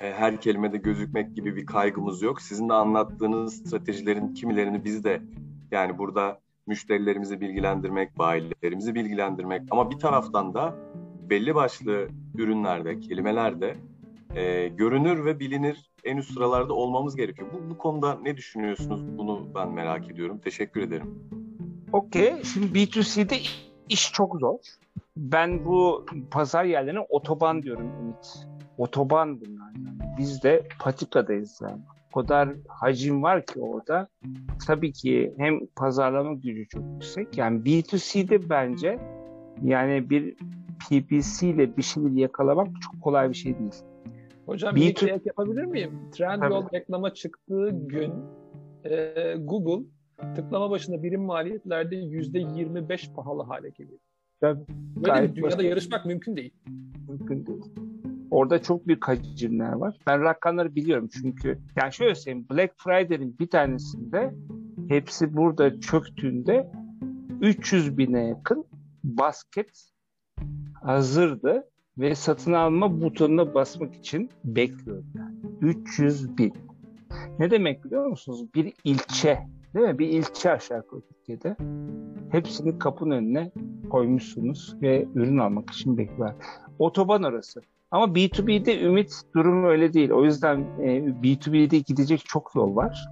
e, 0.00 0.12
her 0.12 0.40
kelimede 0.40 0.76
gözükmek 0.76 1.36
gibi 1.36 1.56
bir 1.56 1.66
kaygımız 1.66 2.22
yok. 2.22 2.42
Sizin 2.42 2.68
de 2.68 2.72
anlattığınız 2.72 3.56
stratejilerin 3.56 4.34
kimilerini 4.34 4.84
biz 4.84 5.04
de 5.04 5.22
yani 5.70 5.98
burada 5.98 6.40
müşterilerimizi 6.66 7.40
bilgilendirmek, 7.40 8.18
bayilerimizi 8.18 8.94
bilgilendirmek 8.94 9.62
ama 9.70 9.90
bir 9.90 9.98
taraftan 9.98 10.54
da 10.54 10.76
belli 11.30 11.54
başlı 11.54 12.08
ürünlerde, 12.34 13.00
kelimelerde 13.00 13.76
e, 14.34 14.68
görünür 14.68 15.24
ve 15.24 15.40
bilinir 15.40 15.90
en 16.04 16.16
üst 16.16 16.34
sıralarda 16.34 16.74
olmamız 16.74 17.16
gerekiyor. 17.16 17.48
Bu, 17.52 17.70
bu 17.70 17.78
konuda 17.78 18.18
ne 18.22 18.36
düşünüyorsunuz? 18.36 19.18
Bunu 19.18 19.46
ben 19.54 19.70
merak 19.72 20.10
ediyorum. 20.10 20.38
Teşekkür 20.44 20.82
ederim. 20.82 21.18
Okey. 21.92 22.34
Şimdi 22.44 22.66
B2C'de 22.78 23.36
iş 23.88 24.12
çok 24.12 24.40
zor. 24.40 24.58
Ben 25.16 25.64
bu 25.64 26.06
pazar 26.30 26.64
yerlerine 26.64 27.00
otoban 27.08 27.62
diyorum 27.62 27.90
Ümit. 28.02 28.46
Otoban 28.78 29.40
bunlar. 29.40 29.72
Biz 30.18 30.42
de 30.42 30.68
patikadayız 30.78 31.60
yani. 31.62 31.82
O 32.12 32.20
kadar 32.20 32.48
hacim 32.68 33.22
var 33.22 33.46
ki 33.46 33.60
orada. 33.60 34.08
Tabii 34.66 34.92
ki 34.92 35.34
hem 35.38 35.66
pazarlama 35.66 36.32
gücü 36.32 36.68
çok 36.68 36.82
yüksek. 36.92 37.38
Yani 37.38 37.60
B2C'de 37.60 38.50
bence 38.50 38.98
yani 39.62 40.10
bir 40.10 40.36
PPC 40.80 41.48
ile 41.48 41.76
bir 41.76 41.82
şeyleri 41.82 42.20
yakalamak 42.20 42.68
çok 42.80 43.02
kolay 43.02 43.28
bir 43.28 43.34
şey 43.34 43.58
değil. 43.58 43.74
Hocam 44.46 44.76
B2 44.76 44.76
bir 44.76 44.88
iki 44.88 45.06
ek 45.06 45.22
yapabilir 45.24 45.64
miyim? 45.64 45.92
Trendyol 46.12 46.62
Tabii. 46.62 46.76
reklama 46.76 47.14
çıktığı 47.14 47.70
gün 47.70 48.12
e, 48.84 49.34
Google 49.38 49.84
tıklama 50.36 50.70
başına 50.70 51.02
birim 51.02 51.22
maliyetlerde 51.22 51.96
%25 51.96 53.14
pahalı 53.14 53.42
hale 53.42 53.68
geliyor. 53.68 53.98
Tabii. 54.40 54.64
Böyle 54.96 55.30
bir 55.30 55.34
dünyada 55.34 55.62
yarışmak 55.62 56.06
mümkün 56.06 56.36
değil. 56.36 56.54
mümkün 57.08 57.46
değil. 57.46 57.62
Orada 58.30 58.62
çok 58.62 58.86
büyük 58.86 59.08
hacimler 59.08 59.72
var. 59.72 59.98
Ben 60.06 60.22
rakamları 60.22 60.74
biliyorum 60.74 61.08
çünkü. 61.12 61.58
Yani 61.76 61.92
şöyle 61.92 62.14
söyleyeyim. 62.14 62.46
Black 62.50 62.74
Friday'in 62.76 63.38
bir 63.38 63.46
tanesinde 63.46 64.34
hepsi 64.88 65.36
burada 65.36 65.80
çöktüğünde 65.80 66.70
300 67.40 67.98
bine 67.98 68.26
yakın 68.26 68.64
basket 69.04 69.89
hazırdı 70.82 71.68
ve 71.98 72.14
satın 72.14 72.52
alma 72.52 73.00
butonuna 73.00 73.54
basmak 73.54 73.94
için 73.94 74.30
bekliyordu. 74.44 75.04
300 75.60 76.38
bin. 76.38 76.52
Ne 77.38 77.50
demek 77.50 77.84
biliyor 77.84 78.06
musunuz? 78.06 78.54
Bir 78.54 78.72
ilçe, 78.84 79.38
değil 79.74 79.86
mi? 79.86 79.98
Bir 79.98 80.08
ilçe 80.08 80.50
aşağı 80.52 80.78
yukarı 80.78 81.00
Türkiye'de. 81.00 81.56
Hepsini 82.30 82.78
kapının 82.78 83.10
önüne 83.10 83.50
koymuşsunuz 83.90 84.76
ve 84.82 85.06
ürün 85.14 85.38
almak 85.38 85.70
için 85.70 85.98
bekliyor. 85.98 86.34
Otoban 86.78 87.22
arası. 87.22 87.60
Ama 87.90 88.04
B2B'de 88.04 88.80
ümit 88.80 89.22
durumu 89.34 89.66
öyle 89.66 89.92
değil. 89.92 90.10
O 90.10 90.24
yüzden 90.24 90.58
e, 90.58 90.98
B2B'de 91.22 91.78
gidecek 91.78 92.24
çok 92.24 92.54
yol 92.54 92.76
var. 92.76 93.08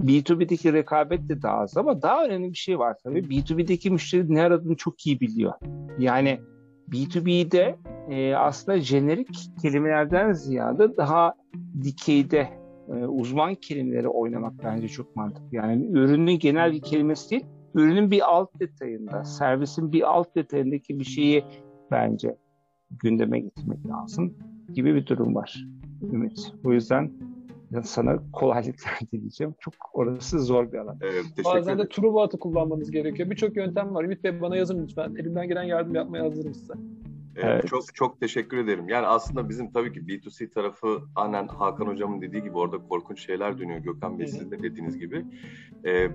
B2B'deki 0.00 0.72
rekabet 0.72 1.28
de 1.28 1.42
daha 1.42 1.58
az 1.58 1.76
ama 1.76 2.02
daha 2.02 2.24
önemli 2.24 2.52
bir 2.52 2.58
şey 2.58 2.78
var 2.78 2.96
tabii. 3.04 3.18
B2B'deki 3.18 3.90
müşteri 3.90 4.34
ne 4.34 4.42
aradığını 4.42 4.76
çok 4.76 5.06
iyi 5.06 5.20
biliyor. 5.20 5.52
Yani 5.98 6.40
B2B'de 6.92 7.76
e, 8.10 8.34
aslında 8.34 8.80
jenerik 8.80 9.28
kelimelerden 9.62 10.32
ziyade 10.32 10.96
daha 10.96 11.34
dikeyde 11.82 12.48
e, 12.88 12.92
uzman 12.92 13.54
kelimeleri 13.54 14.08
oynamak 14.08 14.52
bence 14.64 14.88
çok 14.88 15.16
mantıklı. 15.16 15.48
Yani 15.56 15.86
ürünün 15.86 16.38
genel 16.38 16.72
bir 16.72 16.80
kelimesi 16.80 17.30
değil, 17.30 17.44
ürünün 17.74 18.10
bir 18.10 18.34
alt 18.34 18.60
detayında, 18.60 19.24
servisin 19.24 19.92
bir 19.92 20.02
alt 20.02 20.34
detayındaki 20.36 20.98
bir 20.98 21.04
şeyi 21.04 21.44
bence 21.90 22.36
gündeme 22.90 23.40
getirmek 23.40 23.86
lazım 23.86 24.34
gibi 24.74 24.94
bir 24.94 25.06
durum 25.06 25.34
var 25.34 25.66
Ümit. 26.12 26.52
O 26.64 26.72
yüzden 26.72 27.12
sana 27.82 28.18
kolaylıklar 28.32 28.98
dileyeceğim. 29.12 29.54
Çok 29.60 29.74
orası 29.92 30.40
zor 30.40 30.72
bir 30.72 30.78
alan. 30.78 30.98
Evet, 31.02 31.24
Bazen 31.44 31.78
de 31.78 31.88
Truebat'ı 31.88 32.38
kullanmanız 32.38 32.90
gerekiyor. 32.90 33.30
Birçok 33.30 33.56
yöntem 33.56 33.94
var. 33.94 34.04
Ümit 34.04 34.24
Bey 34.24 34.40
bana 34.40 34.56
yazın 34.56 34.82
lütfen. 34.82 35.14
Elimden 35.14 35.48
gelen 35.48 35.62
yardım 35.62 35.94
yapmaya 35.94 36.24
hazırım 36.24 36.54
size. 36.54 36.74
Evet, 37.36 37.66
Çok 37.66 37.94
çok 37.94 38.20
teşekkür 38.20 38.58
ederim. 38.58 38.88
Yani 38.88 39.06
aslında 39.06 39.48
bizim 39.48 39.72
tabii 39.72 39.92
ki 39.92 40.00
B2C 40.00 40.50
tarafı 40.50 41.00
aynen 41.16 41.48
Hakan 41.48 41.86
Hocam'ın 41.86 42.22
dediği 42.22 42.42
gibi 42.42 42.58
orada 42.58 42.78
korkunç 42.88 43.26
şeyler 43.26 43.58
dönüyor. 43.58 43.78
Gökhan 43.78 44.18
Bey 44.18 44.26
sizin 44.26 44.50
de 44.50 44.62
dediğiniz 44.62 44.98
gibi. 44.98 45.24
Ee, 45.84 46.10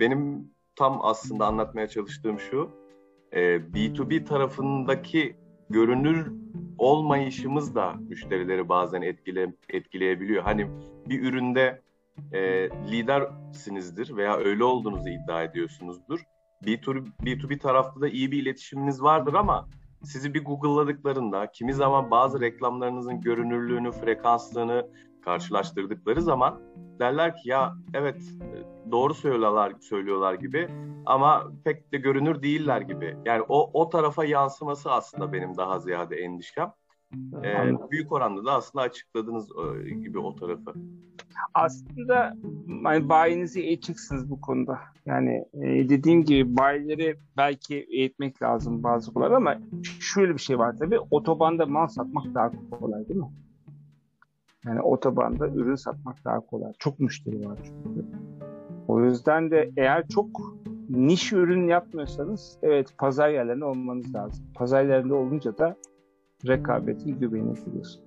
benim 0.00 0.50
tam 0.76 0.98
aslında 1.02 1.46
anlatmaya 1.46 1.88
çalıştığım 1.88 2.38
şu. 2.38 2.70
E, 3.32 3.40
B2B 3.56 4.24
tarafındaki 4.24 5.36
görünür 5.74 6.32
olmayışımız 6.78 7.74
da 7.74 7.92
müşterileri 8.08 8.68
bazen 8.68 9.02
etkile, 9.02 9.54
etkileyebiliyor. 9.68 10.42
Hani 10.42 10.66
bir 11.08 11.22
üründe 11.22 11.82
e, 12.32 12.68
lidersinizdir 12.70 14.16
veya 14.16 14.36
öyle 14.36 14.64
olduğunuzu 14.64 15.08
iddia 15.08 15.42
ediyorsunuzdur. 15.42 16.20
B2B, 16.64 17.06
B2B 17.24 17.58
tarafta 17.58 18.00
da 18.00 18.08
iyi 18.08 18.32
bir 18.32 18.42
iletişiminiz 18.42 19.02
vardır 19.02 19.34
ama 19.34 19.68
sizi 20.02 20.34
bir 20.34 20.44
Google'ladıklarında 20.44 21.50
kimi 21.50 21.74
zaman 21.74 22.10
bazı 22.10 22.40
reklamlarınızın 22.40 23.20
görünürlüğünü, 23.20 23.92
frekanslığını 23.92 24.88
karşılaştırdıkları 25.24 26.22
zaman 26.22 26.60
derler 26.98 27.36
ki 27.36 27.48
ya 27.48 27.74
evet 27.94 28.22
doğru 28.90 29.14
söylüyorlar 29.14 29.72
söylüyorlar 29.80 30.34
gibi 30.34 30.68
ama 31.06 31.52
pek 31.64 31.92
de 31.92 31.98
görünür 31.98 32.42
değiller 32.42 32.80
gibi. 32.80 33.16
Yani 33.24 33.42
o 33.48 33.80
o 33.80 33.88
tarafa 33.88 34.24
yansıması 34.24 34.92
aslında 34.92 35.32
benim 35.32 35.56
daha 35.56 35.78
ziyade 35.78 36.16
endişem. 36.16 36.72
Ee, 37.44 37.72
büyük 37.90 38.12
oranda 38.12 38.44
da 38.44 38.52
aslında 38.52 38.84
açıkladınız 38.84 39.48
e, 39.50 39.90
gibi 39.90 40.18
o 40.18 40.36
tarafı. 40.36 40.74
Aslında 41.54 42.36
yani 42.84 43.08
bayinizi 43.08 43.60
eğiteceksiniz 43.60 44.30
bu 44.30 44.40
konuda. 44.40 44.78
Yani 45.06 45.44
e, 45.54 45.88
dediğim 45.88 46.24
gibi 46.24 46.56
bayileri 46.56 47.16
belki 47.36 47.86
eğitmek 47.90 48.42
lazım 48.42 48.82
bazı 48.82 49.14
konular 49.14 49.30
ama 49.30 49.58
şöyle 50.00 50.32
bir 50.34 50.38
şey 50.38 50.58
var 50.58 50.76
tabii. 50.78 50.98
Otobanda 51.10 51.66
mal 51.66 51.86
satmak 51.86 52.34
daha 52.34 52.50
kolay 52.70 53.08
değil 53.08 53.20
mi? 53.20 53.26
Yani 54.66 54.80
otobanda 54.82 55.48
ürün 55.48 55.74
satmak 55.74 56.24
daha 56.24 56.40
kolay. 56.40 56.72
Çok 56.78 57.00
müşteri 57.00 57.48
var 57.48 57.58
çünkü. 57.64 58.06
O 58.88 59.00
yüzden 59.04 59.50
de 59.50 59.70
eğer 59.76 60.08
çok 60.08 60.28
niş 60.88 61.32
ürün 61.32 61.68
yapmıyorsanız 61.68 62.58
evet 62.62 62.98
pazar 62.98 63.28
yerlerinde 63.28 63.64
olmanız 63.64 64.14
lazım. 64.14 64.46
Pazar 64.54 64.82
yerlerinde 64.82 65.14
olunca 65.14 65.58
da 65.58 65.76
rekabeti 66.46 67.14
güveni 67.14 67.54
kuruyorsunuz. 67.54 68.00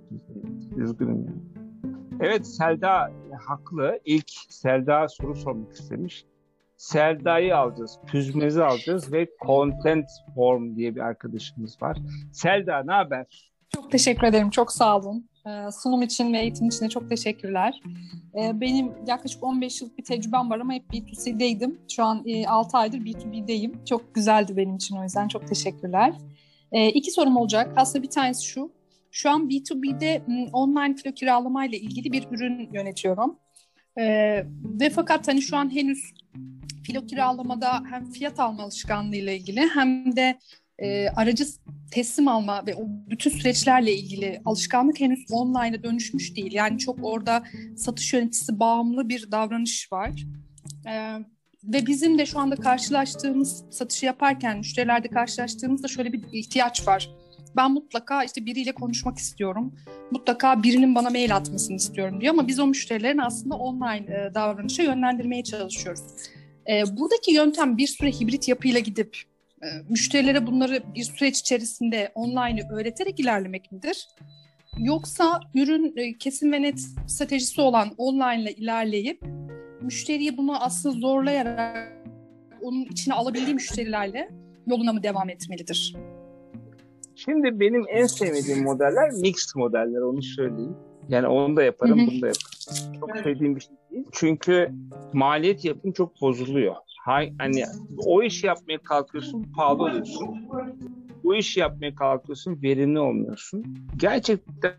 Üzgünüm 0.78 1.26
yani. 1.26 1.42
Evet 2.20 2.48
Selda 2.48 3.12
haklı. 3.40 4.00
İlk 4.06 4.30
Selda 4.50 5.08
soru 5.08 5.36
sormak 5.36 5.74
istemiş. 5.74 6.26
Selda'yı 6.78 7.58
alacağız, 7.58 8.00
Püzmez'i 8.08 8.64
alacağız 8.64 9.14
ve 9.14 9.28
Content 9.46 10.06
Form 10.36 10.76
diye 10.76 10.96
bir 10.96 11.02
arkadaşımız 11.02 11.82
var. 11.82 11.98
Selda 12.32 12.84
ne 12.84 12.92
haber? 12.92 13.52
Çok 13.70 13.92
teşekkür 13.92 14.28
ederim, 14.28 14.50
çok 14.50 14.72
sağ 14.72 14.98
olun. 14.98 15.30
Ee, 15.48 15.72
sunum 15.72 16.02
için 16.02 16.34
ve 16.34 16.40
eğitim 16.40 16.68
için 16.68 16.86
de 16.86 16.90
çok 16.90 17.10
teşekkürler. 17.10 17.82
Ee, 18.36 18.62
benim 18.62 18.92
yaklaşık 19.08 19.44
15 19.44 19.82
yıllık 19.82 19.98
bir 19.98 20.04
tecrübem 20.04 20.50
var 20.50 20.60
ama 20.60 20.74
hep 20.74 20.94
B2C'deydim. 20.94 21.80
Şu 21.92 22.04
an 22.04 22.26
6 22.48 22.78
e, 22.78 22.80
aydır 22.80 22.98
B2B'deyim. 22.98 23.86
Çok 23.86 24.16
güzeldi 24.16 24.58
benim 24.58 24.76
için 24.76 24.98
o 24.98 25.04
yüzden 25.04 25.28
çok 25.28 25.48
teşekkürler. 25.48 26.14
Ee, 26.72 26.90
iki 26.90 27.12
sorum 27.12 27.38
olacak. 27.38 27.74
Aslında 27.76 28.04
bir 28.04 28.10
tanesi 28.10 28.46
şu. 28.46 28.72
Şu 29.12 29.30
an 29.30 29.50
B2B'de 29.50 30.22
online 30.54 30.96
filo 30.96 31.14
kiralama 31.14 31.66
ile 31.66 31.78
ilgili 31.78 32.12
bir 32.12 32.28
ürün 32.32 32.70
yönetiyorum. 32.74 33.40
Ve 34.64 34.90
fakat 34.96 35.28
hani 35.28 35.42
şu 35.42 35.58
an 35.58 35.76
henüz 35.76 36.14
filo 36.84 37.06
kiralamada 37.06 37.84
hem 37.90 38.12
fiyat 38.12 38.40
alma 38.40 38.64
alışkanlığı 38.64 39.16
ile 39.16 39.38
ilgili 39.38 39.62
hem 39.74 40.16
de 40.16 40.40
e, 40.80 41.10
aracı 41.10 41.46
teslim 41.92 42.28
alma 42.28 42.66
ve 42.68 42.76
o 42.76 42.82
bütün 43.10 43.30
süreçlerle 43.30 43.94
ilgili 43.94 44.42
alışkanlık 44.46 45.00
henüz 45.00 45.26
online'a 45.32 45.84
dönüşmüş 45.84 46.36
değil. 46.36 46.54
Yani 46.54 46.78
çok 46.78 47.00
orada 47.02 47.44
satış 47.78 48.14
yöneticisi 48.14 48.60
bağımlı 48.60 49.10
bir 49.10 49.32
davranış 49.32 49.92
var. 49.92 50.26
E, 50.88 51.18
ve 51.64 51.88
bizim 51.88 52.18
de 52.18 52.26
şu 52.26 52.40
anda 52.40 52.56
karşılaştığımız 52.56 53.64
satışı 53.72 54.06
yaparken 54.06 54.58
müşterilerde 54.58 55.08
karşılaştığımızda 55.08 55.88
şöyle 55.88 56.14
bir 56.14 56.24
ihtiyaç 56.32 56.88
var. 56.88 57.10
Ben 57.56 57.72
mutlaka 57.72 58.24
işte 58.24 58.46
biriyle 58.46 58.72
konuşmak 58.72 59.18
istiyorum. 59.18 59.76
Mutlaka 60.12 60.64
birinin 60.64 60.96
bana 60.96 61.10
mail 61.10 61.36
atmasını 61.36 61.76
istiyorum 61.76 62.22
diyor 62.22 62.34
ama 62.34 62.48
biz 62.48 62.60
o 62.60 62.68
müşterilerin 62.68 63.18
aslında 63.18 63.56
online 63.56 64.06
e, 64.16 64.34
davranışa 64.34 64.84
yönlendirmeye 64.84 65.44
çalışıyoruz. 65.44 66.02
E, 66.70 66.98
buradaki 66.98 67.34
yöntem 67.34 67.78
bir 67.78 67.88
süre 67.88 68.12
hibrit 68.12 68.48
yapıyla 68.48 68.80
gidip 68.80 69.18
müşterilere 69.90 70.48
bunları 70.48 70.84
bir 70.96 71.04
süreç 71.04 71.40
içerisinde 71.40 72.12
online 72.16 72.62
öğreterek 72.72 73.20
ilerlemek 73.20 73.72
midir? 73.72 74.08
Yoksa 74.80 75.40
ürün 75.56 75.94
e, 75.98 76.18
kesin 76.18 76.52
ve 76.52 76.62
net 76.62 76.80
stratejisi 77.08 77.62
olan 77.62 77.90
online 77.98 78.42
ile 78.42 78.54
ilerleyip 78.54 79.22
müşteriyi 79.82 80.38
bunu 80.38 80.64
aslında 80.64 81.00
zorlayarak 81.00 81.94
onun 82.62 82.86
içine 82.86 83.14
alabildiği 83.14 83.54
müşterilerle 83.54 84.30
yoluna 84.68 84.94
mı 84.94 85.04
devam 85.04 85.30
etmelidir? 85.30 85.96
Şimdi 87.16 87.60
benim 87.60 87.84
en 87.90 88.06
sevmediğim 88.06 88.64
modeller 88.64 89.12
mixed 89.12 89.50
modeller 89.56 90.02
onu 90.02 90.22
söyleyeyim. 90.22 90.78
Yani 91.10 91.28
onu 91.28 91.58
da 91.58 91.64
yaparım, 91.64 92.00
bunu 92.08 92.22
da 92.22 92.28
yaparım. 92.28 93.00
Çok 93.00 93.18
sevdiğim 93.18 93.56
bir 93.56 93.62
şey 93.62 93.76
değil. 93.92 94.06
Çünkü 94.12 94.72
maliyet 95.14 95.66
yapım 95.66 95.92
çok 95.92 96.22
bozuluyor 96.22 96.76
hani 97.38 97.64
o 97.98 98.24
işi 98.24 98.48
yapmaya 98.48 98.78
kalkıyorsun 98.78 99.44
pahalı 99.56 99.84
oluyorsun. 99.84 100.28
Bu 101.24 101.36
işi 101.36 101.60
yapmaya 101.60 101.96
kalkıyorsun 101.96 102.62
verimli 102.64 103.00
olmuyorsun. 103.00 103.66
Gerçekten 103.98 104.74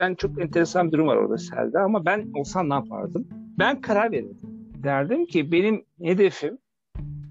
ben 0.00 0.14
çok 0.14 0.40
enteresan 0.40 0.86
bir 0.86 0.92
durum 0.92 1.06
var 1.06 1.16
orada 1.16 1.38
Selda 1.38 1.80
ama 1.80 2.04
ben 2.04 2.28
olsam 2.34 2.70
ne 2.70 2.74
yapardım? 2.74 3.28
Ben 3.58 3.80
karar 3.80 4.12
verirdim. 4.12 4.38
Derdim 4.82 5.26
ki 5.26 5.52
benim 5.52 5.84
hedefim 6.02 6.58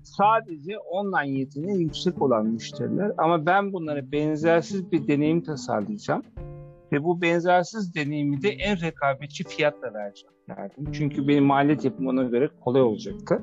sadece 0.03 0.77
online 0.79 1.39
yeteneği 1.39 1.81
yüksek 1.81 2.21
olan 2.21 2.45
müşteriler 2.45 3.11
ama 3.17 3.45
ben 3.45 3.73
bunlara 3.73 4.11
benzersiz 4.11 4.91
bir 4.91 5.07
deneyim 5.07 5.41
tasarlayacağım 5.41 6.23
ve 6.91 7.03
bu 7.03 7.21
benzersiz 7.21 7.95
deneyimi 7.95 8.41
de 8.41 8.49
en 8.49 8.81
rekabetçi 8.81 9.43
fiyatla 9.43 9.93
vereceğim 9.93 10.35
derdim. 10.49 10.91
Çünkü 10.91 11.27
benim 11.27 11.43
maliyet 11.43 11.85
yapım 11.85 12.07
ona 12.07 12.23
göre 12.23 12.49
kolay 12.61 12.81
olacaktı. 12.81 13.41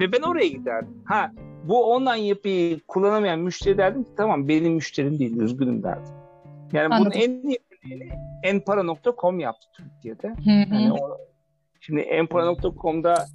Ve 0.00 0.12
ben 0.12 0.22
oraya 0.22 0.48
giderdim. 0.48 1.02
Ha 1.04 1.32
bu 1.64 1.94
online 1.94 2.26
yapıyı 2.26 2.80
kullanamayan 2.88 3.40
müşteri 3.40 3.78
derdim 3.78 4.04
ki 4.04 4.10
tamam 4.16 4.48
benim 4.48 4.72
müşterim 4.72 5.18
değil 5.18 5.36
üzgünüm 5.36 5.82
derdim. 5.82 6.14
Yani 6.72 6.94
Anladım. 6.94 7.12
bunun 7.14 7.22
en 7.24 7.48
iyi 7.48 7.58
örneğini 7.84 8.12
enpara.com 8.42 9.40
yaptı 9.40 9.68
Türkiye'de. 9.76 10.34
Yani 10.50 10.92
o, 10.92 11.18
şimdi 11.80 12.00
enpara.com'da 12.00 13.26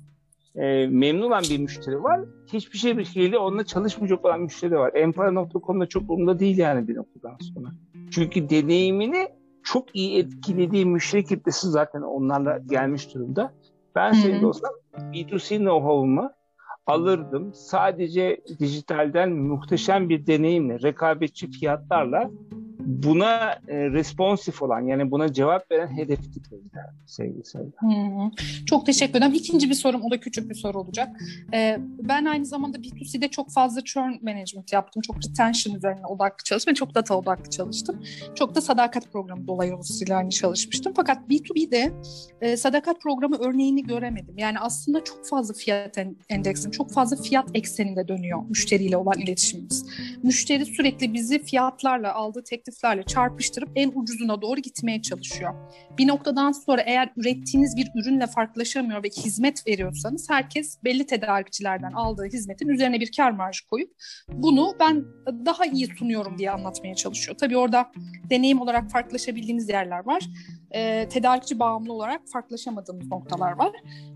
e, 0.56 0.88
memnun 0.88 1.28
olan 1.28 1.44
bir 1.50 1.60
müşteri 1.60 2.04
var. 2.04 2.22
Hiçbir 2.54 2.78
şey 2.78 2.98
bir 2.98 3.06
şeyle 3.06 3.38
onunla 3.38 3.66
çalışmayacak 3.66 4.26
olan 4.26 4.42
müşteri 4.42 4.76
var. 4.76 4.92
Enpara.com'da 4.94 5.86
çok 5.86 6.10
umurunda 6.10 6.40
değil 6.40 6.58
yani 6.58 6.88
bir 6.88 6.96
noktadan 6.96 7.38
sonra. 7.54 7.68
Çünkü 8.12 8.50
deneyimini 8.50 9.28
çok 9.64 9.96
iyi 9.96 10.20
etkilediği 10.20 10.86
müşteri 10.86 11.26
kitlesi 11.26 11.68
zaten 11.68 12.02
onlarla 12.02 12.58
gelmiş 12.58 13.14
durumda. 13.14 13.54
Ben 13.96 14.12
senin 14.12 14.44
olsam 14.44 14.72
B2C 14.96 15.58
know-how'umu 15.58 16.32
alırdım. 16.86 17.54
Sadece 17.54 18.42
dijitalden 18.60 19.32
muhteşem 19.32 20.10
bir 20.10 20.28
deneyimle, 20.28 20.82
rekabetçi 20.82 21.52
fiyatlarla 21.52 22.30
buna 22.86 23.52
e, 23.68 23.76
responsif 23.90 24.62
olan 24.62 24.82
yani 24.82 25.12
buna 25.12 25.34
cevap 25.34 25.72
veren 25.72 25.98
hedef 25.98 26.34
kitleydiler 26.34 26.86
sevgili 27.06 27.46
Sevda. 27.46 27.78
Hmm. 27.80 28.32
Çok 28.66 28.86
teşekkür 28.86 29.20
ederim. 29.20 29.34
İkinci 29.34 29.70
bir 29.70 29.76
sorum, 29.76 30.02
o 30.04 30.12
da 30.12 30.20
küçük 30.20 30.50
bir 30.50 30.56
soru 30.56 30.80
olacak. 30.80 31.10
Ee, 31.54 31.78
ben 31.80 32.26
aynı 32.26 32.46
zamanda 32.46 32.78
B2C'de 32.78 33.28
çok 33.28 33.52
fazla 33.52 33.82
churn 33.84 34.14
management 34.22 34.74
yaptım. 34.74 35.02
Çok 35.02 35.16
retention 35.16 35.76
üzerine 35.76 36.06
odaklı 36.06 36.44
çalıştım 36.44 36.74
çok 36.74 36.96
data 36.96 37.18
odaklı 37.18 37.50
çalıştım. 37.50 38.04
Çok 38.36 38.56
da 38.56 38.62
sadakat 38.62 39.12
programı 39.12 39.48
dolayısıyla 39.48 40.18
aynı 40.18 40.30
çalışmıştım. 40.30 40.94
Fakat 40.96 41.18
B2B'de 41.30 41.94
e, 42.42 42.58
sadakat 42.58 43.02
programı 43.02 43.38
örneğini 43.38 43.84
göremedim. 43.84 44.38
Yani 44.38 44.60
aslında 44.60 45.04
çok 45.04 45.26
fazla 45.26 45.54
fiyat 45.54 45.98
endeksinin, 46.30 46.72
çok 46.72 46.92
fazla 46.92 47.16
fiyat 47.16 47.50
ekseninde 47.54 48.08
dönüyor 48.08 48.44
müşteriyle 48.50 48.98
olan 48.98 49.20
iletişimimiz. 49.20 49.86
Müşteri 50.24 50.66
sürekli 50.66 51.14
bizi 51.14 51.44
fiyatlarla 51.44 52.14
aldığı 52.14 52.44
tekliflerle 52.74 53.04
çarpıştırıp 53.04 53.70
en 53.76 53.92
ucuzuna 53.96 54.42
doğru 54.42 54.60
gitmeye 54.60 55.02
çalışıyor. 55.02 55.54
Bir 55.98 56.08
noktadan 56.08 56.52
sonra 56.52 56.82
eğer 56.82 57.14
ürettiğiniz 57.18 57.76
bir 57.78 57.92
ürünle 57.96 58.28
farklılaşamıyor 58.28 59.04
ve 59.04 59.10
hizmet 59.10 59.68
veriyorsanız 59.68 60.30
herkes 60.30 60.84
belli 60.84 61.06
tedarikçilerden 61.06 61.92
aldığı 61.92 62.26
hizmetin 62.26 62.68
üzerine 62.68 63.00
bir 63.00 63.12
kar 63.18 63.32
marjı 63.32 63.68
koyup 63.68 63.92
bunu 64.34 64.76
ben 64.80 65.06
daha 65.46 65.66
iyi 65.66 65.88
sunuyorum 65.88 66.38
diye 66.38 66.52
anlatmaya 66.52 66.96
çalışıyor. 66.96 67.38
Tabii 67.38 67.58
orada 67.58 67.92
deneyim 68.30 68.62
olarak 68.62 68.92
farklılaşabildiğimiz 68.92 69.70
yerler 69.70 70.06
var. 70.06 70.24
E, 70.72 71.08
tedarikçi 71.10 71.60
bağımlı 71.60 71.94
olarak 71.94 72.22
farklılaşamadığımız 72.34 73.08
noktalar 73.08 73.52
var. 73.52 73.72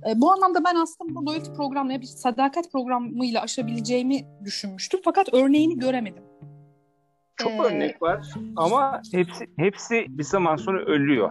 E, 0.10 0.22
bu 0.22 0.32
anlamda 0.32 0.64
ben 0.64 0.76
aslında 0.76 1.16
bu 1.16 1.26
loyalty 1.26 1.52
programına 1.52 2.02
bir 2.02 2.06
sadakat 2.06 2.72
programıyla 2.72 3.42
aşabileceğimi 3.42 4.26
düşünmüştüm. 4.46 5.00
Fakat 5.04 5.34
örneğini 5.34 5.80
göremedim. 5.80 6.24
Çok 7.38 7.52
ee... 7.52 7.62
örnek 7.62 8.02
var 8.02 8.34
ama 8.56 9.02
hepsi 9.12 9.48
hepsi 9.58 10.06
bir 10.10 10.24
zaman 10.24 10.56
sonra 10.56 10.86
ölüyor. 10.86 11.30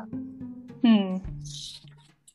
Hmm. 0.80 1.20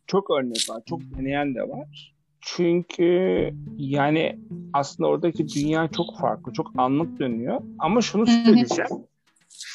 Çok 0.08 0.30
örnek 0.32 0.70
var, 0.70 0.82
çok 0.86 1.02
deneyen 1.02 1.56
de 1.56 1.62
var. 1.62 2.16
Çünkü 2.42 3.50
yani 3.78 4.40
aslında 4.74 5.10
oradaki 5.10 5.48
dünya 5.48 5.88
çok 5.88 6.20
farklı, 6.22 6.54
çok 6.54 6.72
anlık 6.78 7.20
dönüyor. 7.20 7.62
Ama 7.80 8.02
şunu 8.02 8.28
söyleyeceğim. 8.28 8.90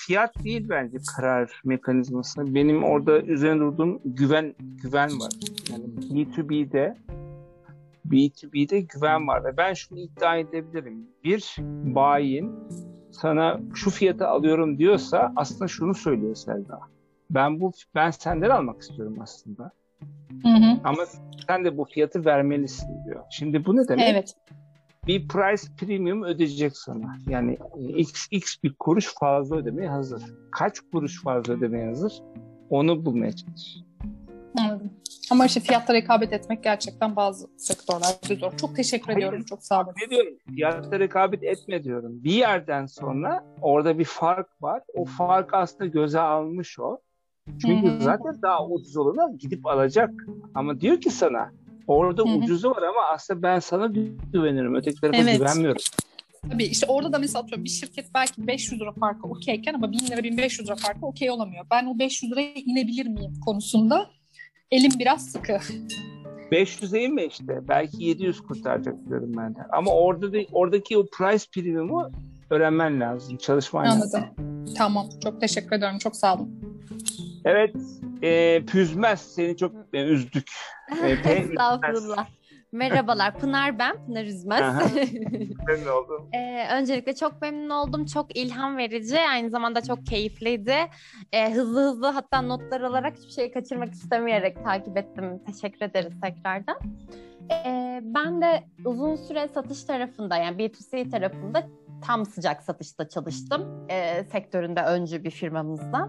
Fiyat 0.06 0.44
değil 0.44 0.68
bence 0.68 0.98
karar 1.16 1.60
mekanizması. 1.64 2.54
Benim 2.54 2.84
orada 2.84 3.20
üzerine 3.20 3.60
durduğum 3.60 4.00
güven 4.04 4.54
güven 4.58 5.10
var. 5.20 5.32
Yani 5.70 5.84
B2B'de 5.84 6.96
B2B'de 8.06 8.80
güven 8.80 9.28
var 9.28 9.44
ve 9.44 9.56
ben 9.56 9.74
şunu 9.74 9.98
iddia 9.98 10.36
edebilirim. 10.36 11.06
Bir 11.24 11.56
bayin 11.84 12.52
sana 13.20 13.60
şu 13.74 13.90
fiyata 13.90 14.28
alıyorum 14.28 14.78
diyorsa 14.78 15.32
aslında 15.36 15.68
şunu 15.68 15.94
söylüyor 15.94 16.34
Selda. 16.34 16.80
Ben 17.30 17.60
bu 17.60 17.72
ben 17.94 18.10
senden 18.10 18.50
almak 18.50 18.82
istiyorum 18.82 19.16
aslında. 19.20 19.70
Hı 20.42 20.48
hı. 20.48 20.80
Ama 20.84 21.02
sen 21.48 21.64
de 21.64 21.78
bu 21.78 21.84
fiyatı 21.84 22.24
vermelisin 22.24 23.04
diyor. 23.04 23.24
Şimdi 23.30 23.64
bu 23.64 23.76
ne 23.76 23.88
demek? 23.88 24.08
Evet. 24.08 24.34
Bir 25.06 25.28
price 25.28 25.62
premium 25.78 26.22
ödeyecek 26.22 26.76
sana. 26.76 27.16
Yani 27.28 27.58
x, 27.96 28.26
x 28.30 28.56
bir 28.62 28.74
kuruş 28.78 29.14
fazla 29.20 29.56
ödemeye 29.56 29.88
hazır. 29.88 30.22
Kaç 30.52 30.80
kuruş 30.92 31.22
fazla 31.22 31.52
ödemeye 31.52 31.86
hazır? 31.86 32.12
Onu 32.70 33.06
bulmaya 33.06 33.32
çalış. 33.32 33.76
Anladım. 34.58 34.92
Ama 35.30 35.46
işte 35.46 35.60
fiyatta 35.60 35.94
rekabet 35.94 36.32
etmek 36.32 36.64
gerçekten 36.64 37.16
bazı 37.16 37.46
sektörlerde 37.56 38.36
zor. 38.36 38.56
Çok 38.56 38.76
teşekkür 38.76 39.06
Hayır, 39.06 39.18
ediyorum. 39.18 39.44
Çok 39.44 39.64
sağ 39.64 39.82
olun. 39.82 39.92
Ne 40.02 40.10
diyorum? 40.10 40.32
Fiyatta 40.54 40.98
rekabet 40.98 41.42
etme 41.44 41.84
diyorum. 41.84 42.24
Bir 42.24 42.32
yerden 42.32 42.86
sonra 42.86 43.44
orada 43.60 43.98
bir 43.98 44.04
fark 44.04 44.62
var. 44.62 44.82
O 44.94 45.04
fark 45.04 45.54
aslında 45.54 45.86
göze 45.86 46.20
almış 46.20 46.78
o. 46.78 46.98
Çünkü 47.60 47.88
Hı-hı. 47.88 48.02
zaten 48.02 48.42
daha 48.42 48.66
ucuz 48.66 48.96
olanı 48.96 49.38
gidip 49.38 49.66
alacak. 49.66 50.10
Ama 50.54 50.80
diyor 50.80 51.00
ki 51.00 51.10
sana 51.10 51.50
orada 51.86 52.22
Hı-hı. 52.22 52.34
ucuzu 52.34 52.70
var 52.70 52.82
ama 52.82 53.02
aslında 53.12 53.42
ben 53.42 53.58
sana 53.58 53.86
güvenirim. 54.32 54.74
Öteki 54.74 55.00
tarafa 55.00 55.18
evet. 55.18 55.38
güvenmiyorum. 55.38 55.82
Tabii 56.50 56.64
işte 56.64 56.86
orada 56.86 57.12
da 57.12 57.18
mesela 57.18 57.42
atıyorum 57.42 57.64
bir 57.64 57.70
şirket 57.70 58.06
belki 58.14 58.46
500 58.46 58.80
lira 58.80 58.92
farkı 58.92 59.28
okeyken 59.28 59.74
ama 59.74 59.92
1000 59.92 59.98
lira 59.98 60.22
1500 60.22 60.68
lira 60.68 60.76
farkı 60.76 61.06
okey 61.06 61.30
olamıyor. 61.30 61.66
Ben 61.70 61.86
o 61.86 61.98
500 61.98 62.32
liraya 62.32 62.54
inebilir 62.54 63.06
miyim 63.06 63.32
konusunda 63.44 64.10
elim 64.70 64.92
biraz 64.98 65.26
sıkı. 65.26 65.58
500'e 66.52 67.00
inme 67.02 67.24
işte. 67.24 67.68
Belki 67.68 68.04
700 68.04 68.40
kurtaracak 68.40 68.94
diyorum 69.08 69.32
ben 69.36 69.54
de. 69.54 69.58
Ama 69.72 69.90
orada 69.90 70.32
da, 70.32 70.38
oradaki 70.52 70.98
o 70.98 71.06
price 71.06 71.44
premium'u 71.54 72.10
öğrenmen 72.50 73.00
lazım. 73.00 73.36
Çalışman 73.36 73.84
Anladım. 73.84 74.20
lazım. 74.22 74.74
Tamam. 74.78 75.08
Çok 75.22 75.40
teşekkür 75.40 75.76
ederim. 75.76 75.98
Çok 75.98 76.16
sağ 76.16 76.34
olun. 76.34 76.76
Evet. 77.44 77.74
E, 78.22 78.62
Püzmez 78.66 79.20
seni 79.34 79.56
çok 79.56 79.72
e, 79.92 80.04
üzdük. 80.04 80.50
E, 81.04 81.10
Estağfurullah. 81.10 82.26
Merhabalar 82.76 83.38
Pınar 83.38 83.78
ben, 83.78 84.06
Pınar 84.06 84.24
Üzmez. 84.24 84.60
memnun 85.66 85.90
oldum. 85.90 86.28
ee, 86.32 86.68
öncelikle 86.72 87.14
çok 87.14 87.42
memnun 87.42 87.70
oldum. 87.70 88.04
Çok 88.04 88.36
ilham 88.36 88.76
verici, 88.76 89.18
aynı 89.30 89.50
zamanda 89.50 89.82
çok 89.82 90.06
keyifliydi. 90.06 90.76
Ee, 91.32 91.52
hızlı 91.52 91.80
hızlı 91.80 92.06
hatta 92.06 92.42
notlar 92.42 92.80
alarak 92.80 93.16
hiçbir 93.16 93.32
şeyi 93.32 93.52
kaçırmak 93.52 93.92
istemeyerek 93.92 94.64
takip 94.64 94.96
ettim. 94.96 95.42
Teşekkür 95.46 95.80
ederiz 95.86 96.12
tekrardan. 96.22 96.76
Ee, 97.52 98.00
ben 98.02 98.42
de 98.42 98.64
uzun 98.84 99.14
süre 99.14 99.48
satış 99.48 99.84
tarafında 99.84 100.36
yani 100.36 100.56
B2C 100.56 101.10
tarafında 101.10 101.66
tam 102.04 102.26
sıcak 102.26 102.62
satışta 102.62 103.08
çalıştım. 103.08 103.86
E, 103.88 104.24
sektöründe 104.24 104.82
öncü 104.82 105.24
bir 105.24 105.30
firmamızda. 105.30 106.08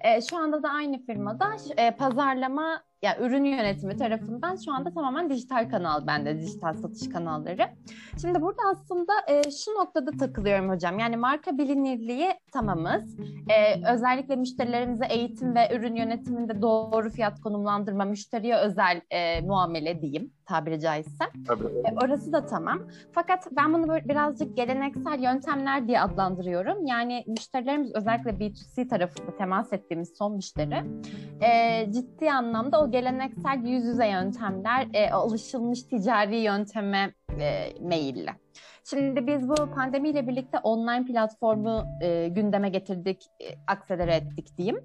E, 0.00 0.20
şu 0.20 0.36
anda 0.36 0.62
da 0.62 0.68
aynı 0.68 1.06
firmada 1.06 1.56
e, 1.76 1.90
pazarlama 1.90 2.82
yani 3.04 3.26
ürün 3.26 3.44
yönetimi 3.44 3.96
tarafından 3.96 4.56
şu 4.56 4.72
anda 4.72 4.90
tamamen 4.94 5.30
dijital 5.30 5.70
kanal 5.70 6.06
bende, 6.06 6.40
dijital 6.40 6.74
satış 6.74 7.08
kanalları. 7.08 7.68
Şimdi 8.20 8.42
burada 8.42 8.62
aslında 8.70 9.12
e, 9.28 9.50
şu 9.50 9.70
noktada 9.70 10.10
takılıyorum 10.10 10.68
hocam. 10.68 10.98
Yani 10.98 11.16
marka 11.16 11.58
bilinirliği 11.58 12.30
tamamız. 12.52 13.18
E, 13.48 13.92
özellikle 13.92 14.36
müşterilerimize 14.36 15.06
eğitim 15.06 15.54
ve 15.54 15.76
ürün 15.76 15.96
yönetiminde 15.96 16.62
doğru 16.62 17.10
fiyat 17.10 17.40
konumlandırma, 17.40 18.04
müşteriye 18.04 18.56
özel 18.56 19.00
e, 19.10 19.40
muamele 19.40 20.00
diyeyim 20.00 20.32
tabiri 20.46 20.80
caizse. 20.80 21.24
Tabii. 21.46 21.64
E, 21.64 21.94
orası 22.04 22.32
da 22.32 22.46
tamam. 22.46 22.82
Fakat 23.12 23.46
ben 23.52 23.72
bunu 23.74 23.88
böyle 23.88 24.08
birazcık 24.08 24.56
geleneksel 24.56 25.22
yöntemler 25.22 25.88
diye 25.88 26.00
adlandırıyorum. 26.00 26.86
Yani 26.86 27.24
müşterilerimiz 27.26 27.94
özellikle 27.94 28.30
B2C 28.30 28.88
tarafında 28.88 29.36
temas 29.36 29.72
ettiğimiz 29.72 30.16
son 30.18 30.36
müşteri 30.36 30.84
e, 31.40 31.92
ciddi 31.92 32.30
anlamda 32.30 32.82
o 32.82 32.90
geleneksel 32.94 33.58
yüz 33.64 33.84
yüze 33.84 34.06
yöntemler, 34.06 34.86
e, 34.94 35.10
alışılmış 35.10 35.82
ticari 35.82 36.36
yönteme 36.36 37.14
e, 37.40 37.72
meyilli. 37.80 38.30
Şimdi 38.90 39.26
biz 39.26 39.48
bu 39.48 39.54
pandemiyle 39.54 40.28
birlikte 40.28 40.58
online 40.58 41.04
platformu 41.04 41.84
e, 42.00 42.28
gündeme 42.28 42.68
getirdik, 42.68 43.26
e, 43.40 43.46
akselere 43.66 44.14
ettik 44.14 44.58
diyeyim. 44.58 44.84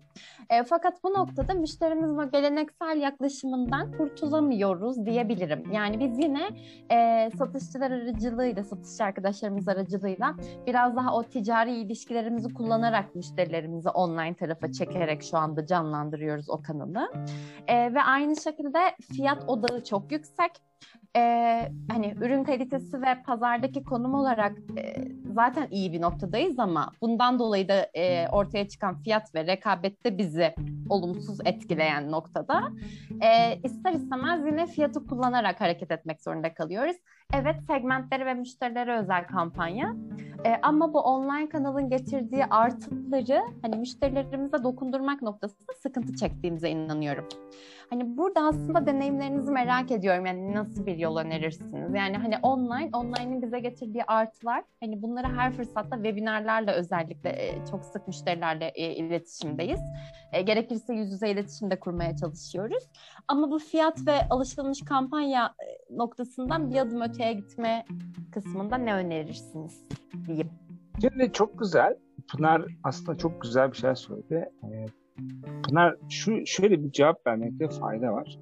E, 0.50 0.64
fakat 0.64 1.04
bu 1.04 1.14
noktada 1.14 1.54
müşterimizin 1.54 2.32
geleneksel 2.32 2.98
yaklaşımından 3.02 3.98
kurtulamıyoruz 3.98 5.06
diyebilirim. 5.06 5.72
Yani 5.72 6.00
biz 6.00 6.20
yine 6.20 6.50
e, 6.92 7.30
satışçılar 7.38 7.92
aracılığıyla, 7.92 8.64
satışçı 8.64 9.04
arkadaşlarımız 9.04 9.68
aracılığıyla 9.68 10.36
biraz 10.68 10.96
daha 10.96 11.16
o 11.16 11.24
ticari 11.24 11.76
ilişkilerimizi 11.76 12.54
kullanarak 12.54 13.16
müşterilerimizi 13.16 13.90
online 13.90 14.36
tarafa 14.36 14.72
çekerek 14.72 15.24
şu 15.24 15.38
anda 15.38 15.66
canlandırıyoruz 15.66 16.50
o 16.50 16.62
kanalı. 16.62 17.12
E, 17.68 17.94
ve 17.94 18.02
aynı 18.02 18.42
şekilde 18.42 18.80
fiyat 19.14 19.50
odağı 19.50 19.84
çok 19.84 20.12
yüksek 20.12 20.52
e, 21.18 21.22
hani 21.92 22.16
ürün 22.22 22.44
kalitesi 22.44 23.02
ve 23.02 23.24
pazardaki 23.26 23.84
konum 23.84 24.14
olarak 24.14 24.58
e, 24.78 25.08
zaten 25.36 25.68
iyi 25.72 25.94
bir 25.94 26.02
noktadayız 26.02 26.60
ama 26.60 26.92
bundan 27.02 27.40
dolayı 27.40 27.68
da 27.68 27.88
e, 27.94 28.28
ortaya 28.28 28.68
çıkan 28.68 29.02
fiyat 29.02 29.36
ve 29.36 29.48
rekabette 29.48 30.18
bizi 30.18 30.54
olumsuz 30.90 31.38
etkileyen 31.46 32.12
noktada 32.12 32.64
e, 33.22 33.60
ister 33.64 33.94
istemez 33.94 34.46
yine 34.46 34.68
fiyatı 34.68 35.08
kullanarak 35.08 35.62
hareket 35.62 35.92
etmek 35.92 36.22
zorunda 36.22 36.54
kalıyoruz. 36.54 36.96
Evet 37.34 37.56
segmentlere 37.68 38.26
ve 38.26 38.34
müşterilere 38.34 39.00
özel 39.00 39.28
kampanya 39.28 39.96
e, 40.46 40.56
ama 40.62 40.94
bu 40.94 41.00
online 41.00 41.50
kanalın 41.50 41.90
getirdiği 41.90 42.46
artıları 42.46 43.42
hani 43.62 43.76
müşterilerimize 43.76 44.64
dokundurmak 44.64 45.22
noktasında 45.22 45.74
sıkıntı 45.84 46.16
çektiğimize 46.16 46.70
inanıyorum. 46.70 47.26
Hani 47.90 48.18
burada 48.18 48.42
aslında 48.42 48.86
deneyimlerinizi 48.86 49.52
merak 49.52 49.92
ediyorum. 49.92 50.26
Yani 50.26 50.54
nasıl 50.54 50.86
bir 50.86 50.98
yol 50.98 51.18
önerirsiniz? 51.18 51.94
Yani 51.96 52.18
hani 52.18 52.38
online, 52.44 52.90
online'in 52.94 53.42
bize 53.42 53.60
getirdiği 53.60 54.04
artılar. 54.04 54.64
Hani 54.80 55.02
bunları 55.02 55.28
her 55.28 55.52
fırsatta 55.52 55.96
webinarlarla 55.96 56.74
özellikle 56.74 57.30
e, 57.30 57.66
çok 57.72 57.86
sık 57.86 58.08
müşterilerle 58.08 58.72
e, 58.76 58.96
iletişimdeyiz. 58.96 59.80
E, 60.32 60.42
gerekirse 60.42 60.94
yüz 60.94 61.12
yüze 61.12 61.30
iletişim 61.30 61.72
de 61.72 61.80
kurmaya 61.80 62.16
çalışıyoruz. 62.16 62.84
Ama 63.28 63.52
bu 63.52 63.60
fiyat 63.60 64.08
ve 64.08 64.30
alışılmış 64.30 64.82
kampanya 64.82 65.54
noktasından 65.92 66.72
bir 66.72 66.76
adım 66.76 67.02
öte 67.02 67.20
ülkeye 67.20 67.34
gitme 67.34 67.86
kısmında 68.32 68.78
ne 68.78 68.94
önerirsiniz 68.94 69.84
diyeyim. 70.28 70.50
Şimdi 71.02 71.32
çok 71.34 71.60
güzel. 71.60 71.96
Pınar 72.32 72.66
aslında 72.84 73.18
çok 73.18 73.42
güzel 73.42 73.72
bir 73.72 73.78
şey 73.78 73.96
söyledi. 73.96 74.50
Pınar 75.64 75.96
şu 76.10 76.46
şöyle 76.46 76.84
bir 76.84 76.92
cevap 76.92 77.28
vermekte 77.28 77.70
fayda 77.70 78.14
var. 78.14 78.40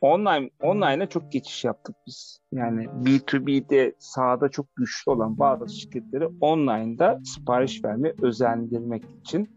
Online 0.00 0.50
online'a 0.62 1.06
çok 1.06 1.32
geçiş 1.32 1.64
yaptık 1.64 1.96
biz. 2.06 2.38
Yani 2.52 2.84
B2B'de 2.84 3.94
sahada 3.98 4.48
çok 4.48 4.76
güçlü 4.76 5.10
olan 5.10 5.38
bazı 5.38 5.68
şirketleri 5.68 6.28
online'da 6.40 7.20
sipariş 7.24 7.84
verme 7.84 8.12
özendirmek 8.22 9.04
için 9.20 9.56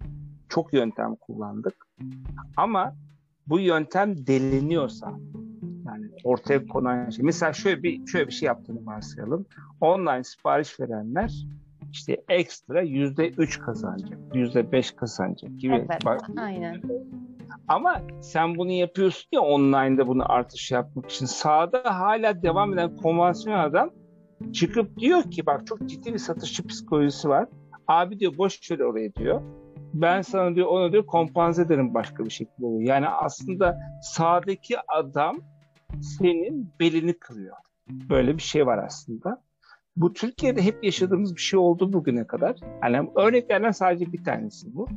çok 0.50 0.74
yöntem 0.74 1.16
kullandık. 1.16 1.88
Ama 2.58 2.96
bu 3.48 3.60
yöntem 3.60 4.28
deliniyorsa 4.28 5.14
yani 5.86 6.06
ortaya 6.24 6.68
konan 6.68 7.10
şey. 7.10 7.26
Mesela 7.26 7.54
şöyle 7.54 7.84
bir 7.84 8.08
şöyle 8.08 8.28
bir 8.28 8.34
şey 8.34 8.48
yaptığını 8.48 8.86
varsayalım. 8.86 9.46
Online 9.82 10.24
sipariş 10.24 10.80
verenler 10.80 11.46
işte 11.92 12.24
ekstra 12.30 12.82
yüzde 12.82 13.30
üç 13.30 13.60
kazanacak, 13.60 14.20
yüzde 14.34 14.72
beş 14.72 14.92
kazanacak 14.92 15.60
gibi. 15.60 15.74
Evet, 15.76 16.06
Bak, 16.06 16.30
aynen. 16.38 16.82
ama 17.68 18.02
sen 18.22 18.58
bunu 18.58 18.72
yapıyorsun 18.72 19.30
ya 19.32 19.42
online'da 19.42 20.08
bunu 20.08 20.32
artış 20.32 20.72
yapmak 20.72 21.12
için. 21.12 21.26
Sahada 21.26 22.00
hala 22.00 22.44
devam 22.44 22.74
eden 22.74 22.98
konvansiyonel 22.98 23.66
adam 23.66 23.90
çıkıp 24.54 24.98
diyor 25.00 25.24
ki 25.24 25.46
bak 25.46 25.68
çok 25.68 25.90
ciddi 25.90 26.14
bir 26.14 26.20
satışçı 26.20 26.68
psikolojisi 26.68 27.30
var. 27.30 27.48
Abi 27.88 28.20
diyor 28.20 28.38
boş 28.38 28.72
ver 28.72 28.80
oraya 28.80 29.16
diyor. 29.16 29.42
Ben 29.94 30.22
sana 30.22 30.56
diyor 30.56 30.68
onu 30.68 30.92
diyor 30.92 31.06
kompanse 31.06 31.62
ederim 31.62 31.94
başka 31.94 32.26
bir 32.26 32.30
şekilde 32.30 32.66
oluyor. 32.66 32.90
Yani 32.90 33.08
aslında 33.08 33.80
sahadaki 34.02 34.76
adam 34.88 35.38
senin 36.02 36.74
belini 36.80 37.14
kırıyor. 37.14 37.58
Böyle 37.90 38.38
bir 38.38 38.42
şey 38.42 38.66
var 38.66 38.78
aslında. 38.78 39.42
Bu 39.96 40.14
Türkiye'de 40.14 40.62
hep 40.62 40.84
yaşadığımız 40.84 41.36
bir 41.36 41.42
şey 41.42 41.60
oldu 41.60 41.94
bugüne 41.94 42.28
kadar. 42.28 42.60
Yani 42.84 43.10
örneklerden 43.16 43.72
sadece 43.72 44.14
bir 44.14 44.24
tanesi 44.24 44.76
bu. 44.76 44.88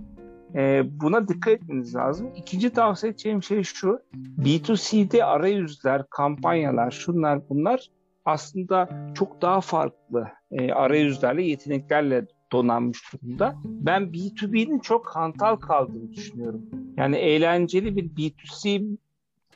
Ee, 0.54 0.82
buna 1.00 1.28
dikkat 1.28 1.52
etmeniz 1.52 1.94
lazım. 1.94 2.30
İkinci 2.36 2.70
tavsiye 2.70 3.10
edeceğim 3.12 3.42
şey 3.42 3.62
şu. 3.62 4.00
B2C'de 4.38 5.24
arayüzler, 5.24 6.02
kampanyalar, 6.10 6.90
şunlar 6.90 7.48
bunlar 7.48 7.90
aslında 8.24 8.88
çok 9.14 9.42
daha 9.42 9.60
farklı 9.60 10.28
e, 10.50 10.72
arayüzlerle, 10.72 11.42
yeteneklerle 11.42 12.26
donanmış 12.52 13.12
durumda. 13.12 13.54
Ben 13.64 14.02
B2B'nin 14.02 14.78
çok 14.78 15.16
hantal 15.16 15.56
kaldığını 15.56 16.12
düşünüyorum. 16.12 16.62
Yani 16.96 17.16
eğlenceli 17.16 17.96
bir 17.96 18.04
B2C 18.04 18.96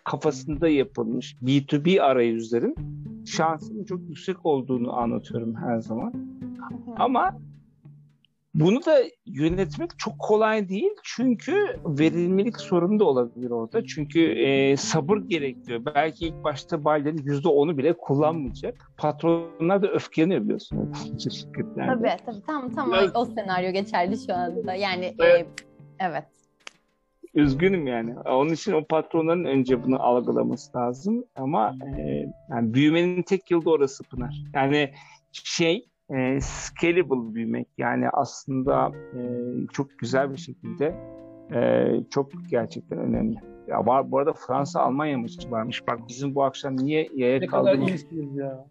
kafasında 0.08 0.68
yapılmış 0.68 1.36
B2B 1.42 2.00
arayüzlerin 2.00 2.74
şansının 3.26 3.84
çok 3.84 4.00
yüksek 4.00 4.46
olduğunu 4.46 4.96
anlatıyorum 4.96 5.54
her 5.56 5.78
zaman. 5.78 6.12
Ama 6.96 7.38
bunu 8.54 8.84
da 8.86 8.98
yönetmek 9.26 9.98
çok 9.98 10.18
kolay 10.18 10.68
değil 10.68 10.90
çünkü 11.04 11.66
verimlilik 11.86 12.60
sorunu 12.60 12.98
da 12.98 13.04
olabilir 13.04 13.50
orada. 13.50 13.84
Çünkü 13.86 14.20
e, 14.20 14.76
sabır 14.76 15.16
gerekiyor. 15.16 15.82
Belki 15.94 16.26
ilk 16.26 16.44
başta 16.44 16.84
bayilerin 16.84 17.18
%10'u 17.18 17.78
bile 17.78 17.92
kullanmayacak. 17.92 18.90
Patronlar 18.96 19.82
da 19.82 19.88
öfkeleniyor 19.88 20.42
biliyorsunuz 20.44 21.22
şirketlerde. 21.22 21.86
Tabii 21.86 22.16
tabii 22.26 22.42
tam 22.46 22.74
tam 22.74 22.94
Evet. 22.94 23.10
o 23.14 23.24
senaryo 23.24 23.72
geçerli 23.72 24.16
şu 24.26 24.34
anda. 24.34 24.74
Yani 24.74 25.14
Evet. 25.18 25.46
e, 25.46 25.64
evet. 26.00 26.37
Üzgünüm 27.38 27.86
yani. 27.86 28.18
Onun 28.18 28.52
için 28.52 28.72
o 28.72 28.84
patronların 28.84 29.44
önce 29.44 29.84
bunu 29.84 30.02
algılaması 30.02 30.78
lazım. 30.78 31.24
Ama 31.36 31.74
e, 31.98 32.00
yani 32.50 32.74
büyümenin 32.74 33.22
tek 33.22 33.50
yolu 33.50 33.64
da 33.64 33.70
orası 33.70 34.04
Pınar. 34.04 34.42
Yani 34.54 34.90
şey 35.32 35.88
e, 36.10 36.40
scalable 36.40 37.34
büyümek. 37.34 37.68
Yani 37.78 38.08
aslında 38.12 38.92
e, 39.14 39.20
çok 39.72 39.98
güzel 39.98 40.32
bir 40.32 40.36
şekilde 40.36 40.94
e, 41.54 41.88
çok 42.10 42.30
gerçekten 42.50 42.98
önemli. 42.98 43.36
Ya 43.68 43.86
var 43.86 44.10
bu 44.10 44.18
arada 44.18 44.32
Fransa 44.32 44.80
Almanya 44.80 45.18
maçı 45.18 45.50
varmış. 45.50 45.86
Bak 45.88 45.98
bizim 46.08 46.34
bu 46.34 46.44
akşam 46.44 46.76
niye 46.76 47.08
yaya 47.14 47.38
Ne 47.38 47.46
kadar 47.46 47.64
kaldığımız 47.64 47.90
iyisiniz 47.90 48.36
ya. 48.36 48.66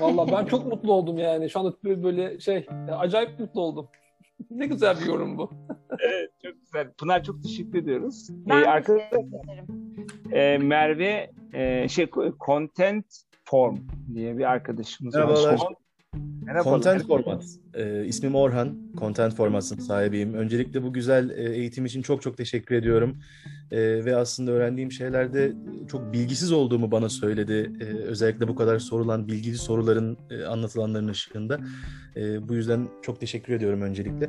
Vallahi 0.00 0.32
ben 0.32 0.44
çok 0.44 0.66
mutlu 0.66 0.92
oldum 0.92 1.18
yani. 1.18 1.50
Şu 1.50 1.60
anda 1.60 1.72
böyle, 1.84 2.02
böyle 2.02 2.38
şey 2.38 2.66
acayip 2.98 3.40
mutlu 3.40 3.60
oldum. 3.60 3.88
ne 4.50 4.66
güzel 4.66 5.00
bir 5.00 5.06
yorum 5.06 5.38
bu. 5.38 5.50
çok 6.42 6.60
güzel. 6.60 6.92
Pınar 6.98 7.22
çok 7.24 7.42
teşekkür 7.42 7.78
ediyoruz. 7.78 8.26
Ben 8.30 8.62
E, 8.62 8.66
arkadaşlar 8.66 9.10
teşekkür 9.10 9.52
ederim. 9.52 9.66
e, 10.32 10.58
Merve 10.58 11.30
e, 11.52 11.88
şey 11.88 12.06
content 12.46 13.06
form 13.44 13.76
diye 14.14 14.38
bir 14.38 14.44
arkadaşımız 14.50 15.14
var. 15.16 15.58
Merhabalar. 16.44 16.82
Content 16.82 17.06
Format. 17.06 17.44
Ee, 17.74 18.04
ismim 18.06 18.34
Orhan. 18.34 18.78
Content 18.96 19.34
Format'ın 19.34 19.78
sahibiyim. 19.78 20.34
Öncelikle 20.34 20.82
bu 20.82 20.92
güzel 20.92 21.30
e, 21.30 21.54
eğitim 21.54 21.86
için 21.86 22.02
çok 22.02 22.22
çok 22.22 22.36
teşekkür 22.36 22.74
ediyorum. 22.74 23.16
Ee, 23.70 24.04
ve 24.04 24.16
aslında 24.16 24.50
öğrendiğim 24.50 24.92
şeylerde 24.92 25.52
çok 25.88 26.12
bilgisiz 26.12 26.52
olduğumu 26.52 26.90
bana 26.90 27.08
söyledi. 27.08 27.72
Ee, 27.80 27.84
özellikle 27.84 28.48
bu 28.48 28.54
kadar 28.54 28.78
sorulan 28.78 29.28
bilgili 29.28 29.58
soruların 29.58 30.18
e, 30.30 30.44
anlatılanların 30.44 31.08
ışığında. 31.08 31.58
Ee, 32.16 32.48
bu 32.48 32.54
yüzden 32.54 32.88
çok 33.02 33.20
teşekkür 33.20 33.52
ediyorum 33.52 33.82
öncelikle. 33.82 34.28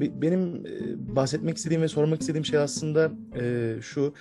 Be- 0.00 0.22
benim 0.22 0.56
e, 0.56 1.16
bahsetmek 1.16 1.56
istediğim 1.56 1.82
ve 1.82 1.88
sormak 1.88 2.20
istediğim 2.20 2.44
şey 2.44 2.58
aslında 2.58 3.10
e, 3.40 3.74
şu. 3.80 4.00
E, 4.06 4.14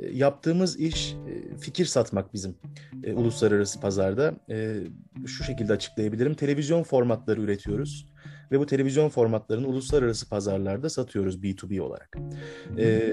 Yaptığımız 0.00 0.80
iş 0.80 1.12
e, 1.12 1.56
fikir 1.56 1.84
satmak 1.84 2.34
bizim 2.34 2.56
e, 3.04 3.12
uluslararası 3.12 3.80
pazarda. 3.80 4.34
E, 4.50 4.80
şu 5.26 5.44
şekilde 5.44 5.72
açıklayabilirim. 5.72 6.34
Televizyon 6.34 6.82
formatları 6.82 7.40
üretiyoruz 7.40 8.06
ve 8.52 8.58
bu 8.60 8.66
televizyon 8.66 9.08
formatlarını 9.08 9.66
uluslararası 9.66 10.28
pazarlarda 10.28 10.90
satıyoruz 10.90 11.36
B2B 11.42 11.80
olarak. 11.80 12.16
E, 12.78 13.12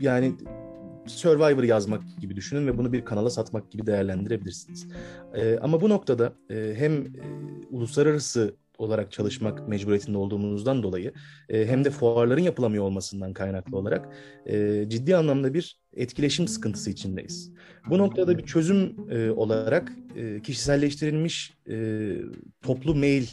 yani 0.00 0.34
Survivor 1.06 1.62
yazmak 1.62 2.02
gibi 2.20 2.36
düşünün 2.36 2.66
ve 2.66 2.78
bunu 2.78 2.92
bir 2.92 3.04
kanala 3.04 3.30
satmak 3.30 3.70
gibi 3.70 3.86
değerlendirebilirsiniz. 3.86 4.86
E, 5.34 5.58
ama 5.58 5.80
bu 5.80 5.88
noktada 5.88 6.32
e, 6.50 6.74
hem 6.76 6.92
e, 6.92 7.10
uluslararası 7.70 8.56
olarak 8.78 9.12
çalışmak 9.12 9.68
mecburiyetinde 9.68 10.18
olduğumuzdan 10.18 10.82
dolayı 10.82 11.12
e, 11.48 11.66
hem 11.66 11.84
de 11.84 11.90
fuarların 11.90 12.42
yapılamıyor 12.42 12.84
olmasından 12.84 13.32
kaynaklı 13.32 13.76
olarak 13.76 14.08
e, 14.46 14.84
ciddi 14.88 15.16
anlamda 15.16 15.54
bir 15.54 15.78
etkileşim 15.92 16.48
sıkıntısı 16.48 16.90
içindeyiz. 16.90 17.52
Bu 17.90 17.98
noktada 17.98 18.38
bir 18.38 18.44
çözüm 18.44 18.96
e, 19.10 19.30
olarak 19.30 19.92
e, 20.16 20.42
kişiselleştirilmiş 20.42 21.54
e, 21.70 22.16
toplu 22.62 22.94
mail 22.94 23.26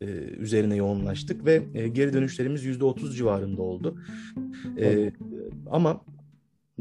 e, 0.00 0.06
üzerine 0.38 0.76
yoğunlaştık 0.76 1.44
ve 1.44 1.62
e, 1.74 1.88
geri 1.88 2.12
dönüşlerimiz 2.12 2.64
%30 2.64 3.16
civarında 3.16 3.62
oldu. 3.62 3.98
E, 4.78 5.12
ama 5.70 6.00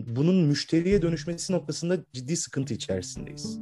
bunun 0.07 0.35
müşteriye 0.35 1.01
dönüşmesi 1.01 1.53
noktasında 1.53 1.97
ciddi 2.13 2.35
sıkıntı 2.35 2.73
içerisindeyiz. 2.73 3.59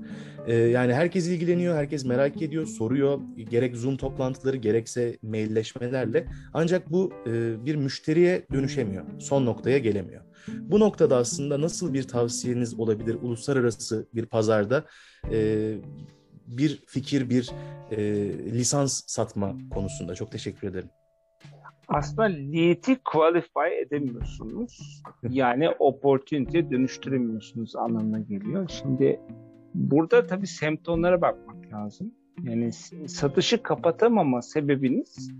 Ee, 0.47 0.53
yani 0.53 0.93
herkes 0.93 1.27
ilgileniyor, 1.27 1.76
herkes 1.76 2.05
merak 2.05 2.41
ediyor, 2.41 2.65
soruyor. 2.65 3.19
Gerek 3.49 3.76
Zoom 3.76 3.97
toplantıları 3.97 4.57
gerekse 4.57 5.18
mailleşmelerle. 5.22 6.27
Ancak 6.53 6.91
bu 6.91 7.14
e, 7.27 7.65
bir 7.65 7.76
müşteriye 7.76 8.45
dönüşemiyor. 8.53 9.05
Son 9.19 9.45
noktaya 9.45 9.77
gelemiyor. 9.77 10.22
Bu 10.47 10.80
noktada 10.80 11.18
aslında 11.18 11.61
nasıl 11.61 11.93
bir 11.93 12.03
tavsiyeniz 12.03 12.80
olabilir 12.80 13.18
uluslararası 13.22 14.07
bir 14.15 14.26
pazarda 14.26 14.85
e, 15.31 15.73
bir 16.47 16.84
fikir, 16.88 17.30
bir 17.30 17.51
e, 17.91 17.97
lisans 18.53 19.01
satma 19.07 19.57
konusunda? 19.73 20.15
Çok 20.15 20.31
teşekkür 20.31 20.68
ederim. 20.68 20.89
Aslında 21.88 22.23
lead'i 22.23 22.95
qualify 23.03 23.81
edemiyorsunuz. 23.81 25.03
Yani 25.30 25.69
opportunity 25.69 26.59
dönüştüremiyorsunuz 26.59 27.76
anlamına 27.76 28.19
geliyor. 28.19 28.69
Şimdi 28.69 29.19
burada 29.73 30.27
tabii 30.27 30.47
semptomlara 30.47 31.22
bakmak 31.22 31.73
lazım. 31.73 32.11
Yani 32.43 32.72
satışı 33.07 33.64
kapatamama 33.64 34.41
sebebiniz 34.41 35.31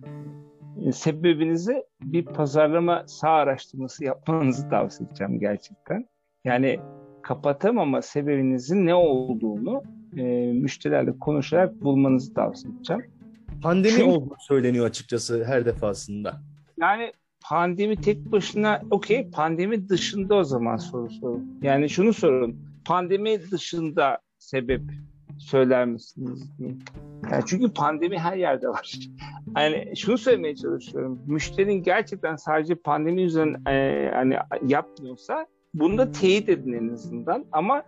sebebinizi 0.94 1.84
bir 2.02 2.26
pazarlama 2.26 3.03
sağ 3.07 3.30
araştırması 3.30 4.03
yapmanızı 4.03 4.69
tavsiye 4.69 5.10
edeceğim 5.10 5.40
gerçekten. 5.40 6.06
Yani 6.45 6.80
kapatamama 7.22 8.02
sebebinizin 8.02 8.86
ne 8.86 8.95
olduğunu 8.95 9.84
e, 10.18 10.52
müşterilerle 10.53 11.19
konuşarak 11.19 11.82
bulmanızı 11.82 12.34
tavsiye 12.34 12.74
edeceğim. 12.74 13.16
Pandemi 13.62 13.94
Çünkü- 13.94 14.04
olduğu 14.04 14.36
söyleniyor 14.40 14.86
açıkçası 14.86 15.46
her 15.46 15.66
defasında. 15.66 16.42
Yani 16.78 17.12
pandemi 17.50 17.96
tek 17.96 18.32
başına 18.32 18.82
okey 18.92 19.30
pandemi 19.30 19.90
dışında 19.90 20.36
o 20.36 20.44
zaman 20.44 20.78
soru 20.78 21.10
sorun. 21.10 21.60
Yani 21.62 21.90
şunu 21.90 22.14
sorun. 22.14 22.68
Pandemi 22.86 23.52
dışında 23.52 24.20
sebep 24.38 24.82
söyler 25.38 25.86
misiniz 25.86 26.58
diye. 26.60 26.76
Yani 27.32 27.44
çünkü 27.48 27.74
pandemi 27.74 28.20
her 28.20 28.38
yerde 28.38 28.68
var. 28.68 28.98
Yani 29.58 29.94
şunu 29.98 30.18
söylemeye 30.18 30.56
çalışıyorum. 30.56 31.20
Müşterinin 31.28 31.84
gerçekten 31.84 32.36
sadece 32.36 32.76
pandemi 32.76 33.22
yüzünden 33.22 33.72
e, 33.72 34.12
hani 34.14 34.36
yapmıyorsa 34.68 35.46
Bunu 35.74 35.98
da 35.98 36.12
teyit 36.12 36.50
edin 36.50 36.74
en 36.74 36.90
azından. 36.94 37.46
Ama 37.52 37.84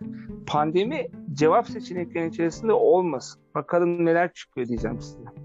pandemi 0.46 1.08
cevap 1.32 1.68
seçeneklerinin 1.68 2.30
içerisinde 2.30 2.72
olmasın. 2.72 3.42
Bakalım 3.54 4.04
neler 4.04 4.32
çıkıyor 4.32 4.68
diyeceğim 4.68 5.00
size. 5.00 5.39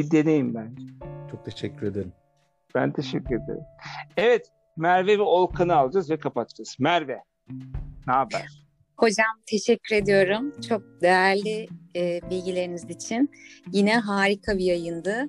Bir 0.00 0.10
deneyim 0.10 0.54
bence. 0.54 0.82
Çok 1.30 1.44
teşekkür 1.44 1.86
ederim. 1.86 2.12
Ben 2.74 2.92
teşekkür 2.92 3.44
ederim. 3.44 3.64
Evet, 4.16 4.46
Merve 4.76 5.18
ve 5.18 5.22
Olkan'ı 5.22 5.76
alacağız 5.76 6.10
ve 6.10 6.18
kapatacağız. 6.18 6.76
Merve, 6.78 7.22
ne 8.06 8.12
haber? 8.12 8.64
Hocam 8.96 9.40
teşekkür 9.46 9.96
ediyorum. 9.96 10.60
Çok 10.68 10.82
değerli 11.02 11.66
e, 11.96 12.20
bilgileriniz 12.30 12.84
için. 12.84 13.30
Yine 13.72 13.98
harika 13.98 14.58
bir 14.58 14.64
yayındı. 14.64 15.28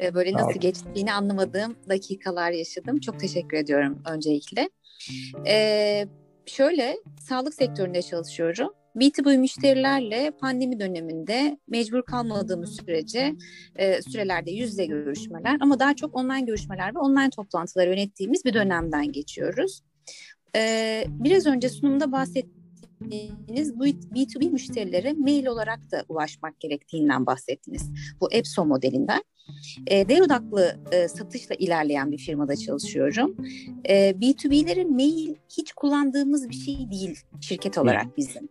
E, 0.00 0.14
böyle 0.14 0.32
nasıl 0.32 0.60
geçtiğini 0.60 1.12
anlamadığım 1.12 1.76
dakikalar 1.88 2.50
yaşadım. 2.50 3.00
Çok 3.00 3.20
teşekkür 3.20 3.56
ediyorum 3.56 4.02
öncelikle. 4.14 4.70
E, 5.46 6.06
şöyle, 6.46 6.96
sağlık 7.20 7.54
sektöründe 7.54 8.02
çalışıyorum. 8.02 8.70
B2B 8.96 9.38
müşterilerle 9.38 10.30
pandemi 10.30 10.80
döneminde 10.80 11.58
mecbur 11.68 12.02
kalmadığımız 12.02 12.76
sürece 12.76 13.34
e, 13.76 14.02
sürelerde 14.02 14.50
yüz 14.50 14.70
yüze 14.70 14.86
görüşmeler 14.86 15.56
ama 15.60 15.80
daha 15.80 15.96
çok 15.96 16.16
online 16.16 16.40
görüşmeler 16.40 16.94
ve 16.94 16.98
online 16.98 17.30
toplantılar 17.30 17.86
yönettiğimiz 17.86 18.44
bir 18.44 18.54
dönemden 18.54 19.12
geçiyoruz. 19.12 19.80
E, 20.56 21.04
biraz 21.08 21.46
önce 21.46 21.68
sunumda 21.68 22.12
bahsettiğiniz 22.12 23.78
bu 23.78 23.86
B2B 23.86 24.50
müşterilere 24.50 25.12
mail 25.12 25.46
olarak 25.46 25.90
da 25.92 26.04
ulaşmak 26.08 26.60
gerektiğinden 26.60 27.26
bahsettiniz. 27.26 27.90
Bu 28.20 28.32
EPSO 28.32 28.64
modelinden. 28.64 29.22
E, 29.86 30.08
değer 30.08 30.20
odaklı 30.20 30.76
e, 30.92 31.08
satışla 31.08 31.54
ilerleyen 31.54 32.12
bir 32.12 32.18
firmada 32.18 32.56
çalışıyorum. 32.56 33.36
E, 33.88 34.10
B2B'lerin 34.10 34.90
mail 34.90 35.34
hiç 35.58 35.72
kullandığımız 35.72 36.48
bir 36.48 36.54
şey 36.54 36.90
değil 36.90 37.18
şirket 37.40 37.78
olarak 37.78 38.16
bizim. 38.16 38.48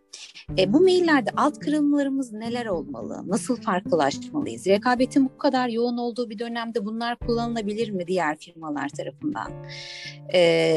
E, 0.58 0.72
bu 0.72 0.80
maillerde 0.80 1.30
alt 1.36 1.58
kırılmalarımız 1.58 2.32
neler 2.32 2.66
olmalı? 2.66 3.22
Nasıl 3.26 3.56
farklılaşmalıyız? 3.56 4.66
Rekabetin 4.66 5.24
bu 5.24 5.38
kadar 5.38 5.68
yoğun 5.68 5.96
olduğu 5.96 6.30
bir 6.30 6.38
dönemde 6.38 6.84
bunlar 6.84 7.18
kullanılabilir 7.18 7.90
mi 7.90 8.06
diğer 8.06 8.38
firmalar 8.38 8.88
tarafından? 8.88 9.52
E, 10.34 10.74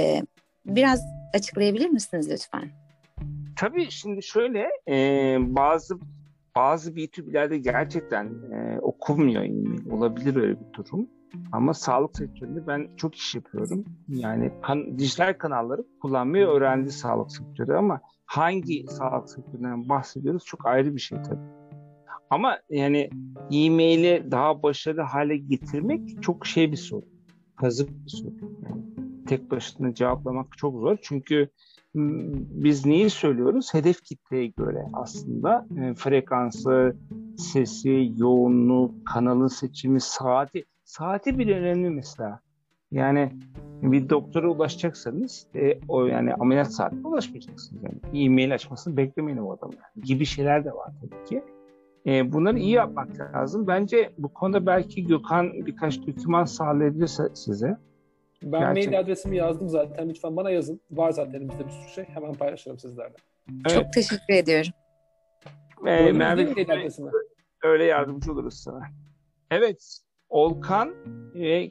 biraz 0.66 1.02
açıklayabilir 1.34 1.90
misiniz 1.90 2.30
lütfen? 2.32 2.72
Tabii 3.56 3.92
şimdi 3.92 4.24
şöyle 4.24 4.68
e, 4.90 4.96
bazı 5.40 5.96
bazı 6.58 6.92
B2B'lerde 6.92 7.58
gerçekten 7.58 8.26
e, 8.26 8.80
okunmuyor 8.82 9.44
e-mail. 9.44 9.92
Olabilir 9.92 10.36
öyle 10.36 10.60
bir 10.60 10.74
durum. 10.74 11.08
Ama 11.52 11.74
sağlık 11.74 12.18
sektöründe 12.18 12.68
ben 12.68 12.88
çok 12.98 13.16
iş 13.16 13.36
yapıyorum. 13.36 13.86
Yani 14.08 14.52
kan, 14.62 15.00
dijital 15.00 15.34
kanalları 15.34 15.84
kullanmayı 16.02 16.46
öğrendi 16.46 16.92
sağlık 16.92 17.32
sektörü 17.32 17.74
ama 17.74 18.02
hangi 18.26 18.86
sağlık 18.88 19.30
sektöründen 19.30 19.90
bahsediyoruz 19.90 20.46
çok 20.46 20.66
ayrı 20.66 20.96
bir 20.96 21.00
şey 21.00 21.22
tabii. 21.22 21.58
Ama 22.30 22.60
yani 22.70 23.10
e-maili 23.52 24.32
daha 24.32 24.64
başarılı 24.64 25.02
hale 25.02 25.38
getirmek 25.38 26.24
çok 26.24 26.46
şey 26.46 26.72
bir 26.72 26.78
soru. 26.78 27.06
Kazık 27.56 27.90
bir 27.90 28.10
soru. 28.10 28.34
Yani 28.70 28.84
tek 29.28 29.52
başına 29.52 29.94
cevaplamak 29.94 30.58
çok 30.58 30.80
zor. 30.80 30.98
Çünkü 31.02 31.50
biz 31.96 32.86
neyi 32.86 33.10
söylüyoruz? 33.10 33.74
Hedef 33.74 34.04
kitleye 34.04 34.48
göre 34.48 34.86
aslında 34.94 35.66
e, 35.82 35.94
frekansı, 35.94 36.96
sesi, 37.38 38.12
yoğunluğu, 38.18 38.94
kanalın 39.06 39.48
seçimi, 39.48 40.02
saati. 40.02 40.66
Saati 40.84 41.40
bile 41.40 41.60
önemli 41.60 41.90
mesela. 41.90 42.40
Yani 42.92 43.32
bir 43.82 44.10
doktora 44.10 44.50
ulaşacaksanız 44.50 45.48
e, 45.56 45.80
o 45.88 46.06
yani 46.06 46.34
ameliyat 46.34 46.74
saatine 46.74 47.08
ulaşmayacaksınız. 47.08 47.84
Yani 47.84 48.24
e-mail 48.26 48.54
açmasını 48.54 48.98
beklemeyin 48.98 49.38
o 49.38 49.52
adamı. 49.52 49.74
Gibi 50.04 50.26
şeyler 50.26 50.66
de 50.66 50.72
var 50.72 50.92
tabii 51.02 51.26
ki. 51.30 51.44
E, 52.06 52.34
bunları 52.34 52.60
iyi 52.60 52.72
yapmak 52.72 53.20
lazım. 53.20 53.68
Bence 53.68 54.14
bu 54.18 54.34
konuda 54.34 54.66
belki 54.66 55.08
Gökhan 55.08 55.54
birkaç 55.54 56.08
doküman 56.08 56.46
sağlayabilirse 56.46 57.24
size. 57.34 57.78
Ben 58.44 58.60
Gerçekten. 58.60 58.92
mail 58.92 59.00
adresimi 59.06 59.38
yazdım 59.38 59.70
zaten. 59.70 60.10
Lütfen 60.10 60.36
bana 60.36 60.50
yazın. 60.50 60.82
Var 60.92 61.12
zaten 61.12 61.34
elimizde 61.34 61.66
bir 61.66 61.72
sürü 61.72 61.90
şey. 61.90 62.06
Hemen 62.06 62.34
paylaşırım 62.34 62.80
sizlerle. 62.80 63.14
Evet. 63.50 63.70
Çok 63.70 63.94
teşekkür 63.94 64.34
ediyorum. 64.34 64.72
Ee, 65.86 66.12
Merve, 66.12 66.54
öyle 67.64 67.84
yardımcı 67.84 68.32
oluruz 68.32 68.54
sana. 68.54 68.82
Evet. 69.52 70.00
Olkan 70.30 70.94
ve 71.36 71.70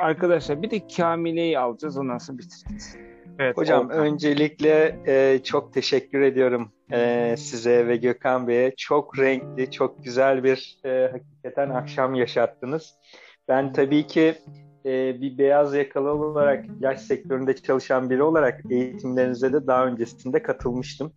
arkadaşlar 0.00 0.62
bir 0.62 0.70
de 0.70 0.86
Kamile'yi 0.96 1.58
alacağız 1.58 1.98
ondan 1.98 2.18
sonra 2.18 2.38
bitireceğiz. 2.38 2.96
Evet, 3.38 3.56
Hocam 3.56 3.84
Olkan. 3.86 3.98
öncelikle 3.98 4.98
e, 5.06 5.42
çok 5.44 5.72
teşekkür 5.72 6.20
ediyorum 6.20 6.72
e, 6.92 7.34
size 7.38 7.86
ve 7.86 7.96
Gökhan 7.96 8.48
Bey'e. 8.48 8.74
Çok 8.76 9.18
renkli, 9.18 9.70
çok 9.70 10.04
güzel 10.04 10.44
bir 10.44 10.78
e, 10.84 11.10
hakikaten 11.12 11.70
akşam 11.70 12.14
yaşattınız. 12.14 12.94
Ben 13.48 13.72
tabii 13.72 14.06
ki 14.06 14.34
e, 14.84 15.20
bir 15.20 15.38
beyaz 15.38 15.74
yakalı 15.74 16.10
olarak 16.10 16.66
ilaç 16.80 17.00
sektöründe 17.00 17.56
çalışan 17.56 18.10
biri 18.10 18.22
olarak 18.22 18.60
eğitimlerinize 18.70 19.52
de 19.52 19.66
daha 19.66 19.86
öncesinde 19.86 20.42
katılmıştım. 20.42 21.12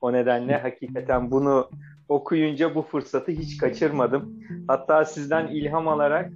O 0.00 0.12
nedenle 0.12 0.56
hakikaten 0.56 1.30
bunu 1.30 1.70
okuyunca 2.08 2.74
bu 2.74 2.82
fırsatı 2.82 3.32
hiç 3.32 3.58
kaçırmadım. 3.58 4.42
Hatta 4.68 5.04
sizden 5.04 5.46
ilham 5.46 5.88
alarak 5.88 6.32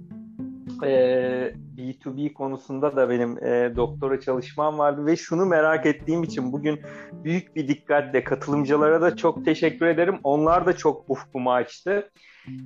e, 0.83 1.53
B2B 1.77 2.33
konusunda 2.33 2.95
da 2.95 3.09
benim 3.09 3.45
e, 3.45 3.75
doktora 3.75 4.19
çalışmam 4.19 4.77
vardı 4.77 5.05
ve 5.05 5.15
şunu 5.15 5.45
merak 5.45 5.85
ettiğim 5.85 6.23
için 6.23 6.53
bugün 6.53 6.79
büyük 7.23 7.55
bir 7.55 7.67
dikkatle 7.67 8.23
katılımcılara 8.23 9.01
da 9.01 9.15
çok 9.15 9.45
teşekkür 9.45 9.85
ederim. 9.85 10.19
Onlar 10.23 10.65
da 10.65 10.77
çok 10.77 11.09
ufkumu 11.09 11.51
açtı. 11.51 12.09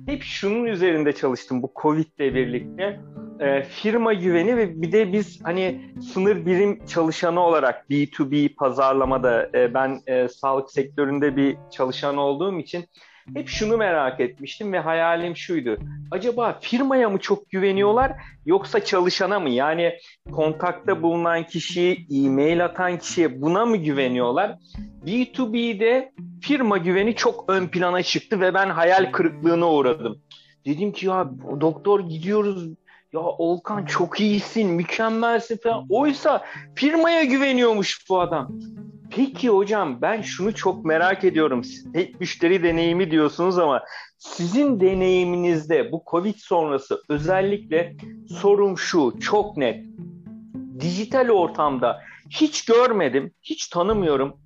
Hep 0.06 0.22
şunun 0.22 0.64
üzerinde 0.64 1.12
çalıştım 1.12 1.62
bu 1.62 1.72
Covid 1.82 2.06
ile 2.18 2.34
birlikte. 2.34 3.00
E, 3.40 3.62
firma 3.62 4.12
güveni 4.12 4.56
ve 4.56 4.82
bir 4.82 4.92
de 4.92 5.12
biz 5.12 5.44
hani 5.44 5.80
sınır 6.12 6.46
birim 6.46 6.86
çalışanı 6.86 7.40
olarak 7.40 7.84
B2B 7.90 8.54
pazarlamada 8.54 9.50
e, 9.54 9.74
ben 9.74 10.00
e, 10.06 10.28
sağlık 10.28 10.70
sektöründe 10.70 11.36
bir 11.36 11.56
çalışan 11.70 12.16
olduğum 12.16 12.58
için 12.58 12.84
hep 13.34 13.48
şunu 13.48 13.76
merak 13.76 14.20
etmiştim 14.20 14.72
ve 14.72 14.78
hayalim 14.78 15.36
şuydu. 15.36 15.76
Acaba 16.10 16.58
firmaya 16.60 17.08
mı 17.08 17.18
çok 17.18 17.50
güveniyorlar 17.50 18.12
yoksa 18.46 18.84
çalışana 18.84 19.40
mı? 19.40 19.50
Yani 19.50 19.98
kontakta 20.32 21.02
bulunan 21.02 21.46
kişiye, 21.46 21.96
e-mail 22.10 22.64
atan 22.64 22.98
kişiye 22.98 23.42
buna 23.42 23.66
mı 23.66 23.76
güveniyorlar? 23.76 24.56
B2B'de 25.06 26.12
firma 26.42 26.78
güveni 26.78 27.14
çok 27.14 27.44
ön 27.48 27.68
plana 27.68 28.02
çıktı 28.02 28.40
ve 28.40 28.54
ben 28.54 28.70
hayal 28.70 29.12
kırıklığına 29.12 29.70
uğradım. 29.72 30.22
Dedim 30.66 30.92
ki 30.92 31.06
ya 31.06 31.30
doktor 31.60 32.00
gidiyoruz 32.00 32.68
ya 33.12 33.20
Olkan 33.20 33.84
çok 33.84 34.20
iyisin, 34.20 34.70
mükemmelsin 34.70 35.56
falan. 35.56 35.86
Oysa 35.90 36.44
firmaya 36.74 37.24
güveniyormuş 37.24 38.08
bu 38.08 38.20
adam. 38.20 38.52
Peki 39.10 39.48
hocam 39.48 40.02
ben 40.02 40.22
şunu 40.22 40.54
çok 40.54 40.84
merak 40.84 41.24
ediyorum. 41.24 41.62
Hep 41.94 42.20
müşteri 42.20 42.62
deneyimi 42.62 43.10
diyorsunuz 43.10 43.58
ama 43.58 43.82
sizin 44.18 44.80
deneyiminizde 44.80 45.92
bu 45.92 46.02
Covid 46.10 46.34
sonrası 46.38 47.02
özellikle 47.08 47.96
sorum 48.28 48.78
şu 48.78 49.14
çok 49.20 49.56
net. 49.56 49.84
Dijital 50.80 51.28
ortamda 51.28 52.00
hiç 52.30 52.64
görmedim, 52.64 53.32
hiç 53.42 53.68
tanımıyorum. 53.68 54.36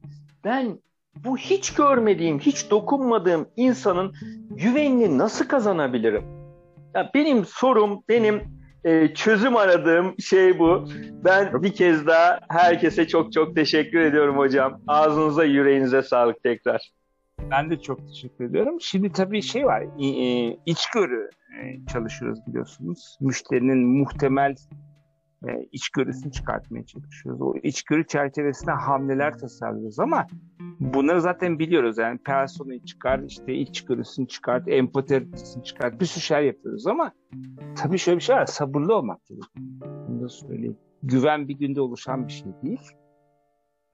Ben 0.45 0.79
bu 1.25 1.37
hiç 1.37 1.75
görmediğim, 1.75 2.39
hiç 2.39 2.71
dokunmadığım 2.71 3.49
insanın 3.57 4.15
güvenini 4.51 5.19
nasıl 5.19 5.49
kazanabilirim? 5.49 6.40
Ya 6.95 7.11
benim 7.15 7.45
sorum, 7.45 8.03
benim 8.09 8.43
e, 8.85 9.15
çözüm 9.15 9.57
aradığım 9.57 10.15
şey 10.21 10.59
bu. 10.59 10.89
Ben 11.25 11.63
bir 11.63 11.73
kez 11.73 12.07
daha 12.07 12.41
herkese 12.49 13.09
çok 13.09 13.33
çok 13.33 13.57
teşekkür 13.57 14.01
ediyorum 14.01 14.39
hocam. 14.39 14.81
Ağzınıza 14.87 15.45
yüreğinize 15.45 16.03
sağlık 16.03 16.43
tekrar. 16.43 16.91
Ben 17.51 17.71
de 17.71 17.81
çok 17.81 18.09
teşekkür 18.09 18.45
ediyorum. 18.45 18.81
Şimdi 18.81 19.13
tabii 19.13 19.43
şey 19.43 19.67
var, 19.67 19.85
içgörü 20.67 21.31
e, 21.63 21.87
çalışıyoruz 21.93 22.39
biliyorsunuz. 22.47 23.17
Müşterinin 23.21 23.79
muhtemel 23.79 24.55
e, 25.49 25.69
içgörüsünü 25.73 26.33
çıkartmaya 26.33 26.87
çalışıyoruz. 26.87 27.43
O 27.43 27.55
içgörü 27.63 28.07
çerçevesinde 28.07 28.71
hamleler 28.71 29.39
tasarlıyoruz 29.39 29.99
ama 29.99 30.27
bunları 30.81 31.21
zaten 31.21 31.59
biliyoruz. 31.59 31.99
Yani 31.99 32.19
personayı 32.19 32.85
çıkar, 32.85 33.19
işte 33.19 33.55
içgörüsünü 33.55 34.29
çıkart, 34.29 34.69
empati 34.69 35.29
çıkart, 35.65 36.01
bir 36.01 36.07
sürü 36.07 36.23
şeyler 36.23 36.43
yapıyoruz 36.43 36.87
ama 36.87 37.13
tabii 37.77 37.99
şöyle 37.99 38.19
bir 38.19 38.23
şey 38.23 38.37
var, 38.37 38.47
sabırlı 38.47 38.95
olmak 38.95 39.27
gerekiyor. 39.27 39.67
Bunu 40.09 40.23
da 40.23 40.29
söyleyeyim. 40.29 40.77
Güven 41.03 41.49
bir 41.49 41.59
günde 41.59 41.81
oluşan 41.81 42.27
bir 42.27 42.33
şey 42.33 42.53
değil. 42.63 42.81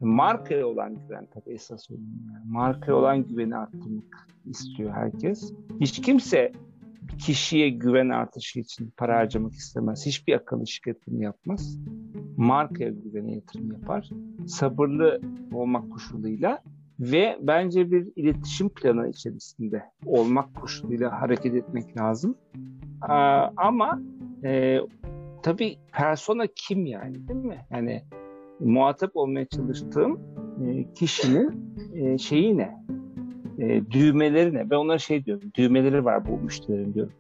Markaya 0.01 0.67
olan 0.67 0.95
güven 0.95 1.27
tabii 1.35 1.55
esas 1.55 1.91
önemli. 1.91 2.33
Yani 2.33 2.45
markaya 2.47 2.97
olan 2.97 3.27
güveni 3.27 3.57
arttırmak 3.57 4.29
istiyor 4.45 4.93
herkes. 4.93 5.53
Hiç 5.81 6.01
kimse 6.01 6.53
kişiye 7.19 7.69
güven 7.69 8.09
artışı 8.09 8.61
için 8.61 8.93
para 8.97 9.17
harcamak 9.17 9.53
istemez. 9.53 10.07
Hiçbir 10.07 10.35
akıllı 10.35 10.67
şirket 10.67 11.07
bunu 11.07 11.23
yapmaz. 11.23 11.79
markaya 12.37 12.91
güvene 12.91 13.35
yatırım 13.35 13.73
yapar. 13.73 14.11
Sabırlı 14.47 15.21
olmak 15.53 15.93
koşuluyla 15.93 16.63
ve 17.01 17.39
bence 17.41 17.91
bir 17.91 18.13
iletişim 18.17 18.69
planı 18.69 19.09
içerisinde 19.09 19.83
olmak 20.07 20.55
koşuluyla 20.55 21.21
hareket 21.21 21.55
etmek 21.55 21.97
lazım. 21.97 22.37
Ee, 23.09 23.13
ama 23.57 24.01
e, 24.45 24.79
tabii 25.43 25.77
persona 25.93 26.47
kim 26.57 26.87
yani 26.87 27.29
değil 27.29 27.45
mi? 27.45 27.67
Yani 27.71 28.03
muhatap 28.61 29.17
olmaya 29.17 29.47
çalıştığım 29.47 30.21
e, 30.67 30.93
kişinin 30.95 31.75
e, 31.95 32.19
şeyi 32.19 32.59
ne? 32.59 32.77
E, 33.59 33.91
düğmeleri 33.91 34.55
ne? 34.55 34.71
Ben 34.71 34.77
onlara 34.77 34.99
şey 34.99 35.25
diyorum. 35.25 35.51
Düğmeleri 35.55 36.05
var 36.05 36.29
bu 36.29 36.39
müşterilerin 36.39 36.95
diyorum. 36.95 37.13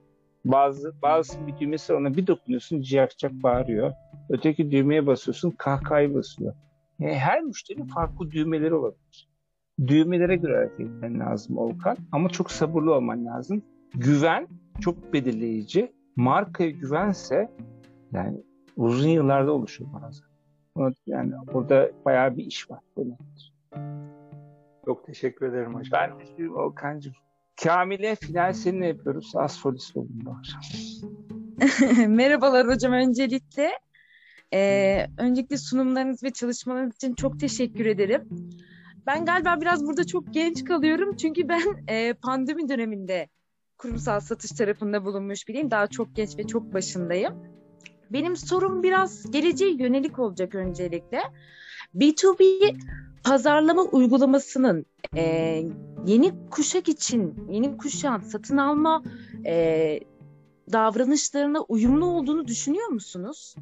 Bazı 0.44 0.94
bazı 1.02 1.46
bir 1.46 1.58
düğmesi 1.58 1.94
ona 1.94 2.16
bir 2.16 2.26
dokunuyorsun 2.26 2.82
ciyak 2.82 3.18
ciyak 3.18 3.32
bağırıyor. 3.32 3.92
Öteki 4.28 4.70
düğmeye 4.70 5.06
basıyorsun 5.06 5.50
kahkahayı 5.50 6.14
basıyor. 6.14 6.54
Yani 6.98 7.14
her 7.14 7.42
müşterinin 7.42 7.86
farklı 7.86 8.30
düğmeleri 8.30 8.74
olabilir. 8.74 9.28
Düğmelere 9.86 10.36
göre 10.36 10.56
hareket 10.56 10.80
etmen 10.80 11.20
lazım 11.20 11.56
Volkan. 11.56 11.96
Ama 12.12 12.28
çok 12.28 12.50
sabırlı 12.50 12.94
olman 12.94 13.26
lazım. 13.26 13.62
Güven 13.94 14.48
çok 14.80 15.12
belirleyici. 15.12 15.92
Markaya 16.16 16.70
güvense 16.70 17.50
yani 18.12 18.38
uzun 18.76 19.08
yıllarda 19.08 19.52
oluşur 19.52 19.84
bazen. 19.92 20.26
Yani 21.06 21.32
orada 21.52 21.90
bayağı 22.04 22.36
bir 22.36 22.44
iş 22.44 22.70
var 22.70 22.80
demektir. 22.98 23.52
Çok 24.86 25.06
teşekkür 25.06 25.46
ederim 25.46 25.74
hocam. 25.74 25.90
Ben 25.92 26.18
teşekkür 26.18 26.34
ederim 26.34 26.54
Volkan'cığım. 26.54 27.12
Kamil'e 27.62 28.14
final 28.14 28.52
seninle 28.52 28.86
yapıyoruz. 28.86 29.32
Az 29.36 29.52
solist 29.52 29.96
olun 29.96 30.08
bu 30.24 30.30
akşam. 30.30 30.60
Merhabalar 32.14 32.66
hocam 32.66 32.92
öncelikle. 32.92 33.70
Ee, 34.54 35.06
öncelikle 35.18 35.56
sunumlarınız 35.56 36.22
ve 36.22 36.30
çalışmalarınız 36.30 36.94
için 36.96 37.14
çok 37.14 37.40
teşekkür 37.40 37.86
ederim. 37.86 38.28
Ben 39.06 39.24
galiba 39.24 39.60
biraz 39.60 39.86
burada 39.86 40.06
çok 40.06 40.34
genç 40.34 40.64
kalıyorum 40.64 41.16
çünkü 41.16 41.48
ben 41.48 41.62
e, 41.88 42.14
pandemi 42.14 42.68
döneminde 42.68 43.28
kurumsal 43.78 44.20
satış 44.20 44.50
tarafında 44.50 45.04
bulunmuş 45.04 45.48
biriyim. 45.48 45.70
Daha 45.70 45.86
çok 45.86 46.16
genç 46.16 46.38
ve 46.38 46.46
çok 46.46 46.74
başındayım. 46.74 47.34
Benim 48.10 48.36
sorum 48.36 48.82
biraz 48.82 49.30
geleceğe 49.30 49.76
yönelik 49.76 50.18
olacak 50.18 50.54
öncelikle. 50.54 51.20
B2B 51.97 52.74
pazarlama 53.24 53.82
uygulamasının 53.82 54.86
e, 55.16 55.23
yeni 56.06 56.32
kuşak 56.51 56.89
için, 56.89 57.47
yeni 57.51 57.77
kuşağın 57.77 58.20
satın 58.20 58.56
alma 58.56 59.02
e, 59.47 60.01
davranışlarına 60.73 61.60
uyumlu 61.60 62.06
olduğunu 62.06 62.47
düşünüyor 62.47 62.89
musunuz? 62.89 63.55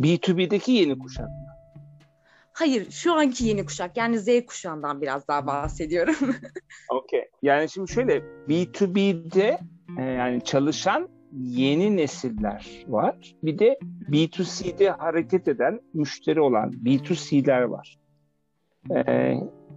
B2B'deki 0.00 0.72
yeni 0.72 0.98
kuşak 0.98 1.28
Hayır, 2.52 2.90
şu 2.90 3.14
anki 3.14 3.44
yeni 3.44 3.64
kuşak 3.66 3.96
yani 3.96 4.18
Z 4.18 4.46
kuşağından 4.46 5.02
biraz 5.02 5.28
daha 5.28 5.46
bahsediyorum. 5.46 6.14
Okey. 6.90 7.24
Yani 7.42 7.68
şimdi 7.68 7.92
şöyle 7.92 8.18
B2B'de 8.48 9.58
e, 9.98 10.02
yani 10.02 10.44
çalışan 10.44 11.08
yeni 11.32 11.96
nesiller 11.96 12.84
var. 12.88 13.36
Bir 13.42 13.58
de 13.58 13.78
B2C'de 14.10 14.90
hareket 14.90 15.48
eden 15.48 15.80
müşteri 15.94 16.40
olan 16.40 16.72
B2C'ler 16.72 17.62
var. 17.62 17.98
E, 18.90 19.34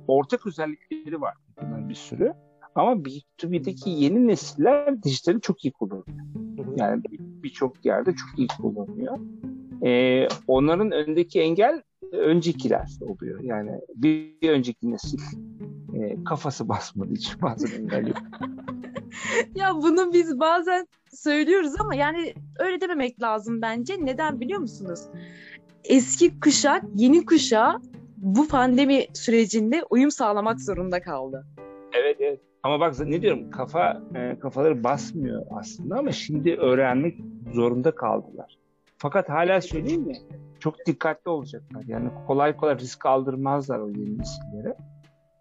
ortak 0.08 0.48
özellikleri 0.48 1.22
var 1.22 1.34
bunların 1.62 1.90
bir 1.90 1.96
sürü. 1.96 2.34
Ama 2.76 2.92
B2B'deki 2.92 3.90
yeni 3.90 4.28
nesiller 4.28 5.04
dijitali 5.04 5.42
çok 5.42 5.66
iyi 5.66 5.72
kullanıyor. 5.72 6.06
Yani 6.76 7.04
birçok 7.20 7.86
yerde 7.86 8.16
çok 8.16 8.40
iyi 8.40 8.48
kullanıyor. 8.48 9.18
E, 9.86 10.28
onların 10.48 10.92
önündeki 10.92 11.42
engel 11.42 11.82
öncekiler 12.12 12.90
oluyor. 13.02 13.40
Yani 13.44 13.72
bir 13.96 14.50
önceki 14.50 14.92
nesil 14.92 15.20
e, 15.96 16.24
kafası 16.24 16.70
basmadığı 16.70 17.14
için 17.14 17.42
bazen 17.42 17.82
engel 17.84 18.08
yok. 18.08 18.18
ya 19.56 19.76
bunu 19.76 20.14
biz 20.14 20.40
bazen 20.40 20.88
söylüyoruz 21.14 21.74
ama 21.80 21.96
yani 21.96 22.34
öyle 22.60 22.82
dememek 22.82 23.22
lazım 23.22 23.62
bence. 23.62 23.98
Neden 24.02 24.40
biliyor 24.40 24.60
musunuz? 24.60 25.00
Eski 25.84 26.40
kuşak 26.40 26.84
yeni 26.96 27.26
kuşağa 27.26 27.82
bu 28.18 28.48
pandemi 28.48 29.06
sürecinde 29.14 29.84
uyum 29.90 30.12
sağlamak 30.12 30.62
zorunda 30.62 31.02
kaldı. 31.02 31.46
Evet 31.94 32.18
evet. 32.20 32.40
Ama 32.64 32.80
bak 32.80 33.00
ne 33.00 33.22
diyorum 33.22 33.52
kafa 33.52 34.02
e, 34.16 34.40
kafaları 34.40 34.84
basmıyor 34.84 35.46
aslında 35.60 35.98
ama 35.98 36.12
şimdi 36.12 36.56
öğrenmek 36.56 37.18
zorunda 37.54 37.96
kaldılar. 37.96 38.58
Fakat 38.98 39.30
hala 39.30 39.62
söyleyeyim 39.62 40.02
mi? 40.02 40.18
Çok 40.60 40.86
dikkatli 40.86 41.30
olacaklar. 41.30 41.84
Yani 41.88 42.10
kolay 42.28 42.58
kolay 42.58 42.78
risk 42.78 43.06
aldırmazlar 43.06 43.80
o 43.80 43.90
yeni 43.90 44.18
nesillere. 44.18 44.78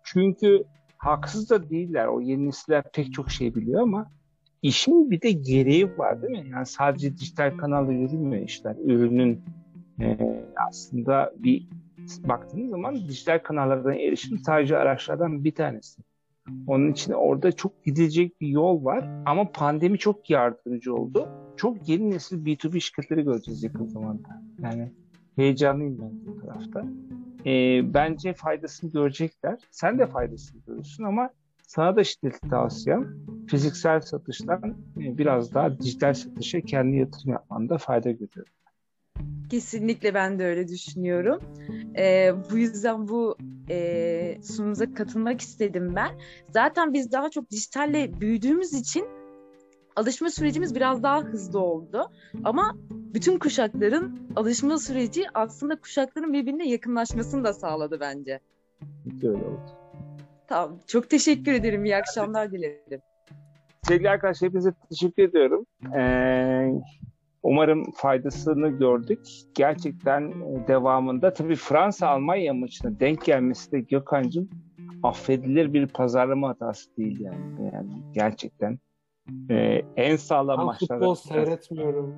Çünkü 0.05 0.64
haksız 1.01 1.51
da 1.51 1.70
değiller. 1.70 2.06
O 2.06 2.20
yeni 2.20 2.47
nesiller 2.47 2.85
pek 2.93 3.12
çok 3.12 3.31
şey 3.31 3.55
biliyor 3.55 3.82
ama 3.82 4.10
işin 4.62 5.10
bir 5.10 5.22
de 5.22 5.31
gereği 5.31 5.98
var 5.98 6.22
değil 6.22 6.32
mi? 6.32 6.51
Yani 6.52 6.66
sadece 6.66 7.16
dijital 7.16 7.56
kanalda 7.56 7.93
yürümüyor 7.93 8.43
işler. 8.43 8.77
Ürünün 8.85 9.43
e, 10.01 10.18
aslında 10.68 11.32
bir 11.39 11.68
baktığınız 12.24 12.70
zaman 12.70 12.94
dijital 12.94 13.39
kanallardan 13.39 13.93
erişim 13.93 14.39
sadece 14.39 14.77
araçlardan 14.77 15.44
bir 15.44 15.55
tanesi. 15.55 16.02
Onun 16.66 16.93
için 16.93 17.12
orada 17.12 17.52
çok 17.52 17.85
gidilecek 17.85 18.40
bir 18.40 18.48
yol 18.48 18.85
var 18.85 19.09
ama 19.27 19.52
pandemi 19.52 19.98
çok 19.98 20.31
yardımcı 20.31 20.94
oldu. 20.94 21.28
Çok 21.56 21.89
yeni 21.89 22.10
nesil 22.10 22.47
B2B 22.47 22.81
şirketleri 22.81 23.22
göreceğiz 23.22 23.62
yakın 23.62 23.86
zamanda. 23.86 24.43
Yani 24.62 24.93
heyecanlıyım 25.36 25.98
ben 25.98 26.10
bu 26.27 26.40
tarafta. 26.40 26.85
Ee, 27.46 27.94
bence 27.94 28.32
faydasını 28.32 28.92
görecekler. 28.92 29.58
Sen 29.70 29.98
de 29.98 30.06
faydasını 30.06 30.60
görürsün 30.66 31.04
ama 31.04 31.30
sana 31.66 31.96
da 31.96 32.04
şiddetli 32.04 32.48
tavsiyem 32.48 33.16
fiziksel 33.48 34.00
satıştan 34.00 34.76
e, 34.96 35.18
biraz 35.18 35.54
daha 35.54 35.80
dijital 35.80 36.14
satışa 36.14 36.60
kendi 36.60 36.96
yatırım 36.96 37.30
yapmanda 37.32 37.78
fayda 37.78 38.10
görüyorum. 38.10 38.52
Kesinlikle 39.50 40.14
ben 40.14 40.38
de 40.38 40.44
öyle 40.44 40.68
düşünüyorum. 40.68 41.40
Ee, 41.98 42.32
bu 42.50 42.58
yüzden 42.58 43.08
bu 43.08 43.36
e, 43.70 44.38
sunumuza 44.42 44.94
katılmak 44.94 45.40
istedim 45.40 45.92
ben. 45.96 46.10
Zaten 46.48 46.92
biz 46.92 47.12
daha 47.12 47.30
çok 47.30 47.50
dijitalle 47.50 48.20
büyüdüğümüz 48.20 48.72
için 48.72 49.04
alışma 49.96 50.30
sürecimiz 50.30 50.74
biraz 50.74 51.02
daha 51.02 51.20
hızlı 51.20 51.58
oldu. 51.60 52.10
Ama 52.44 52.76
bütün 52.90 53.38
kuşakların 53.38 54.18
alışma 54.36 54.78
süreci 54.78 55.24
aslında 55.34 55.76
kuşakların 55.76 56.32
birbirine 56.32 56.68
yakınlaşmasını 56.68 57.44
da 57.44 57.52
sağladı 57.52 58.00
bence. 58.00 58.40
Öyle 59.22 59.44
oldu. 59.44 59.70
Tamam. 60.46 60.78
Çok 60.86 61.10
teşekkür 61.10 61.52
ederim. 61.52 61.84
İyi 61.84 61.96
akşamlar 61.96 62.52
dilerim. 62.52 63.00
Sevgili 63.82 64.10
arkadaşlar 64.10 64.48
hepinize 64.48 64.72
teşekkür 64.88 65.22
ediyorum. 65.22 65.66
Ee, 65.96 66.82
umarım 67.42 67.92
faydasını 67.92 68.68
gördük. 68.68 69.20
Gerçekten 69.54 70.32
devamında 70.68 71.32
tabii 71.32 71.56
Fransa-Almanya 71.56 72.54
maçına 72.54 73.00
denk 73.00 73.24
gelmesi 73.24 73.72
de 73.72 73.80
Gökhan'cığım 73.80 74.50
affedilir 75.02 75.72
bir 75.72 75.86
pazarlama 75.86 76.48
hatası 76.48 76.96
değil 76.96 77.20
yani. 77.20 77.70
yani 77.74 77.90
gerçekten 78.12 78.78
e, 79.51 79.82
en 79.97 80.16
sağlam 80.16 80.59
ben 80.59 80.66
maçlarda. 80.66 80.94
futbol 80.94 81.14
seyretmiyorum. 81.14 82.16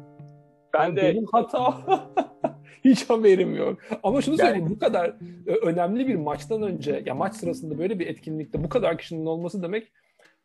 Ben 0.75 0.97
de 0.97 1.03
benim 1.03 1.27
hata. 1.33 1.75
Hiç 2.85 3.11
haberim 3.11 3.57
yok. 3.57 3.79
Ama 4.03 4.23
şunu 4.23 4.37
söyleyeyim 4.37 4.71
bu 4.71 4.79
kadar 4.79 5.17
önemli 5.63 6.09
bir 6.09 6.15
maçtan 6.15 6.63
önce 6.63 7.03
ya 7.07 7.15
maç 7.15 7.35
sırasında 7.35 7.79
böyle 7.79 7.99
bir 7.99 8.07
etkinlikte 8.07 8.65
bu 8.65 8.69
kadar 8.69 8.99
kişinin 8.99 9.27
olması 9.27 9.63
demek 9.63 9.93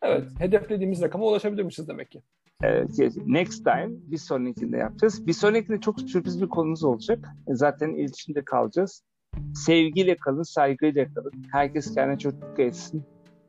evet 0.01 0.23
hedeflediğimiz 0.39 1.01
rakama 1.01 1.25
ulaşabilirmişiz 1.25 1.87
demek 1.87 2.11
ki. 2.11 2.21
Evet, 2.63 2.89
next 3.25 3.65
time 3.65 3.89
bir 3.89 4.17
sonrakinde 4.17 4.77
yapacağız. 4.77 5.27
Bir 5.27 5.33
sonrakinde 5.33 5.79
çok 5.79 6.01
sürpriz 6.01 6.41
bir 6.41 6.47
konumuz 6.47 6.83
olacak. 6.83 7.27
Zaten 7.47 7.89
iletişimde 7.89 8.45
kalacağız. 8.45 9.03
Sevgiyle 9.55 10.15
kalın, 10.15 10.43
saygıyla 10.43 11.13
kalın. 11.13 11.31
Herkes 11.51 11.93
kendine 11.93 12.17
çok 12.17 12.33
dikkat 12.33 12.59
etsin. 12.59 13.03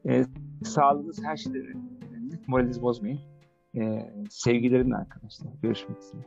Ee, 0.09 0.25
sağlığınız 0.65 1.25
her 1.25 1.37
şeyden 1.37 1.61
önemli. 1.61 1.98
Moralinizi 2.49 2.83
bozmayın. 2.83 3.21
Ee, 3.77 4.13
sevgilerimle 4.31 4.97
arkadaşlar. 4.97 5.49
Görüşmek 5.63 5.99
üzere. 5.99 6.23